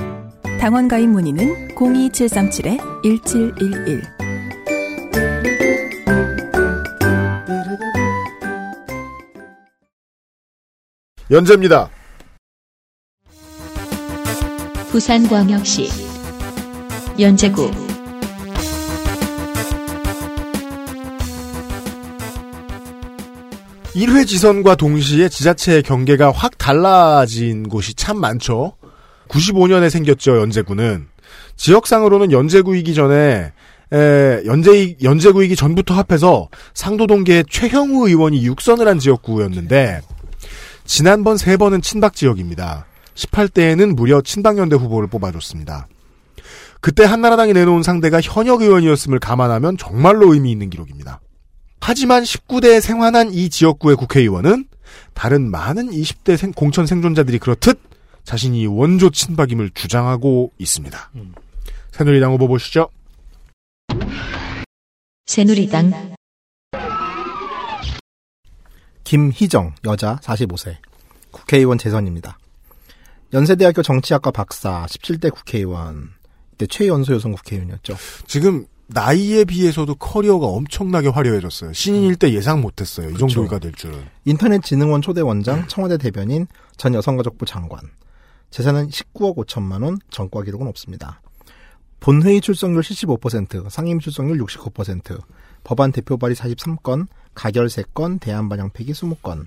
당원 0.60 0.86
가입 0.88 1.08
문의는 1.08 1.68
02737-1711. 1.74 4.02
연재입니다. 11.30 11.88
부산광역시 14.90 15.88
연제구 17.18 17.70
1회 23.94 24.26
지선과 24.26 24.76
동시에 24.76 25.28
지자체의 25.28 25.82
경계가 25.82 26.32
확 26.32 26.56
달라진 26.56 27.68
곳이 27.68 27.94
참 27.94 28.18
많죠. 28.18 28.72
95년에 29.28 29.90
생겼죠, 29.90 30.38
연제구는. 30.38 31.08
지역상으로는 31.56 32.32
연제구이기 32.32 32.94
전에 32.94 33.52
에, 33.92 34.42
연제 34.46 34.96
연제구이기 35.02 35.56
전부터 35.56 35.94
합해서 35.94 36.48
상도동계의 36.72 37.44
최형우 37.50 38.08
의원이 38.08 38.44
육선을 38.46 38.88
한 38.88 38.98
지역구였는데 38.98 40.00
지난번 40.86 41.36
세 41.36 41.58
번은 41.58 41.82
친박 41.82 42.14
지역입니다. 42.14 42.86
18대에는 43.14 43.94
무려 43.94 44.22
친박연대 44.22 44.76
후보를 44.76 45.08
뽑아줬습니다. 45.08 45.86
그때 46.80 47.04
한나라당이 47.04 47.52
내놓은 47.52 47.82
상대가 47.82 48.20
현역 48.22 48.62
의원이었음을 48.62 49.18
감안하면 49.18 49.76
정말로 49.76 50.32
의미 50.32 50.50
있는 50.50 50.70
기록입니다. 50.70 51.20
하지만 51.84 52.22
19대에 52.22 52.80
생환한 52.80 53.34
이 53.34 53.50
지역구의 53.50 53.96
국회의원은 53.96 54.68
다른 55.14 55.50
많은 55.50 55.90
20대 55.90 56.36
생, 56.36 56.52
공천 56.52 56.86
생존자들이 56.86 57.40
그렇듯 57.40 57.80
자신이 58.22 58.66
원조 58.66 59.10
친박임을 59.10 59.70
주장하고 59.74 60.52
있습니다. 60.58 61.10
새누리당 61.90 62.32
후보 62.32 62.46
보시죠. 62.46 62.88
새누리당 65.26 66.14
김희정 69.02 69.74
여자 69.84 70.20
45세 70.22 70.76
국회의원 71.32 71.78
재선입니다. 71.78 72.38
연세대학교 73.32 73.82
정치학과 73.82 74.30
박사 74.30 74.86
17대 74.88 75.34
국회의원 75.34 76.10
이때 76.52 76.66
최연소 76.68 77.12
여성 77.12 77.32
국회의원이었죠. 77.32 77.96
지금 78.28 78.66
나이에 78.94 79.44
비해서도 79.44 79.94
커리어가 79.96 80.46
엄청나게 80.46 81.08
화려해졌어요. 81.08 81.72
신인일 81.72 82.16
때 82.16 82.32
예상 82.32 82.60
못했어요. 82.60 83.10
이 83.10 83.16
정도가 83.18 83.58
될 83.58 83.72
줄은. 83.72 83.98
인터넷진흥원 84.24 85.02
초대 85.02 85.20
원장, 85.20 85.66
청와대 85.68 85.96
대변인, 85.98 86.46
전 86.76 86.94
여성가족부 86.94 87.46
장관. 87.46 87.80
재산은 88.50 88.88
19억 88.88 89.36
5천만 89.36 89.82
원, 89.82 89.98
전과 90.10 90.42
기록은 90.42 90.66
없습니다. 90.68 91.20
본회의 92.00 92.40
출석률 92.40 92.82
75%, 92.82 93.70
상임 93.70 93.98
출석률 93.98 94.38
69%, 94.38 95.20
법안 95.64 95.92
대표 95.92 96.16
발의 96.16 96.34
43건, 96.36 97.06
가결 97.34 97.68
3건, 97.68 98.20
대안 98.20 98.48
반영 98.48 98.70
폐기 98.70 98.92
20건. 98.92 99.46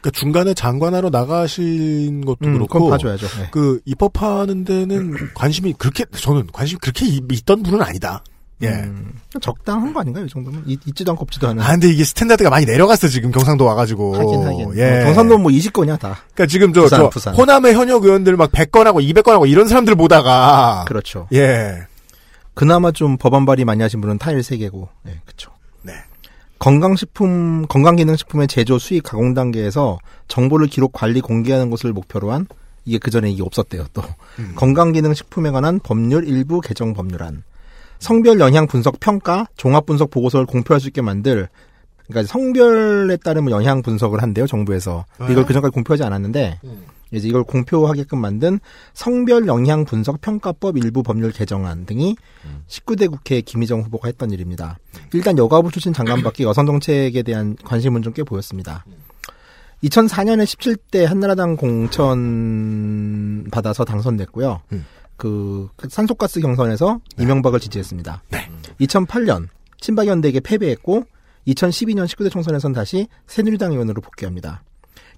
그러니까 0.00 0.10
중간에 0.12 0.52
장관하러 0.54 1.10
나가신 1.10 2.24
것도 2.24 2.38
음, 2.42 2.54
그렇고 2.54 2.88
봐줘야죠. 2.90 3.26
네. 3.38 3.48
그 3.52 3.80
입법하는 3.84 4.64
데는 4.64 5.32
관심이 5.34 5.74
그렇게 5.74 6.04
저는 6.10 6.48
관심 6.52 6.76
이 6.76 6.78
그렇게 6.80 7.06
이- 7.06 7.20
있던 7.30 7.62
분은 7.62 7.80
아니다. 7.82 8.24
예. 8.62 8.68
음, 8.68 9.12
적당한 9.40 9.92
거 9.92 10.00
아닌가요, 10.00 10.24
이 10.24 10.28
정도면? 10.28 10.64
있, 10.66 10.80
있지도 10.86 11.12
않고 11.12 11.22
없지도 11.22 11.48
않은. 11.48 11.62
아 11.62 11.72
근데 11.72 11.88
이게 11.88 12.04
standard가 12.04 12.50
많이 12.50 12.66
내려갔어 12.66 13.08
지금 13.08 13.30
경상도 13.30 13.64
와가지고. 13.64 14.16
하긴, 14.16 14.46
하긴. 14.46 14.72
예. 14.76 15.00
어, 15.00 15.04
경상도 15.06 15.38
뭐 15.38 15.50
20건이야, 15.50 15.98
다. 15.98 16.18
그러니까 16.34 16.46
지금 16.46 16.72
저, 16.72 16.82
부산, 16.82 16.98
저 17.00 17.08
부산. 17.10 17.34
호남의 17.34 17.74
현역 17.74 18.04
의원들 18.04 18.36
막 18.36 18.52
100건하고 18.52 19.02
200건하고 19.02 19.48
이런 19.48 19.68
사람들 19.68 19.94
보다가 19.94 20.84
그렇죠. 20.86 21.26
예. 21.32 21.86
그나마 22.54 22.92
좀 22.92 23.16
법안 23.16 23.46
발의 23.46 23.64
많이 23.64 23.80
하신 23.82 24.00
분은 24.02 24.18
타일 24.18 24.40
3개고, 24.40 24.88
네, 25.02 25.18
그쵸. 25.24 25.50
네. 25.82 25.94
건강식품, 26.58 27.66
건강기능식품의 27.68 28.48
제조, 28.48 28.78
수익, 28.78 29.04
가공 29.04 29.32
단계에서 29.32 29.98
정보를 30.28 30.66
기록, 30.66 30.92
관리, 30.92 31.22
공개하는 31.22 31.70
것을 31.70 31.92
목표로 31.94 32.32
한, 32.32 32.46
이게 32.84 32.98
그전에 32.98 33.30
이게 33.30 33.42
없었대요, 33.42 33.86
또. 33.94 34.02
음. 34.38 34.52
건강기능식품에 34.56 35.50
관한 35.52 35.80
법률 35.82 36.28
일부 36.28 36.60
개정 36.60 36.92
법률안. 36.92 37.44
성별 38.00 38.40
영향 38.40 38.66
분석 38.66 38.98
평가, 38.98 39.46
종합 39.56 39.86
분석 39.86 40.10
보고서를 40.10 40.46
공표할 40.46 40.80
수 40.80 40.88
있게 40.88 41.00
만들, 41.02 41.48
그러니까 42.08 42.32
성별에 42.32 43.16
따르면 43.18 43.52
영향 43.52 43.82
분석을 43.82 44.20
한대요, 44.20 44.48
정부에서. 44.48 45.04
이걸 45.16 45.36
네. 45.36 45.44
그전까지 45.44 45.72
공표하지 45.72 46.02
않았는데, 46.02 46.58
이제 47.12 47.28
이걸 47.28 47.44
공표하게끔 47.44 48.18
만든 48.18 48.58
성별 48.94 49.46
영향 49.46 49.84
분석 49.84 50.20
평가법 50.20 50.78
일부 50.78 51.02
법률 51.02 51.30
개정안 51.32 51.84
등이 51.86 52.16
19대 52.68 53.10
국회 53.10 53.40
김희정 53.40 53.82
후보가 53.82 54.08
했던 54.08 54.30
일입니다. 54.30 54.78
일단 55.12 55.36
여가부 55.36 55.70
출신 55.70 55.92
장관 55.92 56.22
밖에 56.22 56.44
여성 56.44 56.66
정책에 56.66 57.22
대한 57.22 57.56
관심은 57.64 58.02
좀 58.02 58.12
꽤 58.12 58.22
보였습니다. 58.22 58.84
2004년에 59.84 60.44
17대 60.44 61.04
한나라당 61.04 61.56
공천 61.56 63.46
받아서 63.50 63.84
당선됐고요. 63.84 64.60
그 65.20 65.68
산소가스 65.86 66.40
경선에서 66.40 66.98
이명박을 67.18 67.60
지지했습니다. 67.60 68.22
2008년 68.80 69.48
친박연대에게 69.78 70.40
패배했고 70.40 71.04
2012년 71.46 72.06
19대 72.06 72.30
총선에선 72.30 72.72
다시 72.72 73.06
새누리당 73.26 73.72
의원으로 73.72 74.00
복귀합니다. 74.00 74.62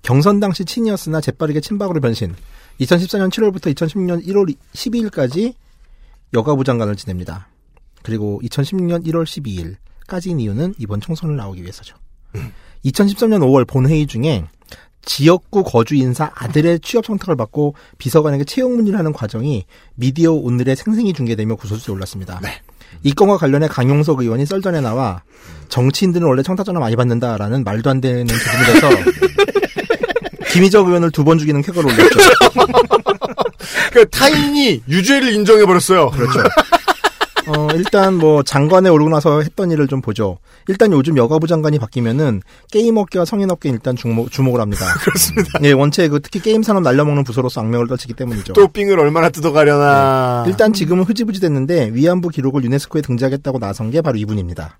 경선 0.02 0.40
당시 0.40 0.64
친이었으나 0.64 1.20
재빠르게 1.20 1.60
친박으로 1.60 2.00
변신. 2.00 2.34
2014년 2.80 3.30
7월부터 3.30 3.72
2016년 3.76 4.26
1월 4.26 4.52
12일까지 4.72 5.54
여가부 6.34 6.64
장관을 6.64 6.96
지냅니다. 6.96 7.46
그리고 8.02 8.40
2016년 8.42 9.06
1월 9.06 9.22
12일까지인 10.08 10.40
이유는 10.40 10.74
이번 10.78 11.00
총선을 11.00 11.36
나오기 11.36 11.62
위해서죠. 11.62 11.94
2013년 12.84 13.38
5월 13.38 13.68
본회의 13.68 14.08
중에 14.08 14.46
지역구 15.04 15.64
거주 15.64 15.94
인사 15.94 16.30
아들의 16.34 16.80
취업 16.80 17.06
선택을 17.06 17.36
받고 17.36 17.74
비서관에게 17.98 18.44
채용 18.44 18.76
문의를 18.76 18.98
하는 18.98 19.12
과정이 19.12 19.64
미디어 19.94 20.32
오늘에 20.32 20.74
생생히 20.74 21.12
중계되며 21.12 21.56
구설수에 21.56 21.92
올랐습니다. 21.94 22.40
이 23.02 23.12
건과 23.12 23.36
관련해 23.38 23.68
강용석 23.68 24.20
의원이 24.20 24.46
썰전에 24.46 24.80
나와 24.80 25.22
정치인들은 25.68 26.26
원래 26.26 26.42
청탁 26.42 26.66
전화 26.66 26.78
많이 26.78 26.94
받는다라는 26.94 27.64
말도 27.64 27.90
안 27.90 28.00
되는 28.00 28.26
부분을 28.26 28.76
해서 28.76 28.88
김희정 30.52 30.86
의원을 30.86 31.10
두 31.10 31.24
번 31.24 31.38
죽이는 31.38 31.62
쾌거를 31.62 31.90
올렸죠. 31.90 32.18
그 33.92 34.08
타인이 34.08 34.82
유죄를 34.88 35.32
인정해 35.32 35.64
버렸어요. 35.64 36.10
그렇죠. 36.10 36.40
어, 37.46 37.68
일단 37.74 38.14
뭐 38.14 38.42
장관에 38.42 38.88
오르고 38.88 39.10
나서 39.10 39.40
했던 39.40 39.70
일을 39.70 39.88
좀 39.88 40.00
보죠. 40.00 40.38
일단 40.68 40.92
요즘 40.92 41.16
여가부 41.16 41.46
장관이 41.46 41.78
바뀌면은 41.78 42.40
게임 42.70 42.96
업계와 42.96 43.24
성인 43.24 43.50
업계 43.50 43.68
일단 43.68 43.96
주목, 43.96 44.30
주목을 44.30 44.60
합니다. 44.60 44.86
그렇습니다. 45.02 45.58
예, 45.62 45.72
원체 45.72 46.08
그 46.08 46.20
특히 46.20 46.40
게임 46.40 46.62
산업 46.62 46.82
날려먹는 46.82 47.24
부서로서 47.24 47.60
악명을 47.60 47.88
떨치기 47.88 48.14
때문이죠. 48.14 48.52
또 48.52 48.68
삥을 48.68 48.98
얼마나 48.98 49.28
뜯어가려나. 49.30 50.44
일단 50.46 50.72
지금은 50.72 51.04
흐지부지 51.04 51.40
됐는데 51.40 51.90
위안부 51.92 52.28
기록을 52.28 52.64
유네스코에 52.64 53.02
등재하겠다고 53.02 53.58
나선 53.58 53.90
게 53.90 54.00
바로 54.00 54.18
이분입니다. 54.18 54.78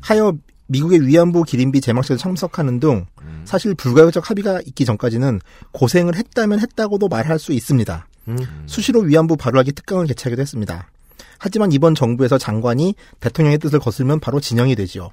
하여 0.00 0.34
미국의 0.68 1.06
위안부 1.06 1.42
기린비 1.42 1.80
제막식에 1.80 2.16
참석하는 2.16 2.78
등 2.78 3.06
사실 3.44 3.74
불가역적 3.74 4.30
합의가 4.30 4.60
있기 4.66 4.84
전까지는 4.84 5.40
고생을 5.72 6.14
했다면 6.14 6.60
했다고도 6.60 7.08
말할 7.08 7.40
수 7.40 7.52
있습니다. 7.52 8.06
수시로 8.66 9.00
위안부 9.00 9.36
발언하기 9.36 9.72
특강을 9.72 10.06
개최하기도 10.06 10.40
했습니다. 10.40 10.88
하지만 11.42 11.72
이번 11.72 11.94
정부에서 11.94 12.36
장관이 12.38 12.94
대통령의 13.18 13.58
뜻을 13.58 13.78
거슬면 13.80 14.20
바로 14.20 14.38
진영이 14.40 14.76
되지요. 14.76 15.10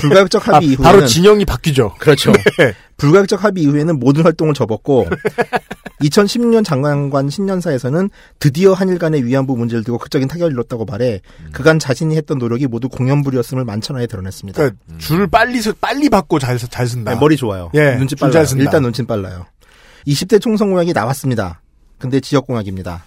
불가역적 0.00 0.48
합의 0.48 0.56
아, 0.56 0.60
이후에는 0.72 0.82
바로 0.82 1.04
진영이 1.06 1.44
바뀌죠. 1.44 1.94
그렇죠. 1.98 2.32
네. 2.58 2.72
불가역적 2.96 3.44
합의 3.44 3.64
이후에는 3.64 3.98
모든 3.98 4.22
활동을 4.24 4.54
접었고 4.54 5.08
2016년 6.02 6.64
장관관 6.64 7.28
신년사에서는 7.28 8.08
드디어 8.38 8.72
한일 8.72 8.98
간의 8.98 9.24
위안부 9.26 9.56
문제를 9.56 9.84
두고 9.84 9.98
극적인 9.98 10.28
타결을 10.28 10.52
이뤘다고 10.52 10.84
말해 10.84 11.20
그간 11.52 11.78
자신이 11.78 12.16
했던 12.16 12.38
노력이 12.38 12.66
모두 12.66 12.88
공연불이었음을 12.88 13.64
만천하에 13.64 14.06
드러냈습니다. 14.06 14.56
그러니까 14.56 14.78
줄을 14.98 15.26
빨리 15.26 15.60
서- 15.60 15.74
빨리 15.80 16.08
받고 16.08 16.38
잘 16.38 16.56
잘 16.58 16.86
쓴다. 16.86 17.12
네, 17.12 17.20
머리 17.20 17.36
좋아요. 17.36 17.70
예, 17.74 17.96
눈치 17.96 18.14
빨라요. 18.16 18.44
일단 18.56 18.82
눈치 18.82 19.02
빨라요. 19.04 19.46
20대 20.06 20.40
총선 20.40 20.70
공약이 20.70 20.92
나왔습니다. 20.92 21.60
근데 21.98 22.20
지역 22.20 22.46
공약입니다. 22.46 23.04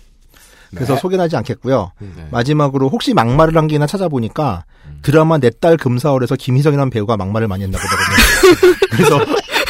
그래서 0.76 0.94
네. 0.96 1.00
소개는 1.00 1.24
하지 1.26 1.36
않겠고요. 1.38 1.92
마지막으로 2.32 2.90
혹시 2.90 3.14
막말을 3.14 3.56
한 3.58 3.68
게나 3.68 3.88
찾아보니까 3.88 4.66
드라마 5.02 5.38
내 5.38 5.50
딸 5.62 5.78
금사월에서 5.78 6.36
김희정이라는 6.36 6.90
배우가 6.90 7.18
막말을 7.18 7.48
많이 7.48 7.64
했나 7.64 7.78
보거든요. 7.78 8.76
그래서 8.92 9.20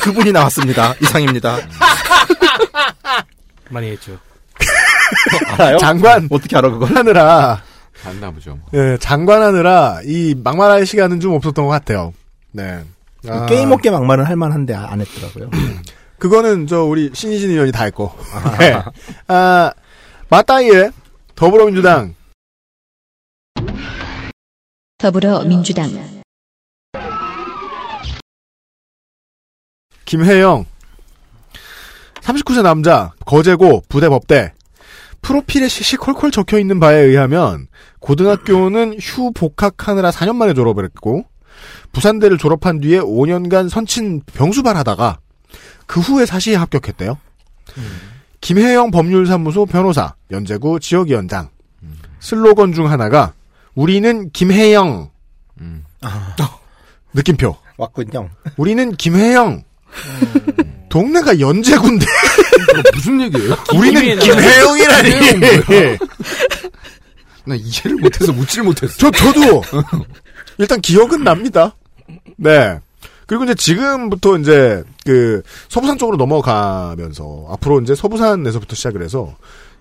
그분이 0.02 0.32
나왔습니다. 0.32 0.94
이상입니다. 1.02 1.58
많이 3.70 3.90
했죠. 3.92 4.18
알아요? 5.54 5.78
장관 5.78 6.28
어떻게 6.32 6.58
알아 6.58 6.70
그걸? 6.70 6.96
하느라 6.96 7.62
봤나 8.04 8.32
보죠. 8.32 8.60
예, 8.74 8.98
장관 9.00 9.42
하느라 9.42 10.00
이 10.06 10.36
막말할 10.44 10.86
시간은 10.86 11.20
좀 11.20 11.34
없었던 11.34 11.66
것 11.66 11.72
같아요. 11.72 12.14
네. 12.52 12.84
아, 13.28 13.46
게임 13.48 13.72
업계 13.72 13.90
막말은 13.90 14.26
할 14.26 14.36
만한데 14.36 14.74
안 14.76 15.02
했더라고요. 15.02 15.50
그거는 16.20 16.68
저 16.68 16.84
우리 16.84 17.10
신희진 17.14 17.50
의원이 17.52 17.72
다 17.72 17.84
했고. 17.86 18.12
네. 18.60 18.82
아, 19.28 19.72
맞다이에 20.36 20.92
더불어민주당. 21.34 22.14
더불어민주당. 24.98 25.90
김혜영. 30.04 30.66
39세 32.16 32.64
남자 32.64 33.14
거제고 33.26 33.84
부대 33.88 34.10
법대. 34.10 34.52
프로필에 35.22 35.70
시시콜콜 35.70 36.32
적혀 36.32 36.60
있는 36.60 36.82
바에 36.82 36.98
의하면 36.98 37.68
고등학교는 38.02 38.98
휴 39.00 39.32
복학하느라 39.32 40.12
4년 40.12 40.36
만에 40.36 40.54
졸업을 40.54 40.84
했고 40.84 41.24
부산대를 41.94 42.38
졸업한 42.38 42.82
뒤에 42.82 43.00
5년간 43.00 43.70
선친 43.70 44.24
병수반 44.34 44.76
하다가 44.76 45.20
그 45.86 46.02
후에 46.02 46.26
사시에 46.26 46.56
합격했대요. 46.56 47.18
김혜영 48.42 48.92
법률사무소 48.92 49.66
변호사, 49.66 50.14
연제구 50.32 50.80
지역위원장. 50.80 51.50
슬로건 52.20 52.74
중 52.74 52.90
하나가 52.90 53.34
우리는 53.74 54.30
김혜영. 54.32 55.10
느낌표. 57.14 57.56
왔군요. 57.78 58.30
우리는 58.58 58.96
김혜영. 58.96 59.64
동네가 60.90 61.40
연제군데 61.40 62.06
무슨 62.94 63.22
얘기예요? 63.22 63.56
우리는 63.76 64.20
김혜영이라니. 64.20 65.10
김혜영? 65.10 65.98
나 67.46 67.56
이해를 67.56 67.96
못해서 67.98 68.32
묻지를 68.34 68.64
못했어. 68.64 68.98
저 68.98 69.12
저도 69.12 69.62
일단 70.58 70.82
기억은 70.82 71.24
납니다. 71.24 71.76
네. 72.38 72.80
그리고 73.28 73.44
이제 73.44 73.56
지금부터 73.56 74.38
이제 74.38 74.84
그 75.06 75.42
서부산 75.70 75.98
쪽으로 75.98 76.18
넘어가면서 76.18 77.48
앞으로 77.50 77.82
이제 77.82 77.96
서부산에서부터 77.96 78.76
시작을 78.76 79.02
해서 79.02 79.36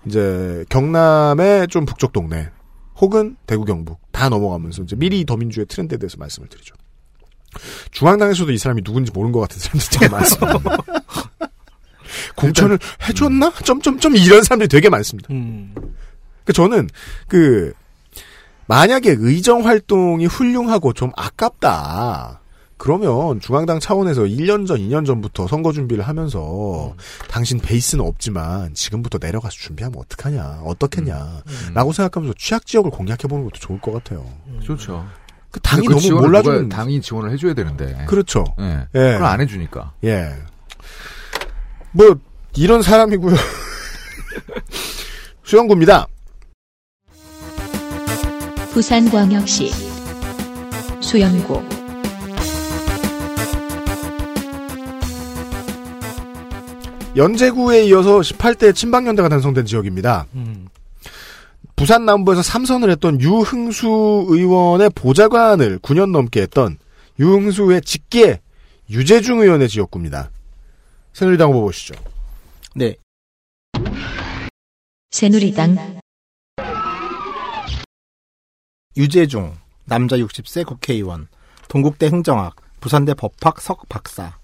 이제 0.05 0.65
경남의 0.69 1.67
좀 1.67 1.85
북쪽 1.85 2.13
동네 2.13 2.49
혹은 2.97 3.35
대구 3.45 3.65
경북 3.65 3.99
다 4.11 4.29
넘어가면서 4.29 4.83
이제 4.83 4.95
미리 4.95 5.25
더민주의 5.25 5.65
트렌드에 5.65 5.97
대해서 5.97 6.17
말씀을 6.17 6.47
드리죠. 6.49 6.75
중앙당에서도 7.91 8.51
이 8.51 8.57
사람이 8.57 8.83
누군지 8.83 9.11
모르는 9.11 9.31
것 9.31 9.39
같은 9.41 9.59
사람들이 9.59 9.89
되게 9.91 10.09
많습니다. 10.09 10.59
공천을 12.35 12.79
해줬나? 13.07 13.53
점점점 13.63 14.15
이런 14.15 14.43
사람들이 14.43 14.67
되게 14.67 14.89
많습니다. 14.89 15.29
그 16.43 16.53
저는 16.53 16.89
그 17.27 17.73
만약에 18.67 19.15
의정 19.19 19.65
활동이 19.65 20.25
훌륭하고 20.25 20.93
좀 20.93 21.11
아깝다. 21.15 22.41
그러면 22.85 23.39
중앙당 23.39 23.79
차원에서 23.79 24.25
1년 24.25 24.67
전, 24.67 24.77
2년 24.77 25.07
전부터 25.07 25.47
선거 25.47 25.71
준비를 25.71 26.07
하면서 26.07 26.93
당신 27.27 27.57
베이스는 27.57 28.05
없지만 28.05 28.75
지금부터 28.75 29.17
내려가서 29.19 29.55
준비하면 29.55 29.99
어떡하냐, 30.01 30.61
어떻겠냐, 30.63 31.41
라고 31.73 31.91
생각하면서 31.91 32.35
취약 32.37 32.67
지역을 32.67 32.91
공략해보는 32.91 33.43
것도 33.45 33.59
좋을 33.59 33.81
것 33.81 33.91
같아요. 33.91 34.23
좋죠. 34.61 35.03
그 35.49 35.59
당이 35.61 35.87
그 35.87 35.93
너무 35.93 36.01
지원을 36.01 36.29
몰라주는. 36.29 36.69
당이 36.69 37.01
지원을 37.01 37.31
해줘야 37.31 37.55
되는데. 37.55 38.05
그렇죠. 38.07 38.43
예. 38.59 38.85
예. 38.93 39.13
그걸 39.13 39.23
안 39.23 39.41
해주니까. 39.41 39.93
예. 40.03 40.35
뭐, 41.91 42.19
이런 42.55 42.83
사람이고요. 42.83 43.35
수영구입니다. 45.43 46.05
부산광역시 48.73 49.71
수영구 50.99 51.74
연제구에 57.15 57.85
이어서 57.85 58.19
18대 58.19 58.75
친박연대가 58.75 59.29
단성된 59.29 59.65
지역입니다. 59.65 60.27
부산 61.75 62.05
남부에서 62.05 62.41
삼선을 62.41 62.89
했던 62.89 63.21
유흥수 63.21 64.25
의원의 64.29 64.89
보좌관을 64.95 65.79
9년 65.79 66.11
넘게 66.11 66.41
했던 66.41 66.77
유흥수의 67.19 67.81
직계 67.81 68.41
유재중 68.89 69.39
의원의 69.39 69.69
지역구입니다. 69.69 70.29
새누리당 71.13 71.49
후보 71.49 71.61
보시죠. 71.61 71.95
네. 72.75 72.95
새누리당 75.11 75.99
유재중, 78.97 79.55
남자 79.85 80.17
60세 80.17 80.65
국회의원, 80.65 81.27
동국대 81.69 82.07
행정학, 82.07 82.55
부산대 82.81 83.13
법학 83.13 83.61
석 83.61 83.87
박사, 83.89 84.37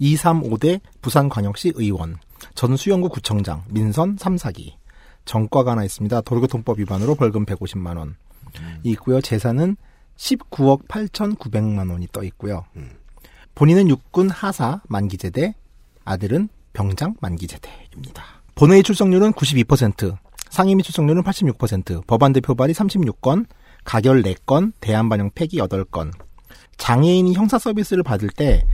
235대 0.00 0.80
부산광역시 1.02 1.72
의원, 1.74 2.16
전 2.54 2.76
수영구 2.76 3.08
구청장, 3.08 3.64
민선 3.68 4.16
3사기, 4.16 4.74
전과가 5.24 5.72
하나 5.72 5.84
있습니다. 5.84 6.20
도로교통법 6.22 6.78
위반으로 6.78 7.14
벌금 7.14 7.44
150만 7.44 7.98
원. 7.98 8.16
있고요. 8.84 9.20
재산은 9.20 9.76
19억 10.16 10.88
8,900만 10.88 11.90
원이 11.90 12.08
떠 12.12 12.22
있고요. 12.24 12.64
본인은 13.54 13.88
육군 13.88 14.30
하사 14.30 14.80
만기제대, 14.88 15.54
아들은 16.04 16.48
병장 16.72 17.14
만기제대입니다. 17.20 18.24
본회의 18.54 18.82
출석률은 18.82 19.32
92%, 19.32 20.16
상임위 20.50 20.82
출석률은 20.82 21.22
86%, 21.22 22.06
법안대 22.06 22.40
표발이 22.40 22.72
36건, 22.72 23.46
가결 23.84 24.22
4건, 24.22 24.72
대안반영 24.80 25.30
폐기 25.34 25.58
8건. 25.58 26.12
장애인이 26.76 27.34
형사 27.34 27.58
서비스를 27.58 28.02
받을 28.02 28.28
때 28.28 28.64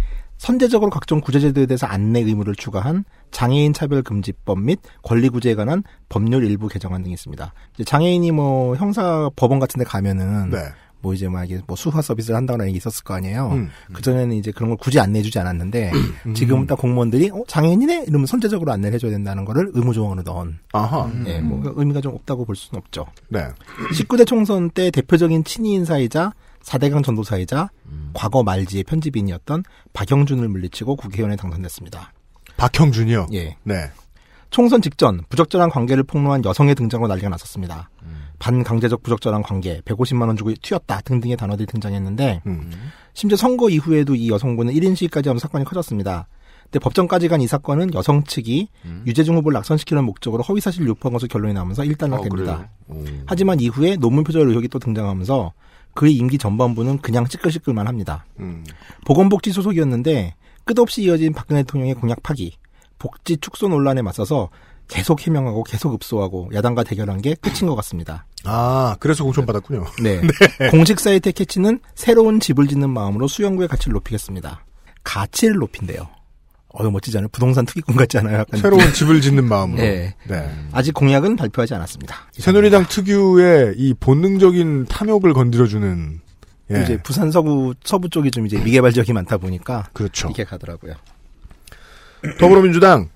선제적으로 0.44 0.90
각종 0.90 1.22
구제제도에 1.22 1.64
대해서 1.64 1.86
안내 1.86 2.20
의무를 2.20 2.54
추가한 2.54 3.04
장애인 3.30 3.72
차별 3.72 4.02
금지법 4.02 4.60
및 4.60 4.78
권리 5.02 5.30
구제에 5.30 5.54
관한 5.54 5.82
법률 6.10 6.44
일부 6.44 6.68
개정안 6.68 7.02
등이 7.02 7.14
있습니다. 7.14 7.54
이제 7.74 7.84
장애인이 7.84 8.30
뭐 8.30 8.76
형사 8.76 9.30
법원 9.36 9.58
같은 9.58 9.78
데 9.78 9.86
가면은 9.86 10.50
네. 10.50 10.58
뭐 11.00 11.14
이제 11.14 11.28
만약에 11.28 11.60
뭐 11.66 11.76
수화 11.76 12.02
서비스를 12.02 12.36
한다거나 12.36 12.66
얘기 12.66 12.76
있었을 12.76 13.04
거 13.04 13.14
아니에요. 13.14 13.52
음. 13.52 13.70
그전에는 13.94 14.36
이제 14.36 14.52
그런 14.52 14.68
걸 14.68 14.76
굳이 14.76 15.00
안내해 15.00 15.22
주지 15.22 15.38
않았는데 15.38 15.92
음. 16.26 16.34
지금은 16.36 16.66
딱 16.66 16.76
공무원들이 16.76 17.30
어, 17.30 17.42
장애인이네? 17.48 18.04
이러면 18.06 18.26
선제적으로 18.26 18.70
안내를 18.72 18.96
해 18.96 18.98
줘야 18.98 19.12
된다는 19.12 19.46
거를 19.46 19.70
의무 19.72 19.94
조항으로 19.94 20.22
넣은. 20.22 20.58
아하. 20.72 21.10
예, 21.26 21.40
뭐 21.40 21.62
의미가 21.74 22.02
좀 22.02 22.14
없다고 22.14 22.44
볼 22.44 22.54
수는 22.54 22.80
없죠. 22.80 23.06
네. 23.30 23.46
19대 23.96 24.26
총선 24.26 24.68
때 24.68 24.90
대표적인 24.90 25.44
친위 25.44 25.72
인사이자 25.72 26.34
4대강 26.64 27.04
전도사이자 27.04 27.68
과거 28.14 28.42
말지의 28.42 28.84
편집인이었던 28.84 29.62
박영준을 29.92 30.48
물리치고 30.48 30.96
국회의원에 30.96 31.36
당선됐습니다. 31.36 32.12
박형준이요? 32.56 33.28
예. 33.32 33.56
네. 33.64 33.90
총선 34.50 34.80
직전 34.82 35.22
부적절한 35.28 35.70
관계를 35.70 36.04
폭로한 36.04 36.44
여성의 36.44 36.74
등장으로 36.76 37.08
난리가 37.08 37.28
났었습니다. 37.28 37.90
반강제적 38.38 39.02
부적절한 39.02 39.42
관계, 39.42 39.80
150만 39.80 40.26
원 40.26 40.36
주고 40.36 40.52
튀었다 40.54 41.00
등등의 41.00 41.36
단어들이 41.36 41.66
등장했는데 41.66 42.42
심지어 43.14 43.36
선거 43.36 43.68
이후에도 43.70 44.14
이 44.14 44.28
여성분은 44.30 44.72
1인 44.74 44.94
시위까지 44.96 45.28
하면서 45.28 45.42
사건이 45.42 45.64
커졌습니다. 45.64 46.28
근데 46.64 46.78
법정까지 46.78 47.28
간 47.28 47.40
이 47.40 47.46
사건은 47.46 47.94
여성 47.94 48.24
측이 48.24 48.68
유재중 49.06 49.36
후보를 49.36 49.54
낙선시키는 49.54 50.04
목적으로 50.04 50.42
허위사실 50.42 50.86
유포한 50.86 51.12
것으로 51.12 51.28
결론이 51.28 51.52
나면서 51.54 51.84
일단락됩니다. 51.84 52.70
하지만 53.26 53.60
이후에 53.60 53.96
논문 53.96 54.24
표절 54.24 54.48
의혹이 54.48 54.68
또 54.68 54.78
등장하면서 54.78 55.52
그의 55.94 56.14
임기 56.14 56.38
전반부는 56.38 56.98
그냥 56.98 57.26
찌끌찌끌만 57.26 57.86
합니다. 57.86 58.24
보건복지 59.06 59.52
소속이었는데 59.52 60.34
끝없이 60.64 61.02
이어진 61.02 61.32
박근혜 61.32 61.62
대통령의 61.62 61.94
공약 61.94 62.22
파기, 62.22 62.56
복지 62.98 63.36
축소 63.36 63.68
논란에 63.68 64.02
맞서서 64.02 64.50
계속 64.88 65.26
해명하고 65.26 65.62
계속 65.64 65.94
읍소하고 65.94 66.50
야당과 66.52 66.84
대결한 66.84 67.20
게 67.20 67.34
끝인 67.34 67.66
것 67.66 67.74
같습니다. 67.76 68.26
아, 68.44 68.96
그래서 69.00 69.24
공천 69.24 69.46
받았군요. 69.46 69.84
네. 70.02 70.20
공식 70.70 71.00
사이트의 71.00 71.32
캐치는 71.32 71.80
새로운 71.94 72.40
집을 72.40 72.66
짓는 72.66 72.90
마음으로 72.90 73.28
수영구의 73.28 73.68
가치를 73.68 73.94
높이겠습니다. 73.94 74.64
가치를 75.02 75.56
높인대요. 75.56 76.08
어유 76.78 76.90
멋지지 76.90 77.18
않아요? 77.18 77.28
부동산 77.28 77.64
투기꾼 77.64 77.94
같지 77.94 78.18
않아요? 78.18 78.38
약간 78.38 78.60
새로운 78.60 78.92
집을 78.92 79.20
짓는 79.20 79.44
마음으로. 79.44 79.80
네. 79.80 80.14
네. 80.24 80.50
아직 80.72 80.92
공약은 80.92 81.36
발표하지 81.36 81.74
않았습니다. 81.74 82.16
새누리당 82.32 82.86
특유의 82.88 83.74
이 83.76 83.94
본능적인 83.94 84.86
탐욕을 84.86 85.34
건드려주는 85.34 86.20
예. 86.72 86.82
이제 86.82 87.00
부산 87.02 87.30
서구 87.30 87.74
서부 87.84 88.08
쪽이 88.08 88.30
좀 88.30 88.46
이제 88.46 88.58
미개발 88.58 88.92
지역이 88.92 89.12
많다 89.12 89.36
보니까 89.36 89.88
그렇죠. 89.92 90.28
이게 90.30 90.44
가더라고요. 90.44 90.94
더불어민주당 92.40 93.10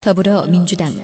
더불어민주당 0.00 0.94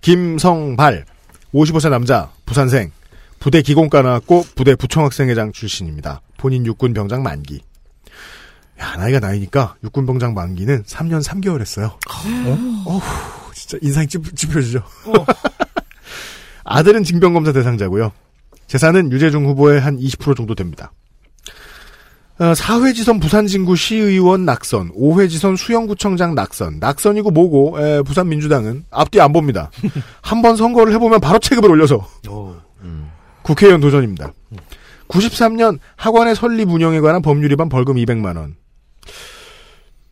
김성발 0.00 1.04
55세 1.52 1.90
남자 1.90 2.30
부산생 2.46 2.92
부대 3.40 3.60
기공과 3.60 4.02
나왔고 4.02 4.44
부대 4.54 4.74
부총학생회장 4.74 5.52
출신입니다. 5.52 6.22
본인 6.38 6.64
육군 6.64 6.94
병장 6.94 7.22
만기. 7.22 7.60
야 8.80 8.96
나이가 8.96 9.20
나이니까 9.20 9.76
육군 9.84 10.06
병장 10.06 10.34
만기는 10.34 10.82
3년 10.84 11.22
3개월 11.22 11.60
했어요. 11.60 11.98
어? 12.86 12.98
후 12.98 13.52
진짜 13.54 13.78
인상이 13.82 14.06
찝, 14.08 14.20
찝혀지죠. 14.36 14.82
아들은 16.64 17.04
징병검사 17.04 17.52
대상자고요. 17.52 18.10
재산은 18.66 19.12
유재중 19.12 19.46
후보의 19.46 19.80
한 19.80 19.98
20% 19.98 20.36
정도 20.36 20.54
됩니다. 20.54 20.92
어, 22.38 22.52
4회지선 22.52 23.20
부산진구 23.20 23.76
시의원 23.76 24.44
낙선, 24.44 24.90
5회지선 24.92 25.56
수영구청장 25.56 26.34
낙선, 26.34 26.78
낙선이고 26.80 27.30
뭐고 27.30 27.78
에, 27.80 28.02
부산 28.02 28.28
민주당은 28.28 28.86
앞뒤 28.90 29.20
안 29.20 29.32
봅니다. 29.32 29.70
한 30.20 30.42
번 30.42 30.56
선거를 30.56 30.92
해보면 30.94 31.20
바로 31.20 31.38
체급을 31.38 31.70
올려서 31.70 32.08
국회의원 33.42 33.80
도전입니다. 33.80 34.32
93년 35.06 35.78
학원의 35.96 36.34
설립 36.34 36.70
운영에 36.70 36.98
관한 37.00 37.22
법률 37.22 37.52
위반 37.52 37.68
벌금 37.68 37.94
200만 37.96 38.36
원. 38.36 38.56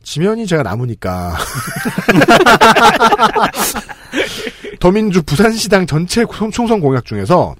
지면이 0.02 0.46
제가 0.46 0.62
남으니까 0.62 1.36
더민주 4.80 5.22
부산시당 5.22 5.86
전체 5.86 6.24
총선 6.52 6.80
공약 6.80 7.04
중에서 7.04 7.54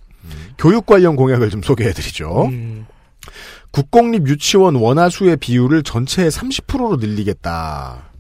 교육 0.58 0.86
관련 0.86 1.16
공약을 1.16 1.50
좀 1.50 1.62
소개해드리죠. 1.62 2.46
음. 2.46 2.86
국공립 3.70 4.28
유치원 4.28 4.74
원화수의 4.76 5.36
비율을 5.38 5.82
전체의 5.82 6.30
30%로 6.30 6.96
늘리겠다. 6.96 8.10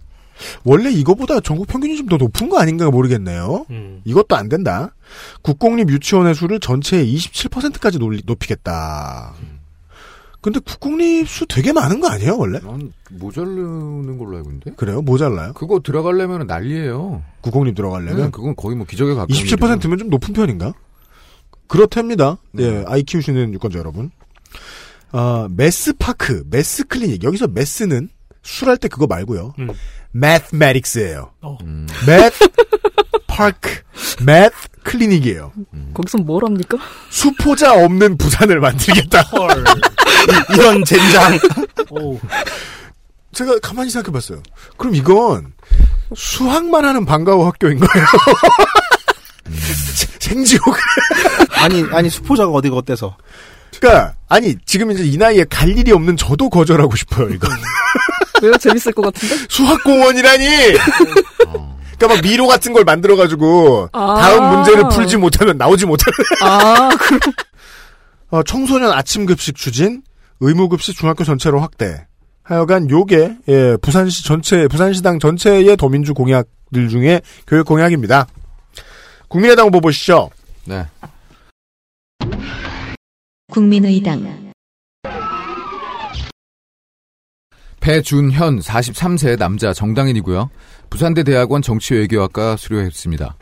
원래 0.64 0.90
이거보다 0.90 1.40
전국 1.40 1.68
평균이 1.68 1.96
좀 1.96 2.08
더 2.08 2.16
높은 2.16 2.48
거 2.48 2.58
아닌가 2.58 2.90
모르겠네요. 2.90 3.66
음. 3.70 4.00
이것도 4.04 4.34
안 4.34 4.48
된다. 4.48 4.94
국공립 5.42 5.90
유치원의 5.90 6.34
수를 6.34 6.58
전체의 6.58 7.14
27%까지 7.14 7.98
높이겠다. 8.24 9.34
근데 10.42 10.58
국공립 10.58 11.28
수 11.28 11.46
되게 11.46 11.72
많은 11.72 12.00
거 12.00 12.08
아니에요, 12.08 12.36
원래? 12.36 12.58
난 12.58 12.92
모자르는 13.10 14.18
걸로 14.18 14.36
알고 14.38 14.50
있는데? 14.50 14.72
그래요? 14.72 15.00
모자라요? 15.00 15.52
그거 15.54 15.80
들어가려면 15.80 16.48
난리예요. 16.48 17.22
국공립 17.40 17.76
들어가려면? 17.76 18.16
네, 18.24 18.30
그건 18.30 18.56
거의 18.56 18.76
뭐 18.76 18.84
기적에 18.84 19.14
가까운 19.14 19.28
27%면 19.28 19.98
좀 19.98 20.10
높은 20.10 20.34
편인가? 20.34 20.74
그렇답니다. 21.68 22.38
예, 22.58 22.84
아이 22.88 23.04
키우시는 23.04 23.54
유권자 23.54 23.78
여러분. 23.78 24.10
아, 25.12 25.48
Math 25.50 25.92
Park, 25.92 26.44
Math 26.50 26.76
Clinic. 26.76 27.22
여기서 27.22 27.46
math는 27.46 28.08
수술할 28.42 28.76
때 28.78 28.88
그거 28.88 29.06
말고요. 29.06 29.54
음. 29.60 29.68
Mathematics예요. 30.14 31.30
어. 31.40 31.58
math 32.06 32.48
park, 33.26 33.82
math 34.20 34.68
클리닉이에요. 34.84 35.52
거기서 35.94 36.18
뭘 36.18 36.44
합니까? 36.44 36.78
수포자 37.10 37.72
없는 37.72 38.16
부산을 38.18 38.60
만들겠다. 38.60 39.22
헐. 39.32 39.64
이, 40.52 40.56
런 40.56 40.84
젠장. 40.84 41.38
오. 41.90 42.18
제가 43.32 43.58
가만히 43.60 43.90
생각해봤어요. 43.90 44.42
그럼 44.76 44.94
이건 44.94 45.52
수학만 46.14 46.84
하는 46.84 47.04
방과후 47.06 47.46
학교인 47.46 47.78
거예요. 47.78 48.06
생지옥. 50.18 50.76
아니 51.56 51.84
아니 51.92 52.10
수포자가 52.10 52.50
어디가 52.52 52.76
어때서? 52.76 53.16
그러니까 53.78 54.14
아니 54.28 54.56
지금 54.66 54.90
이제 54.90 55.04
이 55.04 55.16
나이에 55.16 55.44
갈 55.44 55.68
일이 55.76 55.92
없는 55.92 56.16
저도 56.16 56.50
거절하고 56.50 56.94
싶어요. 56.96 57.28
이거 57.30 57.48
왜요? 58.42 58.56
재밌을 58.58 58.92
것 58.92 59.02
같은데? 59.02 59.34
수학공원이라니. 59.48 60.46
그러니까 61.98 62.08
막 62.08 62.22
미로 62.22 62.46
같은 62.46 62.72
걸 62.72 62.84
만들어가지고 62.84 63.90
아. 63.92 64.20
다음 64.20 64.56
문제를 64.56 64.84
풀지 64.90 65.16
못하면 65.16 65.56
나오지 65.56 65.86
못하는. 65.86 66.12
아, 66.42 66.90
그럼. 66.96 67.20
어, 68.30 68.42
청소년 68.42 68.90
아침 68.92 69.26
급식 69.26 69.54
추진, 69.56 70.02
의무 70.40 70.68
급식 70.68 70.96
중학교 70.96 71.22
전체로 71.22 71.60
확대. 71.60 72.06
하여간 72.44 72.90
요게 72.90 73.36
예, 73.48 73.76
부산시 73.80 74.24
전체 74.24 74.66
부산시당 74.66 75.20
전체의 75.20 75.76
더민주 75.76 76.12
공약들 76.12 76.88
중에 76.88 77.20
교육 77.46 77.66
공약입니다. 77.66 78.26
국민의당 79.28 79.66
후보 79.66 79.80
보시죠. 79.80 80.30
네. 80.64 80.84
국민의당 83.50 84.51
배준현 87.82 88.60
43세 88.60 89.36
남자 89.36 89.72
정당인이고요. 89.72 90.50
부산대 90.88 91.24
대학원 91.24 91.62
정치외교학과 91.62 92.56
수료했습니다. 92.56 93.36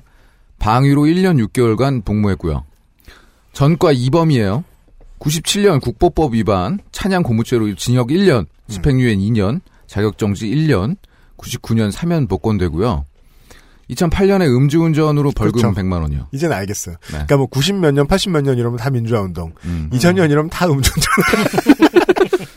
방위로 0.59 1.02
1년 1.02 1.47
6개월간 1.47 2.07
복무했고요. 2.07 2.65
전과 3.52 3.93
2범이에요. 3.93 4.65
97년 5.19 5.83
국보법 5.83 6.33
위반, 6.33 6.78
찬양 6.91 7.23
고무죄로 7.23 7.75
징역 7.75 8.09
1년, 8.09 8.47
집행유예 8.69 9.15
2년, 9.17 9.60
자격정지 9.86 10.47
1년, 10.47 10.97
99년 11.36 11.91
사면 11.91 12.27
복권되고요. 12.27 13.05
2008년에 13.91 14.47
음주운전으로 14.57 15.33
벌금 15.33 15.60
그렇죠. 15.60 15.81
100만 15.81 16.01
원이요. 16.02 16.28
이제는 16.33 16.57
알겠어요. 16.57 16.97
네. 16.97 17.10
그러니까 17.10 17.36
뭐 17.36 17.47
90몇 17.49 17.93
년, 17.93 18.07
80몇 18.07 18.43
년 18.43 18.59
이러면 18.59 18.78
다 18.78 18.91
민주화 18.91 19.20
운동. 19.20 19.52
음. 19.65 19.91
2000년 19.93 20.31
이러면 20.31 20.51
다 20.51 20.67
음주운전. 20.67 21.02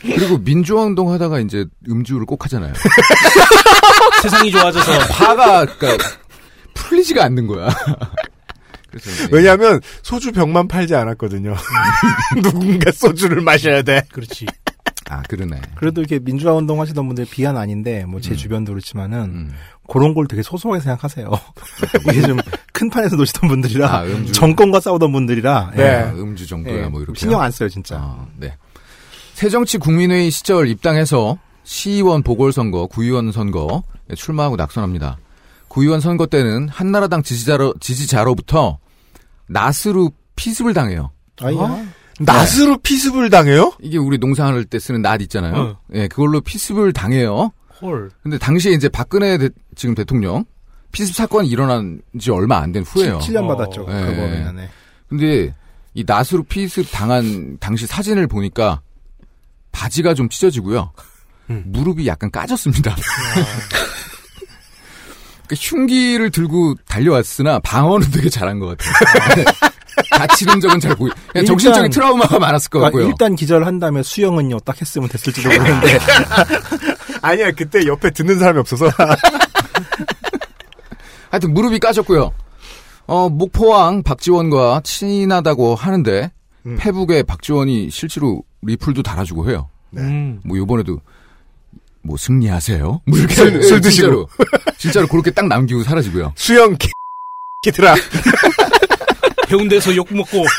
그리고 0.02 0.38
민주화 0.38 0.82
운동 0.84 1.10
하다가 1.12 1.40
이제 1.40 1.64
음주를 1.88 2.26
꼭 2.26 2.44
하잖아요. 2.44 2.72
세상이 4.22 4.50
좋아져서 4.50 4.92
화가 4.92 5.66
그러니까 5.66 6.08
풀리지가 6.74 7.24
않는 7.24 7.46
거야. 7.46 7.68
이제 8.96 9.28
왜냐하면 9.32 9.80
소주 10.02 10.30
병만 10.30 10.68
팔지 10.68 10.94
않았거든요. 10.94 11.56
누군가 12.42 12.92
소주를 12.92 13.40
마셔야 13.40 13.82
돼. 13.82 14.02
그렇지. 14.12 14.46
아 15.18 15.22
그러네. 15.28 15.60
그래도 15.74 16.00
이렇게 16.00 16.18
민주화 16.18 16.54
운동 16.54 16.80
하시던 16.80 17.06
분들 17.06 17.26
비하는 17.30 17.60
아닌데 17.60 18.04
뭐제 18.06 18.36
주변도 18.36 18.72
그렇지만은 18.72 19.50
그런 19.88 20.14
걸 20.14 20.26
되게 20.26 20.42
소소하게 20.42 20.80
생각하세요. 20.80 21.30
이게 22.10 22.22
좀 22.22 22.38
큰 22.74 22.90
판에서 22.90 23.14
노시던 23.14 23.48
분들이라 23.48 23.88
아, 23.88 24.04
음주. 24.04 24.32
정권과 24.32 24.80
싸우던 24.80 25.12
분들이라 25.12 25.72
네. 25.76 25.82
예. 25.82 26.20
음주 26.20 26.46
정도야 26.48 26.74
예, 26.84 26.86
뭐 26.88 27.00
이렇게 27.00 27.18
신경 27.20 27.40
안 27.40 27.50
써요 27.52 27.68
진짜. 27.68 27.96
아, 27.96 28.26
네. 28.36 28.56
새정치 29.34 29.78
국민회의 29.78 30.30
시절 30.32 30.68
입당해서 30.68 31.38
시의원 31.62 32.22
보궐선거, 32.24 32.88
구의원 32.88 33.30
선거 33.30 33.84
출마하고 34.14 34.56
낙선합니다. 34.56 35.18
구의원 35.68 36.00
선거 36.00 36.26
때는 36.26 36.68
한나라당 36.68 37.22
지지자로, 37.22 37.74
지지자로부터 37.80 38.78
낫으로 39.46 40.10
피습을 40.34 40.74
당해요. 40.74 41.12
아이야. 41.40 41.86
낫으로 42.20 42.78
피습을 42.78 43.30
당해요? 43.30 43.72
이게 43.80 43.98
우리 43.98 44.18
농사할 44.18 44.64
때 44.64 44.78
쓰는 44.78 45.02
낫 45.02 45.20
있잖아요. 45.22 45.54
어. 45.56 45.78
예, 45.94 46.06
그걸로 46.08 46.40
피습을 46.40 46.92
당해요. 46.92 47.52
헐. 47.82 48.10
근데 48.22 48.38
당시에 48.38 48.72
이제 48.72 48.88
박근혜 48.88 49.36
대- 49.38 49.50
지금 49.74 49.94
대통령 49.94 50.44
피습 50.92 51.14
사건이 51.16 51.48
일어난 51.48 52.00
지 52.20 52.30
얼마 52.30 52.58
안 52.58 52.70
된 52.72 52.84
후에요. 52.84 53.18
7년 53.18 53.48
받았죠. 53.48 53.82
예. 53.88 53.92
그거는. 53.92 54.56
네. 54.56 54.68
근데 55.08 55.54
이 55.94 56.04
낫으로 56.06 56.44
피습 56.44 56.86
당한 56.92 57.56
당시 57.58 57.86
사진을 57.86 58.26
보니까 58.28 58.80
바지가 59.72 60.14
좀 60.14 60.28
찢어지고요. 60.28 60.92
무릎이 61.46 62.06
약간 62.06 62.30
까졌습니다. 62.30 62.94
그러니까 65.46 65.54
흉기를 65.56 66.30
들고 66.30 66.74
달려왔으나 66.86 67.58
방어는 67.58 68.10
되게 68.12 68.30
잘한 68.30 68.58
것 68.60 68.78
같아요. 68.78 69.44
다치는 70.10 70.60
적은 70.60 70.80
잘 70.80 70.94
보이. 70.94 71.10
그냥 71.10 71.22
일단- 71.34 71.46
정신적인 71.46 71.90
트라우마가 71.90 72.38
많았을 72.38 72.70
것 72.70 72.78
그러니까 72.78 72.98
같고요. 72.98 73.08
일단 73.08 73.34
기절 73.36 73.64
한 73.66 73.78
다음에 73.78 74.02
수영은요 74.02 74.60
딱 74.60 74.80
했으면 74.80 75.08
됐을지도 75.08 75.48
모르는데 75.48 75.98
아니야, 77.22 77.50
그때 77.52 77.86
옆에 77.86 78.10
듣는 78.10 78.38
사람이 78.38 78.58
없어서. 78.60 78.90
하여튼 81.30 81.52
무릎이 81.54 81.78
까졌고요. 81.78 82.32
어, 83.06 83.28
목포왕 83.28 84.02
박지원과 84.02 84.80
친하다고 84.84 85.74
하는데 85.74 86.30
음. 86.66 86.76
페북에 86.78 87.22
박지원이 87.22 87.90
실제로 87.90 88.42
리플도 88.62 89.02
달아주고 89.02 89.50
해요. 89.50 89.68
음. 89.96 90.40
뭐 90.44 90.56
요번에도 90.56 91.00
뭐 92.02 92.16
승리하세요. 92.16 93.00
뭐 93.06 93.18
이렇게 93.18 93.34
술- 93.34 93.62
술 93.62 93.76
예, 93.76 93.80
드시고. 93.80 94.06
진짜로, 94.06 94.28
진짜로 94.78 95.06
그렇게 95.08 95.30
딱 95.30 95.46
남기고 95.48 95.82
사라지고요. 95.82 96.32
수영 96.36 96.76
기들아. 97.64 97.94
배운 99.48 99.68
데서 99.68 99.94
욕 99.96 100.06
먹고 100.14 100.44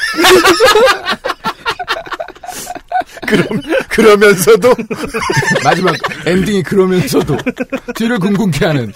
그럼 3.27 3.47
그러면서도 3.89 4.73
마지막 5.63 5.95
엔딩이 6.25 6.63
그러면서도 6.63 7.37
뒤를 7.95 8.19
궁금케 8.19 8.65
하는. 8.65 8.93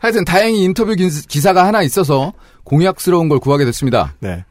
하여튼 0.00 0.24
다행히 0.24 0.62
인터뷰 0.64 0.94
기- 0.94 1.10
기사가 1.26 1.66
하나 1.66 1.82
있어서 1.82 2.32
공약스러운 2.64 3.28
걸 3.28 3.38
구하게 3.38 3.64
됐습니다. 3.66 4.14
네. 4.20 4.44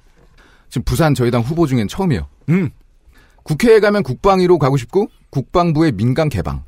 지금 0.70 0.84
부산 0.84 1.16
저희 1.16 1.32
당 1.32 1.42
후보 1.42 1.66
중엔 1.66 1.88
처음이에요. 1.88 2.28
음. 2.50 2.70
국회에 3.44 3.80
가면 3.80 4.04
국방위로 4.04 4.60
가고 4.60 4.76
싶고 4.78 5.08
국방부의 5.30 5.94
민간 5.94 6.28
개방. 6.30 6.64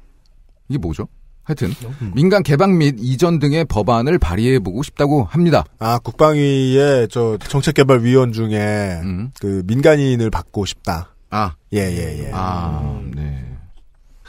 이게 0.70 0.78
뭐죠? 0.80 1.08
하여튼 1.50 1.74
민간 2.14 2.44
개방 2.44 2.78
및 2.78 2.96
이전 3.00 3.40
등의 3.40 3.66
법안을 3.66 4.20
발의해 4.20 4.60
보고 4.60 4.84
싶다고 4.84 5.24
합니다. 5.24 5.66
아, 5.80 5.98
국방위의 5.98 7.08
저 7.10 7.40
정책개발위원 7.40 8.34
중에 8.34 9.00
음. 9.04 9.32
그 9.40 9.64
민간인을 9.66 10.30
받고 10.30 10.66
싶다. 10.66 11.16
아, 11.32 11.56
예, 11.74 11.80
예, 11.80 12.26
예. 12.26 12.32
아, 12.34 13.02
네. 13.16 13.46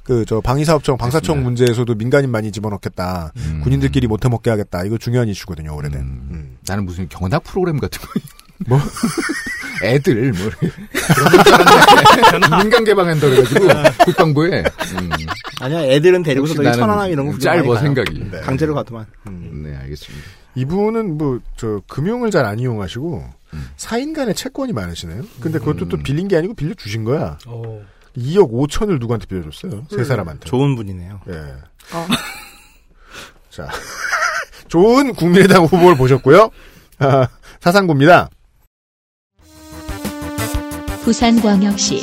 그 0.02 0.24
저 0.26 0.40
방위사업청, 0.40 0.96
방사청 0.96 1.36
됐습니다. 1.36 1.44
문제에서도 1.44 1.94
민간인 1.94 2.30
많이 2.30 2.50
집어넣겠다. 2.50 3.32
음. 3.36 3.60
군인들끼리 3.62 4.06
못해 4.06 4.28
먹게 4.28 4.48
하겠다. 4.50 4.82
이거 4.84 4.96
중요한 4.96 5.28
이슈거든요, 5.28 5.76
오래된. 5.76 6.00
음. 6.00 6.28
음. 6.30 6.56
나는 6.66 6.86
무슨 6.86 7.06
경락 7.08 7.44
프로그램 7.44 7.78
같은 7.78 8.00
거. 8.00 8.08
뭐? 8.66 8.78
애들 9.82 10.32
뭐 10.32 10.50
민간 12.58 12.84
개방한다 12.84 13.28
그래가지고 13.28 13.66
국방부에. 14.04 14.62
음, 15.00 15.10
아니야 15.60 15.80
애들은 15.84 16.22
데리고서 16.22 16.54
저기 16.54 16.70
천안함 16.72 17.10
이런 17.10 17.30
거 17.32 17.38
짧아. 17.38 17.80
생각이. 17.80 18.28
네. 18.30 18.40
강제로 18.40 18.74
가더만. 18.74 19.06
네, 19.26 19.76
알겠습니다. 19.76 20.26
이분은 20.54 21.16
뭐 21.16 21.40
저 21.56 21.80
금융을 21.88 22.30
잘 22.30 22.44
안 22.44 22.58
이용하시고 22.58 23.24
음. 23.54 23.68
사인 23.76 24.12
간의 24.12 24.34
채권이 24.34 24.72
많으시네요. 24.72 25.22
근데 25.40 25.58
그것도 25.58 25.88
또 25.88 25.96
빌린 25.98 26.28
게 26.28 26.36
아니고 26.36 26.54
빌려 26.54 26.74
주신 26.74 27.04
거야. 27.04 27.38
어. 27.46 27.80
2억 28.16 28.50
5천을 28.52 28.98
누구한테 28.98 29.26
빌려줬어요? 29.26 29.86
세 29.90 30.04
사람한테. 30.04 30.48
좋은 30.48 30.74
분이네요. 30.76 31.20
예. 31.28 31.54
자, 33.50 33.68
좋은 34.68 35.14
국민의당 35.14 35.64
후보를 35.64 35.96
보셨고요. 35.96 36.50
아, 36.98 37.28
사상구입니다. 37.60 38.28
부산광역시 41.10 42.02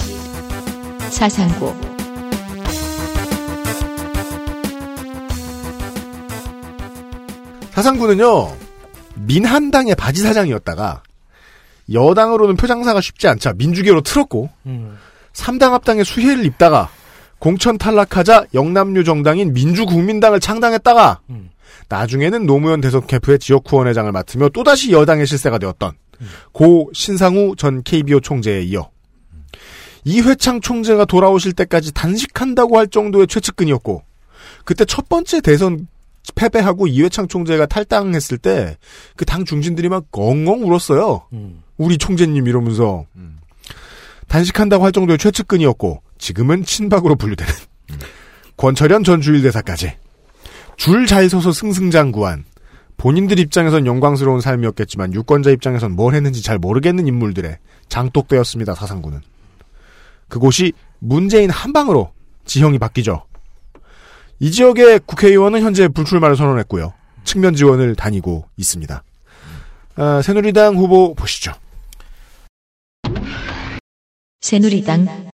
사상고. 1.09 1.73
사상구는요 7.71 8.53
민한당의 9.15 9.95
바지 9.95 10.21
사장이었다가 10.23 11.03
여당으로는 11.93 12.57
표장사가 12.57 12.99
쉽지 12.99 13.29
않자 13.29 13.53
민주계로 13.53 14.01
틀었고 14.01 14.49
음. 14.65 14.97
3당 15.31 15.71
합당의 15.71 16.03
수혜를 16.03 16.43
입다가 16.43 16.89
공천 17.39 17.77
탈락하자 17.77 18.47
영남류 18.53 19.05
정당인 19.05 19.53
민주국민당을 19.53 20.41
창당했다가 20.41 21.21
나중에는 21.87 22.45
노무현 22.45 22.81
대선 22.81 23.07
캠프의 23.07 23.39
지역후원회장을 23.39 24.11
맡으며 24.11 24.49
또다시 24.49 24.91
여당의 24.91 25.25
실세가 25.27 25.59
되었던 25.59 25.93
고 26.51 26.89
신상우 26.93 27.55
전 27.55 27.83
KBO 27.83 28.19
총재에 28.19 28.63
이어 28.63 28.89
이회창 30.07 30.61
총재가 30.61 31.05
돌아오실 31.05 31.51
때까지 31.53 31.93
단식한다고 31.93 32.77
할 32.77 32.87
정도의 32.87 33.27
최측근이었고 33.27 34.03
그때 34.63 34.85
첫 34.85 35.09
번째 35.09 35.41
대선 35.41 35.87
패배하고 36.35 36.87
이회창 36.87 37.27
총재가 37.27 37.65
탈당했을 37.67 38.37
때 38.37 38.75
그 39.17 39.25
당 39.25 39.43
중진들이 39.45 39.89
막 39.89 40.05
엉엉 40.11 40.63
울었어요. 40.63 41.27
우리 41.77 41.97
총재님 41.97 42.47
이러면서 42.47 43.05
단식한다고 44.27 44.83
할 44.85 44.91
정도의 44.91 45.17
최측근이었고 45.17 46.01
지금은 46.17 46.63
친박으로 46.63 47.15
분류되는 47.15 47.53
권철현 48.57 49.03
전 49.03 49.21
주일대사까지 49.21 49.93
줄 50.77 51.05
잘 51.07 51.29
서서 51.29 51.51
승승장구한 51.51 52.45
본인들 52.97 53.39
입장에선 53.39 53.85
영광스러운 53.85 54.41
삶이었겠지만 54.41 55.13
유권자 55.13 55.51
입장에선 55.51 55.91
뭘 55.93 56.13
했는지 56.15 56.41
잘 56.43 56.57
모르겠는 56.57 57.07
인물들의 57.07 57.57
장독되었습니다. 57.89 58.73
사상구는 58.75 59.21
그곳이 60.27 60.73
문재인 60.99 61.49
한방으로 61.49 62.11
지형이 62.45 62.79
바뀌죠. 62.79 63.25
이 64.39 64.51
지역의 64.51 65.01
국회의원은 65.05 65.61
현재 65.61 65.87
불출마를 65.87 66.35
선언했고요. 66.35 66.93
측면 67.23 67.55
지원을 67.55 67.95
다니고 67.95 68.47
있습니다. 68.57 69.03
아, 69.95 70.21
새누리당 70.21 70.77
후보 70.77 71.13
보시죠. 71.15 71.53
새누리당 74.41 75.29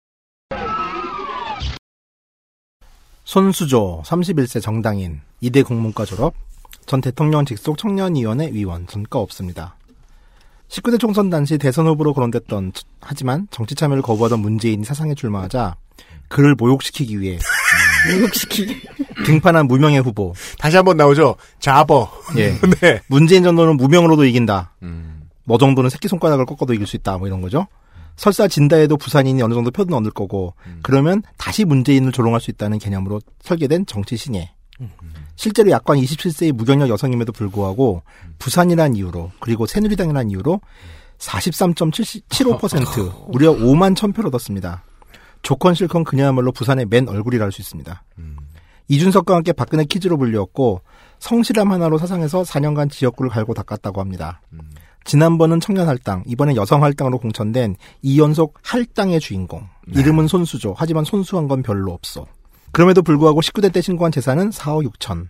손수조 3.24 4.02
31세 4.04 4.60
정당인 4.60 5.20
이대 5.40 5.62
공문과 5.62 6.04
졸업 6.04 6.34
전 6.86 7.00
대통령 7.00 7.44
직속 7.44 7.78
청년위원회 7.78 8.50
위원 8.52 8.86
전과 8.86 9.18
없습니다. 9.20 9.76
19대 10.70 11.00
총선 11.00 11.30
당시 11.30 11.58
대선 11.58 11.86
후보로 11.86 12.14
거론됐던 12.14 12.72
하지만 13.00 13.48
정치 13.50 13.74
참여를 13.74 14.02
거부하던 14.02 14.38
문재인이 14.40 14.84
사상에 14.84 15.14
출마하자 15.14 15.76
그를 16.28 16.54
모욕시키기 16.54 17.20
위해 17.20 17.38
모욕시키기 18.14 18.80
등판한 19.26 19.66
무명의 19.66 20.00
후보 20.00 20.32
다시 20.58 20.76
한번 20.76 20.96
나오죠. 20.96 21.34
자버. 21.58 22.10
예. 22.36 22.54
네. 22.80 23.00
문재인 23.08 23.42
정도는 23.42 23.76
무명으로도 23.76 24.24
이긴다. 24.24 24.76
너 25.44 25.58
정도는 25.58 25.90
새끼 25.90 26.06
손가락을 26.06 26.46
꺾어도 26.46 26.72
이길 26.72 26.86
수 26.86 26.94
있다. 26.96 27.18
뭐 27.18 27.26
이런 27.26 27.40
거죠. 27.40 27.66
설사 28.14 28.46
진다해도 28.46 28.96
부산인이 28.96 29.42
어느 29.42 29.54
정도 29.54 29.70
표는 29.72 29.92
얻을 29.94 30.12
거고 30.12 30.54
그러면 30.82 31.22
다시 31.36 31.64
문재인을 31.64 32.12
조롱할 32.12 32.40
수 32.40 32.50
있다는 32.52 32.78
개념으로 32.78 33.20
설계된 33.40 33.86
정치 33.86 34.16
신예. 34.16 34.52
실제로 35.40 35.70
약관 35.70 35.96
27세의 35.96 36.52
무경력 36.52 36.90
여성임에도 36.90 37.32
불구하고 37.32 38.02
부산이란 38.38 38.94
이유로 38.94 39.32
그리고 39.40 39.64
새누리당이란 39.64 40.30
이유로 40.30 40.60
43.75% 41.16 43.24
무려 43.32 43.54
5만 43.54 43.96
1000표를 43.96 44.26
얻었습니다. 44.26 44.84
조건 45.40 45.74
실컷 45.74 46.04
그녀야말로 46.04 46.52
부산의 46.52 46.84
맨 46.90 47.08
얼굴이라 47.08 47.46
할 47.46 47.52
수 47.52 47.62
있습니다. 47.62 48.02
이준석과 48.88 49.36
함께 49.36 49.54
박근혜 49.54 49.84
키즈로 49.84 50.18
불렸고 50.18 50.82
성실함 51.20 51.72
하나로 51.72 51.96
사상에서 51.96 52.42
4년간 52.42 52.90
지역구를 52.90 53.30
갈고 53.30 53.54
닦았다고 53.54 53.98
합니다. 53.98 54.42
지난번은 55.04 55.60
청년 55.60 55.88
할당, 55.88 56.22
이번엔 56.26 56.56
여성 56.56 56.82
할당으로 56.82 57.16
공천된 57.16 57.76
이연속 58.02 58.58
할당의 58.62 59.20
주인공. 59.20 59.66
이름은 59.88 60.28
손수죠. 60.28 60.74
하지만 60.76 61.04
손수한 61.04 61.48
건 61.48 61.62
별로 61.62 61.94
없어. 61.94 62.26
그럼에도 62.72 63.02
불구하고 63.02 63.40
19대 63.40 63.72
때 63.72 63.80
신고한 63.80 64.12
재산은 64.12 64.50
4억 64.50 64.88
6천. 64.90 65.28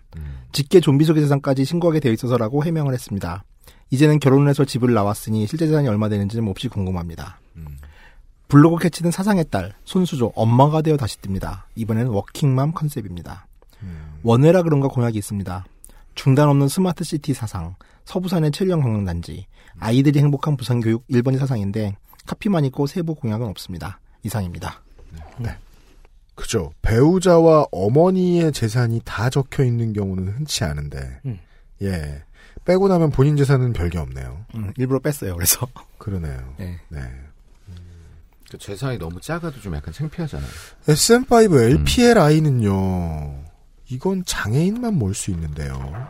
직계존비속의 0.51 1.23
재산까지 1.23 1.65
신고하게 1.65 1.99
되어 1.99 2.11
있어서라고 2.11 2.63
해명을 2.63 2.93
했습니다. 2.93 3.43
이제는 3.89 4.19
결혼을 4.19 4.49
해서 4.49 4.65
집을 4.65 4.93
나왔으니 4.93 5.47
실제 5.47 5.67
재산이 5.67 5.87
얼마 5.87 6.09
되는지는 6.09 6.43
몹시 6.43 6.67
궁금합니다. 6.67 7.39
블로그 8.47 8.83
캐치는 8.83 9.11
사상의 9.11 9.45
딸, 9.49 9.73
손수조, 9.85 10.33
엄마가 10.35 10.81
되어 10.81 10.97
다시 10.97 11.17
뜹니다. 11.17 11.63
이번에는 11.75 12.11
워킹맘 12.11 12.73
컨셉입니다. 12.73 13.47
원외라 14.23 14.61
그런가 14.63 14.87
공약이 14.87 15.17
있습니다. 15.17 15.65
중단 16.15 16.49
없는 16.49 16.67
스마트 16.67 17.03
시티 17.03 17.33
사상, 17.33 17.75
서부산의 18.05 18.51
체류형 18.51 18.81
관광단지, 18.81 19.47
아이들이 19.79 20.19
행복한 20.19 20.57
부산 20.57 20.81
교육 20.81 21.07
1번이 21.07 21.37
사상인데 21.37 21.95
카피만 22.25 22.65
있고 22.65 22.87
세부 22.87 23.15
공약은 23.15 23.47
없습니다. 23.47 23.99
이상입니다. 24.23 24.81
네. 25.37 25.55
그죠. 26.41 26.71
배우자와 26.81 27.67
어머니의 27.71 28.51
재산이 28.51 29.01
다 29.05 29.29
적혀 29.29 29.63
있는 29.63 29.93
경우는 29.93 30.27
흔치 30.33 30.63
않은데, 30.63 31.19
음. 31.25 31.39
예. 31.83 32.23
빼고 32.65 32.87
나면 32.87 33.11
본인 33.11 33.37
재산은 33.37 33.73
별게 33.73 33.97
없네요. 33.99 34.45
음, 34.55 34.73
일부러 34.77 34.99
뺐어요. 34.99 35.35
그래서 35.35 35.67
그러네요. 35.99 36.53
네. 36.57 36.79
네. 36.89 36.99
그 38.49 38.57
재산이 38.57 38.97
너무 38.97 39.21
작아도 39.21 39.61
좀 39.61 39.75
약간 39.75 39.93
창피하잖아요. 39.93 40.49
SM5 40.87 41.61
LPLI는요, 41.71 43.43
이건 43.89 44.23
장애인만 44.25 44.95
몰 44.95 45.13
수 45.13 45.31
있는데요. 45.31 46.07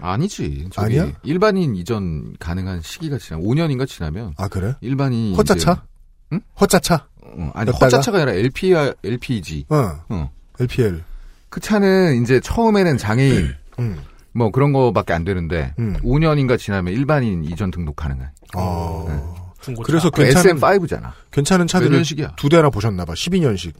아니지. 0.00 0.68
저기 0.72 0.98
아니야? 1.00 1.12
일반인 1.22 1.76
이전 1.76 2.34
가능한 2.38 2.82
시기가 2.82 3.18
지나면 3.18 3.46
5년인가 3.46 3.86
지나면 3.86 4.34
아, 4.36 4.48
그래? 4.48 4.74
일반인 4.80 5.34
허짜차? 5.36 5.84
응? 6.32 6.40
허짜차? 6.60 7.06
어, 7.36 7.50
아니 7.54 7.68
였다가? 7.68 7.86
허짜차가 7.86 8.18
아니라 8.18 8.32
LP 8.32 8.74
LPG. 9.04 9.66
어. 9.70 10.00
어. 10.08 10.30
LPL. 10.60 11.02
그 11.48 11.60
차는 11.60 12.22
이제 12.22 12.40
처음에는 12.40 12.96
장애인 12.98 13.54
음. 13.78 13.98
뭐 14.32 14.50
그런 14.50 14.72
거밖에 14.72 15.12
안 15.12 15.24
되는데 15.24 15.74
음. 15.78 15.96
5년인가 16.02 16.58
지나면 16.58 16.94
일반인 16.94 17.44
이전 17.44 17.70
등록 17.70 17.96
가능한. 17.96 18.30
어. 18.56 19.52
중고차. 19.60 19.86
그래서 19.86 20.10
그 20.10 20.24
괜찮은 20.24 20.56
SM5잖아. 20.56 21.12
괜찮은 21.30 21.64
몇 21.66 21.68
차들을? 21.68 22.02
두 22.36 22.48
대나 22.48 22.68
보셨나 22.70 23.04
봐. 23.04 23.12
12년식. 23.12 23.74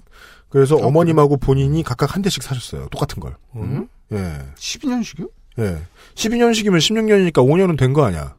그래서 0.49 0.77
어, 0.77 0.91
머님하고 0.91 1.39
본인이 1.39 1.83
각각 1.83 2.15
한 2.15 2.23
대씩 2.23 2.43
사셨어요. 2.43 2.89
똑같은 2.91 3.19
걸. 3.21 3.37
음? 3.57 3.89
예. 4.13 4.39
12년식이요? 4.57 5.29
예. 5.59 5.79
12년식이면 6.15 6.77
16년이니까 6.79 7.37
5년은 7.45 7.79
된 7.79 7.93
거 7.95 8.05
아니야. 8.05 8.35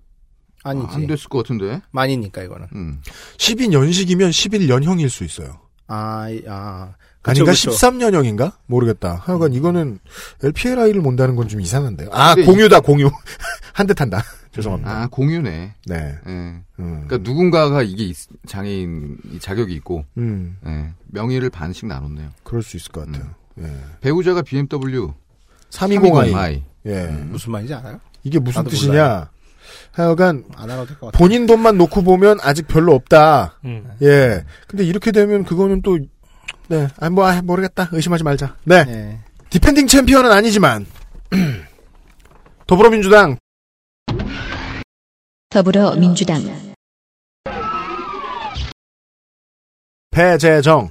아니지. 0.64 0.88
안 0.90 1.08
됐을 1.08 1.30
것 1.30 1.40
같은데. 1.40 1.82
많이니까 1.92 2.42
이거는. 2.44 2.68
음. 2.74 3.02
12년식이면 3.38 4.30
11년형일 4.30 5.10
수 5.10 5.24
있어요. 5.24 5.60
아, 5.88 6.30
이- 6.30 6.44
아. 6.48 6.94
그쵸, 7.22 7.44
아닌가? 7.44 7.52
그쵸. 7.52 7.72
13년형인가? 7.72 8.54
모르겠다. 8.66 9.16
하여간 9.16 9.54
이거는 9.54 10.00
LPLI를 10.44 11.02
몬다는 11.02 11.36
건 11.36 11.48
좀 11.48 11.62
이상한데요. 11.62 12.10
아, 12.12 12.36
공유다, 12.36 12.82
공유. 12.82 13.10
한대 13.74 13.94
탄다. 13.94 14.22
죄송합니다. 14.54 14.92
아 15.04 15.08
공유네. 15.08 15.74
네. 15.88 15.96
예. 15.96 16.22
음. 16.28 16.64
그러니까 16.78 17.18
누군가가 17.20 17.82
이게 17.82 18.04
있- 18.06 18.28
장애인 18.46 19.18
이 19.32 19.40
자격이 19.40 19.74
있고 19.76 20.06
음. 20.18 20.58
예. 20.68 20.94
명의를 21.08 21.50
반씩 21.50 21.88
나눴네요. 21.88 22.30
그럴 22.44 22.62
수 22.62 22.78
있을 22.78 22.92
것 22.92 23.06
같아요. 23.08 23.32
예. 23.62 23.76
배우자가 24.02 24.42
BMW 24.44 25.12
320i. 25.72 26.62
예. 26.86 27.06
무슨 27.30 27.52
말인지 27.52 27.74
알아요? 27.74 28.00
이게 28.24 28.38
무슨 28.40 28.64
뜻이냐? 28.66 28.92
몰라요. 28.92 29.28
하여간 29.94 30.44
안 30.56 30.70
알아도 30.72 30.88
될 30.88 30.98
것 31.00 31.08
같아요. 31.08 31.18
본인 31.20 31.46
돈만 31.46 31.78
놓고 31.78 32.02
보면 32.04 32.40
아직 32.42 32.68
별로 32.68 32.94
없다. 32.96 33.60
음. 33.66 33.90
예. 34.02 34.44
근데 34.68 34.84
이렇게 34.84 35.12
되면 35.12 35.44
그거는 35.46 35.82
또 35.82 35.98
네, 36.68 36.88
아, 37.00 37.10
뭐 37.10 37.26
아, 37.28 37.42
모르겠다. 37.42 37.90
의심하지 37.92 38.24
말자. 38.24 38.56
네. 38.64 38.84
네. 38.86 39.20
디펜딩 39.50 39.86
챔피언은 39.88 40.32
아니지만 40.32 40.86
더불어민주당 42.68 43.38
더불어민주당 45.50 46.42
배재정 50.12 50.90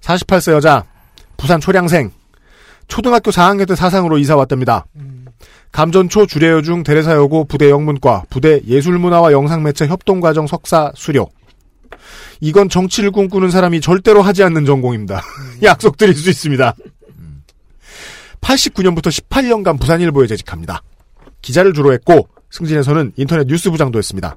48세 0.00 0.52
여자 0.52 0.84
부산 1.36 1.60
초량생 1.60 2.10
초등학교 2.88 3.30
4학년 3.30 3.66
때 3.68 3.74
사상으로 3.74 4.18
이사 4.18 4.36
왔답니다. 4.36 4.86
감전초 5.72 6.26
주례여중 6.26 6.82
대레사여고 6.82 7.44
부대 7.44 7.70
영문과 7.70 8.24
부대 8.28 8.60
예술문화와 8.66 9.32
영상매체 9.32 9.86
협동과정 9.86 10.46
석사 10.46 10.92
수료 10.94 11.28
이건 12.40 12.68
정치를 12.68 13.10
꿈꾸는 13.10 13.50
사람이 13.50 13.80
절대로 13.80 14.20
하지 14.20 14.42
않는 14.42 14.66
전공입니다. 14.66 15.22
약속드릴 15.62 16.14
수 16.14 16.28
있습니다. 16.28 16.74
89년부터 18.40 19.08
18년간 19.08 19.80
부산일보에 19.80 20.26
재직합니다. 20.26 20.82
기자를 21.40 21.72
주로 21.72 21.92
했고 21.92 22.28
승진에서는 22.50 23.12
인터넷 23.16 23.46
뉴스 23.46 23.70
부장도 23.70 23.98
했습니다. 23.98 24.36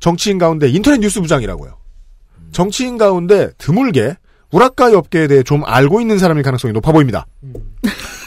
정치인 0.00 0.36
가운데 0.38 0.68
인터넷 0.68 0.98
뉴스 0.98 1.20
부장이라고요. 1.20 1.78
정치인 2.50 2.98
가운데 2.98 3.50
드물게 3.56 4.16
우라카이 4.50 4.94
업계에 4.94 5.28
대해 5.28 5.42
좀 5.42 5.62
알고 5.64 6.00
있는 6.00 6.18
사람일 6.18 6.42
가능성이 6.42 6.74
높아 6.74 6.92
보입니다. 6.92 7.26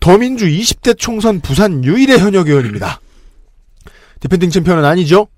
더민주 0.00 0.46
20대 0.46 0.98
총선 0.98 1.40
부산 1.40 1.84
유일의 1.84 2.18
현역 2.18 2.48
의원입니다. 2.48 3.00
디펜딩 4.20 4.50
챔피언은 4.50 4.84
아니죠. 4.84 5.28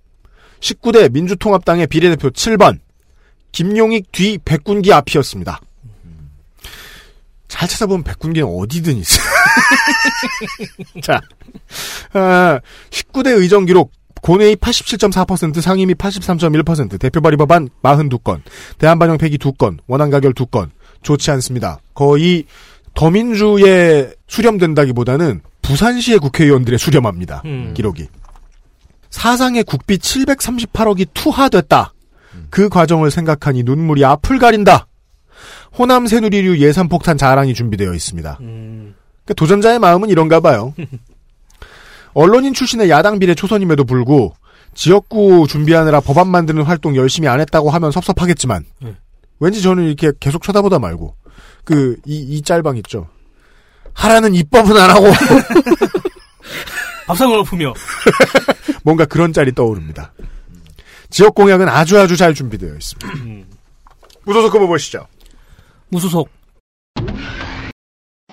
19대 0.60 1.12
민주통합당의 1.12 1.88
비례대표 1.88 2.30
7번 2.30 2.78
김용익 3.50 4.12
뒤 4.12 4.38
백군기 4.44 4.92
앞이었습니다. 4.92 5.60
잘 7.48 7.68
찾아보면 7.68 8.02
백군기는 8.04 8.48
어디든 8.48 8.96
있어요. 8.96 9.22
자, 11.02 11.20
아, 12.14 12.60
19대 12.90 13.36
의정 13.36 13.66
기록 13.66 13.92
고내의 14.22 14.56
87.4%, 14.56 15.60
상임위 15.60 15.94
83.1%, 15.94 16.98
대표 16.98 17.20
발의 17.20 17.36
법안 17.36 17.68
42건, 17.82 18.40
대한 18.78 18.98
반영 18.98 19.18
폐기 19.18 19.36
2건, 19.36 19.78
원안 19.86 20.10
가결 20.10 20.32
2건. 20.32 20.70
좋지 21.02 21.30
않습니다. 21.32 21.80
거의 21.94 22.44
더민주에 22.94 24.12
수렴된다기보다는 24.32 25.42
부산시의 25.60 26.18
국회의원들의 26.18 26.78
수렴합니다. 26.78 27.42
음. 27.44 27.74
기록이. 27.74 28.08
사상의 29.10 29.62
국비 29.64 29.98
738억이 29.98 31.08
투하됐다. 31.12 31.92
그 32.48 32.68
과정을 32.70 33.10
생각하니 33.10 33.62
눈물이 33.62 34.04
앞을 34.06 34.38
가린다. 34.38 34.86
호남 35.78 36.06
새누리류 36.06 36.58
예산 36.58 36.88
폭탄 36.88 37.18
자랑이 37.18 37.52
준비되어 37.52 37.92
있습니다. 37.92 38.36
그러니까 38.38 39.34
도전자의 39.36 39.78
마음은 39.78 40.08
이런가 40.08 40.40
봐요. 40.40 40.74
언론인 42.14 42.54
출신의 42.54 42.88
야당 42.90 43.18
비례 43.18 43.34
초선임에도 43.34 43.84
불구 43.84 44.32
지역구 44.74 45.46
준비하느라 45.48 46.00
법안 46.00 46.28
만드는 46.28 46.62
활동 46.62 46.96
열심히 46.96 47.28
안 47.28 47.40
했다고 47.40 47.70
하면 47.70 47.90
섭섭하겠지만 47.90 48.64
네. 48.80 48.94
왠지 49.40 49.60
저는 49.62 49.84
이렇게 49.84 50.12
계속 50.20 50.42
쳐다보다 50.42 50.78
말고 50.78 51.14
그 51.64 51.96
이 52.06 52.36
이 52.36 52.42
짤방 52.42 52.76
있죠. 52.78 53.08
하라는 53.94 54.34
입법은 54.34 54.76
안 54.76 54.90
하고 54.90 55.06
밥상을 57.06 57.36
엎으며 57.38 57.74
뭔가 58.84 59.04
그런 59.04 59.32
짤이 59.32 59.54
떠오릅니다. 59.54 60.12
지역 61.10 61.34
공약은 61.34 61.68
아주 61.68 61.98
아주 61.98 62.16
잘 62.16 62.34
준비되어 62.34 62.74
있습니다. 62.74 63.46
무소속 64.24 64.54
후보 64.54 64.66
보시죠. 64.66 65.06
무소속 65.88 66.30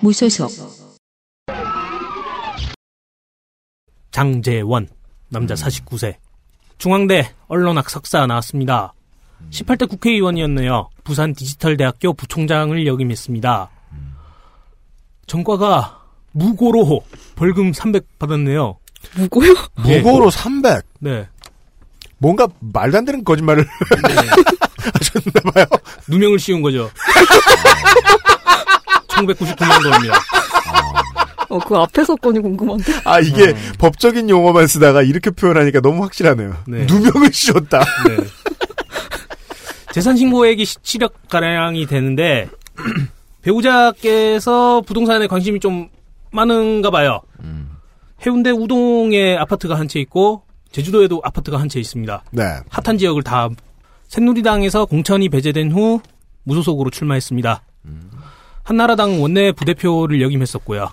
무소속 0.00 0.50
장재원 4.10 4.88
남자 5.28 5.54
49세 5.54 6.16
중앙대 6.78 7.32
언론학 7.48 7.90
석사 7.90 8.26
나왔습니다. 8.26 8.94
18대 9.50 9.88
국회의원이었네요. 9.88 10.88
부산 11.04 11.34
디지털대학교 11.34 12.14
부총장을 12.14 12.86
역임했습니다. 12.86 13.70
전과가 15.30 16.00
무고로 16.32 17.04
벌금 17.36 17.72
300 17.72 18.18
받았네요. 18.18 18.78
무고요? 19.14 19.54
무고로 19.76 20.28
300. 20.28 20.84
네. 20.98 21.28
뭔가 22.18 22.48
말도 22.58 22.98
안 22.98 23.04
되는 23.04 23.22
거짓말을 23.22 23.64
하셨나봐요. 24.92 25.66
누명을 26.08 26.40
씌운 26.40 26.62
거죠. 26.62 26.90
1999만 29.06 29.86
원입니다. 29.86 30.18
어, 31.48 31.58
그 31.60 31.76
앞에 31.76 32.02
사건이 32.02 32.40
궁금한데. 32.40 32.92
아 33.04 33.20
이게 33.20 33.54
법적인 33.78 34.28
용어만 34.28 34.66
쓰다가 34.66 35.02
이렇게 35.02 35.30
표현하니까 35.30 35.80
너무 35.80 36.02
확실하네요. 36.02 36.56
네. 36.66 36.86
누명을 36.86 37.32
씌웠다. 37.32 37.78
네. 38.08 38.16
재산 39.92 40.16
신고액이 40.16 40.64
7억 40.64 41.12
가량이 41.28 41.86
되는데 41.86 42.48
배우자께서 43.42 44.82
부동산에 44.82 45.26
관심이 45.26 45.60
좀 45.60 45.88
많은가 46.32 46.90
봐요. 46.90 47.20
해운대 48.24 48.50
우동에 48.50 49.36
아파트가 49.36 49.78
한 49.78 49.88
채 49.88 49.98
있고 50.00 50.42
제주도에도 50.72 51.20
아파트가 51.24 51.58
한 51.58 51.68
채 51.68 51.80
있습니다. 51.80 52.22
네. 52.32 52.42
핫한 52.68 52.98
지역을 52.98 53.22
다 53.22 53.48
새누리당에서 54.08 54.84
공천이 54.86 55.28
배제된 55.28 55.72
후 55.72 56.00
무소속으로 56.44 56.90
출마했습니다. 56.90 57.62
한나라당 58.62 59.22
원내 59.22 59.52
부대표를 59.52 60.20
역임했었고요. 60.22 60.90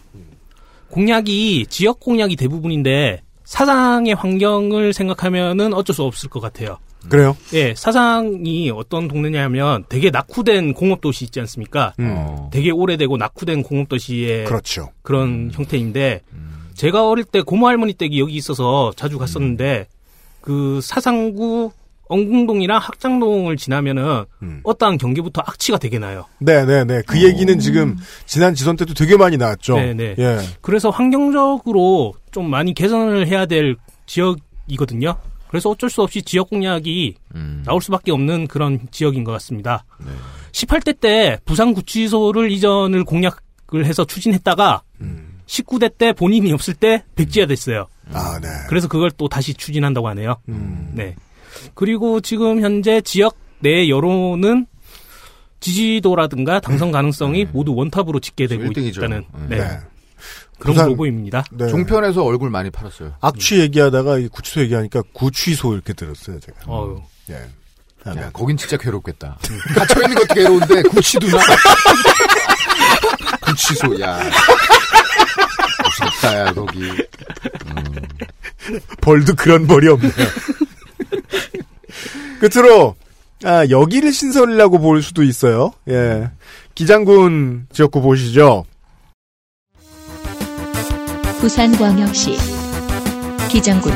공약이 0.90 1.66
지역 1.70 2.00
공약이 2.00 2.36
대부분인데 2.38 3.22
사상의 3.44 4.14
환경을 4.16 4.94
생각하면은 4.94 5.74
어쩔 5.74 5.94
수 5.94 6.04
없을 6.04 6.30
것 6.30 6.40
같아요. 6.40 6.78
그래요? 7.10 7.38
예, 7.54 7.74
사상이 7.76 8.70
어떤 8.70 9.08
동네냐면 9.08 9.86
되게 9.90 10.10
낙후된 10.10 10.74
공업 10.74 11.02
도시 11.02 11.26
있지 11.26 11.40
않습니까? 11.40 11.94
음. 12.00 12.50
되게 12.52 12.72
오래되고 12.72 13.18
낙후된 13.18 13.64
공업 13.64 13.90
도시의 13.90 14.46
그렇죠. 14.46 14.90
그런 15.02 15.52
형태인데 15.54 16.22
제가 16.74 17.08
어릴 17.08 17.24
때 17.24 17.42
고모 17.42 17.68
할머니 17.68 17.94
댁이 17.94 18.20
여기 18.20 18.36
있어서 18.36 18.92
자주 18.96 19.18
갔었는데 19.18 19.88
그 20.42 20.80
사상구 20.82 21.72
엉궁동이랑 22.10 22.78
학장동을 22.78 23.58
지나면은 23.58 24.24
어떠한 24.64 24.98
경계부터 24.98 25.42
악취가 25.46 25.78
되게 25.78 26.00
나요. 26.00 26.26
네네네. 26.40 27.02
그 27.06 27.22
얘기는 27.22 27.60
지금 27.60 27.98
지난 28.26 28.54
지선 28.56 28.78
때도 28.78 28.94
되게 28.94 29.18
많이 29.18 29.38
나왔죠. 29.38 29.76
네네. 29.76 30.16
예. 30.18 30.38
그래서 30.62 30.90
환경적으로 30.90 32.14
좀 32.32 32.50
많이 32.50 32.74
개선을 32.74 33.28
해야 33.28 33.46
될 33.46 33.76
지역이거든요. 34.06 35.18
그래서 35.50 35.70
어쩔 35.70 35.90
수 35.90 36.02
없이 36.02 36.22
지역 36.22 36.50
공약이 36.50 37.16
나올 37.66 37.82
수밖에 37.82 38.12
없는 38.12 38.48
그런 38.48 38.80
지역인 38.92 39.24
것 39.24 39.32
같습니다. 39.34 39.86
18대 40.52 41.00
때 41.00 41.40
부산구치소를 41.46 42.52
이전을 42.52 43.04
공약을 43.04 43.86
해서 43.86 44.06
추진했다가 44.06 44.82
19대 45.46 45.98
때 45.98 46.14
본인이 46.14 46.52
없을 46.52 46.74
때 46.74 47.04
백지화 47.16 47.46
됐어요. 47.46 47.88
아, 48.12 48.40
네. 48.42 48.48
그래서 48.70 48.88
그걸 48.88 49.12
또 49.12 49.28
다시 49.28 49.54
추진한다고 49.54 50.08
하네요. 50.10 50.38
네. 50.94 51.16
그리고 51.74 52.22
지금 52.22 52.62
현재 52.62 53.02
지역 53.02 53.38
내 53.60 53.90
여론은 53.90 54.68
지지도라든가 55.60 56.60
당선 56.60 56.92
가능성이 56.92 57.46
모두 57.46 57.74
원탑으로 57.74 58.20
집계되고. 58.20 58.62
있다는 58.90 59.26
네. 59.50 59.80
네. 60.58 60.60
그런 60.60 60.74
부산- 60.76 60.90
로고입니다. 60.90 61.44
네. 61.52 61.68
종편에서 61.68 62.24
얼굴 62.24 62.50
많이 62.50 62.70
팔았어요. 62.70 63.14
악취 63.22 63.60
얘기하다가 63.60 64.20
이 64.20 64.28
구치소 64.28 64.62
얘기하니까 64.62 65.04
구취소 65.14 65.74
이렇게 65.74 65.94
들었어요, 65.94 66.40
제가. 66.40 66.58
어휴. 66.66 67.02
예. 67.30 67.46
야, 68.08 68.30
거긴 68.32 68.56
진짜 68.56 68.78
괴롭겠다. 68.78 69.38
갇혀 69.76 70.02
있는 70.04 70.16
것도 70.16 70.34
괴로운데 70.34 70.82
구치도 70.84 71.28
나. 71.28 71.38
구치소 73.42 74.00
야. 74.00 74.20
무섭다 76.00 76.40
야 76.40 76.54
거기. 76.54 76.90
벌도 79.02 79.36
그런 79.36 79.68
벌이 79.68 79.90
없네요. 79.90 80.14
끝으로 82.40 82.96
아, 83.44 83.68
여기를 83.70 84.14
신설이라고 84.14 84.80
볼 84.80 85.04
수도 85.04 85.22
있어요. 85.24 85.74
예. 85.90 86.30
기장군 86.76 87.68
지역구 87.74 88.02
보시죠. 88.02 88.66
부산광역시 91.40 92.36
기장군 93.50 93.92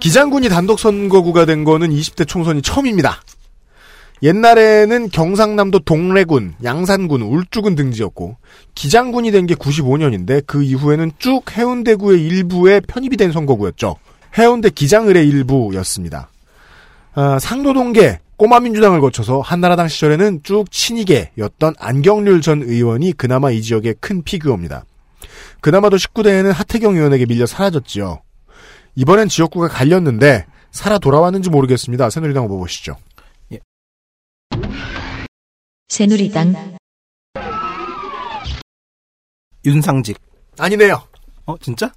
기장군이 0.00 0.48
단독 0.48 0.78
선거구가 0.78 1.46
된 1.46 1.64
거는 1.64 1.90
20대 1.90 2.26
총선이 2.28 2.62
처음입니다. 2.62 3.20
옛날에는 4.22 5.10
경상남도 5.10 5.80
동래군, 5.80 6.54
양산군, 6.64 7.22
울주군 7.22 7.74
등지였고 7.74 8.36
기장군이 8.74 9.30
된 9.30 9.46
게 9.46 9.54
95년인데 9.54 10.44
그 10.46 10.62
이후에는 10.62 11.12
쭉 11.18 11.42
해운대구의 11.56 12.24
일부에 12.24 12.80
편입이 12.80 13.16
된 13.16 13.32
선거구였죠. 13.32 13.96
해운대 14.38 14.70
기장을의 14.70 15.28
일부였습니다. 15.28 16.28
아, 17.16 17.38
상도동계 17.38 18.20
꼬마 18.36 18.60
민주당을 18.60 19.00
거쳐서 19.00 19.40
한나라당 19.40 19.88
시절에는 19.88 20.42
쭉 20.42 20.70
친이계였던 20.70 21.74
안경률 21.78 22.42
전 22.42 22.62
의원이 22.62 23.14
그나마 23.14 23.50
이 23.50 23.62
지역의 23.62 23.94
큰 24.00 24.22
피규어입니다. 24.22 24.84
그나마도 25.62 25.96
19대에는 25.96 26.52
하태경 26.52 26.94
의원에게 26.94 27.24
밀려 27.24 27.46
사라졌지요. 27.46 28.20
이번엔 28.96 29.28
지역구가 29.28 29.68
갈렸는데 29.68 30.44
살아 30.70 30.98
돌아왔는지 30.98 31.48
모르겠습니다. 31.48 32.10
새누리당 32.10 32.44
후보 32.44 32.58
보시죠. 32.58 32.98
새누리당 35.88 36.76
윤상직. 39.64 40.18
아니네요. 40.58 41.02
어, 41.46 41.56
진짜? 41.58 41.90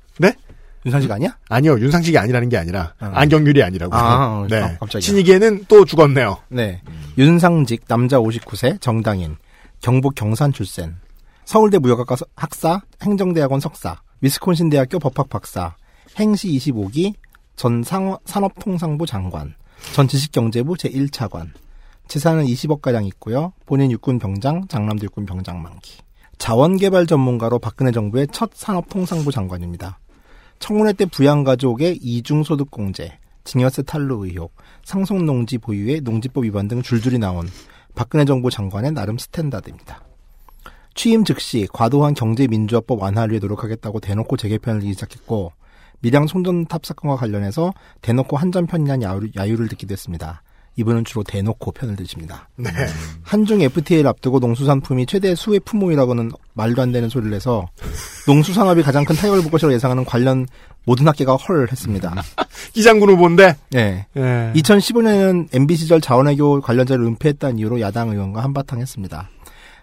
네? 0.83 0.89
윤상직 0.89 1.11
아니야? 1.11 1.37
아니요. 1.49 1.79
윤상식이 1.79 2.17
아니라는 2.17 2.49
게 2.49 2.57
아니라 2.57 2.93
아. 2.99 3.11
안경률이 3.13 3.61
아니라고. 3.63 3.95
아, 3.95 4.39
어, 4.41 4.47
네. 4.49 4.61
어, 4.61 4.77
깜짝이야. 4.79 4.99
친이계는 5.01 5.65
또 5.67 5.85
죽었네요. 5.85 6.37
네. 6.49 6.81
윤상직, 7.17 7.85
남자 7.87 8.17
59세, 8.19 8.79
정당인, 8.81 9.35
경북 9.81 10.15
경산 10.15 10.53
출생, 10.53 10.95
서울대 11.45 11.77
무역학과 11.79 12.15
서- 12.15 12.25
학사, 12.35 12.81
행정대학원 13.01 13.59
석사, 13.59 13.97
위스콘신 14.21 14.69
대학교 14.69 14.99
법학 14.99 15.29
박사, 15.29 15.75
행시 16.17 16.47
25기 16.49 17.13
전 17.55 17.83
상, 17.83 18.17
산업통상부 18.25 19.05
장관, 19.05 19.55
전 19.93 20.07
지식경제부 20.07 20.75
제1차관. 20.75 21.49
재산은 22.07 22.45
20억가량 22.45 23.05
있고요. 23.07 23.53
본인 23.65 23.91
육군 23.91 24.17
병장, 24.17 24.67
장남도 24.67 25.05
육군 25.05 25.25
병장 25.25 25.61
만기. 25.61 25.99
자원개발 26.39 27.05
전문가로 27.05 27.59
박근혜 27.59 27.91
정부의 27.91 28.27
첫 28.31 28.49
산업통상부 28.53 29.31
장관입니다. 29.31 29.99
청문회 30.59 30.93
때 30.93 31.05
부양 31.05 31.43
가족의 31.43 31.97
이중소득공제, 31.97 33.17
증여세 33.43 33.83
탈루 33.83 34.25
의혹, 34.25 34.53
상속농지 34.83 35.57
보유의 35.57 36.01
농지법 36.01 36.43
위반 36.43 36.67
등 36.67 36.81
줄줄이 36.81 37.17
나온 37.17 37.47
박근혜 37.95 38.25
정부 38.25 38.49
장관의 38.49 38.91
나름 38.91 39.17
standard입니다. 39.17 40.03
취임 40.93 41.23
즉시 41.23 41.67
과도한 41.71 42.13
경제민주화법 42.13 43.01
완화를 43.01 43.31
위해 43.31 43.39
노력하겠다고 43.39 43.99
대놓고 43.99 44.37
재개편을 44.37 44.81
시작했고 44.81 45.53
밀양 46.01 46.27
송전탑 46.27 46.85
사건과 46.85 47.15
관련해서 47.15 47.73
대놓고 48.01 48.37
한전편이란 48.37 49.01
야유를 49.03 49.69
듣기도 49.69 49.93
했습니다. 49.93 50.43
이분은 50.79 51.03
주로 51.03 51.23
대놓고 51.23 51.71
편을 51.73 51.97
드십니다. 51.97 52.47
네. 52.55 52.69
한중 53.23 53.61
FTA를 53.61 54.07
앞두고 54.07 54.39
농수산품이 54.39 55.07
최대 55.07 55.35
수혜 55.35 55.59
품목이라고는 55.59 56.31
말도 56.53 56.81
안 56.81 56.93
되는 56.93 57.09
소리를 57.09 57.33
해서 57.33 57.67
농수산업이 58.27 58.81
가장 58.81 59.03
큰 59.03 59.15
타격을 59.15 59.41
볼 59.41 59.51
것이라고 59.51 59.73
예상하는 59.73 60.05
관련 60.05 60.45
모든 60.85 61.05
학계가 61.07 61.35
헐 61.35 61.67
했습니다. 61.69 62.15
기장군 62.73 63.09
후보인데. 63.09 63.57
네. 63.71 64.07
예. 64.15 64.53
2015년에는 64.55 65.49
MB 65.53 65.75
시절 65.75 65.99
자원외교 65.99 66.61
관련자를 66.61 67.03
은폐했다는 67.05 67.59
이유로 67.59 67.81
야당 67.81 68.09
의원과 68.09 68.41
한바탕 68.41 68.79
했습니다. 68.79 69.29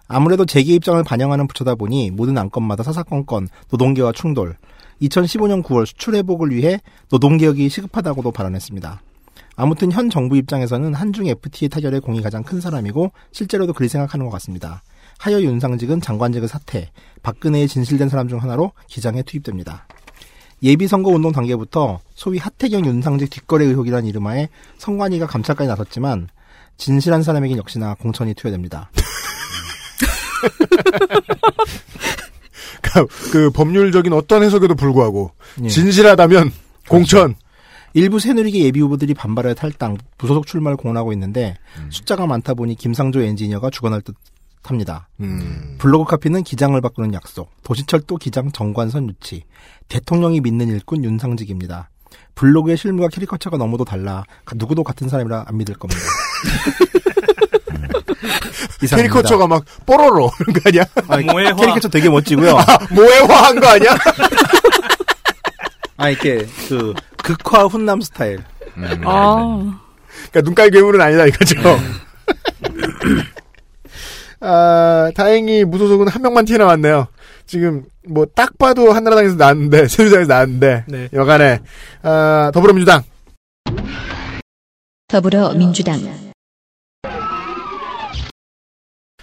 아무래도 0.09 0.47
재계 0.47 0.75
입장을 0.75 1.03
반영하는 1.05 1.47
부처다 1.47 1.75
보니 1.75 2.11
모든 2.11 2.39
안건마다 2.39 2.83
사사건건 2.83 3.49
노동계와 3.71 4.13
충돌. 4.13 4.57
2015년 5.03 5.63
9월 5.63 5.85
수출 5.85 6.15
회복을 6.15 6.51
위해 6.53 6.81
노동개혁이 7.11 7.69
시급하다고도 7.69 8.31
발언했습니다. 8.31 9.03
아무튼 9.57 9.91
현 9.91 10.11
정부 10.11 10.37
입장에서는 10.37 10.95
한중 10.95 11.27
FTA 11.27 11.69
타결의 11.71 12.01
공이 12.01 12.21
가장 12.23 12.45
큰 12.45 12.61
사람이고 12.61 13.11
실제로도 13.33 13.73
그리 13.73 13.89
생각하는 13.89 14.27
것 14.27 14.33
같습니다. 14.33 14.83
하여 15.19 15.41
윤상직은 15.41 16.03
장관직을 16.03 16.47
사퇴, 16.47 16.91
박근혜의 17.23 17.67
진실된 17.69 18.11
사람 18.11 18.29
중 18.29 18.43
하나로 18.43 18.73
기장에 18.87 19.23
투입됩니다. 19.23 19.87
예비선거 20.63 21.11
운동 21.11 21.33
단계부터 21.33 22.01
소위 22.15 22.39
하태경 22.39 22.85
윤상직 22.85 23.31
뒷거래 23.31 23.65
의혹이라는 23.65 24.07
이름하에 24.09 24.49
성관이가 24.79 25.27
감찰까지 25.27 25.69
나섰지만 25.69 26.29
진실한 26.77 27.23
사람에겐 27.23 27.57
역시나 27.59 27.95
공천이 27.95 28.35
투여됩니다. 28.35 28.91
그, 32.83 33.07
그 33.33 33.51
법률적인 33.51 34.13
어떤 34.13 34.43
해석에도 34.43 34.75
불구하고 34.75 35.33
예. 35.65 35.69
진실하다면 35.69 36.53
공천. 36.89 37.35
일부 37.97 38.21
새누리계 38.21 38.59
예비 38.61 38.81
후보들이 38.81 39.15
반발해 39.15 39.55
탈당, 39.55 39.97
부소속 40.19 40.47
출마를 40.47 40.77
공언하고 40.77 41.15
있는데 41.15 41.57
숫자가 41.89 42.27
많다 42.27 42.53
보니 42.53 42.75
김상조 42.75 43.23
엔지니어가 43.23 43.71
주관할 43.71 44.03
듯 44.03 44.15
합니다. 44.63 45.09
음. 45.21 45.77
블로그 45.79 46.05
카피는 46.11 46.43
기장을 46.43 46.79
바꾸는 46.79 47.15
약속, 47.15 47.51
도시철도 47.63 48.19
기장 48.19 48.53
정관선 48.53 49.09
유치, 49.09 49.45
대통령이 49.89 50.43
믿는 50.43 50.69
일꾼 50.69 51.05
윤상직입니다. 51.05 51.89
블로그의 52.35 52.77
실물과 52.77 53.09
캐리커처가 53.09 53.57
너무도 53.57 53.87
달라 53.87 54.25
가- 54.45 54.55
누구도 54.57 54.85
같은 54.85 55.09
사람이라 55.09 55.47
안 55.49 55.57
믿을 55.57 55.75
겁니다. 55.77 56.03
이상입니다. 58.83 58.97
캐리커처가 58.97 59.47
막 59.47 59.65
뽀로로 59.87 60.31
이런 60.41 60.53
거 60.53 60.61
아니야? 60.67 60.85
아니, 61.09 61.27
캐리커처 61.57 61.89
되게 61.89 62.11
멋지고요. 62.11 62.59
아, 62.59 62.65
모에화한 62.91 63.59
거 63.59 63.69
아니야? 63.69 63.95
아 65.97 66.09
이렇게 66.11 66.47
그 66.69 66.95
극화 67.17 67.65
훈남 67.65 68.01
스타일. 68.01 68.43
아. 69.05 69.81
그러니까 70.31 70.41
눈깔 70.43 70.71
괴물은 70.71 71.01
아니다 71.01 71.27
이거죠. 71.27 71.57
아, 74.41 75.11
다행히 75.15 75.65
무소속은 75.65 76.09
한 76.09 76.23
명만 76.23 76.45
튀어나왔네요. 76.45 77.07
지금 77.47 77.85
뭐 78.09 78.27
딱 78.35 78.59
봐도 78.59 78.93
한나라당에서 78.93 79.37
나왔는데 79.37 79.89
새누리당에서 79.89 80.29
나왔는데 80.29 80.85
네. 80.89 81.09
여간에 81.13 81.61
아, 82.03 82.51
더불어민주당 82.53 83.03
더불어민주당 85.09 86.01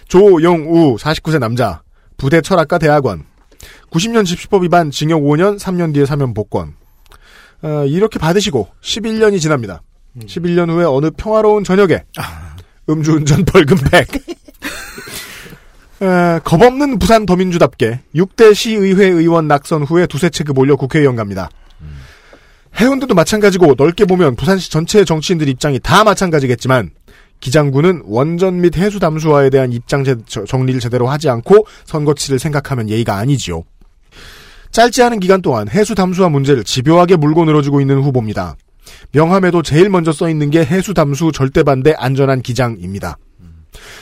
조영우 0.08 0.96
49세 0.96 1.38
남자 1.38 1.82
부대 2.16 2.40
철학과 2.40 2.78
대학원 2.78 3.24
90년 3.94 4.24
집시법 4.26 4.64
위반 4.64 4.90
징역 4.90 5.20
5년 5.22 5.58
3년 5.58 5.94
뒤에 5.94 6.04
사면 6.06 6.34
복권 6.34 6.74
어, 7.62 7.84
이렇게 7.86 8.18
받으시고 8.18 8.68
11년이 8.82 9.40
지납니다. 9.40 9.82
11년 10.18 10.68
후에 10.70 10.84
어느 10.84 11.10
평화로운 11.10 11.64
저녁에 11.64 12.02
음주운전 12.88 13.44
벌금팩 13.46 14.08
어, 16.00 16.38
겁없는 16.44 16.98
부산 16.98 17.24
더민주답게 17.24 18.00
6대 18.14 18.54
시의회 18.54 19.06
의원 19.06 19.48
낙선 19.48 19.84
후에 19.84 20.06
두세 20.06 20.28
체급 20.30 20.58
올려 20.58 20.76
국회의원 20.76 21.16
갑니다. 21.16 21.48
해운대도 22.80 23.14
마찬가지고 23.14 23.74
넓게 23.78 24.04
보면 24.04 24.34
부산시 24.34 24.70
전체의 24.72 25.06
정치인들 25.06 25.48
입장이 25.48 25.78
다 25.78 26.02
마찬가지겠지만 26.02 26.90
기장군은 27.38 28.02
원전 28.06 28.60
및 28.60 28.76
해수 28.76 28.98
담수화에 28.98 29.50
대한 29.50 29.72
입장 29.72 30.02
제- 30.02 30.16
저- 30.26 30.44
정리를 30.44 30.80
제대로 30.80 31.06
하지 31.08 31.28
않고 31.28 31.66
선거치를 31.84 32.38
생각하면 32.40 32.88
예의가 32.88 33.16
아니지요. 33.16 33.62
짧지 34.74 35.04
않은 35.04 35.20
기간 35.20 35.40
동안 35.40 35.68
해수 35.68 35.94
담수화 35.94 36.28
문제를 36.30 36.64
집요하게 36.64 37.14
물고 37.14 37.44
늘어지고 37.44 37.80
있는 37.80 38.00
후보입니다. 38.00 38.56
명함에도 39.12 39.62
제일 39.62 39.88
먼저 39.88 40.10
써 40.10 40.28
있는 40.28 40.50
게 40.50 40.64
해수 40.64 40.94
담수 40.94 41.30
절대 41.32 41.62
반대 41.62 41.94
안전한 41.96 42.42
기장입니다. 42.42 43.16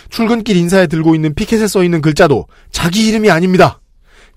출근길 0.09 0.57
인사에 0.57 0.86
들고 0.86 1.15
있는 1.15 1.34
피켓에 1.34 1.67
써 1.67 1.84
있는 1.84 2.01
글자도 2.01 2.47
자기 2.70 3.07
이름이 3.07 3.31
아닙니다. 3.31 3.81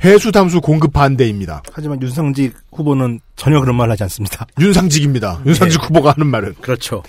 해수 0.03 0.33
담수 0.33 0.59
공급 0.59 0.91
반대입니다. 0.91 1.63
하지만 1.71 2.01
윤상직 2.01 2.53
후보는 2.73 3.21
전혀 3.37 3.61
그런 3.61 3.77
말 3.77 3.89
하지 3.89 4.03
않습니다. 4.03 4.45
윤상직입니다. 4.59 5.39
윤상직 5.45 5.85
후보가 5.85 6.15
하는 6.17 6.27
말은. 6.27 6.55
그렇죠. 6.59 7.01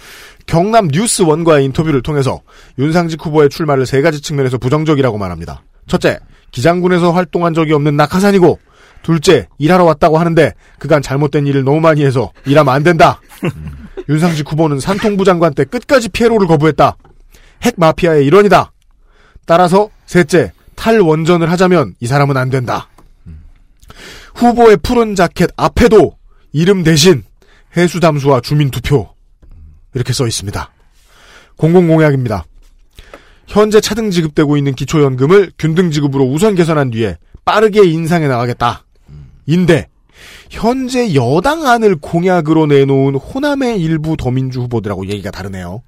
경남 0.47 0.87
뉴스 0.87 1.23
원과의 1.23 1.65
인터뷰를 1.65 2.01
통해서 2.01 2.43
윤상직 2.79 3.27
후보의 3.27 3.49
출마를 3.49 3.87
세 3.87 4.03
가지 4.03 4.21
측면에서 4.21 4.59
부정적이라고 4.59 5.19
말합니다. 5.19 5.65
첫째, 5.89 6.21
기장군에서 6.53 7.11
활동한 7.11 7.55
적이 7.55 7.73
없는 7.73 7.97
낙하산이고, 7.97 8.61
둘째, 9.07 9.47
일하러 9.59 9.85
왔다고 9.85 10.19
하는데 10.19 10.53
그간 10.81 11.01
잘못된 11.01 11.47
일을 11.47 11.63
너무 11.63 11.79
많이 11.79 12.05
해서 12.05 12.33
일하면 12.45 12.75
안 12.75 12.83
된다. 12.83 13.21
윤상직 14.09 14.51
후보는 14.51 14.81
산통부 14.81 15.25
장관 15.25 15.55
때 15.55 15.63
끝까지 15.63 16.09
피해로를 16.09 16.49
거부했다. 16.49 16.97
핵 17.63 17.75
마피아의 17.77 18.27
일원이다. 18.27 18.73
따라서 19.47 19.91
셋째, 20.07 20.51
탈원전을 20.75 21.49
하자면 21.53 21.95
이 22.01 22.09
사람은 22.09 22.37
안 22.37 22.51
된다. 22.51 22.89
후보의 24.35 24.79
푸른 24.79 25.15
자켓 25.15 25.51
앞에도 25.57 26.17
이름 26.51 26.83
대신 26.83 27.23
해수담수와 27.77 28.41
주민투표 28.41 29.09
이렇게 29.95 30.13
써 30.13 30.27
있습니다. 30.27 30.73
공공공약입니다. 31.55 32.45
현재 33.47 33.81
차등 33.81 34.11
지급되고 34.11 34.57
있는 34.57 34.75
기초연금을 34.75 35.53
균등 35.61 35.93
지급으로 35.93 36.25
우선 36.25 36.57
개선한 36.57 36.91
뒤에 36.91 37.19
빠르게 37.45 37.85
인상해 37.85 38.27
나가겠다. 38.27 38.83
인데 39.47 39.89
현재 40.51 41.15
여당 41.15 41.67
안을 41.67 41.97
공약으로 41.97 42.67
내놓은 42.67 43.15
호남의 43.17 43.81
일부 43.81 44.17
더민주 44.17 44.63
후보들하고 44.63 45.07
얘기가 45.09 45.31
다르네요. 45.31 45.83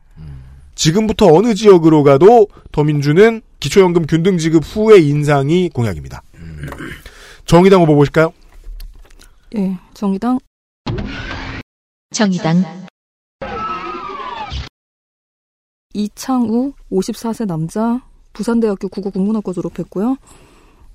지금부터 0.74 1.26
어느 1.26 1.54
지역으로 1.54 2.04
가도 2.04 2.46
더민주는 2.70 3.42
기초연금 3.58 4.06
균등 4.06 4.38
지급 4.38 4.62
후의 4.64 5.08
인상이 5.08 5.70
공약입니다. 5.70 6.22
정의당 7.46 7.82
후보 7.82 7.96
보실까요? 7.96 8.32
예, 9.56 9.76
정의당 9.94 10.38
정의당 12.12 12.62
이창우 15.94 16.74
54세 16.92 17.46
남자 17.46 18.00
부산대학교 18.32 18.88
국어국문학과 18.88 19.52
졸업했고요. 19.52 20.16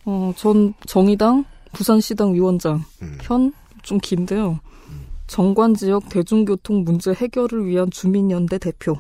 어, 0.06 0.34
전 0.38 0.74
정의당 0.86 1.44
부산시당 1.74 2.34
위원장 2.34 2.84
현좀 3.22 3.98
긴데요. 4.02 4.60
정관 5.28 5.74
지역 5.74 6.10
대중교통 6.10 6.84
문제 6.84 7.12
해결을 7.14 7.66
위한 7.68 7.90
주민연대 7.90 8.58
대표. 8.60 8.98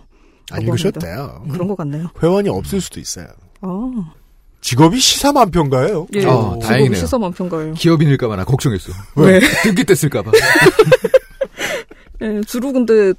안 0.52 0.61
읽으셔도 0.61 1.00
돼요. 1.00 1.43
그런 1.52 1.68
것 1.68 1.77
같네요. 1.77 2.10
회원이 2.22 2.50
없을 2.50 2.82
수도 2.82 3.00
있어요. 3.00 3.27
아, 3.61 4.14
직업이 4.61 5.00
시사만평가예요. 5.00 6.08
예, 6.16 6.26
어, 6.26 6.53
직업이 6.53 6.60
다행이네요. 6.66 7.00
시사만평가예요. 7.00 7.74
기업인일까봐 7.76 8.35
나 8.35 8.43
걱정했어. 8.45 8.92
왜? 9.16 9.40
등기 9.64 9.84
뗐을까봐. 9.84 10.32
예, 12.22 12.42
주로 12.48 12.72
근데 12.72 13.14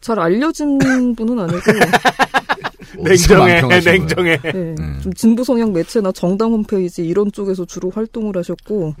잘 0.00 0.18
알려진 0.18 0.78
분은 1.14 1.38
아니고 1.40 1.60
냉정해, 2.96 3.54
만평하신 3.54 3.92
냉정해. 3.92 4.40
예, 4.44 4.74
좀 5.02 5.12
진보 5.14 5.44
성향 5.44 5.72
매체나 5.72 6.12
정당 6.12 6.52
홈페이지 6.52 7.06
이런 7.06 7.30
쪽에서 7.32 7.64
주로 7.64 7.90
활동을 7.90 8.36
하셨고 8.36 8.94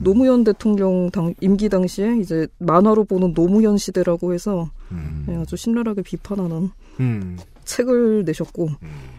노무현 0.00 0.44
대통령 0.44 1.10
당, 1.10 1.34
임기 1.40 1.68
당시에 1.68 2.16
이제 2.20 2.46
만화로 2.58 3.04
보는 3.04 3.34
노무현 3.34 3.78
시대라고 3.78 4.34
해서 4.34 4.70
음. 4.90 5.24
네, 5.26 5.36
아주 5.36 5.56
신랄하게 5.56 6.02
비판하는 6.02 6.70
음. 7.00 7.38
책을 7.64 8.24
내셨고 8.24 8.70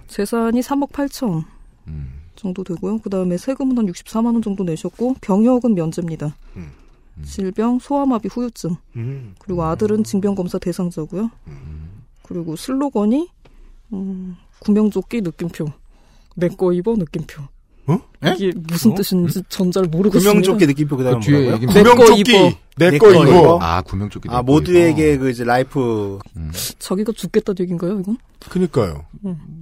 재산이 0.08 0.62
3억 0.62 0.92
8천 0.92 1.44
음. 1.88 2.14
정도 2.36 2.64
되고요. 2.64 3.00
그 3.00 3.10
다음에 3.10 3.38
세금은 3.38 3.78
한 3.78 3.86
64만 3.86 4.26
원 4.26 4.42
정도 4.42 4.64
내셨고 4.64 5.16
병역은 5.22 5.76
면제입니다. 5.76 6.36
음. 6.56 6.72
질병, 7.24 7.80
소아마비, 7.80 8.30
후유증. 8.32 8.76
음. 8.96 9.36
그리고 9.40 9.64
아들은 9.64 10.06
징병검사 10.06 10.58
대상자고요. 10.58 11.30
그리고 12.24 12.56
슬로건이 12.56 13.28
음, 13.94 14.36
구명조끼 14.60 15.22
느낌표. 15.22 15.66
내 16.36 16.48
거 16.50 16.72
입어 16.74 16.96
느낌표. 16.96 17.44
어? 17.88 18.00
이게 18.38 18.52
무슨 18.56 18.92
어? 18.92 18.96
뜻인지 18.96 19.42
전 19.50 19.72
잘 19.72 19.86
모르겠습니다. 19.86 20.30
구명조끼 20.30 20.68
느낌표 20.68 20.96
그 20.98 21.04
다음 21.04 21.20
그 21.20 21.26
뒤에 21.26 21.42
뭐라고요? 21.42 21.68
구명조끼 21.68 22.20
입어. 22.22 22.52
내내거거 22.78 23.14
입어. 23.14 23.30
입어. 23.40 23.60
아 23.62 23.82
구명조끼. 23.82 24.30
아 24.32 24.42
모두에게 24.44 25.18
그 25.18 25.32
이제 25.32 25.44
life 25.44 26.20
자기가 26.78 27.12
죽겠다는 27.14 27.58
얘기인가요, 27.62 28.00
이건? 28.00 28.18
그니까요. 28.50 29.06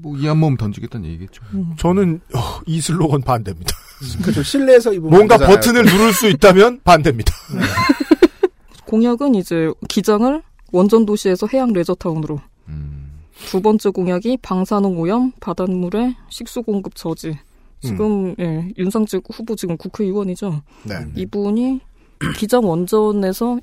뭐이 0.01 0.27
한 0.27 0.37
몸 0.39 0.57
던지겠다는 0.57 1.07
얘기겠죠. 1.09 1.41
저는 1.79 2.19
어, 2.35 2.39
이 2.65 2.81
슬로건 2.81 3.21
반대입니다. 3.21 3.73
그죠 4.23 4.43
실내에서 4.43 4.93
입으면 4.93 5.09
뭔가 5.11 5.35
안 5.35 5.39
되잖아요. 5.39 5.55
버튼을 5.55 5.85
누를 5.85 6.13
수 6.13 6.27
있다면 6.27 6.81
반대입니다. 6.83 7.33
공약은 8.85 9.35
이제 9.35 9.71
기장을 9.89 10.41
원전 10.71 11.05
도시에서 11.05 11.47
해양 11.53 11.73
레저타운으로. 11.73 12.39
두 13.45 13.61
번째 13.61 13.89
공약이 13.89 14.37
방사능 14.41 14.99
오염, 14.99 15.31
바닷물의 15.39 16.15
식수 16.29 16.63
공급 16.63 16.95
저지. 16.95 17.37
지금 17.79 18.35
예, 18.39 18.69
윤상직 18.77 19.23
후보 19.31 19.55
지금 19.55 19.77
국회의원이죠. 19.77 20.61
네. 20.83 20.95
이분이 21.15 21.79
기장 22.37 22.67
원전에서 22.67 23.59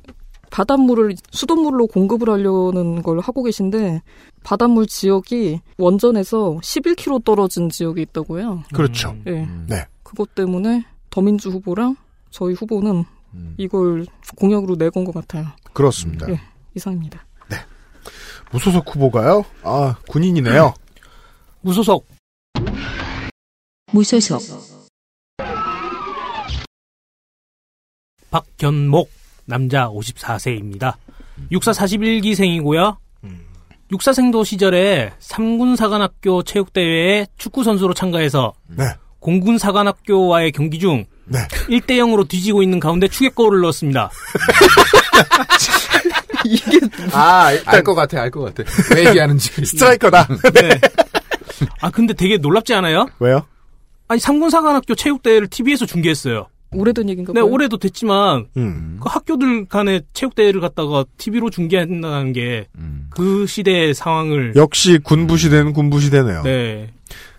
바닷물을 0.50 1.16
수돗물로 1.32 1.88
공급을 1.88 2.30
하려는 2.30 3.02
걸 3.02 3.18
하고 3.18 3.42
계신데 3.42 4.02
바닷물 4.44 4.86
지역이 4.86 5.60
원전에서 5.78 6.58
11km 6.62 7.24
떨어진 7.24 7.68
지역이 7.68 8.02
있다고요. 8.02 8.62
그렇죠. 8.72 9.16
예. 9.26 9.48
네. 9.68 9.86
그것 10.04 10.34
때문에 10.36 10.84
더민주 11.10 11.50
후보랑 11.50 11.96
저희 12.30 12.54
후보는 12.54 13.04
이걸 13.56 14.06
공약으로 14.36 14.76
내건 14.76 15.04
것 15.04 15.12
같아요. 15.12 15.46
그렇습니다. 15.72 16.30
예, 16.30 16.40
이상입니다. 16.76 17.26
무소속 18.54 18.94
후보가요? 18.94 19.44
아, 19.64 19.96
군인이네요. 20.08 20.74
무소속 21.62 22.06
무소속 23.90 24.40
박견목 28.30 29.10
남자 29.46 29.88
54세입니다. 29.88 30.94
육사 31.50 31.72
41기생이고요. 31.72 32.96
육사생도 33.90 34.44
시절에 34.44 35.12
삼군사관학교 35.18 36.44
체육대회에 36.44 37.26
축구선수로 37.36 37.92
참가해서 37.92 38.54
네. 38.68 38.84
공군사관학교와의 39.18 40.52
경기 40.52 40.78
중 40.78 41.04
네. 41.26 41.40
1대 41.68 41.98
0으로 41.98 42.28
뒤지고 42.28 42.62
있는 42.62 42.78
가운데 42.78 43.08
추격골을 43.08 43.60
넣었습니다. 43.62 44.10
이게 46.48 46.80
아, 47.12 47.52
일단 47.52 47.74
알것 47.74 47.94
같아, 47.96 48.20
알 48.22 48.30
것 48.30 48.54
같아. 48.54 48.70
왜 48.94 49.06
얘기하는지. 49.08 49.50
스트라이커다. 49.66 50.28
네. 50.54 50.80
아 51.80 51.90
근데 51.90 52.12
되게 52.14 52.36
놀랍지 52.38 52.74
않아요? 52.74 53.06
왜요? 53.20 53.46
아니 54.08 54.20
삼군사관학교 54.20 54.94
체육대회를 54.94 55.48
TV에서 55.48 55.86
중계했어요. 55.86 56.46
오래된 56.76 57.08
얘기인가 57.08 57.32
네, 57.32 57.40
봐요. 57.40 57.50
올해도 57.50 57.76
됐지만 57.78 58.46
음. 58.56 58.98
그 59.00 59.08
학교들 59.08 59.66
간의 59.66 60.02
체육대회를 60.12 60.60
갖다가 60.60 61.04
TV로 61.18 61.50
중계한다는 61.50 62.32
게 62.32 62.66
그 63.10 63.46
시대의 63.46 63.94
상황을 63.94 64.54
역시 64.56 64.98
군부 65.02 65.36
시대는 65.36 65.72
군부 65.72 66.00
시대네요. 66.00 66.42
네. 66.42 66.90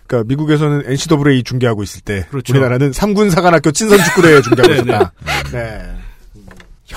그러니까 0.06 0.26
미국에서는 0.26 0.84
NCAA 0.86 1.42
중계하고 1.42 1.82
있을 1.82 2.00
때 2.00 2.24
그렇죠. 2.30 2.54
우리나라는 2.54 2.92
삼군 2.94 3.28
사관학교 3.28 3.72
친선 3.72 3.98
축구대회 4.02 4.40
중계하고 4.40 4.72
네, 4.72 4.80
있었다. 4.80 5.12
네. 5.52 5.82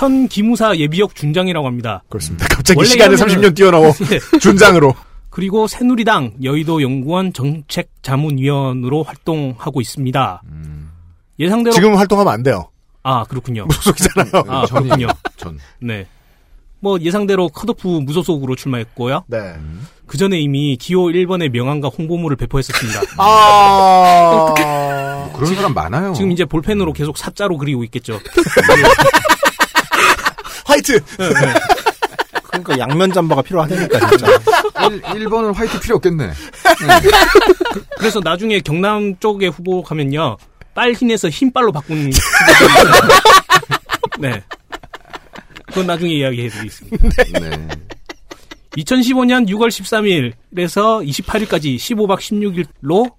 현 0.00 0.28
기무사 0.28 0.74
예비역 0.76 1.14
준장이라고 1.14 1.66
합니다. 1.66 2.02
그렇습니다. 2.08 2.46
갑자기 2.48 2.80
이러면은- 2.80 3.16
30년 3.18 3.54
뛰어넘어 3.54 3.92
네. 4.08 4.18
준장으로. 4.38 4.94
그리고 5.28 5.66
새누리당 5.68 6.36
여의도 6.42 6.80
연구원 6.82 7.32
정책자문위원으로 7.34 9.02
활동하고 9.02 9.80
있습니다. 9.82 10.42
예상대로 11.38 11.74
지금 11.74 11.96
활동하면 11.96 12.32
안 12.32 12.42
돼요. 12.42 12.70
아 13.02 13.24
그렇군요. 13.24 13.66
무소속이잖아요. 13.66 14.44
아 14.48 14.64
그렇군요. 14.66 15.06
전. 15.36 15.58
네. 15.80 16.06
뭐 16.80 16.98
예상대로 16.98 17.48
컷오프 17.50 17.86
무소속으로 17.86 18.56
출마했고요. 18.56 19.24
네. 19.26 19.54
그 20.06 20.16
전에 20.16 20.40
이미 20.40 20.76
기호 20.78 21.04
1번의 21.08 21.50
명함과 21.50 21.88
홍보물을 21.88 22.36
배포했었습니다. 22.38 23.00
아. 23.18 24.54
뭐 24.56 25.32
그런 25.34 25.54
사람 25.54 25.74
많아요. 25.74 26.14
지금 26.14 26.32
이제 26.32 26.44
볼펜으로 26.46 26.94
계속 26.94 27.18
사자로 27.18 27.58
그리고 27.58 27.84
있겠죠. 27.84 28.18
화이트. 30.70 31.00
그러니까 32.50 32.78
양면 32.78 33.12
잠바가 33.12 33.42
필요하다니까 33.42 34.08
진짜. 34.08 34.26
1, 35.14 35.28
번은 35.28 35.54
화이트 35.54 35.80
필요 35.80 35.96
없겠네. 35.96 36.30
그래서 37.98 38.20
나중에 38.20 38.60
경남 38.60 39.16
쪽에 39.18 39.48
후보 39.48 39.82
가면요. 39.82 40.36
빨 40.74 40.92
흰에서 40.92 41.28
흰빨로 41.28 41.72
바꾼 41.72 42.10
네. 44.20 44.42
그건 45.66 45.86
나중에 45.86 46.14
이야기해드리겠습니다. 46.14 46.98
네. 47.40 47.68
2015년 48.76 49.48
6월 49.48 49.68
13일에서 49.68 51.06
28일까지 51.06 51.76
15박 51.76 52.18
16일로 52.18 53.12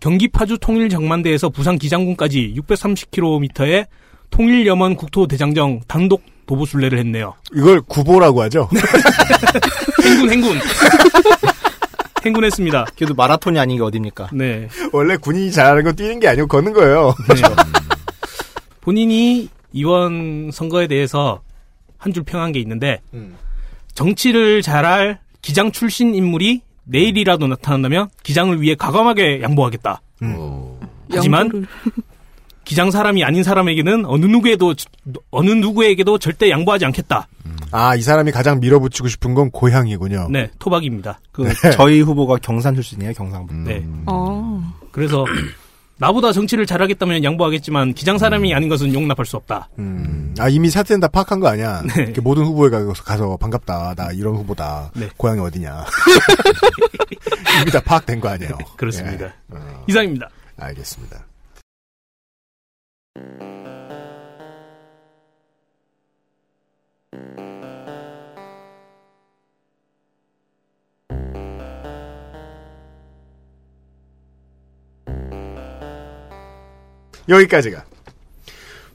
경기 0.00 0.28
파주 0.28 0.58
통일 0.58 0.88
정만대에서 0.88 1.50
부산 1.50 1.78
기장군까지 1.78 2.54
630km의 2.56 3.86
통일 4.30 4.66
염원 4.66 4.96
국토 4.96 5.26
대장정 5.26 5.80
단독 5.86 6.22
도보순례를 6.54 6.98
했네요. 6.98 7.34
이걸 7.54 7.80
구보라고 7.80 8.42
하죠. 8.42 8.68
행군 10.04 10.30
행군. 10.30 10.58
행군했습니다. 12.26 12.86
그래도 12.96 13.14
마라톤이 13.14 13.58
아닌 13.58 13.76
게 13.78 13.82
어딥니까? 13.84 14.30
네. 14.32 14.68
원래 14.92 15.16
군인이 15.16 15.52
잘하는 15.52 15.84
건 15.84 15.94
뛰는 15.96 16.18
게 16.20 16.26
아니고 16.28 16.48
걷는 16.48 16.72
거예요. 16.72 17.14
본인이 18.80 19.48
이번 19.72 20.50
선거에 20.52 20.86
대해서 20.88 21.40
한 21.98 22.12
줄 22.12 22.22
평한 22.24 22.50
게 22.52 22.58
있는데 22.60 23.00
음. 23.14 23.36
정치를 23.94 24.62
잘할 24.62 25.20
기장 25.42 25.70
출신 25.70 26.14
인물이 26.14 26.62
내일이라도 26.84 27.46
나타난다면 27.46 28.08
기장을 28.22 28.60
위해 28.60 28.74
과감하게 28.74 29.42
양보하겠다. 29.42 30.00
하지만 31.12 31.40
양보를. 31.46 31.66
기장 32.70 32.92
사람이 32.92 33.24
아닌 33.24 33.42
사람에게는 33.42 34.06
어느 34.06 34.26
누구에도 34.26 34.76
어느 35.32 35.50
누구에게도 35.50 36.18
절대 36.18 36.50
양보하지 36.50 36.84
않겠다. 36.84 37.26
아, 37.72 37.96
이 37.96 38.00
사람이 38.00 38.30
가장 38.30 38.60
밀어붙이고 38.60 39.08
싶은 39.08 39.34
건 39.34 39.50
고향이군요. 39.50 40.28
네, 40.30 40.48
토박입니다. 40.60 41.18
그 41.32 41.52
저희 41.74 42.00
후보가 42.00 42.36
경산 42.36 42.76
출신이에요, 42.76 43.12
경상북도. 43.14 43.68
네. 43.68 43.84
아, 44.06 44.72
그래서 44.92 45.24
나보다 45.98 46.30
정치를 46.32 46.64
잘하겠다면 46.64 47.24
양보하겠지만 47.24 47.94
기장 47.94 48.18
사람이 48.18 48.54
아닌 48.54 48.68
것은 48.68 48.94
용납할 48.94 49.26
수 49.26 49.36
없다. 49.36 49.68
음, 49.80 50.32
아, 50.38 50.48
이미 50.48 50.70
사태는 50.70 51.00
다 51.00 51.08
파악한 51.08 51.40
거 51.40 51.48
아니야? 51.48 51.82
네. 51.96 52.04
이렇게 52.04 52.20
모든 52.20 52.44
후보에 52.44 52.70
가서, 52.70 52.92
가서 53.02 53.36
반갑다. 53.36 53.94
나 53.96 54.12
이런 54.12 54.36
후보다. 54.36 54.92
네. 54.94 55.08
고향이 55.16 55.40
어디냐. 55.40 55.86
이미 57.62 57.70
다 57.72 57.80
파악된 57.80 58.20
거 58.20 58.28
아니에요? 58.28 58.56
그렇습니다. 58.76 59.26
예. 59.26 59.32
어, 59.48 59.84
이상입니다. 59.88 60.28
알겠습니다. 60.56 61.26
여기까지가 77.30 77.84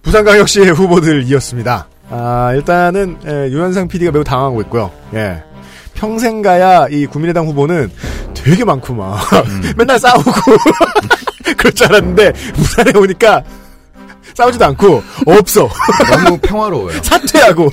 부산광역시의 0.04 0.72
후보들이었습니다. 0.72 1.88
아, 2.10 2.52
일단은 2.54 3.18
예, 3.26 3.50
유현상 3.50 3.88
PD가 3.88 4.12
매우 4.12 4.24
당황하고 4.24 4.62
있고요. 4.62 4.92
예. 5.14 5.44
평생 5.96 6.42
가야 6.42 6.88
이 6.90 7.06
국민의당 7.08 7.48
후보는 7.48 7.90
되게 8.34 8.64
많구만. 8.64 9.18
맨날 9.76 9.98
싸우고 9.98 10.32
그럴 11.58 11.74
줄 11.74 11.88
알았는데 11.88 12.34
부산에 12.54 12.92
오니까 12.96 13.44
싸우지도 14.36 14.66
않고 14.66 15.02
없어. 15.26 15.68
너무 16.12 16.38
평화로워요. 16.40 16.92
사퇴하고 17.04 17.72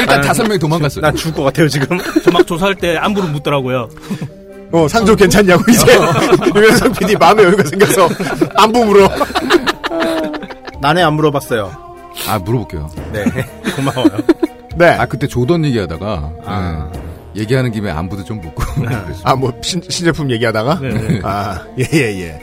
일단 0.00 0.20
다섯 0.20 0.42
명이 0.44 0.58
도망갔어요. 0.58 1.00
난 1.02 1.14
죽을 1.16 1.32
것 1.34 1.42
같아요, 1.44 1.68
지금. 1.68 1.98
저 2.22 2.30
막 2.30 2.46
조사할 2.46 2.74
때 2.74 2.96
안부를 2.96 3.30
묻더라고요. 3.30 3.88
어, 4.72 4.88
상조 4.88 5.14
괜찮냐고 5.16 5.62
이제 5.70 5.86
유현상 6.54 6.92
PD 6.92 7.16
마음에 7.16 7.44
여유가 7.44 7.62
생겨서 7.64 8.08
안부 8.56 8.84
물어. 8.84 9.08
난해 10.80 11.02
안 11.02 11.14
물어봤어요. 11.14 11.70
아 12.28 12.38
물어볼게요. 12.40 12.90
네, 13.12 13.24
고마워요. 13.76 14.10
네. 14.76 14.86
아 14.88 15.06
그때 15.06 15.26
조던 15.26 15.64
얘기하다가 15.66 16.30
아. 16.44 16.90
네. 16.92 17.00
얘기하는 17.36 17.70
김에 17.70 17.90
안부도 17.90 18.24
좀 18.24 18.40
묻고. 18.40 18.62
아 19.22 19.36
뭐 19.36 19.52
신제품 19.62 20.30
얘기하다가. 20.32 20.78
네. 20.80 21.20
아 21.22 21.62
예예 21.78 21.88
예, 21.92 22.20
예. 22.22 22.40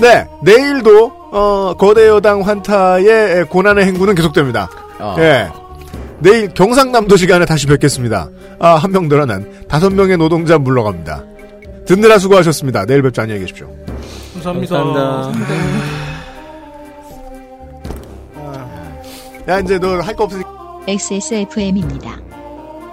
네 0.00 0.26
내일도 0.42 1.12
어, 1.32 1.74
거대 1.78 2.08
여당 2.08 2.42
환타의 2.42 3.46
고난의 3.46 3.84
행군은 3.86 4.14
계속됩니다. 4.14 4.68
어. 5.00 5.16
예. 5.18 5.48
내일 6.20 6.48
경상남도 6.54 7.16
시간에 7.16 7.44
다시 7.44 7.66
뵙겠습니다. 7.66 8.28
아, 8.60 8.74
한 8.76 8.92
명 8.92 9.08
늘어난 9.08 9.44
다섯 9.68 9.90
명의 9.92 10.16
노동자 10.16 10.58
물러갑니다. 10.58 11.24
듣느라 11.86 12.18
수고하셨습니다. 12.18 12.86
내일 12.86 13.02
뵙자 13.02 13.22
안녕히 13.22 13.40
계십시오. 13.40 13.68
감사합니다. 14.34 14.76
감사합니다. 14.76 15.54
야, 19.48 19.58
이제 19.60 19.78
너 19.78 20.00
할 20.00 20.14
거 20.16 20.24
없으니까. 20.24 20.48
XSFM입니다. 20.86 22.16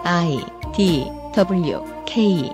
I 0.03 0.39
D 0.75 1.05
W 1.35 1.79
K 2.05 2.51